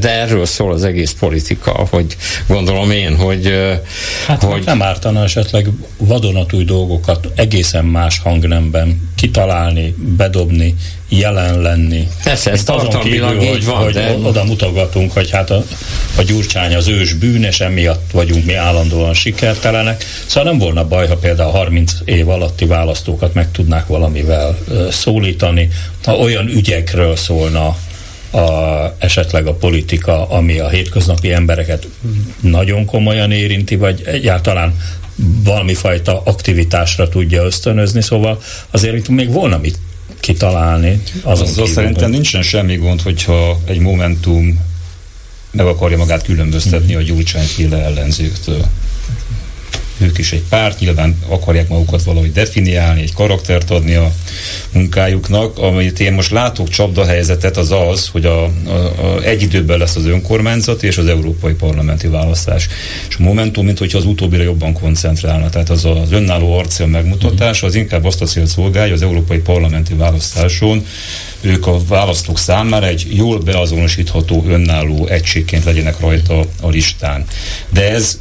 de 0.00 0.10
erről 0.10 0.46
szól 0.46 0.72
az 0.72 0.84
egész 0.84 1.12
politika, 1.18 1.86
hogy 1.90 2.16
gondolom 2.48 2.90
én, 2.90 3.16
hogy... 3.16 3.54
Hát 4.26 4.42
hogy 4.42 4.62
nem 4.64 4.82
ártana 4.82 5.22
esetleg 5.22 5.68
vadonatúj 5.96 6.64
dolgokat 6.64 7.28
egészen 7.34 7.84
más 7.84 8.18
hangnemben 8.18 9.10
kitalálni, 9.16 9.94
bedobni, 10.16 10.74
jelen 11.10 11.60
lenni. 11.60 12.08
Persze, 12.24 12.50
ez 12.50 12.64
tartalmilag 12.64 13.42
így 13.42 13.64
van. 13.64 13.76
Hogy 13.76 13.92
de... 13.92 14.16
oda 14.22 14.44
mutogatunk, 14.44 15.12
hogy 15.12 15.30
hát 15.30 15.50
a, 15.50 15.64
a 16.16 16.22
gyurcsány 16.22 16.74
az 16.74 16.88
ős 16.88 17.12
bűnes, 17.12 17.60
emiatt 17.60 18.10
vagyunk 18.12 18.44
mi 18.44 18.54
állandóan 18.54 19.14
sikertelenek. 19.14 20.04
Szóval 20.26 20.50
nem 20.50 20.58
volna 20.58 20.88
baj, 20.88 21.06
ha 21.08 21.16
például 21.16 21.50
30 21.50 21.92
év 22.04 22.28
alatti 22.28 22.64
választókat 22.64 23.34
meg 23.34 23.50
tudnák 23.50 23.86
valamivel 23.86 24.58
szólítani, 24.90 25.68
ha 26.04 26.16
olyan 26.16 26.48
ügyekről 26.48 27.16
szólna 27.16 27.76
a, 28.30 28.94
esetleg 28.98 29.46
a 29.46 29.54
politika, 29.54 30.28
ami 30.28 30.58
a 30.58 30.68
hétköznapi 30.68 31.32
embereket 31.32 31.86
nagyon 32.40 32.84
komolyan 32.84 33.30
érinti, 33.30 33.76
vagy 33.76 34.02
egyáltalán 34.04 34.74
valami 35.44 35.74
fajta 35.74 36.22
aktivitásra 36.24 37.08
tudja 37.08 37.42
ösztönözni, 37.42 38.02
szóval 38.02 38.40
azért 38.70 38.96
itt 38.96 39.08
még 39.08 39.32
volna 39.32 39.58
mit 39.58 39.78
kitalálni. 40.20 41.02
Azon 41.22 41.46
Azzal 41.46 41.66
szerintem 41.66 42.02
hogy... 42.02 42.12
nincsen 42.12 42.42
semmi 42.42 42.76
gond, 42.76 43.02
hogyha 43.02 43.60
egy 43.64 43.78
Momentum 43.78 44.60
meg 45.50 45.66
akarja 45.66 45.96
magát 45.96 46.22
különböztetni 46.22 46.94
a 46.94 47.02
Gyurcsány 47.02 47.46
ellenzőktől 47.70 48.66
ők 50.00 50.18
is 50.18 50.32
egy 50.32 50.42
párt, 50.48 50.78
nyilván 50.78 51.18
akarják 51.28 51.68
magukat 51.68 52.02
valahogy 52.02 52.32
definiálni, 52.32 53.00
egy 53.00 53.14
karaktert 53.14 53.70
adni 53.70 53.94
a 53.94 54.12
munkájuknak. 54.72 55.58
Amit 55.58 56.00
én 56.00 56.12
most 56.12 56.30
látok 56.30 56.68
csapdahelyzetet, 56.68 57.56
az 57.56 57.70
az, 57.70 58.08
hogy 58.08 58.24
a, 58.24 58.44
a, 58.44 58.50
a, 58.68 59.22
egy 59.22 59.42
időben 59.42 59.78
lesz 59.78 59.96
az 59.96 60.06
önkormányzati 60.06 60.86
és 60.86 60.98
az 60.98 61.06
európai 61.06 61.52
parlamenti 61.52 62.06
választás. 62.06 62.68
És 63.08 63.16
a 63.18 63.22
Momentum, 63.22 63.64
mint 63.64 63.78
hogyha 63.78 63.98
az 63.98 64.04
utóbbira 64.04 64.42
jobban 64.42 64.72
koncentrálna. 64.72 65.48
Tehát 65.48 65.70
az 65.70 65.84
az 65.84 66.12
önálló 66.12 66.58
arcél 66.58 66.86
megmutatása, 66.86 67.66
az 67.66 67.74
inkább 67.74 68.04
azt 68.04 68.22
a 68.22 68.26
célt 68.26 68.46
szolgálja 68.46 68.94
az 68.94 69.02
európai 69.02 69.38
parlamenti 69.38 69.94
választáson, 69.94 70.86
ők 71.40 71.66
a 71.66 71.78
választók 71.88 72.38
számára 72.38 72.86
egy 72.86 73.06
jól 73.10 73.38
beazonosítható 73.38 74.44
önálló 74.48 75.06
egységként 75.06 75.64
legyenek 75.64 76.00
rajta 76.00 76.44
a 76.60 76.68
listán. 76.68 77.24
De 77.68 77.90
ez 77.90 78.18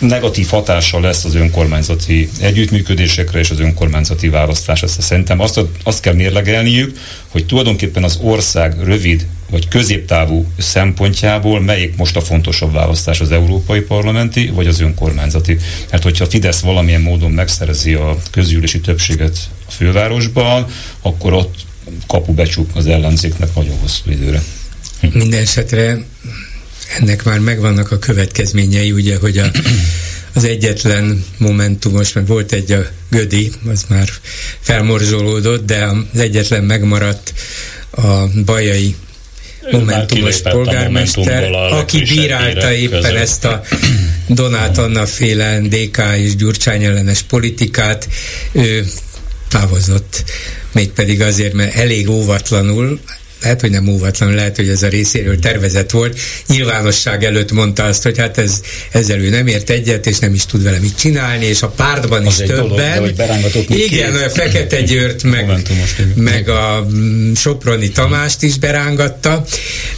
negatív 0.00 0.48
hatással 0.48 1.00
lesz 1.00 1.24
az 1.24 1.34
önkormányzati 1.34 2.28
együttműködésekre 2.40 3.38
és 3.38 3.50
az 3.50 3.60
önkormányzati 3.60 4.28
választásra. 4.28 4.86
Szerintem 4.86 5.40
azt, 5.40 5.60
azt 5.84 6.00
kell 6.00 6.14
mérlegelniük, 6.14 6.98
hogy 7.28 7.46
tulajdonképpen 7.46 8.04
az 8.04 8.18
ország 8.22 8.82
rövid 8.84 9.26
vagy 9.50 9.68
középtávú 9.68 10.46
szempontjából 10.58 11.60
melyik 11.60 11.96
most 11.96 12.16
a 12.16 12.20
fontosabb 12.20 12.72
választás, 12.72 13.20
az 13.20 13.32
európai 13.32 13.80
parlamenti 13.80 14.46
vagy 14.46 14.66
az 14.66 14.80
önkormányzati. 14.80 15.56
Mert 15.90 16.02
hogyha 16.02 16.26
Fidesz 16.26 16.60
valamilyen 16.60 17.00
módon 17.00 17.30
megszerzi 17.30 17.94
a 17.94 18.16
közgyűlési 18.30 18.80
többséget 18.80 19.38
a 19.66 19.70
fővárosban, 19.70 20.66
akkor 21.00 21.32
ott 21.32 21.54
kapu 22.06 22.32
becsuk 22.32 22.70
az 22.74 22.86
ellenzéknek 22.86 23.54
nagyon 23.54 23.78
hosszú 23.80 24.10
időre. 24.10 24.42
Minden 25.12 25.40
esetre 25.40 26.04
ennek 26.98 27.24
már 27.24 27.38
megvannak 27.38 27.90
a 27.90 27.98
következményei, 27.98 28.92
ugye, 28.92 29.16
hogy 29.16 29.38
a, 29.38 29.50
az 30.34 30.44
egyetlen 30.44 31.24
momentumos, 31.36 32.12
mert 32.12 32.26
volt 32.26 32.52
egy 32.52 32.72
a 32.72 32.86
Gödi, 33.10 33.52
az 33.70 33.84
már 33.88 34.08
felmorzsolódott, 34.60 35.66
de 35.66 35.84
az 36.12 36.20
egyetlen 36.20 36.64
megmaradt 36.64 37.32
a 37.90 38.26
bajai 38.44 38.94
momentumos 39.70 40.40
polgármester, 40.40 41.52
aki 41.52 42.02
bírálta 42.02 42.72
éppen 42.72 43.00
között. 43.00 43.16
ezt 43.16 43.44
a 43.44 43.62
Donát 44.28 44.78
Anna 44.78 45.06
féle 45.06 45.60
DK 45.60 46.02
és 46.16 46.36
Gyurcsány 46.36 46.84
ellenes 46.84 47.22
politikát, 47.22 48.08
ő 48.52 48.86
távozott, 49.48 50.24
mégpedig 50.72 51.22
azért, 51.22 51.52
mert 51.52 51.74
elég 51.74 52.08
óvatlanul, 52.08 53.00
lehet, 53.42 53.60
hogy 53.60 53.70
nem 53.70 53.88
óvatlan, 53.88 54.34
lehet, 54.34 54.56
hogy 54.56 54.68
ez 54.68 54.82
a 54.82 54.88
részéről 54.88 55.38
tervezett 55.38 55.90
volt. 55.90 56.20
Nyilvánosság 56.46 57.24
előtt 57.24 57.52
mondta 57.52 57.84
azt, 57.84 58.02
hogy 58.02 58.18
hát 58.18 58.38
ez, 58.38 58.60
ezzel 58.92 59.18
ő 59.18 59.28
nem 59.28 59.46
ért 59.46 59.70
egyet, 59.70 60.06
és 60.06 60.18
nem 60.18 60.34
is 60.34 60.46
tud 60.46 60.62
vele 60.62 60.78
mit 60.78 60.96
csinálni, 60.98 61.44
és 61.44 61.62
a 61.62 61.68
pártban 61.68 62.26
az 62.26 62.40
is 62.40 62.46
többen. 62.46 62.94
Dolog, 62.94 63.54
igen, 63.68 64.14
a 64.14 64.28
Fekete 64.28 64.80
Győrt, 64.80 65.22
meg, 65.22 65.62
meg 66.14 66.48
a 66.48 66.86
mm, 66.92 67.32
Soproni 67.32 67.88
Tamást 67.88 68.42
is 68.42 68.58
berángatta. 68.58 69.44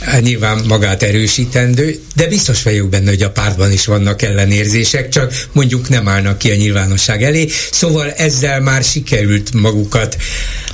Hát 0.01 0.23
nyilván 0.23 0.65
magát 0.69 1.03
erősítendő, 1.03 2.01
de 2.17 2.27
biztos 2.27 2.63
vagyok 2.63 2.89
benne, 2.89 3.09
hogy 3.09 3.23
a 3.23 3.31
pártban 3.31 3.73
is 3.73 3.87
vannak 3.87 4.23
ellenérzések, 4.23 5.09
csak 5.09 5.47
mondjuk 5.53 5.89
nem 5.89 6.09
állnak 6.09 6.39
ki 6.39 6.51
a 6.51 6.55
nyilvánosság 6.55 7.23
elé. 7.23 7.49
Szóval 7.71 8.13
ezzel 8.13 8.61
már 8.61 8.83
sikerült 8.83 9.53
magukat 9.53 10.17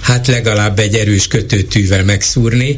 hát 0.08 0.26
legalább 0.26 0.78
egy 0.78 0.94
erős 0.94 1.28
kötőtűvel 1.28 2.04
megszúrni, 2.04 2.57
gyúrni, 2.58 2.76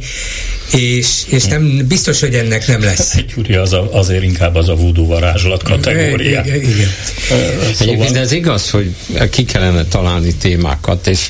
és, 0.73 1.23
és 1.27 1.45
nem, 1.45 1.85
biztos, 1.89 2.21
hogy 2.21 2.35
ennek 2.35 2.67
nem 2.67 2.83
lesz. 2.83 3.17
Gyuri 3.35 3.55
az 3.55 3.73
a, 3.73 3.89
azért 3.93 4.23
inkább 4.23 4.55
az 4.55 4.69
a 4.69 4.75
voodoo 4.75 5.07
varázslat 5.07 5.63
kategória. 5.63 6.43
Igen, 6.45 6.55
igen. 6.55 6.89
Szóval... 7.29 7.95
Egyébként 7.95 8.17
ez 8.17 8.33
igaz, 8.33 8.71
hogy 8.71 8.95
ki 9.31 9.45
kellene 9.45 9.85
találni 9.85 10.35
témákat, 10.35 11.07
és 11.07 11.29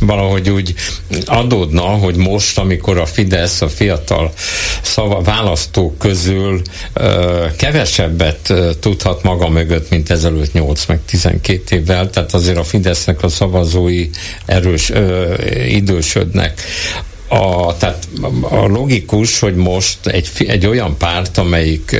valahogy 0.00 0.50
úgy 0.50 0.74
adódna, 1.24 1.82
hogy 1.82 2.16
most, 2.16 2.58
amikor 2.58 2.98
a 2.98 3.06
Fidesz 3.06 3.60
a 3.60 3.68
fiatal 3.68 4.32
szava, 4.82 5.22
választók 5.22 5.98
közül 5.98 6.62
ö, 6.92 7.46
kevesebbet 7.56 8.50
ö, 8.50 8.70
tudhat 8.80 9.22
maga 9.22 9.48
mögött, 9.48 9.90
mint 9.90 10.10
ezelőtt 10.10 10.52
8 10.52 10.86
meg 10.86 11.00
12 11.04 11.76
évvel, 11.76 12.10
tehát 12.10 12.34
azért 12.34 12.58
a 12.58 12.64
Fidesznek 12.64 13.22
a 13.22 13.28
szavazói 13.28 14.08
erős 14.46 14.90
ö, 14.90 15.34
idősödnek 15.66 16.62
a, 17.28 17.76
tehát 17.76 18.08
a 18.40 18.66
logikus, 18.66 19.38
hogy 19.38 19.54
most 19.54 20.06
egy, 20.06 20.28
egy 20.36 20.66
olyan 20.66 20.96
párt, 20.96 21.38
amelyik 21.38 21.96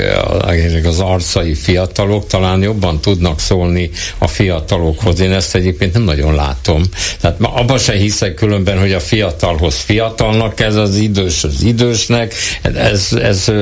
az 0.85 1.01
arcai 1.01 1.55
fiatalok 1.55 2.27
talán 2.27 2.63
jobban 2.63 3.01
tudnak 3.01 3.41
szólni 3.41 3.91
a 4.19 4.29
fiatalokhoz. 4.29 5.21
Én 5.21 5.33
ezt 5.33 5.55
egyébként 5.55 5.93
nem 5.93 6.03
nagyon 6.03 6.35
látom. 6.35 6.83
Tehát 7.21 7.37
abban 7.41 7.79
se 7.79 7.93
hiszek 7.93 8.35
különben, 8.35 8.79
hogy 8.79 8.93
a 8.93 9.01
fiatalhoz 9.01 9.75
fiatalnak 9.75 10.61
ez 10.61 10.77
az 10.77 10.97
idős 10.97 11.45
az 11.45 11.63
idősnek. 11.63 12.35
Ez, 12.63 13.13
ez, 13.13 13.53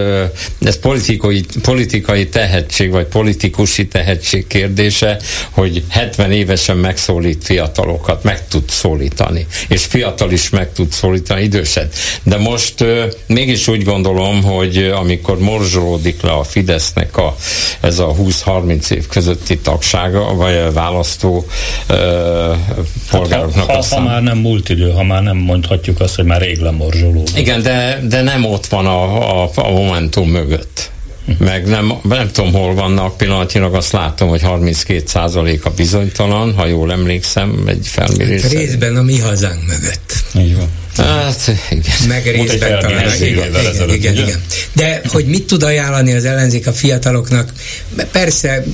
ez 0.61 0.79
politikai, 0.79 1.45
politikai 1.63 2.29
tehetség, 2.29 2.91
vagy 2.91 3.07
politikusi 3.07 3.87
tehetség 3.87 4.47
kérdése, 4.47 5.19
hogy 5.51 5.83
70 5.89 6.33
évesen 6.33 6.77
megszólít 6.77 7.45
fiatalokat, 7.45 8.23
meg 8.23 8.49
tud 8.49 8.71
szólítani. 8.71 9.47
És 9.69 9.85
fiatal 9.85 10.31
is 10.31 10.51
meg 10.51 10.73
tud 10.73 10.93
szólítani 10.93 11.49
időset. 11.57 11.95
De 12.23 12.37
most 12.37 12.85
mégis 13.27 13.69
úgy 13.69 13.85
gondolom, 13.85 14.43
hogy 14.43 14.77
amikor 14.77 15.39
morzsolódik 15.39 16.23
le 16.23 16.33
a 16.33 16.43
Fidesznek 16.43 17.17
a, 17.17 17.37
ez 17.81 17.99
a 17.99 18.15
20-30 18.15 18.91
év 18.91 19.07
közötti 19.07 19.59
tagsága, 19.59 20.35
vagy 20.35 20.55
a 20.55 20.73
választó 20.73 21.47
polgároknak 23.11 23.71
hát, 23.71 23.85
ha, 23.85 23.95
ha, 23.95 24.01
ha 24.01 24.01
már 24.01 24.23
nem 24.23 24.39
múlt 24.39 24.69
idő, 24.69 24.91
ha 24.91 25.03
már 25.03 25.23
nem 25.23 25.37
mondhatjuk 25.37 26.01
azt, 26.01 26.15
hogy 26.15 26.25
már 26.25 26.41
rég 26.41 26.59
lemorzsolódott. 26.59 27.39
Igen, 27.39 27.63
de, 27.63 28.01
de 28.09 28.23
nem 28.23 28.45
ott 28.45 28.67
van 28.67 28.87
a, 28.87 29.43
a, 29.43 29.51
a 29.55 29.71
Momentum 29.71 30.29
mögött 30.29 30.91
meg 31.39 31.67
nem, 31.67 31.93
nem 32.03 32.31
tudom 32.33 32.53
hol 32.53 32.75
vannak 32.75 33.17
pillanatilag, 33.17 33.75
azt 33.75 33.93
látom, 33.93 34.29
hogy 34.29 34.41
32% 34.45 35.63
a 35.63 35.71
bizonytalan, 35.71 36.55
ha 36.55 36.67
jól 36.67 36.93
emlékszem, 36.93 37.63
egy 37.67 37.87
felmérés. 37.87 38.49
Részben 38.49 38.97
a 38.97 39.03
mi 39.03 39.19
hazánk 39.19 39.67
mögött. 39.67 40.15
Így 40.39 40.57
van. 40.57 40.69
Hát, 40.97 41.53
igen. 41.71 41.95
Meg 42.09 42.25
részben 42.25 42.81
talán. 42.81 43.15
Igen, 43.15 43.49
igen, 43.55 43.95
igen, 43.95 44.15
igen. 44.15 44.43
De 44.73 45.01
hogy 45.09 45.27
mit 45.27 45.47
tud 45.47 45.63
ajánlani 45.63 46.13
az 46.13 46.25
ellenzék 46.25 46.67
a 46.67 46.73
fiataloknak? 46.73 47.53
Persze 48.13 48.65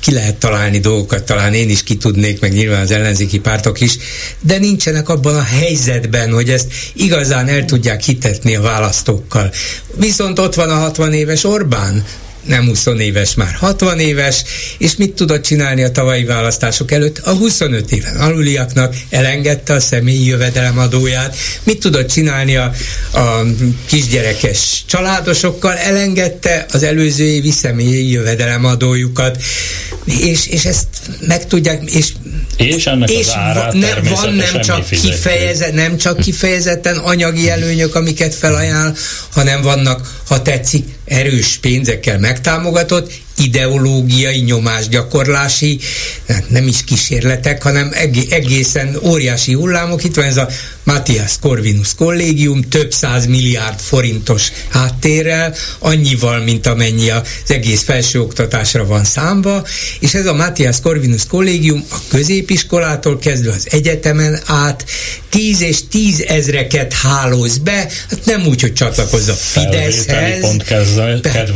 ki 0.00 0.12
lehet 0.12 0.34
találni 0.34 0.78
dolgokat, 0.78 1.24
talán 1.24 1.54
én 1.54 1.70
is 1.70 1.82
ki 1.82 1.96
tudnék, 1.96 2.40
meg 2.40 2.52
nyilván 2.52 2.80
az 2.80 2.90
ellenzéki 2.90 3.38
pártok 3.38 3.80
is, 3.80 3.96
de 4.40 4.58
nincsenek 4.58 5.08
abban 5.08 5.34
a 5.34 5.42
helyzetben, 5.42 6.32
hogy 6.32 6.50
ezt 6.50 6.66
igazán 6.92 7.48
el 7.48 7.64
tudják 7.64 8.02
hitetni 8.02 8.56
a 8.56 8.60
választókkal. 8.60 9.52
Viszont 9.94 10.38
ott 10.38 10.54
van 10.54 10.70
a 10.70 10.74
60 10.74 11.12
éves 11.12 11.44
Orbán, 11.44 12.04
nem 12.46 12.66
20 12.66 12.86
éves, 12.98 13.34
már 13.34 13.54
60 13.54 13.98
éves, 13.98 14.42
és 14.78 14.96
mit 14.96 15.12
tudott 15.12 15.42
csinálni 15.42 15.82
a 15.82 15.90
tavalyi 15.90 16.24
választások 16.24 16.92
előtt? 16.92 17.18
A 17.18 17.30
25 17.30 17.92
éven 17.92 18.16
aluliaknak 18.16 18.94
elengedte 19.10 19.74
a 19.74 19.80
személyi 19.80 20.26
jövedelemadóját, 20.26 21.36
mit 21.62 21.80
tudott 21.80 22.08
csinálni 22.08 22.56
a, 22.56 22.72
a 23.12 23.42
kisgyerekes 23.86 24.84
családosokkal, 24.86 25.76
elengedte 25.76 26.66
az 26.72 26.82
előző 26.82 27.24
évi 27.24 27.50
személyi 27.50 28.10
jövedelemadójukat, 28.10 29.42
és, 30.04 30.46
és 30.46 30.64
ezt 30.64 30.86
meg 31.26 31.46
tudják, 31.46 31.90
és 31.90 32.12
és 32.56 32.86
ennek 32.86 33.10
és 33.10 33.26
az 33.26 33.34
árát 33.34 33.72
ne, 33.72 33.94
van 33.94 34.32
nem 34.32 34.60
csak, 34.60 34.88
kifejezet, 34.88 35.72
nem 35.72 35.96
csak 35.96 36.20
kifejezetten 36.20 36.96
anyagi 36.96 37.50
előnyök, 37.50 37.94
amiket 37.94 38.34
felajánl, 38.34 38.96
hanem 39.32 39.62
vannak, 39.62 40.22
ha 40.26 40.42
tetszik, 40.42 40.84
erős 41.04 41.56
pénzekkel 41.56 42.18
megtámogatott, 42.18 43.12
ideológiai 43.38 44.38
nyomásgyakorlási, 44.38 45.78
hát 46.28 46.50
nem 46.50 46.66
is 46.66 46.84
kísérletek, 46.84 47.62
hanem 47.62 47.92
egészen 48.30 48.98
óriási 49.02 49.52
hullámok. 49.52 50.04
Itt 50.04 50.14
van 50.14 50.24
ez 50.24 50.36
a 50.36 50.48
Matthias 50.84 51.32
Corvinus 51.40 51.94
kollégium, 51.94 52.62
több 52.62 52.92
száz 52.92 53.26
milliárd 53.26 53.80
forintos 53.80 54.52
háttérrel, 54.68 55.54
annyival, 55.78 56.40
mint 56.40 56.66
amennyi 56.66 57.10
az 57.10 57.22
egész 57.48 57.82
felsőoktatásra 57.82 58.86
van 58.86 59.04
számba, 59.04 59.66
és 60.00 60.14
ez 60.14 60.26
a 60.26 60.34
Matthias 60.34 60.80
Corvinus 60.80 61.26
kollégium 61.26 61.84
a 61.90 61.96
középiskolától 62.08 63.18
kezdve 63.18 63.50
az 63.50 63.66
egyetemen 63.70 64.40
át 64.46 64.84
tíz 65.28 65.60
és 65.60 65.78
tízezreket 65.90 66.92
hálóz 66.92 67.58
be, 67.58 67.88
hát 68.10 68.24
nem 68.24 68.46
úgy, 68.46 68.60
hogy 68.60 68.72
csatlakozz 68.72 69.28
a 69.28 69.34
Fideszhez. 69.34 70.42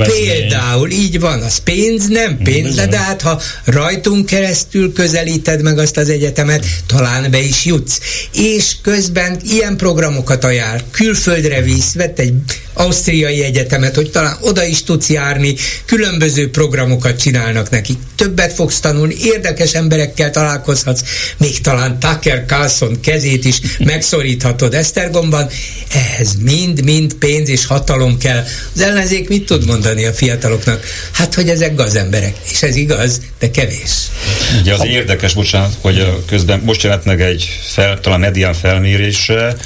Például, 0.06 0.90
így 0.90 1.20
van, 1.20 1.42
az 1.42 1.58
pénz, 1.74 2.08
nem 2.08 2.38
pénz, 2.38 2.74
de, 2.74 2.86
de 2.86 2.98
hát 2.98 3.22
ha 3.22 3.40
rajtunk 3.64 4.26
keresztül 4.26 4.92
közelíted 4.92 5.62
meg 5.62 5.78
azt 5.78 5.96
az 5.96 6.08
egyetemet, 6.08 6.66
talán 6.86 7.30
be 7.30 7.40
is 7.40 7.64
jutsz. 7.64 8.00
És 8.32 8.76
közben 8.82 9.40
ilyen 9.42 9.76
programokat 9.76 10.44
ajánl, 10.44 10.80
külföldre 10.90 11.62
visz, 11.62 11.94
vett 11.94 12.18
egy 12.18 12.34
ausztriai 12.78 13.42
egyetemet, 13.44 13.94
hogy 13.94 14.10
talán 14.10 14.36
oda 14.40 14.64
is 14.64 14.82
tudsz 14.82 15.08
járni, 15.08 15.54
különböző 15.84 16.50
programokat 16.50 17.20
csinálnak 17.20 17.70
neki. 17.70 17.98
Többet 18.16 18.52
fogsz 18.52 18.80
tanulni, 18.80 19.14
érdekes 19.22 19.74
emberekkel 19.74 20.30
találkozhatsz, 20.30 21.02
még 21.36 21.60
talán 21.60 21.98
Tucker 21.98 22.44
Carlson 22.46 23.00
kezét 23.00 23.44
is 23.44 23.60
megszoríthatod 23.78 24.74
Esztergomban. 24.74 25.48
Ehhez 25.94 26.36
mind-mind 26.40 27.14
pénz 27.14 27.48
és 27.48 27.66
hatalom 27.66 28.18
kell. 28.18 28.44
Az 28.74 28.80
ellenzék 28.80 29.28
mit 29.28 29.46
tud 29.46 29.66
mondani 29.66 30.04
a 30.04 30.12
fiataloknak? 30.12 30.84
Hát, 31.12 31.34
hogy 31.34 31.48
ezek 31.48 31.74
gazemberek. 31.74 32.36
És 32.52 32.62
ez 32.62 32.76
igaz, 32.76 33.20
de 33.38 33.50
kevés. 33.50 33.92
Ugye 34.60 34.74
az 34.74 34.84
érdekes, 34.84 35.34
bocsánat, 35.34 35.76
hogy 35.80 36.24
közben 36.26 36.60
most 36.64 36.82
jelent 36.82 37.04
meg 37.04 37.20
egy 37.20 37.60
fel, 37.72 38.00
talán 38.00 38.20
medián 38.20 38.54
felmérésre, 38.54 39.56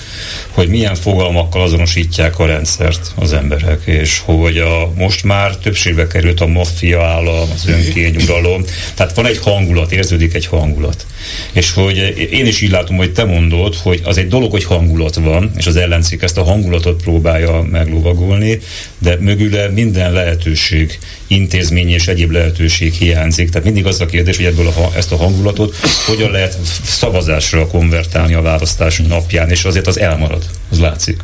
hogy 0.51 0.69
milyen 0.69 0.95
fogalmakkal 0.95 1.63
azonosítják 1.63 2.39
a 2.39 2.47
rendszert 2.47 3.02
az 3.17 3.33
emberek, 3.33 3.83
és 3.85 4.19
hogy 4.25 4.59
a, 4.59 4.93
most 4.95 5.25
már 5.25 5.57
többségbe 5.57 6.07
került 6.07 6.41
a 6.41 6.47
maffia 6.47 7.03
állam, 7.03 7.51
az 7.55 7.67
önkényuralom, 7.67 8.65
tehát 8.95 9.15
van 9.15 9.27
egy 9.27 9.39
hangulat, 9.39 9.93
érződik 9.93 10.35
egy 10.35 10.47
hangulat. 10.47 11.07
És 11.53 11.73
hogy 11.73 12.29
én 12.31 12.47
is 12.47 12.61
így 12.61 12.71
látom, 12.71 12.97
hogy 12.97 13.13
te 13.13 13.25
mondod, 13.25 13.75
hogy 13.75 14.01
az 14.05 14.17
egy 14.17 14.29
dolog, 14.29 14.51
hogy 14.51 14.65
hangulat 14.65 15.15
van, 15.15 15.51
és 15.57 15.67
az 15.67 15.77
ellenzék 15.77 16.23
ezt 16.23 16.39
a 16.39 16.43
hangulatot 16.43 17.03
próbálja 17.03 17.63
meglovagolni, 17.63 18.59
de 18.99 19.17
mögüle 19.21 19.69
minden 19.69 20.13
lehetőség, 20.13 20.99
intézmény 21.27 21.91
és 21.91 22.09
egyéb 22.09 22.31
lehetőség 22.31 22.93
hiányzik. 22.93 23.49
Tehát 23.51 23.65
mindig 23.65 23.87
az 23.87 24.01
a 24.01 24.07
kérdés, 24.07 24.37
hogy 24.37 24.47
ebből 24.47 24.67
a, 24.67 24.97
ezt 24.97 25.13
a 25.13 25.17
hangulatot 25.17 25.77
hogyan 26.07 26.31
lehet 26.31 26.59
szavazásra 26.85 27.67
konvertálni 27.67 28.35
a 28.35 28.43
választás 28.43 28.99
napján, 28.99 29.51
és 29.51 29.65
azért 29.65 29.87
az 29.87 29.99
elmarad, 29.99 30.45
az 30.71 30.79
látszik. 30.79 31.17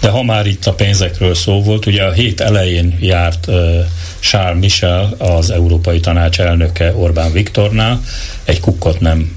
De 0.00 0.08
ha 0.08 0.22
már 0.22 0.46
itt 0.46 0.66
a 0.66 0.72
pénzekről 0.72 1.34
szó 1.34 1.62
volt, 1.62 1.86
ugye 1.86 2.02
a 2.02 2.12
hét 2.12 2.40
elején 2.40 2.98
járt 3.00 3.46
uh, 3.46 3.54
Charles 4.20 4.60
Michel, 4.60 5.14
az 5.18 5.50
Európai 5.50 6.00
Tanács 6.00 6.40
elnöke 6.40 6.94
Orbán 6.94 7.32
Viktornál, 7.32 8.02
egy 8.44 8.60
kukkot 8.60 9.00
nem 9.00 9.36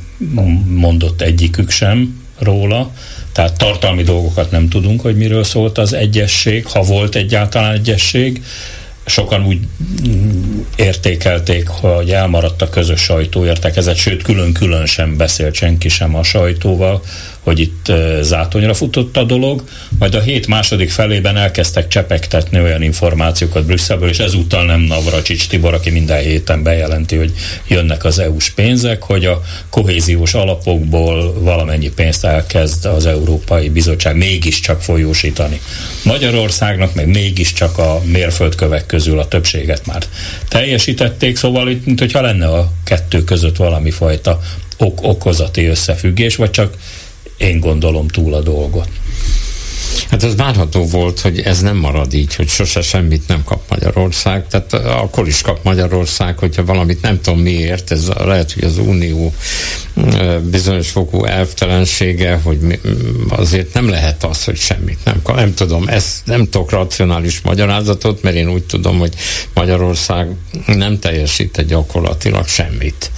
mondott 0.66 1.22
egyikük 1.22 1.70
sem 1.70 2.24
róla, 2.40 2.92
tehát 3.32 3.58
tartalmi 3.58 4.04
dolgokat 4.04 4.52
nem 4.52 4.70
tudunk, 4.70 5.02
hogy 5.02 5.16
miről 5.16 5.44
szólt 5.44 5.78
az 5.78 5.94
egyesség, 5.94 6.66
ha 6.66 6.82
volt 6.82 7.16
egyáltalán 7.16 7.74
egyesség, 7.74 8.42
sokan 9.06 9.46
úgy 9.46 9.60
értékelték, 10.76 11.68
hogy 11.68 12.12
elmaradt 12.12 12.62
a 12.62 12.70
közös 12.70 13.02
sajtóértekezet, 13.02 13.96
sőt 13.96 14.24
külön-külön 14.24 14.86
sem 14.86 15.18
beszélt 15.18 15.54
senki 15.54 15.90
sem 15.90 16.16
a 16.16 16.24
sajtóval, 16.24 17.04
hogy 17.44 17.60
itt 17.60 17.92
zátonyra 18.22 18.74
futott 18.74 19.18
a 19.18 19.24
dolog, 19.24 19.64
majd 20.00 20.16
a 20.16 20.22
hét 20.22 20.48
második 20.48 20.90
felében 20.90 21.38
elkezdtek 21.38 21.88
csepegtetni 21.88 22.60
olyan 22.62 22.82
információkat 22.82 23.66
Brüsszelből, 23.66 24.10
és 24.10 24.18
ezúttal 24.18 24.66
nem 24.66 24.80
Navracsics 24.80 25.48
Tibor, 25.48 25.74
aki 25.74 25.90
minden 25.90 26.22
héten 26.22 26.64
bejelenti, 26.64 27.16
hogy 27.16 27.32
jönnek 27.68 28.04
az 28.04 28.20
EU-s 28.20 28.50
pénzek, 28.50 29.04
hogy 29.04 29.26
a 29.26 29.42
kohéziós 29.70 30.34
alapokból 30.34 31.34
valamennyi 31.40 31.90
pénzt 31.90 32.26
elkezd 32.26 32.86
az 32.86 33.06
Európai 33.06 33.70
Bizottság 33.70 34.18
mégiscsak 34.18 34.82
folyósítani. 34.82 35.62
Magyarországnak 36.04 36.94
meg 36.94 37.08
mégiscsak 37.08 37.78
a 37.78 38.02
mérföldkövek 38.06 38.86
közül 38.86 39.20
a 39.20 39.28
többséget 39.28 39.86
már 39.86 40.04
teljesítették, 40.48 41.38
szóval 41.38 41.70
itt, 41.70 41.86
mint 41.86 42.00
hogyha 42.00 42.22
lenne 42.22 42.48
a 42.48 42.72
kettő 42.84 43.24
között 43.24 43.56
valami 43.56 43.92
fajta 43.92 44.40
ok- 44.78 45.06
okozati 45.06 45.66
összefüggés, 45.66 46.36
vagy 46.36 46.52
csak 46.52 46.78
én 47.42 47.60
gondolom 47.60 48.08
túl 48.08 48.34
a 48.34 48.42
dolgot. 48.42 49.01
Hát 50.10 50.24
az 50.24 50.36
várható 50.36 50.86
volt, 50.86 51.20
hogy 51.20 51.40
ez 51.40 51.62
nem 51.62 51.78
marad 51.78 52.14
így, 52.14 52.36
hogy 52.36 52.48
sose 52.48 52.82
semmit 52.82 53.28
nem 53.28 53.44
kap 53.44 53.62
Magyarország. 53.70 54.48
Tehát 54.48 54.74
akkor 54.74 55.28
is 55.28 55.42
kap 55.42 55.64
Magyarország, 55.64 56.38
hogyha 56.38 56.66
valamit 56.66 57.02
nem 57.02 57.22
tudom 57.22 57.40
miért, 57.40 57.92
ez 57.92 58.08
lehet, 58.08 58.52
hogy 58.52 58.64
az 58.64 58.78
Unió 58.78 59.34
bizonyos 60.42 60.90
fokú 60.90 61.26
elvtelensége, 61.26 62.40
hogy 62.44 62.80
azért 63.30 63.74
nem 63.74 63.90
lehet 63.90 64.24
az, 64.24 64.44
hogy 64.44 64.58
semmit 64.58 65.00
nem 65.04 65.22
kap. 65.24 65.36
Nem 65.36 65.54
tudom, 65.54 65.88
ez 65.88 66.22
nem 66.26 66.50
tudok 66.50 66.72
racionális 66.72 67.42
magyarázatot, 67.42 68.22
mert 68.22 68.36
én 68.36 68.50
úgy 68.50 68.64
tudom, 68.64 69.00
hogy 69.00 69.14
Magyarország 69.54 70.28
nem 70.66 71.00
teljesít 71.00 71.66
gyakorlatilag 71.68 72.48
semmit. 72.48 73.12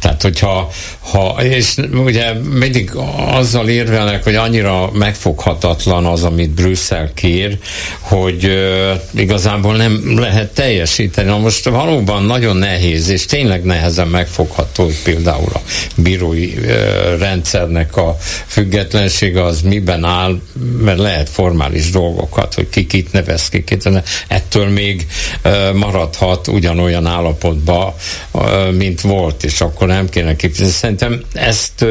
Tehát, 0.00 0.22
hogyha 0.22 0.70
ha, 1.00 1.36
és 1.42 1.74
ugye 1.92 2.32
mindig 2.32 2.90
azzal 3.16 3.68
érvelnek, 3.68 4.24
hogy 4.24 4.34
annyira 4.34 4.90
megfoghatatlan 4.92 6.06
az, 6.10 6.24
amit 6.24 6.50
Brüsszel 6.50 7.10
kér, 7.14 7.58
hogy 8.00 8.44
uh, 8.44 9.00
igazából 9.14 9.76
nem 9.76 10.18
lehet 10.18 10.54
teljesíteni. 10.54 11.28
Na 11.28 11.38
most 11.38 11.64
valóban 11.64 12.22
nagyon 12.22 12.56
nehéz, 12.56 13.08
és 13.08 13.24
tényleg 13.24 13.64
nehezen 13.64 14.08
megfogható, 14.08 14.84
hogy 14.84 15.02
például 15.02 15.50
a 15.54 15.60
bírói 15.96 16.54
uh, 16.56 17.18
rendszernek 17.18 17.96
a 17.96 18.16
függetlensége 18.46 19.44
az 19.44 19.60
miben 19.60 20.04
áll, 20.04 20.40
mert 20.80 20.98
lehet 20.98 21.28
formális 21.28 21.90
dolgokat, 21.90 22.54
hogy 22.54 22.68
ki 22.68 22.86
kit 22.86 23.12
nevez, 23.12 23.48
ki 23.48 23.64
kit, 23.64 23.88
ettől 24.28 24.68
még 24.68 25.06
uh, 25.44 25.72
maradhat 25.74 26.48
ugyanolyan 26.48 27.06
állapotba, 27.06 27.96
uh, 28.30 28.72
mint 28.72 29.00
volt, 29.00 29.44
és 29.44 29.60
akkor 29.60 29.86
nem 29.86 30.08
kéne 30.08 30.36
kifizetni. 30.36 30.72
Szerintem 30.72 31.22
ezt 31.32 31.84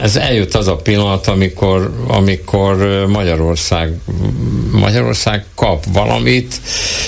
ez 0.00 0.16
eljött 0.16 0.54
az 0.54 0.68
a 0.68 0.76
pillanat, 0.76 1.26
amikor, 1.26 1.92
amikor 2.06 3.06
Magyarország 3.08 3.92
Magyarország 4.70 5.44
kap 5.54 5.84
valamit, 5.92 6.54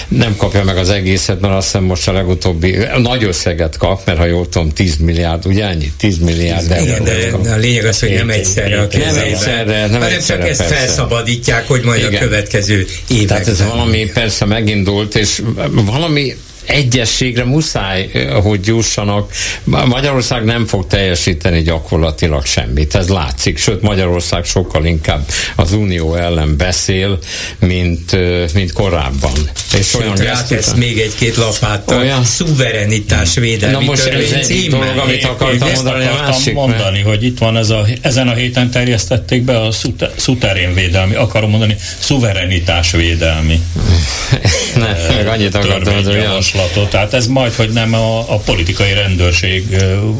nem 0.09 0.36
kapja 0.36 0.64
meg 0.64 0.76
az 0.76 0.90
egészet, 0.90 1.40
mert 1.40 1.55
azt 1.55 1.64
hiszem 1.64 1.84
most 1.84 2.09
a 2.09 2.12
legutóbbi 2.12 2.76
nagy 2.96 3.24
összeget 3.24 3.76
kap, 3.76 4.06
mert 4.06 4.18
ha 4.18 4.24
jól 4.24 4.48
tudom, 4.48 4.70
10 4.70 4.96
milliárd, 4.96 5.46
ugye 5.46 5.64
ennyi? 5.64 5.92
10 5.96 6.18
milliárd 6.18 6.70
euró. 6.70 7.05
De 7.05 7.28
kap. 7.30 7.46
a 7.46 7.56
lényeg 7.56 7.84
az, 7.84 8.01
hogy 8.01 8.14
nem 8.14 8.30
egyszerre 8.30 8.80
a 8.80 8.86
Nem 8.92 9.16
egyszerre, 9.16 9.80
nem 9.80 9.90
hanem 9.90 10.02
egyszerre, 10.09 10.40
csak 10.42 10.51
ezt 10.51 10.59
persze. 10.59 10.74
felszabadítják, 10.74 11.66
hogy 11.66 11.82
majd 11.82 12.01
Igen. 12.02 12.14
a 12.14 12.18
következő 12.18 12.86
években. 13.09 13.26
Tehát 13.26 13.48
ez 13.48 13.66
valami 13.66 14.10
persze 14.14 14.44
megindult, 14.44 15.14
és 15.14 15.42
valami 15.72 16.36
egyességre 16.66 17.45
muszáj, 17.45 18.11
hogy 18.43 18.66
jussanak. 18.66 19.32
Magyarország 19.65 20.45
nem 20.45 20.66
fog 20.66 20.86
teljesíteni 20.86 21.62
gyakorlatilag 21.62 22.47
semmit, 22.47 22.95
ez 22.95 23.09
látszik, 23.09 23.59
sőt 23.59 23.82
Magyarország 23.82 24.45
sokkal 24.45 24.85
inkább 24.85 25.27
az 25.57 25.73
Unió 25.73 26.15
ellen 26.15 26.57
beszél, 26.57 27.19
mint, 27.59 28.16
mint 28.55 28.73
korábban. 28.73 29.32
És 29.78 29.86
sőt, 29.86 30.01
olyan 30.01 30.16
rátesz 30.16 30.73
még 30.73 30.99
egy-két 30.99 31.36
lapáttal, 31.36 31.99
olyan 31.99 32.24
szuverenitás 32.24 33.35
védelmi 33.35 33.74
Na 33.74 33.91
most 33.91 34.07
ez 34.07 34.49
egy 34.49 34.69
dolog, 34.69 34.99
amit 34.99 35.24
akartam 35.24 35.73
mondani, 35.73 36.05
akartam 36.05 36.27
másik, 36.27 36.55
mondani, 36.55 36.97
mert... 36.97 37.09
hogy 37.09 37.24
itt 37.24 37.39
van 37.39 37.57
ez 37.57 37.70
a, 37.70 37.86
ezen 38.01 38.28
a 38.28 38.35
héten 38.35 38.70
terjesztették 38.70 39.43
be 39.43 39.61
a 39.61 39.69
szuterén 40.16 40.74
védelmi, 40.74 41.15
akarom 41.15 41.51
mondani, 41.51 41.77
szuverenitás 41.99 42.91
védelmi. 42.91 43.61
ne, 44.74 45.14
meg 45.14 45.26
annyit 45.26 45.55
akartam 45.55 46.09
javaslatot. 46.09 46.90
Tehát 46.90 47.14
ez 47.14 47.26
majd, 47.26 47.55
hogy 47.55 47.70
nem 47.70 47.94
a, 47.94 48.32
a 48.32 48.36
politikai 48.36 48.92
rendőrség 48.92 49.76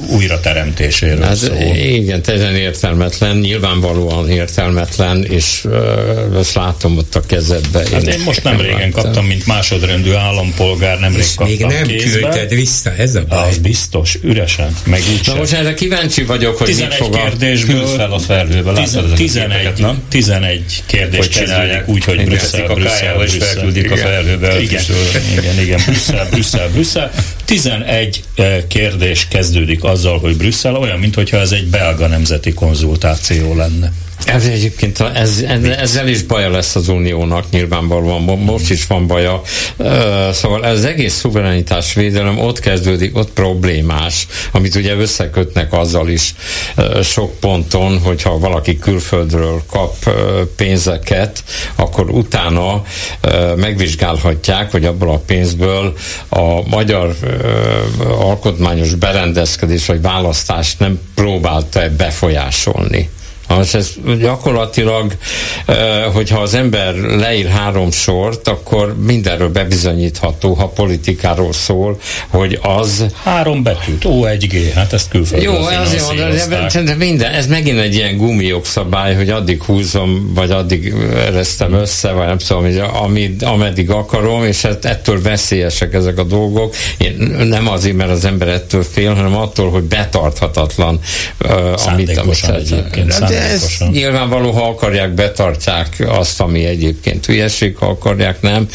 újra 0.09 0.41
teremtéséről 0.41 1.25
hát, 1.25 1.37
szól. 1.37 1.77
Igen, 1.77 2.23
teljesen 2.23 2.55
értelmetlen, 2.57 3.37
nyilvánvalóan 3.37 4.31
értelmetlen, 4.31 5.25
és 5.25 5.65
uh, 5.65 6.39
ezt 6.39 6.55
látom 6.55 6.97
ott 6.97 7.15
a 7.15 7.21
kezedbe. 7.21 7.79
Hát 7.79 8.03
én, 8.03 8.13
én 8.13 8.21
most 8.25 8.43
nem 8.43 8.61
régen 8.61 8.79
láttam. 8.79 9.03
kaptam, 9.03 9.25
mint 9.25 9.47
másodrendű 9.47 10.13
állampolgár, 10.13 10.99
nemrég 10.99 11.23
és 11.23 11.35
kaptam 11.35 11.69
még 11.69 11.77
nem 11.77 11.87
kézbe. 11.87 12.19
küldted 12.19 12.55
vissza, 12.55 12.95
ez 12.97 13.15
a 13.15 13.25
baj. 13.29 13.49
Az 13.49 13.59
biztos, 13.59 14.19
üresen, 14.23 14.77
meg 14.85 15.03
úgy 15.13 15.27
Na 15.27 15.35
most 15.35 15.53
erre 15.53 15.75
kíváncsi 15.75 16.23
vagyok, 16.23 16.59
hogy 16.59 16.67
11 16.67 16.89
mit 16.89 16.99
fog 16.99 17.17
kérdésből, 17.17 17.87
fel 17.87 18.13
a 18.13 18.19
felhőbe, 18.19 18.73
11, 19.15 19.95
11 20.09 20.83
kérdés 20.87 21.19
hogy 21.19 21.29
kezdődik 21.29 21.83
úgy, 21.87 22.05
hogy 22.05 22.25
Brüsszel, 22.25 22.67
Brüsszel, 22.67 23.17
Brüsszel, 23.17 23.23
és 23.23 23.45
felküldik 23.45 23.91
a 23.91 23.97
felhőbe. 23.97 24.44
Igen, 24.53 24.83
igen, 25.39 25.59
igen, 25.59 25.81
Brüsszel, 25.87 26.29
Brüsszel, 26.31 26.69
Brüsszel. 26.69 27.11
11 27.45 28.25
kérdés 28.69 29.29
kezdődik 29.29 29.85
azzal, 29.85 30.19
hogy 30.19 30.37
Brüsszel 30.37 30.77
olyan, 30.77 30.99
mintha 30.99 31.39
ez 31.39 31.51
egy 31.51 31.67
belga 31.67 32.07
nemzeti 32.07 32.53
konzultáció 32.53 33.55
lenne. 33.55 33.93
Ez 34.27 34.47
egyébként 34.47 35.01
ez, 35.01 35.45
ezzel 35.79 36.09
is 36.09 36.23
baja 36.23 36.51
lesz 36.51 36.77
az 36.77 36.89
uniónak 36.89 37.45
nyilvánvalóan, 37.51 38.23
most 38.23 38.71
is 38.71 38.87
van 38.87 39.07
baja. 39.07 39.41
Szóval 40.33 40.67
ez 40.67 40.85
egész 40.85 41.15
szuverenitás 41.15 41.95
védelem 41.95 42.39
ott 42.39 42.61
kezdődik, 42.61 43.17
ott 43.17 43.31
problémás, 43.31 44.27
amit 44.53 44.75
ugye 44.75 44.95
összekötnek 44.95 45.73
azzal 45.73 46.09
is 46.09 46.35
sok 47.03 47.39
ponton, 47.41 47.99
hogyha 47.99 48.39
valaki 48.39 48.79
külföldről 48.79 49.63
kap 49.71 50.11
pénzeket, 50.57 51.45
akkor 51.75 52.11
utána 52.11 52.83
megvizsgálhatják, 53.57 54.71
hogy 54.71 54.85
abból 54.85 55.11
a 55.11 55.23
pénzből 55.27 55.95
a 56.29 56.69
magyar 56.69 57.15
alkotmányos 58.09 58.95
berendezkedés 58.95 59.87
vagy 59.87 60.01
választást 60.01 60.79
nem 60.79 61.01
próbálta 61.15 61.81
befolyásolni. 61.97 63.11
Most 63.49 63.75
ez 63.75 63.95
gyakorlatilag, 64.21 65.17
hogyha 66.13 66.41
az 66.41 66.55
ember 66.55 66.95
leír 66.95 67.47
három 67.47 67.91
sort, 67.91 68.49
akkor 68.49 68.97
mindenről 69.07 69.49
bebizonyítható, 69.49 70.53
ha 70.53 70.69
politikáról 70.69 71.53
szól, 71.53 71.99
hogy 72.29 72.59
az... 72.63 73.05
Három 73.23 73.63
betűt, 73.63 74.05
O1G, 74.05 74.71
hát 74.75 74.93
ezt 74.93 75.09
külföldön 75.09 75.53
Jó, 75.53 75.61
azért 75.65 76.07
mondom, 76.07 76.85
de 76.85 76.95
minden, 76.95 77.33
ez 77.33 77.47
megint 77.47 77.79
egy 77.79 77.95
ilyen 77.95 78.17
gumijogszabály, 78.17 79.15
hogy 79.15 79.31
addig 79.31 79.63
húzom, 79.63 80.33
vagy 80.35 80.51
addig 80.51 80.95
eresztem 81.27 81.73
össze, 81.73 82.11
vagy 82.11 82.27
nem 82.27 82.39
tudom, 82.39 82.63
hogy 82.63 82.83
amid, 83.03 83.43
ameddig 83.43 83.91
akarom, 83.91 84.45
és 84.45 84.63
hát 84.63 84.85
ettől 84.85 85.23
veszélyesek 85.23 85.95
ezek 85.95 86.19
a 86.19 86.23
dolgok. 86.23 86.75
Én 86.99 87.17
nem 87.49 87.69
azért, 87.69 87.97
mert 87.97 88.11
az 88.11 88.25
ember 88.25 88.49
ettől 88.49 88.83
fél, 88.83 89.15
hanem 89.15 89.37
attól, 89.37 89.71
hogy 89.71 89.83
betarthatatlan, 89.83 91.01
amit, 91.87 92.19
amit 92.19 92.45
egyébként 92.45 93.13
ez 93.35 93.77
nyilvánvaló, 93.91 94.51
ha 94.51 94.69
akarják, 94.69 95.15
betartják 95.15 96.05
azt, 96.07 96.41
ami 96.41 96.65
egyébként 96.65 97.27
hülyeség, 97.27 97.77
ha 97.77 97.87
akarják, 97.87 98.41
nem. 98.41 98.69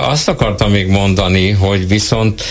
Azt 0.00 0.28
akartam 0.28 0.70
még 0.70 0.86
mondani, 0.86 1.50
hogy 1.50 1.88
viszont 1.88 2.42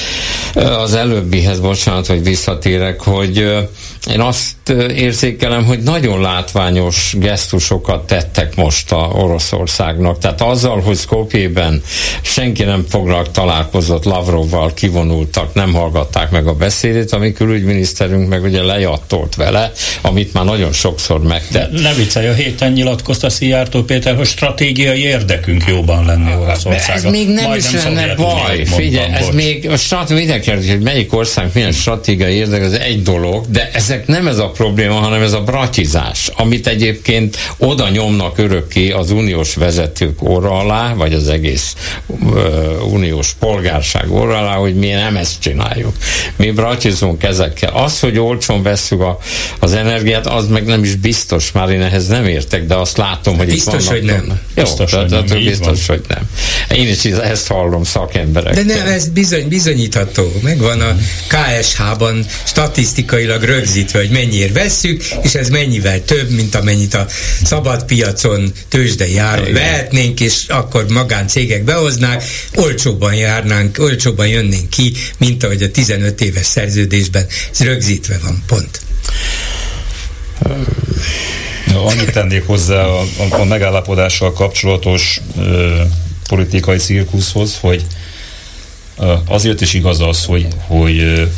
az 0.54 0.96
előbbihez, 0.96 1.60
bocsánat, 1.60 2.08
hogy 2.08 2.24
visszatérek, 2.24 3.02
hogy 3.02 3.68
én 4.12 4.20
azt 4.20 4.70
érzékelem, 4.96 5.66
hogy 5.66 5.80
nagyon 5.80 6.22
látványos 6.22 7.16
gesztusokat 7.18 8.08
tettek 8.08 8.56
most 8.56 8.92
a 8.92 9.12
Oroszországnak. 9.14 10.18
Tehát 10.18 10.42
azzal, 10.42 10.80
hogy 10.80 10.98
Skopjében 10.98 11.82
senki 12.22 12.64
nem 12.64 12.86
foglak 12.90 13.32
találkozott 13.32 14.04
Lavrovval, 14.04 14.74
kivonultak, 14.74 15.54
nem 15.54 15.74
hallgatták 15.74 16.32
meg 16.32 16.48
a 16.48 16.54
beszédét, 16.54 17.12
ami 17.12 17.32
külügyminiszterünk 17.32 18.30
meg 18.30 18.44
ugye 18.44 18.62
lejattolt 18.62 19.36
vele, 19.36 19.72
amit 20.02 20.34
már 20.34 20.46
nagyon 20.46 20.72
sokszor 20.72 21.24
megtett. 21.24 21.72
Ne, 21.72 21.82
ne 21.82 21.94
viccelj, 21.94 22.28
a 22.28 22.34
héten 22.34 22.72
nyilatkozta 22.72 23.30
Szijjártó 23.30 23.84
Péter, 23.84 24.16
hogy 24.16 24.28
stratégiai 24.28 25.02
érdekünk 25.02 25.64
jobban 25.68 26.06
lenni 26.06 26.34
Oroszországon. 26.34 26.96
Ez 26.96 27.12
még 27.12 27.28
nem 27.28 27.46
Majdnem 27.46 27.76
is 27.76 27.84
lenne 27.84 28.16
baj. 28.16 28.66
Figyelj, 28.66 29.12
ez 29.12 29.28
még 29.28 29.70
a 29.70 29.78
strat, 29.78 30.10
minden 30.10 30.42
kérdés, 30.42 30.70
hogy 30.70 30.82
melyik 30.82 31.14
ország 31.14 31.50
milyen 31.54 31.72
stratégiai 31.72 32.34
érdek, 32.34 32.62
ez 32.62 32.72
egy 32.72 33.02
dolog, 33.02 33.46
de 33.50 33.70
ezek 33.74 33.97
nem 34.06 34.28
ez 34.28 34.38
a 34.38 34.50
probléma, 34.50 34.94
hanem 34.94 35.22
ez 35.22 35.34
a 35.34 35.42
bratizás, 35.42 36.32
amit 36.36 36.68
egyébként 36.68 37.38
oda 37.58 37.90
nyomnak 37.90 38.38
örökké 38.38 38.92
az 38.92 39.12
uniós 39.12 39.56
vezetők 39.56 40.24
orra 40.24 40.60
alá, 40.60 40.94
vagy 40.94 41.14
az 41.14 41.28
egész 41.28 41.76
uh, 42.06 42.94
uniós 42.94 43.34
polgárság 43.40 44.12
orra 44.12 44.38
alá, 44.38 44.56
hogy 44.56 44.76
mi 44.76 44.90
nem 44.90 45.16
ezt 45.16 45.42
csináljuk. 45.42 45.96
Mi 46.36 46.52
bratizunk 46.52 47.24
ezekkel. 47.24 47.74
Az, 47.74 48.00
hogy 48.00 48.20
olcsón 48.20 48.64
veszük 48.64 49.02
a, 49.02 49.20
az 49.60 49.74
energiát, 49.74 50.28
az 50.28 50.48
meg 50.48 50.66
nem 50.66 50.84
is 50.84 50.96
biztos, 50.96 51.52
már 51.52 51.70
én 51.70 51.82
ehhez 51.82 52.08
nem 52.08 52.26
értek, 52.26 52.66
de 52.66 52.76
azt 52.76 52.98
látom, 52.98 53.38
hogy 53.38 53.46
biztos, 53.46 53.84
itt 53.84 53.90
hogy 53.90 54.04
nem. 54.04 54.40
Jó, 54.56 54.64
biztos, 54.64 54.94
hogy 54.94 55.10
nem. 55.10 55.26
biztos, 55.44 55.88
hogy 55.88 56.02
nem. 56.08 56.30
Én 56.78 56.88
is 56.88 57.04
ezt 57.04 57.48
hallom 57.48 57.84
szakemberektől. 57.84 58.64
De 58.64 58.74
nem, 58.74 58.88
ez 58.88 59.08
bizony, 59.08 59.48
bizonyítható. 59.48 60.32
Megvan 60.42 60.82
a 60.82 60.96
KSH-ban 61.28 62.26
statisztikailag 62.44 63.44
rögzítve, 63.92 64.00
hogy 64.00 64.10
mennyiért 64.10 64.54
vesszük, 64.54 65.04
és 65.22 65.34
ez 65.34 65.50
mennyivel 65.50 66.04
több, 66.04 66.30
mint 66.30 66.56
amennyit 66.56 66.94
a 66.94 67.06
szabad 67.44 67.86
piacon 67.86 68.52
tőzsdei 68.68 69.18
áron 69.18 69.54
vehetnénk, 69.54 70.20
és 70.20 70.44
akkor 70.48 70.86
magáncégek 70.90 71.64
behoznák, 71.64 72.24
olcsóbban 72.56 73.14
járnánk, 73.14 73.78
olcsóbban 73.80 74.28
jönnénk 74.28 74.70
ki, 74.70 74.94
mint 75.18 75.44
ahogy 75.44 75.64
a 75.64 75.72
15 75.72 76.22
éves 76.22 76.46
szerződésben 76.46 77.26
ez 77.52 77.60
rögzítve 77.60 78.20
van, 78.24 78.44
pont. 78.48 78.82
Annyit 81.74 82.12
tennék 82.12 82.46
hozzá 82.46 82.84
a, 82.84 83.02
a, 83.02 83.40
a 83.40 83.44
megállapodással 83.44 84.34
kapcsolatos 84.34 85.22
ö, 85.38 85.82
politikai 86.28 86.78
cirkuszhoz, 86.78 87.58
hogy 87.62 87.86
azért 89.26 89.62
is 89.62 89.74
igaz 89.74 90.00
az, 90.00 90.26
hogy, 90.26 90.48
hogy 90.68 91.30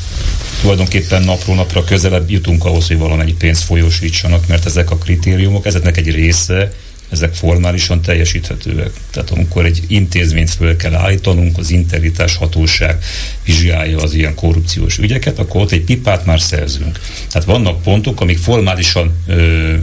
tulajdonképpen 0.61 1.23
napról 1.23 1.56
napra 1.56 1.84
közelebb 1.84 2.30
jutunk 2.30 2.65
ahhoz, 2.65 2.88
hogy 2.88 2.98
valamennyi 2.98 3.34
pénzt 3.34 3.64
folyósítsanak, 3.64 4.48
mert 4.48 4.65
ezek 4.65 4.91
a 4.91 4.98
kritériumok, 4.98 5.65
ezeknek 5.65 5.98
egy 5.98 6.11
része 6.11 6.72
ezek 7.10 7.34
formálisan 7.34 8.02
teljesíthetőek. 8.02 8.91
Tehát 9.11 9.30
amikor 9.30 9.65
egy 9.65 9.84
intézményt 9.88 10.49
föl 10.49 10.76
kell 10.76 10.94
állítanunk, 10.94 11.57
az 11.57 11.69
integritás 11.72 12.36
hatóság 12.36 12.98
vizsgálja 13.45 13.98
az 13.98 14.14
ilyen 14.14 14.36
korrupciós 14.36 14.98
ügyeket, 14.98 15.40
akkor 15.40 15.61
ott 15.61 15.72
egy 15.72 15.84
pipát 15.84 16.26
már 16.26 16.41
szerzünk. 16.41 16.99
Tehát 17.31 17.48
vannak 17.48 17.81
pontok, 17.81 18.22
amik 18.22 18.38
formálisan 18.38 19.11
ö, 19.27 19.34
ö, 19.34 19.76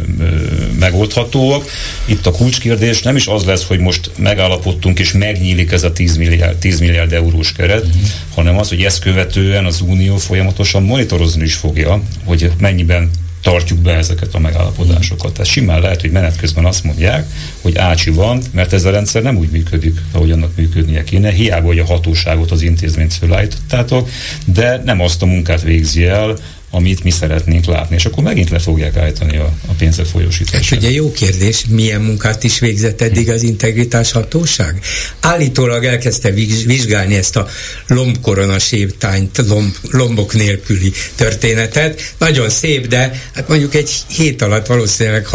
megoldhatóak. 0.79 1.71
Itt 2.05 2.27
a 2.27 2.31
kulcskérdés 2.31 3.03
nem 3.03 3.17
is 3.17 3.27
az 3.27 3.45
lesz, 3.45 3.65
hogy 3.65 3.79
most 3.79 4.11
megállapodtunk 4.19 4.99
és 4.99 5.13
megnyílik 5.13 5.73
ez 5.73 5.83
a 5.83 5.93
10 5.93 6.17
milliárd, 6.17 6.57
10 6.57 6.81
milliárd 6.81 7.13
eurós 7.13 7.53
keret, 7.53 7.87
mm-hmm. 7.87 8.05
hanem 8.35 8.59
az, 8.59 8.69
hogy 8.69 8.83
ezt 8.83 9.01
követően 9.01 9.65
az 9.65 9.81
Unió 9.81 10.17
folyamatosan 10.17 10.83
monitorozni 10.83 11.45
is 11.45 11.55
fogja, 11.55 12.03
hogy 12.25 12.51
mennyiben 12.59 13.11
tartjuk 13.47 13.79
be 13.79 13.95
ezeket 13.95 14.35
a 14.35 14.39
megállapodásokat. 14.39 15.33
Tehát 15.33 15.47
simán 15.47 15.81
lehet, 15.81 16.01
hogy 16.01 16.11
menet 16.11 16.37
közben 16.37 16.65
azt 16.65 16.85
mondják, 16.85 17.27
hogy 17.61 17.77
ácsi 17.77 18.11
van, 18.11 18.43
mert 18.53 18.73
ez 18.73 18.85
a 18.85 18.91
rendszer 18.91 19.23
nem 19.23 19.37
úgy 19.37 19.49
működik, 19.51 20.01
ahogy 20.13 20.31
annak 20.31 20.57
működnie 20.57 21.05
kéne. 21.05 21.31
Hiába, 21.31 21.67
hogy 21.67 21.79
a 21.79 21.85
hatóságot, 21.85 22.51
az 22.51 22.63
intézményt 22.63 23.15
fölállítottátok, 23.15 24.09
de 24.45 24.83
nem 24.85 25.01
azt 25.01 25.23
a 25.23 25.27
munkát 25.27 25.63
végzi 25.63 26.05
el, 26.05 26.37
amit 26.77 27.05
mi 27.05 27.11
szeretnénk 27.11 27.65
látni, 27.65 27.97
és 27.97 28.05
akkor 28.05 28.23
megint 28.23 28.51
le 28.51 28.59
fogják 28.59 28.97
állítani 28.97 29.37
a, 29.37 29.53
a 29.67 29.73
pénzek 29.79 30.07
folyósítását. 30.07 30.65
Hát 30.65 30.79
ugye 30.79 30.91
jó 30.91 31.13
kérdés, 31.13 31.65
milyen 31.69 32.01
munkát 32.01 32.45
is 32.45 32.59
végzett 32.59 33.01
eddig 33.01 33.31
az 33.31 33.43
integritás 33.43 34.13
hatóság? 34.13 34.81
Állítólag 35.21 35.85
elkezdte 35.85 36.31
vizsgálni 36.67 37.17
ezt 37.17 37.37
a 37.37 37.49
lombkorona 37.87 38.59
sétányt, 38.59 39.43
lomb, 39.49 39.75
lombok 39.91 40.35
nélküli 40.35 40.93
történetet. 41.15 42.15
Nagyon 42.19 42.51
szép, 42.51 42.87
de 42.87 43.23
hát 43.35 43.49
mondjuk 43.49 43.75
egy 43.75 43.91
hét 44.09 44.43
alatt 44.43 44.67
valószínűleg 44.67 45.27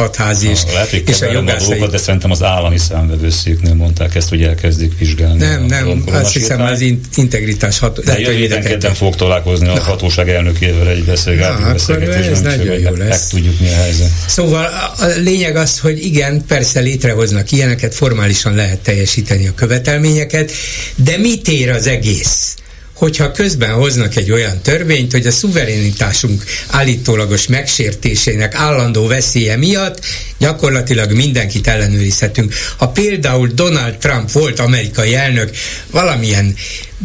lehet, 0.74 0.90
hogy 0.90 1.04
és 1.06 1.22
a 1.22 1.32
jogászai... 1.32 1.68
Dolgokat, 1.68 1.92
de 1.92 1.98
szerintem 1.98 2.32
az 2.32 2.44
állami 2.44 2.78
számvevőszéknél 2.78 3.74
mondták 3.74 4.16
ezt, 4.16 4.30
hogy 4.30 4.44
elkezdik 4.44 4.98
vizsgálni. 4.98 5.40
Nem, 5.40 5.66
nem, 5.66 6.04
azt 6.06 6.34
hiszem 6.34 6.62
az 6.62 6.82
integritás 7.16 7.80
hatóság. 7.80 8.16
De 8.16 8.32
jövő 8.32 8.90
fog 8.94 9.16
találkozni 9.16 9.68
a 9.68 9.80
hatóság 9.80 10.30
elnökével 10.30 10.88
egy 10.88 11.04
beszél 11.04 11.31
beszélgetésünk. 11.38 12.42
Na, 12.44 12.50
ez 12.50 12.58
nagyon 12.58 12.80
jó 12.80 12.96
lesz. 12.96 13.10
Meg 13.10 13.28
tudjuk, 13.30 13.60
mi 13.60 13.68
a 13.68 13.76
helyzet. 13.76 14.10
Szóval 14.28 14.66
a 15.00 15.06
lényeg 15.06 15.56
az, 15.56 15.80
hogy 15.80 16.06
igen, 16.06 16.46
persze 16.48 16.80
létrehoznak 16.80 17.52
ilyeneket, 17.52 17.96
formálisan 17.96 18.56
lehet 18.56 18.80
teljesíteni 18.80 19.48
a 19.48 19.54
követelményeket, 19.56 20.52
de 20.96 21.18
mit 21.18 21.48
ér 21.48 21.70
az 21.70 21.88
egész? 21.88 22.56
hogyha 23.02 23.32
közben 23.32 23.74
hoznak 23.74 24.16
egy 24.16 24.32
olyan 24.32 24.62
törvényt, 24.62 25.12
hogy 25.12 25.28
a 25.28 25.32
szuverenitásunk 25.32 26.44
állítólagos 26.68 27.48
megsértésének 27.48 28.56
állandó 28.56 29.08
veszélye 29.08 29.58
miatt 29.58 30.00
gyakorlatilag 30.42 31.12
mindenkit 31.12 31.68
ellenőrizhetünk. 31.68 32.54
Ha 32.78 32.88
például 32.88 33.48
Donald 33.48 33.98
Trump 33.98 34.32
volt 34.32 34.60
amerikai 34.60 35.16
elnök 35.16 35.50
valamilyen 35.92 36.56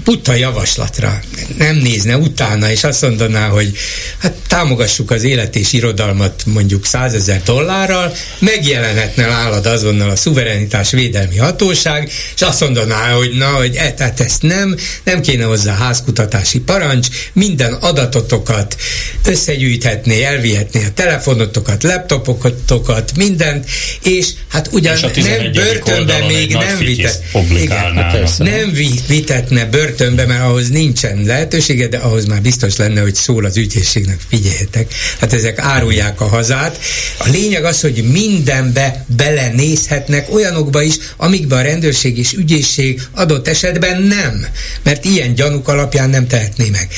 buta 0.04 0.34
javaslatra 0.34 1.20
nem 1.58 1.76
nézne 1.76 2.16
utána, 2.16 2.70
és 2.70 2.84
azt 2.84 3.02
mondaná, 3.02 3.48
hogy 3.48 3.76
hát 4.18 4.32
támogassuk 4.46 5.10
az 5.10 5.22
élet 5.22 5.56
és 5.56 5.72
irodalmat 5.72 6.42
mondjuk 6.46 6.86
százezer 6.86 7.42
dollárral, 7.42 8.12
megjelenhetne 8.38 9.26
nálad 9.26 9.66
azonnal 9.66 10.10
a 10.10 10.16
szuverenitás 10.16 10.90
védelmi 10.90 11.36
hatóság, 11.36 12.10
és 12.34 12.42
azt 12.42 12.60
mondaná, 12.60 13.12
hogy 13.12 13.32
na, 13.32 13.46
hogy 13.46 13.74
e, 13.74 13.92
tehát 13.92 14.20
ezt 14.20 14.42
nem, 14.42 14.76
nem 15.04 15.20
kéne 15.20 15.44
hozzá 15.44 15.74
házkutatási 15.74 16.60
parancs, 16.60 17.08
minden 17.32 17.72
adatotokat 17.72 18.76
összegyűjthetné, 19.24 20.22
elvihetné 20.22 20.84
a 20.84 20.92
telefonotokat, 20.94 21.82
laptopokat, 21.82 23.16
mindent, 23.28 23.66
és 24.02 24.28
hát 24.48 24.68
ugyan 24.72 24.96
és 25.14 25.22
nem 25.24 25.52
börtönben 25.52 26.22
még 26.26 26.52
nem, 26.52 26.78
vitet, 26.78 27.22
igen, 27.50 28.34
nem 28.38 28.72
vitetne 29.08 29.64
börtönben 29.64 30.06
börtönbe, 30.06 30.26
mert 30.26 30.42
ahhoz 30.42 30.68
nincsen 30.68 31.22
lehetősége, 31.24 31.88
de 31.88 31.96
ahhoz 31.96 32.24
már 32.24 32.42
biztos 32.42 32.76
lenne, 32.76 33.00
hogy 33.00 33.14
szól 33.14 33.44
az 33.44 33.56
ügyészségnek, 33.56 34.18
figyeljetek, 34.28 34.94
hát 35.20 35.32
ezek 35.32 35.58
árulják 35.58 36.20
a 36.20 36.24
hazát. 36.24 36.78
A 37.18 37.28
lényeg 37.28 37.64
az, 37.64 37.80
hogy 37.80 38.04
mindenbe 38.12 39.04
belenézhetnek, 39.16 40.34
olyanokba 40.34 40.82
is, 40.82 40.94
amikbe 41.16 41.56
a 41.56 41.60
rendőrség 41.60 42.18
és 42.18 42.32
ügyészség 42.32 43.02
adott 43.12 43.48
esetben 43.48 44.02
nem, 44.02 44.46
mert 44.82 45.04
ilyen 45.04 45.34
gyanúk 45.34 45.68
alapján 45.68 46.10
nem 46.10 46.26
tehetné 46.26 46.68
meg. 46.68 46.88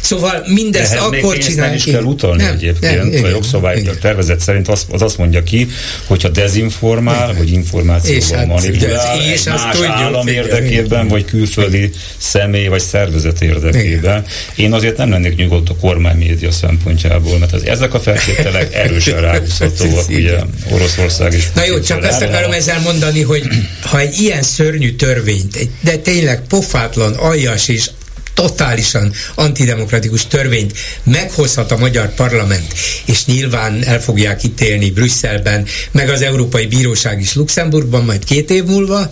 Szóval 0.00 0.44
mindezt 0.46 0.94
akkor 0.94 1.38
csinálják. 1.38 1.66
Nem 1.66 1.74
is 1.74 1.84
kell 1.84 2.02
utalni 2.02 2.42
nem, 2.42 2.52
egyébként. 2.52 3.12
Nem, 3.12 3.24
a 3.24 3.28
jogszabály 3.28 3.82
a 3.86 3.98
tervezet 3.98 4.40
szerint 4.40 4.68
az, 4.68 4.86
az 4.90 5.02
azt 5.02 5.18
mondja 5.18 5.42
ki, 5.42 5.68
hogyha 6.06 6.28
dezinformál, 6.28 7.28
igen. 7.28 7.36
vagy 7.36 7.52
információval 7.52 8.38
hát, 8.38 8.46
manipulál, 8.46 9.20
és 9.32 9.46
egy 9.46 9.52
más 9.52 9.80
állam 9.80 10.26
érdekében, 10.26 11.08
vagy 11.08 11.24
külföldi 11.24 11.90
személy 12.16 12.66
vagy 12.66 12.80
szervezet 12.80 13.42
érdekében. 13.42 14.24
Én 14.56 14.72
azért 14.72 14.96
nem 14.96 15.10
lennék 15.10 15.36
nyugodt 15.36 15.68
a 15.68 15.76
kormány 15.76 16.16
média 16.16 16.50
szempontjából, 16.50 17.38
mert 17.38 17.52
az, 17.52 17.64
ezek 17.66 17.94
a 17.94 18.00
feltételek 18.00 18.74
erősen 18.84 19.20
ráhúzhatóak, 19.20 20.08
ugye 20.08 20.38
Oroszország 20.70 21.32
is. 21.32 21.50
Na 21.54 21.64
jó, 21.64 21.80
csak 21.80 22.04
azt 22.04 22.22
akarom 22.22 22.52
ezzel 22.52 22.80
mondani, 22.80 23.22
hogy 23.22 23.46
ha 23.82 23.98
egy 23.98 24.18
ilyen 24.18 24.42
szörnyű 24.42 24.92
törvényt, 24.94 25.68
de 25.80 25.96
tényleg 25.96 26.42
pofátlan, 26.48 27.12
aljas 27.12 27.68
és 27.68 27.90
totálisan 28.34 29.12
antidemokratikus 29.34 30.26
törvényt 30.26 30.72
meghozhat 31.02 31.70
a 31.70 31.76
magyar 31.76 32.14
parlament, 32.14 32.74
és 33.04 33.24
nyilván 33.24 33.84
el 33.84 34.00
fogják 34.00 34.42
ítélni 34.44 34.90
Brüsszelben, 34.90 35.66
meg 35.90 36.08
az 36.08 36.22
Európai 36.22 36.66
Bíróság 36.66 37.20
is 37.20 37.34
Luxemburgban 37.34 38.04
majd 38.04 38.24
két 38.24 38.50
év 38.50 38.64
múlva, 38.64 39.10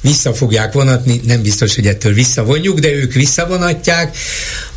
vissza 0.00 0.34
fogják 0.34 0.72
vonatni, 0.72 1.20
nem 1.26 1.42
biztos, 1.42 1.74
hogy 1.74 1.86
ettől 1.86 2.12
visszavonjuk, 2.12 2.78
de 2.78 2.88
ők 2.92 3.12
visszavonatják, 3.12 4.16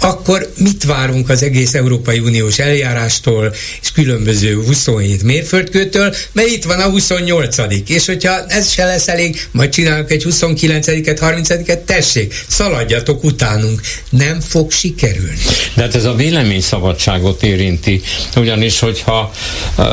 akkor 0.02 0.52
mit 0.58 0.84
várunk 0.84 1.30
az 1.30 1.44
egész 1.44 1.74
Európai 1.74 2.20
Uniós 2.20 2.60
eljárástól 2.60 3.54
és 3.82 3.92
különböző 3.92 4.56
27 4.56 5.24
mérföldkőtől, 5.24 6.16
mert 6.32 6.48
itt 6.48 6.64
van 6.64 6.80
a 6.80 6.90
28 6.90 7.58
és 7.88 8.06
hogyha 8.06 8.46
ez 8.48 8.70
se 8.70 8.86
lesz 8.86 9.08
elég, 9.08 9.48
majd 9.52 9.70
csinálunk 9.70 10.12
egy 10.12 10.26
29-et, 10.30 11.18
30-et, 11.22 11.84
tessék, 11.86 12.44
szaladjatok 12.48 13.24
utánunk. 13.24 13.82
Nem 14.10 14.40
fog 14.40 14.72
sikerülni. 14.72 15.38
De 15.76 15.82
hát 15.82 15.96
ez 15.96 16.06
a 16.06 16.14
véleményszabadságot 16.14 17.44
érinti, 17.44 18.02
ugyanis, 18.36 18.80
hogyha 18.80 19.32
uh, 19.78 19.86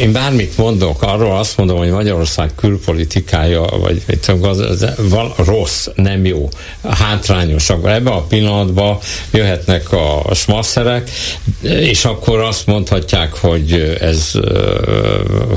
én 0.00 0.12
bármit 0.12 0.56
mondok, 0.56 1.02
arról 1.02 1.38
azt 1.38 1.56
mondom, 1.56 1.76
hogy 1.76 1.90
Magyarország 1.90 2.50
külpolitikája, 2.56 3.62
vagy 3.62 4.02
mit 4.06 4.18
az, 4.58 4.82
az 4.82 5.16
rossz, 5.36 5.88
nem 5.94 6.26
jó, 6.26 6.48
hátrányos, 6.88 7.70
akkor 7.70 7.90
ebben 7.90 8.12
a 8.12 8.20
pillanatban 8.20 8.98
jöhetnek 9.30 9.92
a 9.92 10.34
smasszerek, 10.34 11.10
és 11.62 12.04
akkor 12.04 12.40
azt 12.40 12.66
mondhatják, 12.66 13.34
hogy 13.34 13.96
ez 14.00 14.32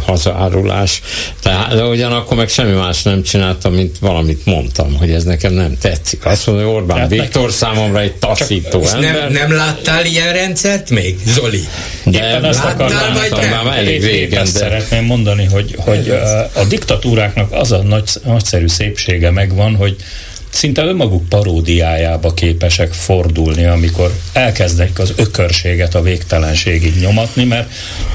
hazárulás. 0.05 1.01
Tehát, 1.41 1.75
de 1.75 1.83
ugyanakkor 1.83 2.37
meg 2.37 2.49
semmi 2.49 2.73
más 2.73 3.03
nem 3.03 3.23
csináltam, 3.23 3.73
mint 3.73 3.99
valamit 3.99 4.45
mondtam, 4.45 4.95
hogy 4.95 5.11
ez 5.11 5.23
nekem 5.23 5.53
nem 5.53 5.77
tetszik. 5.81 6.25
Azt 6.25 6.47
mondja, 6.47 6.65
hogy 6.65 6.75
Orbán 6.75 6.95
Tehát 6.95 7.09
Viktor 7.09 7.51
számomra 7.51 7.99
egy 7.99 8.13
taszító 8.13 8.81
Csak 8.81 8.93
ember. 8.93 9.31
Nem, 9.31 9.31
nem 9.31 9.57
láttál 9.57 10.05
ilyen 10.05 10.33
rendszert 10.33 10.89
még, 10.89 11.17
Zoli? 11.25 11.67
De 12.03 12.17
Éppen 12.17 12.43
azt 12.43 12.63
láttál, 12.63 13.13
vagy 13.13 13.39
nem? 13.39 13.65
Már 13.65 13.77
elég 13.77 14.03
régen, 14.03 14.43
de... 14.43 14.49
szeretném 14.49 15.05
mondani, 15.05 15.45
hogy, 15.45 15.75
hogy 15.77 16.09
a 16.53 16.63
diktatúráknak 16.63 17.51
az 17.51 17.71
a 17.71 17.83
nagy, 17.83 18.09
nagyszerű 18.23 18.67
szépsége 18.87 19.31
megvan, 19.31 19.75
hogy 19.75 19.95
szinte 20.49 20.83
önmaguk 20.83 21.29
paródiájába 21.29 22.33
képesek 22.33 22.93
fordulni, 22.93 23.65
amikor 23.65 24.13
elkezdenek 24.33 24.99
az 24.99 25.13
ökörséget 25.15 25.95
a 25.95 26.01
végtelenségig 26.01 26.99
nyomatni, 26.99 27.43
mert 27.43 27.71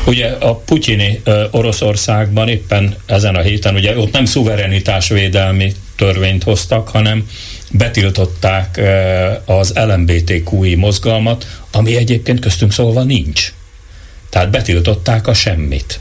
ugye 0.06 0.26
a 0.26 0.54
putyini 0.54 1.20
uh, 1.26 1.34
Oroszországban 1.50 2.48
éppen 2.48 2.94
ezen 3.06 3.34
a 3.34 3.40
héten, 3.40 3.74
ugye 3.74 3.98
ott 3.98 4.12
nem 4.12 4.24
szuverenitásvédelmi 4.24 5.72
törvényt 5.96 6.42
hoztak, 6.42 6.88
hanem 6.88 7.28
betiltották 7.70 8.78
uh, 8.78 9.58
az 9.58 9.72
LMBTQI 9.74 10.74
mozgalmat, 10.74 11.46
ami 11.70 11.96
egyébként 11.96 12.40
köztünk 12.40 12.72
szólva 12.72 13.02
nincs. 13.02 13.52
Tehát 14.30 14.50
betiltották 14.50 15.26
a 15.26 15.34
semmit. 15.34 16.00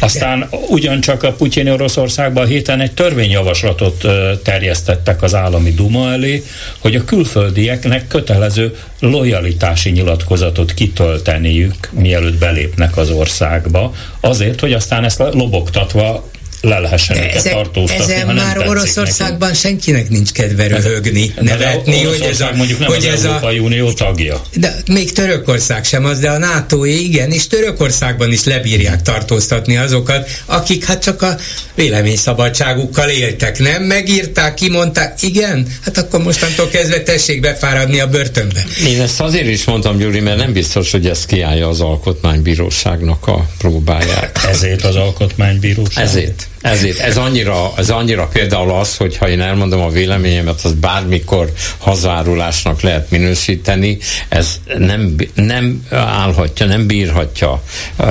Aztán 0.00 0.48
ugyancsak 0.68 1.22
a 1.22 1.32
Putyini 1.32 1.70
Oroszországban 1.70 2.42
a 2.42 2.46
héten 2.46 2.80
egy 2.80 2.92
törvényjavaslatot 2.92 4.06
terjesztettek 4.42 5.22
az 5.22 5.34
állami 5.34 5.70
duma 5.70 6.12
elé, 6.12 6.42
hogy 6.78 6.94
a 6.94 7.04
külföldieknek 7.04 8.06
kötelező 8.06 8.76
lojalitási 9.00 9.90
nyilatkozatot 9.90 10.74
kitölteniük, 10.74 11.88
mielőtt 11.90 12.38
belépnek 12.38 12.96
az 12.96 13.10
országba, 13.10 13.94
azért, 14.20 14.60
hogy 14.60 14.72
aztán 14.72 15.04
ezt 15.04 15.22
lobogtatva 15.32 16.30
le 16.62 16.78
lehessen 16.78 17.16
őket 17.16 17.34
ezek, 17.34 17.52
tartóztatni. 17.52 18.12
Ezen 18.12 18.34
már 18.34 18.58
Oroszországban 18.58 19.48
neki. 19.48 19.60
senkinek 19.60 20.08
nincs 20.08 20.32
kedve 20.32 20.66
röhögni, 20.66 21.34
nevetni, 21.40 22.04
hogy 22.04 22.20
ez 22.20 22.40
a, 22.40 22.50
mondjuk 22.56 22.78
nem 22.78 22.88
hogy 22.88 23.06
az 23.06 23.12
ez 23.12 23.24
Európai 23.24 23.58
a, 23.58 23.62
Unió 23.62 23.92
tagja. 23.92 24.42
De 24.54 24.76
még 24.86 25.12
Törökország 25.12 25.84
sem 25.84 26.04
az, 26.04 26.18
de 26.18 26.30
a 26.30 26.38
nato 26.38 26.84
igen, 26.84 27.30
és 27.30 27.46
Törökországban 27.46 28.32
is 28.32 28.44
lebírják 28.44 29.02
tartóztatni 29.02 29.76
azokat, 29.76 30.30
akik 30.46 30.84
hát 30.84 31.02
csak 31.02 31.22
a 31.22 31.36
véleményszabadságukkal 31.74 33.08
éltek, 33.08 33.58
nem? 33.58 33.82
Megírták, 33.82 34.54
kimondták, 34.54 35.22
igen, 35.22 35.66
hát 35.84 35.98
akkor 35.98 36.22
mostantól 36.22 36.68
kezdve 36.68 37.02
tessék 37.02 37.40
befáradni 37.40 38.00
a 38.00 38.06
börtönbe. 38.06 38.64
Én 38.86 39.00
ezt 39.00 39.20
azért 39.20 39.48
is 39.48 39.64
mondtam, 39.64 39.98
Gyuri, 39.98 40.20
mert 40.20 40.36
nem 40.36 40.52
biztos, 40.52 40.90
hogy 40.90 41.06
ez 41.06 41.26
kiállja 41.26 41.68
az 41.68 41.80
alkotmánybíróságnak 41.80 43.26
a 43.26 43.48
próbáját. 43.58 44.40
Ezért 44.50 44.84
az 44.84 44.96
alkotmánybíróság? 44.96 46.04
Ezért. 46.04 46.50
Ezért, 46.62 46.98
ez 46.98 47.16
annyira, 47.16 47.72
ez 47.76 47.90
annyira 47.90 48.26
például 48.26 48.70
az, 48.70 48.96
hogy 48.96 49.16
ha 49.16 49.28
én 49.28 49.40
elmondom 49.40 49.80
a 49.80 49.88
véleményemet, 49.88 50.60
az 50.62 50.72
bármikor 50.72 51.52
hazárulásnak 51.78 52.80
lehet 52.80 53.10
minősíteni, 53.10 53.98
ez 54.28 54.60
nem, 54.78 55.14
nem 55.34 55.86
állhatja, 55.90 56.66
nem 56.66 56.86
bírhatja 56.86 57.62
uh, 57.98 58.08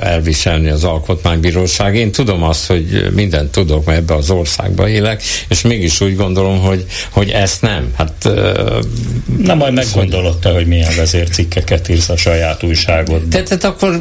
elviselni 0.00 0.68
az 0.68 0.84
alkotmánybíróság. 0.84 1.96
Én 1.96 2.12
tudom 2.12 2.42
azt, 2.42 2.66
hogy 2.66 3.10
mindent 3.14 3.50
tudok, 3.50 3.84
mert 3.84 3.98
ebbe 3.98 4.14
az 4.14 4.30
országba 4.30 4.88
élek, 4.88 5.22
és 5.48 5.60
mégis 5.60 6.00
úgy 6.00 6.16
gondolom, 6.16 6.58
hogy, 6.58 6.84
hogy 7.10 7.30
ezt 7.30 7.62
nem. 7.62 7.92
Hát, 7.96 8.12
uh, 8.24 8.84
Na 9.42 9.54
majd 9.54 9.72
meggondolod 9.72 10.38
te, 10.38 10.50
hogy 10.50 10.66
milyen 10.66 10.92
vezércikkeket 10.96 11.88
írsz 11.88 12.08
a 12.08 12.16
saját 12.16 12.62
újságodban. 12.62 13.28
Tehát, 13.28 13.64
akkor 13.64 14.00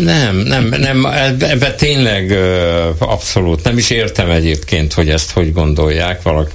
nem, 0.00 0.36
nem, 0.36 0.74
nem, 0.78 1.06
ebbe 1.38 1.74
tényleg 1.74 2.30
uh, 2.30 3.05
abszolút. 3.06 3.62
Nem 3.62 3.78
is 3.78 3.90
értem 3.90 4.30
egyébként, 4.30 4.92
hogy 4.92 5.08
ezt 5.08 5.30
hogy 5.30 5.52
gondolják, 5.52 6.22
valaki, 6.22 6.50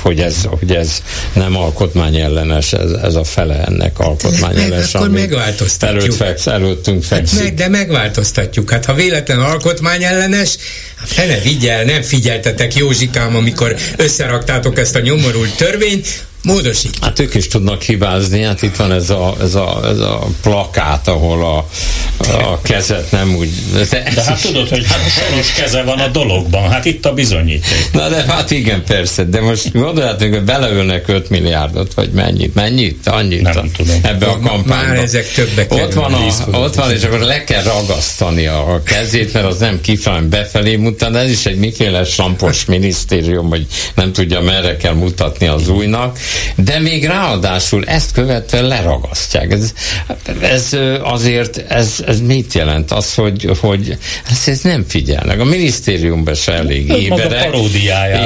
hogy, 0.00 0.20
ez, 0.20 0.44
hogy 0.44 0.72
ez 0.72 1.02
nem 1.32 1.56
alkotmányellenes, 1.56 2.72
ez, 2.72 2.90
ez 2.90 3.14
a 3.14 3.24
fele 3.24 3.64
ennek 3.64 3.98
alkotmányellenes. 3.98 4.92
Hát, 4.92 4.94
akkor 4.94 5.10
megváltoztatjuk. 5.10 6.02
Előtt 6.02 6.16
feksz, 6.16 6.46
előttünk 6.46 7.02
fekszik. 7.02 7.38
Hát 7.38 7.46
meg, 7.46 7.54
de 7.54 7.68
megváltoztatjuk. 7.68 8.70
Hát 8.70 8.84
ha 8.84 8.94
véletlen 8.94 9.40
alkotmányellenes, 9.40 10.56
hát 10.96 11.08
fene 11.08 11.38
vigyel, 11.38 11.84
nem 11.84 12.02
figyeltetek 12.02 12.74
Józsikám, 12.74 13.36
amikor 13.36 13.76
összeraktátok 13.96 14.78
ezt 14.78 14.94
a 14.94 15.00
nyomorult 15.00 15.56
törvényt, 15.56 16.26
módosít. 16.42 16.98
Hát 17.00 17.18
ők 17.18 17.34
is 17.34 17.48
tudnak 17.48 17.82
hibázni, 17.82 18.42
hát 18.42 18.62
itt 18.62 18.76
van 18.76 18.92
ez 18.92 19.10
a, 19.10 19.36
ez 19.40 19.54
a, 19.54 19.80
ez 19.84 19.98
a 19.98 20.26
plakát, 20.42 21.08
ahol 21.08 21.44
a, 21.44 21.66
a 22.32 22.60
kezet 22.62 23.10
nem 23.10 23.34
úgy... 23.34 23.50
De, 23.72 24.02
de 24.14 24.22
hát 24.22 24.42
tudod, 24.42 24.68
hogy 24.68 24.86
hát 24.86 25.00
soros 25.10 25.52
keze 25.52 25.82
van 25.82 25.98
a 25.98 26.08
dologban, 26.08 26.70
hát 26.70 26.84
itt 26.84 27.06
a 27.06 27.12
bizonyíték. 27.12 27.88
Na 27.92 28.08
de 28.08 28.24
hát 28.28 28.50
igen, 28.50 28.84
persze, 28.84 29.24
de 29.24 29.40
most 29.40 29.72
gondoljátok, 29.72 30.28
hogy 30.28 30.42
beleülnek 30.42 31.08
5 31.08 31.30
milliárdot, 31.30 31.94
vagy 31.94 32.10
mennyit? 32.10 32.54
Mennyit? 32.54 33.06
Annyit? 33.06 33.42
Nem 33.42 33.56
a, 33.56 33.76
tudom. 33.76 34.00
Ebbe 34.02 34.26
a 34.26 34.38
kampányba. 34.38 34.74
Már 34.74 34.96
ezek 34.96 35.32
többek 35.32 35.72
Ott 35.72 35.92
van, 35.92 36.14
a, 36.14 36.58
ott 36.58 36.74
van, 36.74 36.92
és 36.92 37.02
akkor 37.02 37.18
le 37.18 37.44
kell 37.44 37.62
ragasztani 37.62 38.46
a 38.46 38.82
kezét, 38.84 39.32
mert 39.32 39.46
az 39.46 39.58
nem 39.58 39.80
kifelé 39.80 40.26
befelé 40.26 40.76
mutat, 40.76 41.14
ez 41.14 41.30
is 41.30 41.46
egy 41.46 41.56
miféle 41.58 42.04
sampos 42.04 42.64
minisztérium, 42.64 43.48
hogy 43.48 43.66
nem 43.94 44.12
tudja 44.12 44.40
merre 44.40 44.76
kell 44.76 44.94
mutatni 44.94 45.46
az 45.46 45.68
újnak, 45.68 46.18
de 46.54 46.78
még 46.78 47.06
ráadásul 47.06 47.84
ezt 47.84 48.12
követve 48.12 48.60
leragasztják. 48.60 49.52
Ez, 49.52 49.72
ez 50.40 50.76
azért, 51.02 51.64
ez, 51.68 52.04
ez 52.06 52.20
mit 52.20 52.52
jelent? 52.52 52.90
Az, 52.90 53.14
hogy, 53.14 53.50
hogy 53.60 53.98
ezt, 54.30 54.48
ezt 54.48 54.64
nem 54.64 54.84
figyelnek. 54.88 55.40
A 55.40 55.44
minisztériumban 55.44 56.34
se 56.34 56.52
elég 56.52 56.88
éberek. 56.88 57.54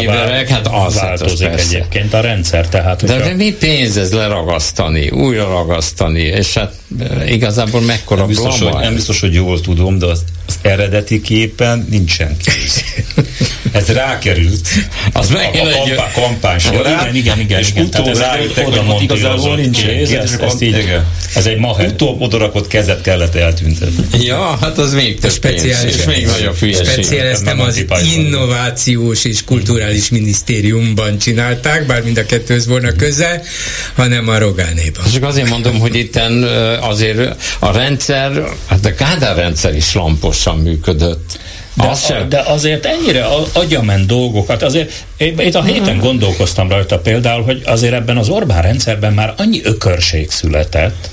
éberek, 0.03 0.49
hát 0.49 0.67
az 0.67 0.95
változik 0.95 1.47
hát 1.47 1.59
az 1.59 1.67
egyébként 1.67 2.15
a 2.15 2.21
rendszer. 2.21 2.69
Tehát, 2.69 3.05
de, 3.05 3.17
de 3.17 3.35
mi 3.35 3.53
pénz 3.53 3.97
ez 3.97 4.13
leragasztani, 4.13 5.11
újra 5.11 5.45
ragasztani, 5.45 6.23
és 6.23 6.55
hát 6.55 6.75
igazából 7.27 7.81
mekkora 7.81 8.21
nem 8.21 8.29
biztos, 8.29 8.61
hogy, 8.61 8.73
nem 8.73 8.95
biztos, 8.95 9.21
hogy 9.21 9.35
jól 9.35 9.61
tudom, 9.61 9.99
de 9.99 10.07
az, 10.07 10.25
az 10.47 10.59
eredeti 10.63 11.21
képen 11.21 11.87
nincsen 11.91 12.37
kész. 12.37 12.85
Ez 13.73 13.89
rákerült. 13.89 14.69
Az 15.12 15.31
a, 15.31 15.39
a, 15.39 15.40
a 15.40 15.85
kampá, 15.85 16.11
kampány 16.15 16.59
során. 16.59 17.01
Igen, 17.01 17.15
igen, 17.15 17.40
igen. 17.40 17.59
És 17.59 17.70
igen. 17.70 17.85
utóbb 17.85 18.19
rájöttek, 18.19 18.66
hogy 18.66 19.03
igazából 19.03 19.57
nincs 19.57 19.82
kész. 19.82 20.11
Ez, 20.11 20.39
ez, 20.40 20.61
így, 20.61 20.99
ez 21.35 21.47
egy 21.47 21.59
maher. 21.59 21.86
Utóbb 21.86 22.20
odarakott 22.20 22.66
kezet 22.66 23.01
kellett 23.01 23.35
eltüntetni. 23.35 24.24
Ja, 24.24 24.59
hát 24.61 24.78
az 24.78 24.94
még 24.94 25.19
több 25.19 25.31
speciális. 25.31 25.94
És 25.94 26.05
még 26.05 26.27
nagyobb 26.27 26.57
hülyeség. 26.57 26.86
Speciál 26.86 27.39
nem 27.44 27.61
az 27.61 27.85
innovációs 28.15 29.24
és 29.24 29.44
kulturális 29.44 30.09
minisztériumban 30.11 31.19
csinálták, 31.19 31.86
bár 31.86 32.03
mind 32.03 32.16
a 32.19 32.27
kettőhöz 32.27 32.66
volna 32.66 32.93
köze, 32.93 33.43
hanem 33.94 34.28
a 34.28 34.39
Rogánéban. 34.39 35.05
Csak 35.12 35.23
azért 35.23 35.49
mondom, 35.49 35.78
hogy 35.78 35.94
itten 35.94 36.43
azért 36.81 37.36
a 37.59 37.73
rendszer, 37.73 38.44
hát 38.66 38.85
a 38.85 38.94
Kádár 38.94 39.36
rendszer 39.36 39.74
is 39.74 39.94
lamposan 39.94 40.59
működött. 40.59 41.39
De, 41.74 41.89
az 41.89 42.11
a, 42.11 42.23
de 42.28 42.40
azért 42.40 42.86
ennyire 42.86 43.27
agyament 43.53 44.07
dolgokat, 44.07 44.62
azért 44.62 45.05
itt 45.19 45.55
a 45.55 45.62
héten 45.62 45.99
gondolkoztam 45.99 46.69
rajta 46.69 46.99
például, 46.99 47.43
hogy 47.43 47.62
azért 47.66 47.93
ebben 47.93 48.16
az 48.16 48.28
Orbán 48.28 48.62
rendszerben 48.62 49.12
már 49.12 49.35
annyi 49.36 49.61
ökörség 49.65 50.31
született, 50.31 51.11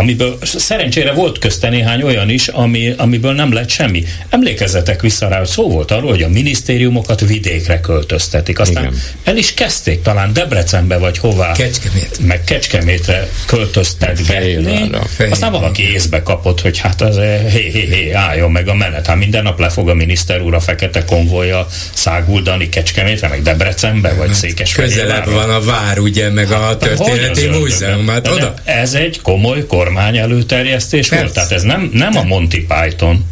amiből 0.00 0.38
szerencsére 0.42 1.12
volt 1.12 1.38
közte 1.38 1.68
néhány 1.68 2.02
olyan 2.02 2.30
is, 2.30 2.48
ami, 2.48 2.94
amiből 2.96 3.32
nem 3.32 3.52
lett 3.52 3.68
semmi. 3.68 4.04
Emlékezzetek 4.28 5.00
vissza 5.00 5.28
rá, 5.28 5.38
hogy 5.38 5.46
szó 5.46 5.70
volt 5.70 5.90
arról, 5.90 6.10
hogy 6.10 6.22
a 6.22 6.28
minisztériumokat 6.28 7.20
vidékre 7.20 7.80
költöztetik. 7.80 8.58
Aztán 8.58 8.84
Igen. 8.84 8.98
el 9.24 9.36
is 9.36 9.54
kezdték 9.54 10.02
talán 10.02 10.32
Debrecenbe 10.32 10.98
vagy 10.98 11.18
hová. 11.18 11.52
Kecskemét. 11.52 12.18
Meg 12.26 12.44
Kecskemétre 12.44 13.28
költöztetgetni. 13.46 14.90
Aztán 15.30 15.52
valaki 15.52 15.92
észbe 15.92 16.22
kapott, 16.22 16.60
hogy 16.60 16.78
hát 16.78 17.00
az 17.00 17.16
hé, 17.50 17.70
hé, 17.70 17.86
hé, 17.86 18.12
álljon 18.12 18.50
meg 18.50 18.68
a 18.68 18.74
menet. 18.74 19.06
Hát 19.06 19.16
minden 19.16 19.42
nap 19.42 19.58
le 19.58 19.68
fog 19.68 19.88
a 19.88 19.94
miniszter 19.94 20.42
úr 20.42 20.54
a 20.54 20.60
fekete 20.60 21.04
konvolja 21.04 21.66
száguldani 21.94 22.68
Kecskemétre, 22.68 23.28
meg 23.28 23.42
Debrecenbe, 23.42 24.12
vagy 24.12 24.26
hát, 24.26 24.36
Székesfehérvárra. 24.36 25.22
Közelebb 25.24 25.46
van 25.46 25.54
a 25.54 25.60
vár, 25.60 25.98
ugye, 25.98 26.30
meg 26.30 26.50
a 26.50 26.60
hát, 26.60 26.78
történeti 26.78 27.46
múzeum. 27.46 28.08
Hát 28.08 28.28
oda. 28.28 28.54
Ez 28.64 28.94
egy 28.94 29.20
komoly 29.22 29.66
kormány 29.94 30.16
előterjesztés 30.16 31.08
Persze. 31.08 31.24
volt. 31.24 31.34
Tehát 31.34 31.52
ez 31.52 31.62
nem, 31.62 31.90
nem 31.92 32.16
a 32.16 32.22
Monty 32.22 32.66
Python. 32.66 33.24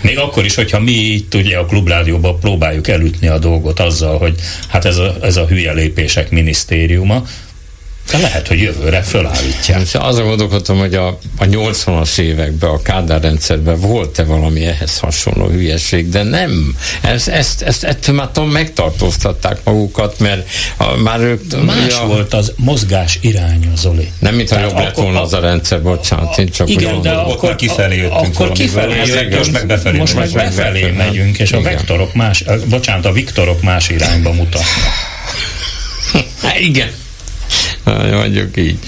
Még 0.00 0.18
akkor 0.18 0.44
is, 0.44 0.54
hogyha 0.54 0.80
mi 0.80 0.92
itt 0.92 1.34
ugye 1.34 1.58
a 1.58 1.66
klubrádióban 1.66 2.40
próbáljuk 2.40 2.88
elütni 2.88 3.26
a 3.26 3.38
dolgot 3.38 3.80
azzal, 3.80 4.18
hogy 4.18 4.34
hát 4.68 4.84
ez 4.84 4.96
a, 4.96 5.16
ez 5.22 5.36
a 5.36 5.46
hülye 5.46 5.72
lépések 5.72 6.30
minisztériuma, 6.30 7.24
de 8.12 8.18
lehet, 8.18 8.48
hogy 8.48 8.60
jövőre 8.60 9.02
fölállítják. 9.02 9.80
Azon 9.92 10.26
gondolkodtam, 10.26 10.78
hogy 10.78 10.94
a, 10.94 11.06
a 11.38 11.44
80-as 11.44 12.18
években, 12.18 12.70
a 12.70 12.82
Kádár 12.82 13.20
rendszerben 13.20 13.80
volt-e 13.80 14.24
valami 14.24 14.64
ehhez 14.64 14.98
hasonló 14.98 15.46
hülyeség, 15.46 16.08
de 16.08 16.22
nem. 16.22 16.76
Ezt, 17.02 17.28
ezt, 17.28 17.62
ezt 17.62 17.84
ettől 17.84 18.14
már 18.14 18.28
tudom, 18.32 18.50
megtartóztatták 18.50 19.58
magukat, 19.64 20.18
mert 20.18 20.48
a, 20.76 20.96
már 20.96 21.20
ők... 21.20 21.64
Más 21.64 21.98
a, 21.98 22.06
volt 22.06 22.34
az 22.34 22.52
mozgás 22.56 23.18
iránya, 23.20 23.70
Zoli. 23.76 24.12
Nem, 24.18 24.34
mintha 24.34 24.60
jobb 24.60 24.78
lett 24.78 24.96
volna 24.96 25.22
az 25.22 25.32
a 25.32 25.40
rendszer, 25.40 25.82
bocsánat, 25.82 26.38
én 26.38 26.48
csak 26.48 26.68
igen, 26.68 27.02
de 27.02 27.10
akkor, 27.10 27.32
akkor 27.32 27.56
kifelé 27.56 27.96
jöttünk 27.96 28.34
Akkor 28.34 28.52
kifelé 28.52 28.96
jöttünk, 28.96 29.36
most 29.36 29.52
meg 29.52 29.66
befelé, 29.66 29.98
most 29.98 30.14
meg 30.14 30.30
befelé 30.32 30.90
megyünk, 30.90 31.38
és 31.38 31.52
a 31.52 31.60
vektorok 31.60 32.14
más, 32.14 32.44
bocsánat, 32.68 33.04
a 33.04 33.12
viktorok 33.12 33.62
más 33.62 33.88
irányba 33.88 34.32
mutatnak. 34.32 34.66
igen 36.68 37.01
mondjuk 37.84 38.56
így. 38.56 38.78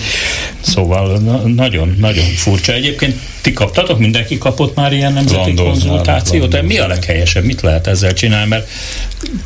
Szóval 0.60 1.18
nagyon-nagyon 1.46 2.24
furcsa. 2.24 2.72
Egyébként 2.72 3.16
ti 3.44 3.52
kaptatok, 3.52 3.98
mindenki 3.98 4.38
kapott 4.38 4.74
már 4.74 4.92
ilyen 4.92 5.12
nemzeti 5.12 5.36
Landol, 5.36 5.66
konzultációt? 5.66 6.40
Landol. 6.40 6.62
Mi 6.62 6.78
a 6.78 6.86
leghelyesebb? 6.86 7.44
Mit 7.44 7.60
lehet 7.60 7.86
ezzel 7.86 8.12
csinálni? 8.12 8.48
Mert 8.48 8.68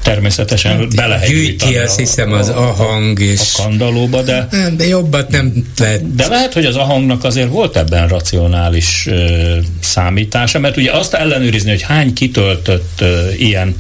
természetesen 0.03 0.77
hát, 0.77 0.95
be 0.95 1.07
lehet 1.07 1.29
gyűjti, 1.29 1.77
azt 1.77 1.99
hiszem, 1.99 2.33
az 2.33 2.49
ahang 2.49 3.21
és... 3.21 3.41
A 3.41 3.63
kandalóba, 3.63 4.23
de... 4.23 4.49
De 4.77 4.87
jobbat 4.87 5.31
nem 5.31 5.65
lehet. 5.79 6.15
De 6.15 6.29
lehet, 6.29 6.53
hogy 6.53 6.65
az 6.65 6.77
ahangnak 6.77 7.25
azért 7.25 7.49
volt 7.49 7.77
ebben 7.77 8.09
racionális 8.09 9.07
ö, 9.07 9.57
számítása, 9.81 10.59
mert 10.59 10.77
ugye 10.77 10.93
azt 10.93 11.15
ellenőrizni, 11.15 11.71
hogy 11.71 11.83
hány 11.83 12.13
kitöltött 12.13 13.01
ö, 13.01 13.31
ilyen 13.39 13.77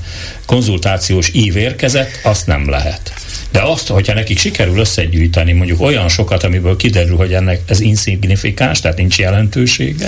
konzultációs 0.46 1.30
ív 1.32 1.56
érkezett, 1.56 2.10
azt 2.22 2.46
nem 2.46 2.70
lehet. 2.70 3.12
De 3.50 3.60
azt, 3.62 3.88
hogyha 3.88 4.14
nekik 4.14 4.38
sikerül 4.38 4.78
összegyűjteni 4.78 5.52
mondjuk 5.52 5.80
olyan 5.80 6.08
sokat, 6.08 6.42
amiből 6.44 6.76
kiderül, 6.76 7.16
hogy 7.16 7.32
ennek 7.32 7.60
ez 7.66 7.80
insignifikáns, 7.80 8.80
tehát 8.80 8.96
nincs 8.96 9.18
jelentősége, 9.18 10.07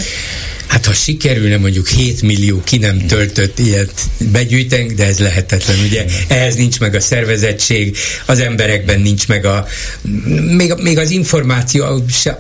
Hát 0.71 0.87
ha 0.87 0.93
sikerülne 0.93 1.57
mondjuk 1.57 1.89
7 1.89 2.23
millió 2.23 2.63
ki 2.65 2.77
nem 2.77 3.07
töltött 3.07 3.59
ilyet 3.59 3.93
begyűjteni, 4.33 4.95
de 4.95 5.05
ez 5.05 5.19
lehetetlen, 5.19 5.79
ugye 5.87 6.05
ehhez 6.29 6.55
nincs 6.55 6.81
meg 6.81 6.95
a 6.95 7.01
szervezettség, 7.01 7.97
az 8.27 8.39
emberekben 8.39 9.01
nincs 9.01 9.29
meg 9.29 9.45
a 9.45 9.67
még, 10.57 10.75
még 10.83 10.99
az 10.99 11.11
információ, 11.11 11.85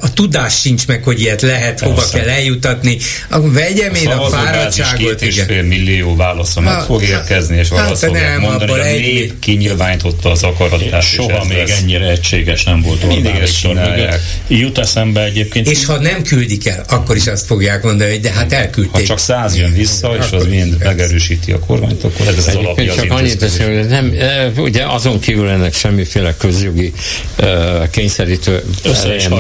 a, 0.01 0.13
tudás 0.13 0.61
sincs 0.61 0.87
meg, 0.87 1.03
hogy 1.03 1.21
ilyet 1.21 1.43
lehet, 1.43 1.81
hova 1.81 2.09
kell 2.13 2.29
eljutatni, 2.29 2.99
akkor 3.29 3.53
vegyem 3.53 3.95
én 3.95 4.09
a, 4.09 4.27
a 4.27 4.29
fáradtságot. 4.29 4.97
Két 4.97 5.23
és 5.23 5.41
fél 5.47 5.63
millió 5.63 6.17
válasza 6.17 6.61
meg 6.61 6.81
fog 6.81 7.03
érkezni, 7.03 7.57
és 7.57 7.69
hát 7.69 7.91
azt 7.91 8.05
fogják 8.05 8.31
nem, 8.31 8.41
mondani, 8.41 8.71
hogy 8.71 8.81
a 8.81 8.85
nép 8.85 9.39
kinyilvánította 9.39 10.31
az 10.31 10.43
akaratát. 10.43 11.03
Soha 11.03 11.45
még 11.45 11.57
lesz. 11.57 11.81
ennyire 11.81 12.11
egységes 12.11 12.65
nem 12.65 12.83
volt 12.83 13.07
Mindig 13.07 13.35
ezt 13.35 13.61
csinálják. 13.61 14.21
Jut 14.49 14.79
eszembe 14.79 15.25
egyébként. 15.25 15.69
És 15.69 15.85
ha 15.85 15.99
nem 15.99 16.23
küldik 16.23 16.67
el, 16.67 16.85
akkor 16.89 17.17
is 17.17 17.27
azt 17.27 17.47
fogják 17.51 17.83
mondani, 17.83 18.19
de 18.19 18.31
hát 18.31 18.53
elküldték. 18.53 18.93
Ha 18.93 19.03
csak 19.03 19.19
száz 19.19 19.57
jön 19.57 19.73
vissza, 19.73 20.17
és 20.21 20.31
az 20.31 20.47
mind 20.47 20.77
megerősíti 20.79 21.53
a 21.53 21.59
kormányt, 21.59 22.05
akkor 22.05 22.27
ez 22.27 22.39
az 22.39 22.57
alapja 22.57 22.95
Csak 22.95 23.11
annyit 23.11 23.39
beszélni, 23.39 23.77
hogy 23.77 23.89
nem, 23.89 24.15
ugye 24.57 24.85
azon 24.85 25.21
kívül 25.21 25.49
ennek 25.49 25.75
semmiféle 25.75 26.35
közjogi 26.37 26.93
uh, 27.39 27.89
kényszerítő 27.91 28.63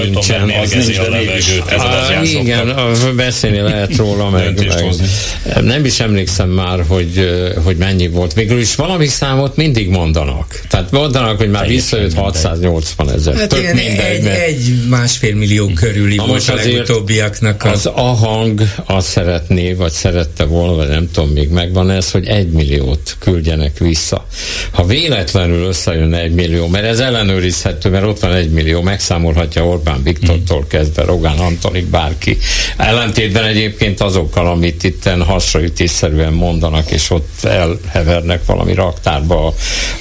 nincsen. 0.02 0.50
Az 0.62 0.70
nincs, 0.70 0.96
de 0.96 1.08
mégis 1.10 2.34
Igen, 2.34 2.76
beszélni 3.16 3.58
lehet 3.58 3.96
róla, 3.96 4.30
meg, 4.30 4.54
meg 4.54 5.64
nem 5.64 5.84
is 5.84 6.00
emlékszem 6.00 6.48
már, 6.48 6.84
hogy, 6.86 7.30
hogy 7.64 7.76
mennyi 7.76 8.08
volt. 8.08 8.34
Végül 8.34 8.58
is 8.58 8.74
valami 8.74 9.06
számot 9.06 9.56
mindig 9.56 9.88
mondanak. 9.88 10.60
Tehát 10.68 10.90
mondanak, 10.90 11.36
hogy 11.36 11.50
már 11.50 11.66
visszajött 11.66 12.14
680 12.14 13.12
ezer. 13.12 13.34
Hát 13.34 13.56
igen, 13.56 13.76
egy, 13.76 14.26
egy 14.26 14.86
másfél 14.88 15.34
millió 15.34 15.70
körüli 15.74 16.16
volt 16.16 16.48
a 16.48 16.54
legutóbbiaknak. 16.54 17.64
Az 17.64 17.86
a 18.00 18.14
hang 18.14 18.60
azt 18.86 19.08
szeretné, 19.08 19.72
vagy 19.72 19.90
szerette 19.90 20.44
volna, 20.44 20.74
vagy 20.74 20.88
nem 20.88 21.10
tudom, 21.12 21.28
még 21.28 21.48
megvan 21.48 21.90
ez, 21.90 22.10
hogy 22.10 22.26
egy 22.26 22.50
milliót 22.50 23.16
küldjenek 23.18 23.78
vissza. 23.78 24.26
Ha 24.70 24.84
véletlenül 24.84 25.66
összejön 25.66 26.14
egy 26.14 26.34
millió, 26.34 26.66
mert 26.66 26.84
ez 26.84 26.98
ellenőrizhető, 26.98 27.90
mert 27.90 28.04
ott 28.04 28.20
van 28.20 28.32
egy 28.32 28.50
millió, 28.50 28.80
megszámolhatja 28.80 29.66
Orbán 29.66 30.02
Viktortól 30.02 30.66
kezdve, 30.66 31.04
Rogán 31.04 31.38
Antonik, 31.38 31.86
bárki. 31.86 32.38
Ellentétben 32.76 33.44
egyébként 33.44 34.00
azokkal, 34.00 34.46
amit 34.46 34.84
itten 34.84 35.22
hasraütésszerűen 35.22 36.32
mondanak, 36.32 36.90
és 36.90 37.10
ott 37.10 37.44
elhevernek 37.44 38.44
valami 38.44 38.74
raktárba 38.74 39.46
a, 39.46 39.54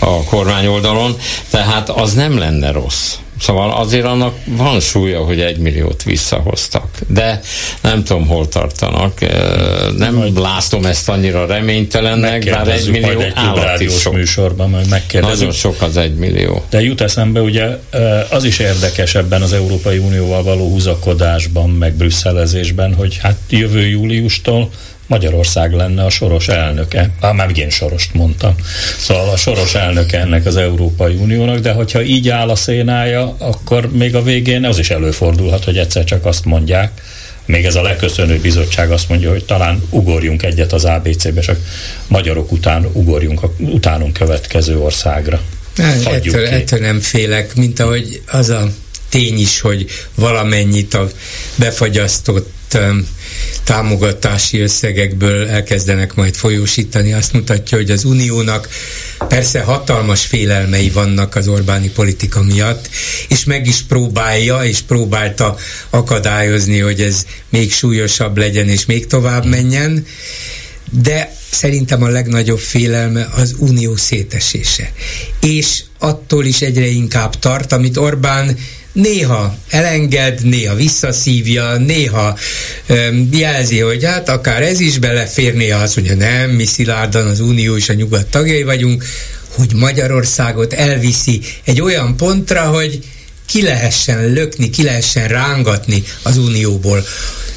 a 0.06 0.24
kormány 0.24 0.68
oldalon, 0.68 1.16
tehát 1.50 1.90
az 1.90 2.14
nem 2.14 2.38
lenne 2.38 2.72
rossz. 2.72 3.16
Szóval 3.40 3.72
azért 3.72 4.06
annak 4.06 4.36
van 4.46 4.80
súlya, 4.80 5.24
hogy 5.24 5.40
egy 5.40 5.58
milliót 5.58 6.04
visszahoztak. 6.04 7.00
De 7.08 7.42
nem 7.82 8.04
tudom, 8.04 8.28
hol 8.28 8.48
tartanak. 8.48 9.20
Nem 9.98 10.14
majd 10.16 10.40
látom 10.40 10.86
ezt 10.86 11.10
annyira 11.10 11.46
reménytelennek, 11.46 12.46
bár 12.50 12.68
egy 12.68 12.90
millió 12.90 13.20
egy 13.20 13.32
állat 13.36 13.80
is 13.80 13.94
sok. 14.00 14.14
műsorban, 14.14 14.70
majd 14.70 14.90
megkérdezzük. 14.90 15.38
Nagyon 15.38 15.54
sok 15.54 15.82
az 15.82 15.98
egy 15.98 16.16
millió. 16.16 16.64
De 16.70 16.82
jut 16.82 17.02
eszembe, 17.02 17.42
ugye 17.42 17.78
az 18.30 18.44
is 18.44 18.60
érdekes 18.60 19.16
ebben 19.16 19.42
az 19.42 19.54
Európai 19.54 19.98
Unióval 19.98 20.44
való 20.44 20.70
húzakodásban, 20.70 21.70
meg 21.70 21.94
brüsszelezésben, 21.94 22.94
hogy 22.94 23.18
hát 23.22 23.38
jövő 23.50 23.88
júliustól 23.88 24.70
Magyarország 25.10 25.74
lenne 25.74 26.04
a 26.04 26.10
soros 26.10 26.48
elnöke. 26.48 27.10
Már 27.22 27.34
már 27.34 27.58
én 27.58 27.70
sorost 27.70 28.14
mondtam. 28.14 28.56
Szóval 28.98 29.30
a 29.30 29.38
soros 29.38 29.76
elnöke 29.76 30.20
ennek 30.20 30.46
az 30.46 30.56
Európai 30.56 31.16
Uniónak, 31.16 31.60
de 31.60 31.72
hogyha 31.72 32.02
így 32.02 32.30
áll 32.30 32.50
a 32.50 32.56
szénája, 32.56 33.36
akkor 33.38 33.92
még 33.92 34.16
a 34.16 34.24
végén 34.24 34.66
az 34.66 34.78
is 34.78 34.90
előfordulhat, 34.90 35.64
hogy 35.64 35.78
egyszer 35.78 36.04
csak 36.04 36.26
azt 36.26 36.46
mondják, 36.46 37.02
még 37.46 37.66
ez 37.66 37.76
a 37.76 37.82
leköszönő 37.82 38.40
bizottság 38.40 38.92
azt 38.92 39.10
mondja, 39.10 39.30
hogy 39.30 39.46
talán 39.46 39.84
ugorjunk 39.90 40.44
egyet 40.44 40.74
az 40.74 40.86
ABC-be, 40.86 41.42
csak 41.42 41.60
magyarok 42.08 42.52
után 42.52 42.86
ugorjunk 42.94 43.44
a 43.44 43.54
utánunk 43.58 44.14
következő 44.14 44.80
országra. 44.80 45.42
ettől, 46.06 46.46
ettől 46.46 46.80
nem 46.80 47.00
félek, 47.00 47.56
mint 47.56 47.80
ahogy 47.80 48.22
az 48.32 48.50
a 48.50 48.68
tény 49.10 49.40
is, 49.40 49.60
hogy 49.60 49.86
valamennyit 50.16 50.94
a 50.94 51.10
befagyasztott 51.56 52.50
támogatási 53.64 54.60
összegekből 54.60 55.48
elkezdenek 55.48 56.16
majd 56.16 56.36
folyósítani, 56.36 57.14
azt 57.14 57.34
mutatja, 57.34 57.78
hogy 57.78 57.92
az 57.92 58.04
uniónak 58.04 58.70
persze 59.28 59.62
hatalmas 59.62 60.26
félelmei 60.26 60.90
vannak 60.90 61.36
az 61.36 61.48
Orbáni 61.48 61.90
politika 61.90 62.42
miatt, 62.42 62.90
és 63.28 63.44
meg 63.44 63.68
is 63.68 63.82
próbálja, 63.82 64.64
és 64.64 64.82
próbálta 64.82 65.58
akadályozni, 65.90 66.80
hogy 66.80 67.02
ez 67.02 67.26
még 67.50 67.72
súlyosabb 67.72 68.38
legyen, 68.38 68.70
és 68.70 68.86
még 68.86 69.08
tovább 69.08 69.46
menjen, 69.46 70.06
de 70.92 71.38
szerintem 71.52 72.04
a 72.04 72.08
legnagyobb 72.08 72.60
félelme 72.60 73.30
az 73.36 73.56
unió 73.58 73.96
szétesése. 73.96 74.92
És 75.42 75.84
attól 76.00 76.46
is 76.46 76.62
egyre 76.62 76.86
inkább 76.86 77.40
tart, 77.40 77.72
amit 77.72 77.98
Orbán 77.98 78.58
néha 79.02 79.58
elenged, 79.70 80.40
néha 80.44 80.76
visszaszívja, 80.76 81.78
néha 81.78 82.38
um, 82.90 83.30
jelzi, 83.32 83.80
hogy 83.80 84.06
hát 84.06 84.30
akár 84.30 84.62
ez 84.62 84.80
is 84.80 84.98
belefér, 84.98 85.54
néha 85.54 85.82
azt 85.82 85.96
mondja, 85.96 86.16
nem, 86.16 86.50
mi 86.50 86.66
szilárdan 86.66 87.28
az 87.28 87.40
Unió 87.40 87.76
és 87.76 87.90
a 87.90 87.94
nyugat 87.94 88.28
tagjai 88.28 88.64
vagyunk, 88.64 89.04
hogy 89.56 89.74
Magyarországot 89.74 90.74
elviszi 90.74 91.42
egy 91.64 91.82
olyan 91.82 92.18
pontra, 92.18 92.62
hogy 92.62 93.00
ki 93.46 93.62
lehessen 93.62 94.34
lökni, 94.34 94.70
ki 94.70 94.84
lehessen 94.84 95.28
rángatni 95.28 96.04
az 96.24 96.38
Unióból. 96.38 97.04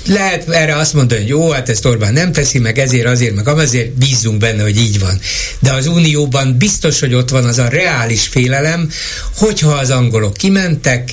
Lehet 0.07 0.49
erre 0.49 0.77
azt 0.77 0.95
mondani, 0.95 1.21
hogy 1.21 1.31
jó, 1.31 1.51
hát 1.51 1.69
ezt 1.69 1.85
Orbán 1.85 2.13
nem 2.13 2.33
teszi, 2.33 2.59
meg 2.59 2.79
ezért, 2.79 3.07
azért, 3.07 3.35
meg 3.35 3.49
azért 3.49 3.91
bízzunk 3.91 4.39
benne, 4.39 4.63
hogy 4.63 4.79
így 4.79 4.99
van. 4.99 5.21
De 5.59 5.73
az 5.73 5.87
Unióban 5.87 6.57
biztos, 6.59 7.01
hogy 7.01 7.15
ott 7.15 7.31
van 7.31 7.45
az 7.45 7.59
a 7.59 7.69
reális 7.69 8.27
félelem, 8.27 8.91
hogyha 9.37 9.71
az 9.71 9.91
angolok 9.91 10.35
kimentek, 10.35 11.13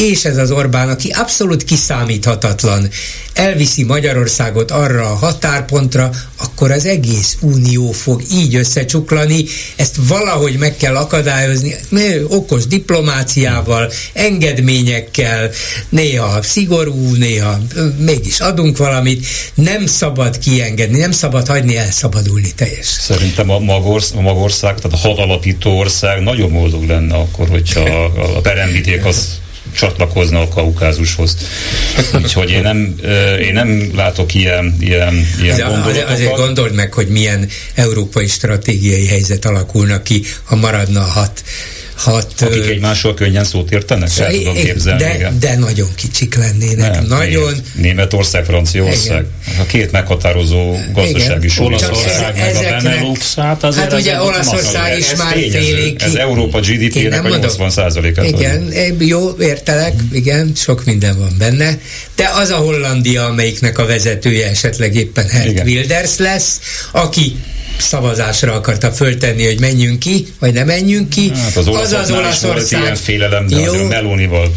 és 0.00 0.24
ez 0.24 0.36
az 0.36 0.50
Orbán, 0.50 0.88
aki 0.88 1.08
abszolút 1.08 1.64
kiszámíthatatlan, 1.64 2.88
elviszi 3.34 3.84
Magyarországot 3.84 4.70
arra 4.70 5.10
a 5.10 5.14
határpontra, 5.14 6.10
akkor 6.36 6.70
az 6.70 6.84
egész 6.84 7.36
unió 7.40 7.92
fog 7.92 8.22
így 8.32 8.54
összecsuklani, 8.54 9.44
ezt 9.76 9.96
valahogy 10.08 10.56
meg 10.58 10.76
kell 10.76 10.96
akadályozni, 10.96 11.74
okos 12.28 12.66
diplomáciával, 12.66 13.92
engedményekkel, 14.12 15.50
néha 15.88 16.42
szigorú, 16.42 17.14
néha 17.14 17.58
mégis 17.98 18.40
adunk 18.40 18.76
valamit, 18.76 19.26
nem 19.54 19.86
szabad 19.86 20.38
kiengedni, 20.38 20.98
nem 20.98 21.12
szabad 21.12 21.46
hagyni 21.46 21.76
elszabadulni 21.76 22.52
teljes. 22.56 22.86
Szerintem 22.86 23.50
a 23.50 23.58
magország, 23.58 24.18
a 24.18 24.20
magország 24.20 24.74
tehát 24.74 25.04
a 25.04 25.08
hat 25.08 25.18
alapító 25.18 25.78
ország 25.78 26.22
nagyon 26.22 26.52
boldog 26.52 26.88
lenne 26.88 27.14
akkor, 27.14 27.48
hogyha 27.48 27.80
a, 27.80 28.36
a 28.36 28.40
peremviték 28.40 29.04
az 29.04 29.40
csatlakozna 29.74 30.40
a 30.40 30.48
kaukázushoz. 30.48 31.36
Úgyhogy 32.14 32.50
én 32.50 32.62
nem, 32.62 32.94
én 33.40 33.52
nem 33.52 33.90
látok 33.94 34.34
ilyen, 34.34 34.76
ilyen, 34.80 35.26
ilyen 35.42 35.56
De 35.56 35.62
gondolatokat. 35.62 36.10
Azért 36.10 36.36
gondold 36.36 36.74
meg, 36.74 36.94
hogy 36.94 37.08
milyen 37.08 37.48
európai 37.74 38.26
stratégiai 38.26 39.06
helyzet 39.06 39.44
alakulna 39.44 40.02
ki, 40.02 40.22
ha 40.44 40.56
maradna 40.56 41.00
a 41.00 41.04
hat 41.04 41.42
hat... 42.00 42.34
Akik 42.38 42.66
egymással 42.66 43.14
könnyen 43.14 43.44
szót 43.44 43.70
értenek? 43.70 44.18
El 44.18 44.32
tudom 44.32 44.54
képzelni, 44.54 45.02
de, 45.02 45.32
de 45.40 45.56
nagyon 45.56 45.88
kicsik 45.94 46.34
lennének. 46.34 46.92
Nem, 46.92 47.06
nagyon... 47.06 47.54
Németország, 47.74 48.44
Franciaország. 48.44 49.24
A 49.58 49.66
két 49.66 49.92
meghatározó 49.92 50.76
gazdasági 50.94 51.48
sor. 51.48 51.66
Olaszország 51.66 52.36
meg 52.36 52.56
a 52.56 52.60
Benelux, 52.60 53.34
hát 53.34 53.64
azért 53.64 53.90
Hát 53.90 54.00
ugye 54.00 54.22
Olaszország 54.22 54.98
is 54.98 55.14
már 55.16 55.32
félig. 55.32 55.96
Ez 56.02 56.14
Európa 56.14 56.60
GDP-nek 56.60 57.24
a 57.24 57.28
80 57.28 57.70
százalékát. 57.70 58.24
Igen, 58.24 58.72
jó, 58.98 59.36
értelek, 59.40 59.94
igen, 60.12 60.52
sok 60.56 60.84
minden 60.84 61.18
van 61.18 61.34
benne. 61.38 61.78
De 62.16 62.30
az 62.34 62.50
a 62.50 62.56
Hollandia, 62.56 63.24
amelyiknek 63.24 63.78
a 63.78 63.86
vezetője 63.86 64.48
esetleg 64.48 64.94
éppen 64.94 65.28
Hert 65.28 65.64
Wilders 65.64 66.16
lesz, 66.16 66.60
aki 66.92 67.36
szavazásra 67.78 68.52
akarta 68.52 68.92
föltenni, 68.92 69.44
hogy 69.44 69.60
menjünk 69.60 69.98
ki, 69.98 70.26
vagy 70.38 70.52
nem 70.52 70.66
menjünk 70.66 71.08
ki. 71.08 71.30
Hát 71.34 71.56
az, 71.56 71.68
az 71.68 71.92
az 71.92 72.10
Olaszország. 72.10 72.80
Ilyen 72.80 72.94
félelem, 72.94 73.46
de 73.46 73.60
Jó. 73.60 73.84
Melonival. 73.84 74.52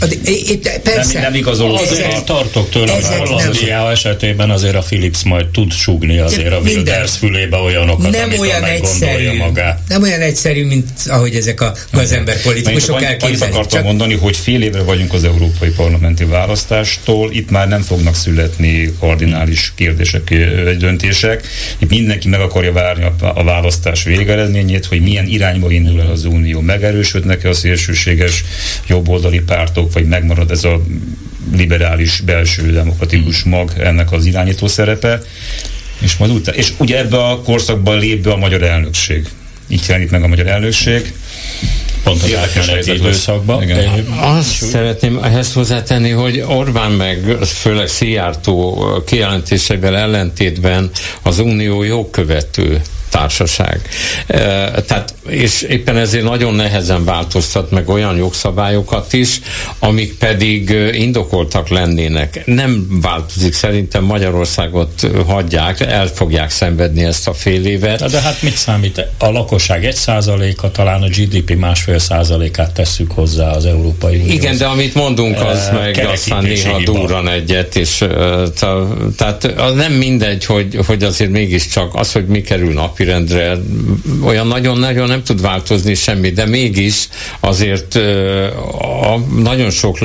Persze. 0.84 1.14
Nem, 1.14 1.22
nem 1.22 1.36
igazoló. 1.36 1.78
Ezek, 1.78 2.24
tartok 2.24 2.70
tőle, 2.70 2.92
hogy 2.92 3.04
Hollandia 3.04 3.92
esetében 3.92 4.50
azért 4.50 4.76
a 4.76 4.80
Philips 4.82 5.24
majd 5.24 5.46
tud 5.46 5.72
súgni 5.72 6.18
azért 6.18 6.54
a 6.54 6.58
Wilders 6.58 7.18
fülébe 7.18 7.58
olyanokat, 7.58 8.12
nem 8.12 8.24
amit 8.24 8.40
olyan 8.40 8.64
egyszerű, 8.64 9.38
magát. 9.38 9.80
Nem 9.88 10.02
olyan 10.02 10.22
egyszerű, 10.22 10.66
mint 10.66 10.90
ahogy 11.08 11.36
ezek 11.36 11.62
a 11.62 11.74
gazember 11.92 12.42
politikusok 12.42 13.04
elképzelik. 13.04 13.42
Azt 13.42 13.52
akartam 13.52 13.80
Csak... 13.80 13.84
mondani, 13.84 14.14
hogy 14.14 14.38
fél 14.38 14.62
évre 14.62 14.82
vagyunk 14.82 15.14
az 15.14 15.24
európai 15.24 15.70
parlamenti 15.70 16.24
választástól, 16.24 17.32
itt 17.32 17.50
már 17.50 17.68
nem 17.68 17.82
fognak 17.82 18.16
születni 18.16 18.94
kardinális 19.00 19.72
kérdések, 19.76 20.34
döntések. 20.78 21.48
Itt 21.78 21.90
mindenki 21.90 22.28
meg 22.28 22.40
akarja 22.40 22.72
várni 22.72 23.03
a 23.06 23.34
a 23.36 23.44
választás 23.44 24.04
végeredményét, 24.04 24.86
hogy 24.86 25.02
milyen 25.02 25.28
irányba 25.28 25.72
indul 25.72 26.02
el 26.02 26.12
az 26.12 26.26
unió. 26.26 26.62
Megerősödnek-e 26.62 27.50
a 27.50 27.54
szélsőséges 27.54 28.44
jobboldali 28.88 29.40
pártok, 29.40 29.94
vagy 29.94 30.08
megmarad 30.08 30.52
ez 30.52 30.64
a 30.64 30.82
liberális 31.56 32.20
belső 32.20 32.72
demokratikus 32.72 33.44
mag 33.44 33.74
ennek 33.80 34.12
az 34.12 34.26
irányító 34.26 34.68
szerepe. 34.68 35.22
És, 36.00 36.18
majd 36.18 36.32
utána, 36.32 36.58
és 36.58 36.74
ugye 36.78 36.98
ebbe 36.98 37.24
a 37.24 37.42
korszakban 37.42 38.00
lép 38.00 38.24
be 38.24 38.32
a 38.32 38.38
magyar 38.38 38.64
elnökség. 38.64 39.28
Így 39.74 39.84
jelenít 39.88 40.12
meg 40.12 40.24
a 40.24 40.28
magyar 40.28 40.48
elnökség. 40.48 41.14
Pont 42.04 42.24
az 42.24 42.36
átmeneti 42.36 42.92
időszakban. 42.92 43.72
Azt 44.20 44.52
szeretném 44.52 45.20
ehhez 45.24 45.54
hozzátenni, 45.54 46.10
hogy 46.10 46.44
Orbán 46.48 46.92
meg 46.92 47.38
főleg 47.46 47.88
Szijjártó 47.88 48.88
kijelentéseivel 49.06 49.98
ellentétben 49.98 50.90
az 51.22 51.40
unió 51.40 51.84
jogkövető 51.84 52.82
társaság. 53.14 53.82
Tehát, 54.88 55.14
és 55.28 55.62
éppen 55.62 55.98
ezért 55.98 56.24
nagyon 56.24 56.54
nehezen 56.54 57.06
változtat 57.06 57.72
meg 57.72 57.90
olyan 57.90 58.16
jogszabályokat 58.16 59.14
is, 59.14 59.40
amik 59.80 60.18
pedig 60.18 60.70
indokoltak 60.94 61.68
lennének. 61.70 62.42
Nem 62.46 62.88
változik, 63.02 63.54
szerintem 63.54 64.04
Magyarországot 64.04 65.08
hagyják, 65.28 65.80
el 65.80 66.08
fogják 66.08 66.50
szenvedni 66.50 67.04
ezt 67.04 67.28
a 67.28 67.34
fél 67.34 67.66
évet. 67.66 68.12
De 68.12 68.22
hát 68.22 68.42
mit 68.42 68.56
számít? 68.56 69.08
A 69.18 69.30
lakosság 69.30 69.86
egy 69.86 69.96
százaléka, 69.96 70.72
talán 70.72 71.02
a 71.02 71.08
GDP 71.08 71.56
másfél 71.56 72.00
százalékát 72.00 72.72
tesszük 72.74 73.12
hozzá 73.12 73.52
az 73.52 73.66
Európai 73.66 74.16
Unió. 74.16 74.34
Igen, 74.34 74.58
de 74.58 74.66
amit 74.66 74.94
mondunk, 74.94 75.42
az 75.42 75.70
uh, 75.72 75.80
meg 75.80 76.08
aztán 76.14 76.44
néha 76.44 76.84
durran 76.84 77.30
egyet, 77.30 77.76
és 77.76 78.06
tehát 79.18 79.44
az 79.44 79.74
nem 79.74 79.92
mindegy, 79.92 80.46
hogy, 80.46 80.80
hogy 80.86 81.04
azért 81.04 81.32
mégiscsak 81.32 81.96
az, 81.96 82.12
hogy 82.12 82.26
mi 82.26 82.42
kerül 82.42 82.74
napi 82.74 83.03
napirendre 83.04 83.58
olyan 84.24 84.48
nagyon-nagyon 84.48 85.08
nem 85.08 85.24
tud 85.24 85.42
változni 85.42 85.94
semmi, 85.94 86.30
de 86.30 86.46
mégis 86.46 87.10
azért 87.40 87.96
a, 89.02 89.18
nagyon 89.36 89.70
sok 89.70 89.98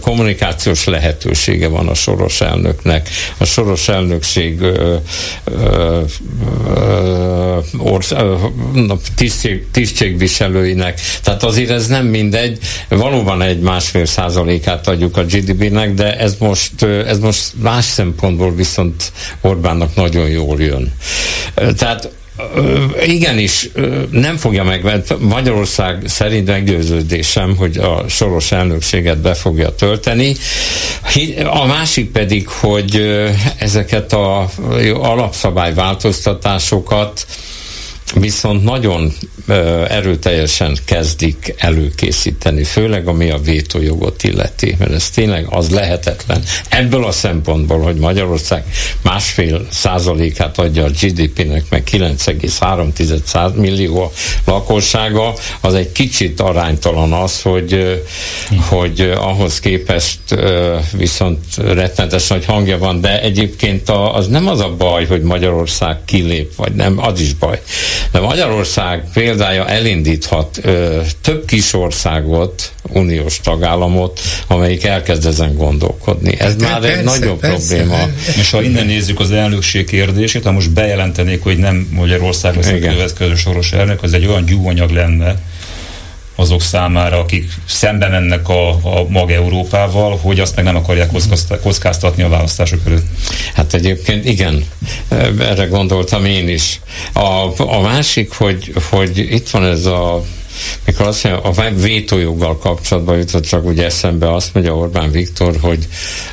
kommunikációs 0.00 0.84
lehetősége 0.84 1.68
van 1.68 1.88
a 1.88 1.94
soros 1.94 2.40
elnöknek. 2.40 3.08
A 3.38 3.44
soros 3.44 3.88
elnökség 3.88 4.60
tisztség, 9.16 9.64
tisztségviselőinek. 9.70 11.00
Tehát 11.22 11.42
azért 11.42 11.70
ez 11.70 11.86
nem 11.86 12.06
mindegy. 12.06 12.58
Valóban 12.88 13.42
egy 13.42 13.60
másfél 13.60 14.06
százalékát 14.06 14.88
adjuk 14.88 15.16
a 15.16 15.24
GDP-nek, 15.24 15.94
de 15.94 16.18
ez 16.18 16.36
most, 16.38 16.82
ez 16.82 17.18
most 17.18 17.52
más 17.62 17.84
szempontból 17.84 18.54
viszont 18.54 19.12
Orbánnak 19.40 19.94
nagyon 19.94 20.28
jól 20.28 20.60
jön. 20.60 20.92
Tehát 21.76 22.10
igenis 23.06 23.68
nem 24.10 24.36
fogja 24.36 24.64
meg, 24.64 25.02
Magyarország 25.18 26.02
szerint 26.06 26.46
meggyőződésem, 26.46 27.56
hogy 27.56 27.76
a 27.76 28.04
soros 28.08 28.52
elnökséget 28.52 29.18
be 29.18 29.34
fogja 29.34 29.74
tölteni. 29.74 30.36
A 31.44 31.66
másik 31.66 32.10
pedig, 32.10 32.48
hogy 32.48 33.22
ezeket 33.58 34.12
a 34.12 34.50
alapszabályváltoztatásokat 34.94 37.26
viszont 38.14 38.64
nagyon 38.64 39.12
erőteljesen 39.88 40.76
kezdik 40.84 41.54
előkészíteni, 41.58 42.64
főleg 42.64 43.08
ami 43.08 43.30
a 43.30 43.38
vétójogot 43.38 44.22
illeti, 44.22 44.76
mert 44.78 44.92
ez 44.92 45.10
tényleg 45.10 45.46
az 45.50 45.70
lehetetlen. 45.70 46.42
Ebből 46.68 47.04
a 47.04 47.12
szempontból, 47.12 47.80
hogy 47.80 47.96
Magyarország 47.96 48.64
másfél 49.02 49.66
százalékát 49.70 50.58
adja 50.58 50.84
a 50.84 50.90
GDP-nek, 51.00 51.64
meg 51.68 51.82
9,3 51.90 53.54
millió 53.54 54.12
lakossága, 54.44 55.34
az 55.60 55.74
egy 55.74 55.92
kicsit 55.92 56.40
aránytalan 56.40 57.12
az, 57.12 57.42
hogy, 57.42 58.02
hogy 58.68 59.00
ahhoz 59.16 59.60
képest 59.60 60.18
viszont 60.96 61.38
rettenetes 61.56 62.26
nagy 62.26 62.44
hangja 62.44 62.78
van, 62.78 63.00
de 63.00 63.20
egyébként 63.22 63.90
az 63.90 64.26
nem 64.26 64.48
az 64.48 64.60
a 64.60 64.74
baj, 64.78 65.06
hogy 65.06 65.22
Magyarország 65.22 66.04
kilép, 66.04 66.54
vagy 66.56 66.72
nem, 66.72 66.98
az 66.98 67.20
is 67.20 67.34
baj. 67.34 67.60
De 68.12 68.20
Magyarország 68.20 69.04
példája 69.12 69.68
elindíthat 69.68 70.58
ö, 70.62 71.00
több 71.20 71.44
kis 71.44 71.72
országot, 71.72 72.72
uniós 72.92 73.40
tagállamot, 73.40 74.20
amelyik 74.46 74.84
elkezd 74.84 75.26
ezen 75.26 75.54
gondolkodni. 75.54 76.34
Ez 76.38 76.56
de 76.56 76.68
már 76.68 76.80
persze, 76.80 76.98
egy 76.98 77.04
nagyobb 77.04 77.40
persze, 77.40 77.76
probléma. 77.76 78.08
És 78.38 78.50
ha 78.50 78.62
innen 78.62 78.86
nézzük 78.86 79.20
az 79.20 79.30
elnökség 79.30 79.86
kérdését, 79.86 80.44
ha 80.44 80.52
most 80.52 80.70
bejelentenék, 80.70 81.42
hogy 81.42 81.58
nem 81.58 81.88
Magyarország 81.92 82.56
lesz 82.56 82.66
a 82.66 82.78
következő 82.78 83.34
soros 83.34 83.72
elnök, 83.72 84.02
az 84.02 84.12
egy 84.12 84.26
olyan 84.26 84.44
gyúanyag 84.44 84.90
lenne, 84.90 85.36
azok 86.36 86.62
számára, 86.62 87.18
akik 87.18 87.52
szembe 87.66 88.08
mennek 88.08 88.48
a, 88.48 88.68
a 88.68 89.06
mag 89.08 89.30
Európával, 89.30 90.16
hogy 90.16 90.40
azt 90.40 90.56
meg 90.56 90.64
nem 90.64 90.76
akarják 90.76 91.10
kockáztatni 91.62 92.22
a 92.22 92.28
választások 92.28 92.80
előtt. 92.86 93.06
Hát 93.54 93.74
egyébként 93.74 94.24
igen, 94.24 94.64
erre 95.38 95.64
gondoltam 95.64 96.24
én 96.24 96.48
is. 96.48 96.80
A, 97.12 97.62
a 97.62 97.80
másik, 97.80 98.32
hogy, 98.32 98.72
hogy 98.90 99.18
itt 99.18 99.48
van 99.50 99.64
ez 99.64 99.84
a 99.86 100.22
mikor 100.84 101.06
azt 101.06 101.24
mondja, 101.24 101.42
a 101.50 101.70
vétójoggal 101.70 102.58
kapcsolatban 102.58 103.16
jutott 103.16 103.46
csak 103.46 103.64
úgy 103.64 103.78
eszembe, 103.78 104.34
azt 104.34 104.54
mondja 104.54 104.76
Orbán 104.76 105.10
Viktor, 105.10 105.56
hogy 105.60 105.86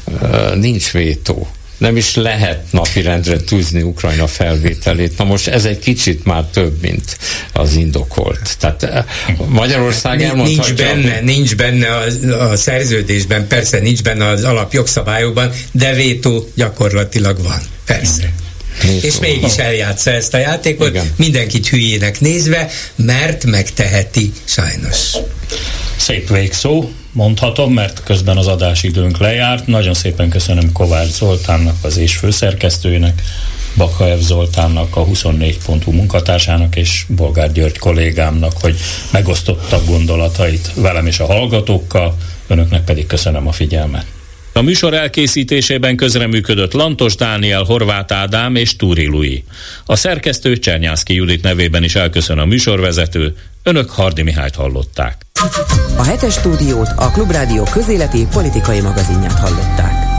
uh, 0.05 0.55
nincs 0.55 0.91
vétó 0.91 1.47
nem 1.77 1.97
is 1.97 2.15
lehet 2.15 2.63
napirendre 2.71 3.37
tűzni 3.37 3.81
Ukrajna 3.81 4.27
felvételét. 4.27 5.17
Na 5.17 5.23
most 5.23 5.47
ez 5.47 5.65
egy 5.65 5.79
kicsit 5.79 6.25
már 6.25 6.43
több, 6.43 6.81
mint 6.81 7.17
az 7.53 7.73
indokolt. 7.73 8.57
Tehát 8.59 8.83
eh, 8.83 9.03
Magyarország 9.47 10.21
elmondhatja... 10.21 10.73
Nincs 10.73 11.03
benne, 11.03 11.19
nincs 11.19 11.55
benne 11.55 11.87
a, 11.87 12.49
a 12.51 12.55
szerződésben, 12.55 13.47
persze 13.47 13.79
nincs 13.79 14.01
benne 14.03 14.27
az 14.27 14.43
alapjogszabályokban, 14.43 15.51
de 15.71 15.93
vétó 15.93 16.49
gyakorlatilag 16.55 17.43
van. 17.43 17.59
Persze. 17.85 18.33
Vétó. 18.81 19.07
És 19.07 19.19
mégis 19.19 19.55
eljátsza 19.55 20.11
ezt 20.11 20.33
a 20.33 20.37
játékot, 20.37 20.89
Igen. 20.89 21.11
mindenkit 21.15 21.67
hülyének 21.67 22.19
nézve, 22.19 22.69
mert 22.95 23.45
megteheti 23.45 24.31
sajnos. 24.45 24.97
Szép 25.97 26.29
végszó 26.29 26.89
mondhatom, 27.13 27.73
mert 27.73 28.03
közben 28.03 28.37
az 28.37 28.47
adásidőnk 28.47 29.17
lejárt. 29.17 29.67
Nagyon 29.67 29.93
szépen 29.93 30.29
köszönöm 30.29 30.71
Kovács 30.71 31.09
Zoltánnak, 31.09 31.75
az 31.81 31.97
és 31.97 32.15
főszerkesztőjének, 32.15 33.21
Bakaev 33.77 34.19
Zoltánnak, 34.19 34.95
a 34.95 35.05
24.hu 35.05 35.91
munkatársának 35.91 36.75
és 36.75 37.05
Bolgár 37.07 37.51
György 37.51 37.77
kollégámnak, 37.77 38.53
hogy 38.61 38.75
megosztotta 39.11 39.83
gondolatait 39.85 40.71
velem 40.75 41.05
és 41.05 41.19
a 41.19 41.25
hallgatókkal, 41.25 42.17
önöknek 42.47 42.83
pedig 42.83 43.07
köszönöm 43.07 43.47
a 43.47 43.51
figyelmet. 43.51 44.05
A 44.55 44.61
műsor 44.61 44.93
elkészítésében 44.93 45.95
közreműködött 45.95 46.73
Lantos 46.73 47.15
Dániel, 47.15 47.63
Horváth 47.63 48.13
Ádám 48.13 48.55
és 48.55 48.75
Túri 48.75 49.05
Lui. 49.05 49.43
A 49.85 49.95
szerkesztő 49.95 50.57
Csernyászki 50.57 51.13
Judit 51.13 51.43
nevében 51.43 51.83
is 51.83 51.95
elköszön 51.95 52.37
a 52.37 52.45
műsorvezető, 52.45 53.35
önök 53.63 53.89
Hardi 53.89 54.21
Mihályt 54.21 54.55
hallották. 54.55 55.17
A 55.97 56.03
hetes 56.03 56.33
stúdiót 56.33 56.89
a 56.95 57.11
Klubrádió 57.11 57.63
közéleti 57.63 58.27
politikai 58.31 58.81
magazinját 58.81 59.39
hallották. 59.39 60.12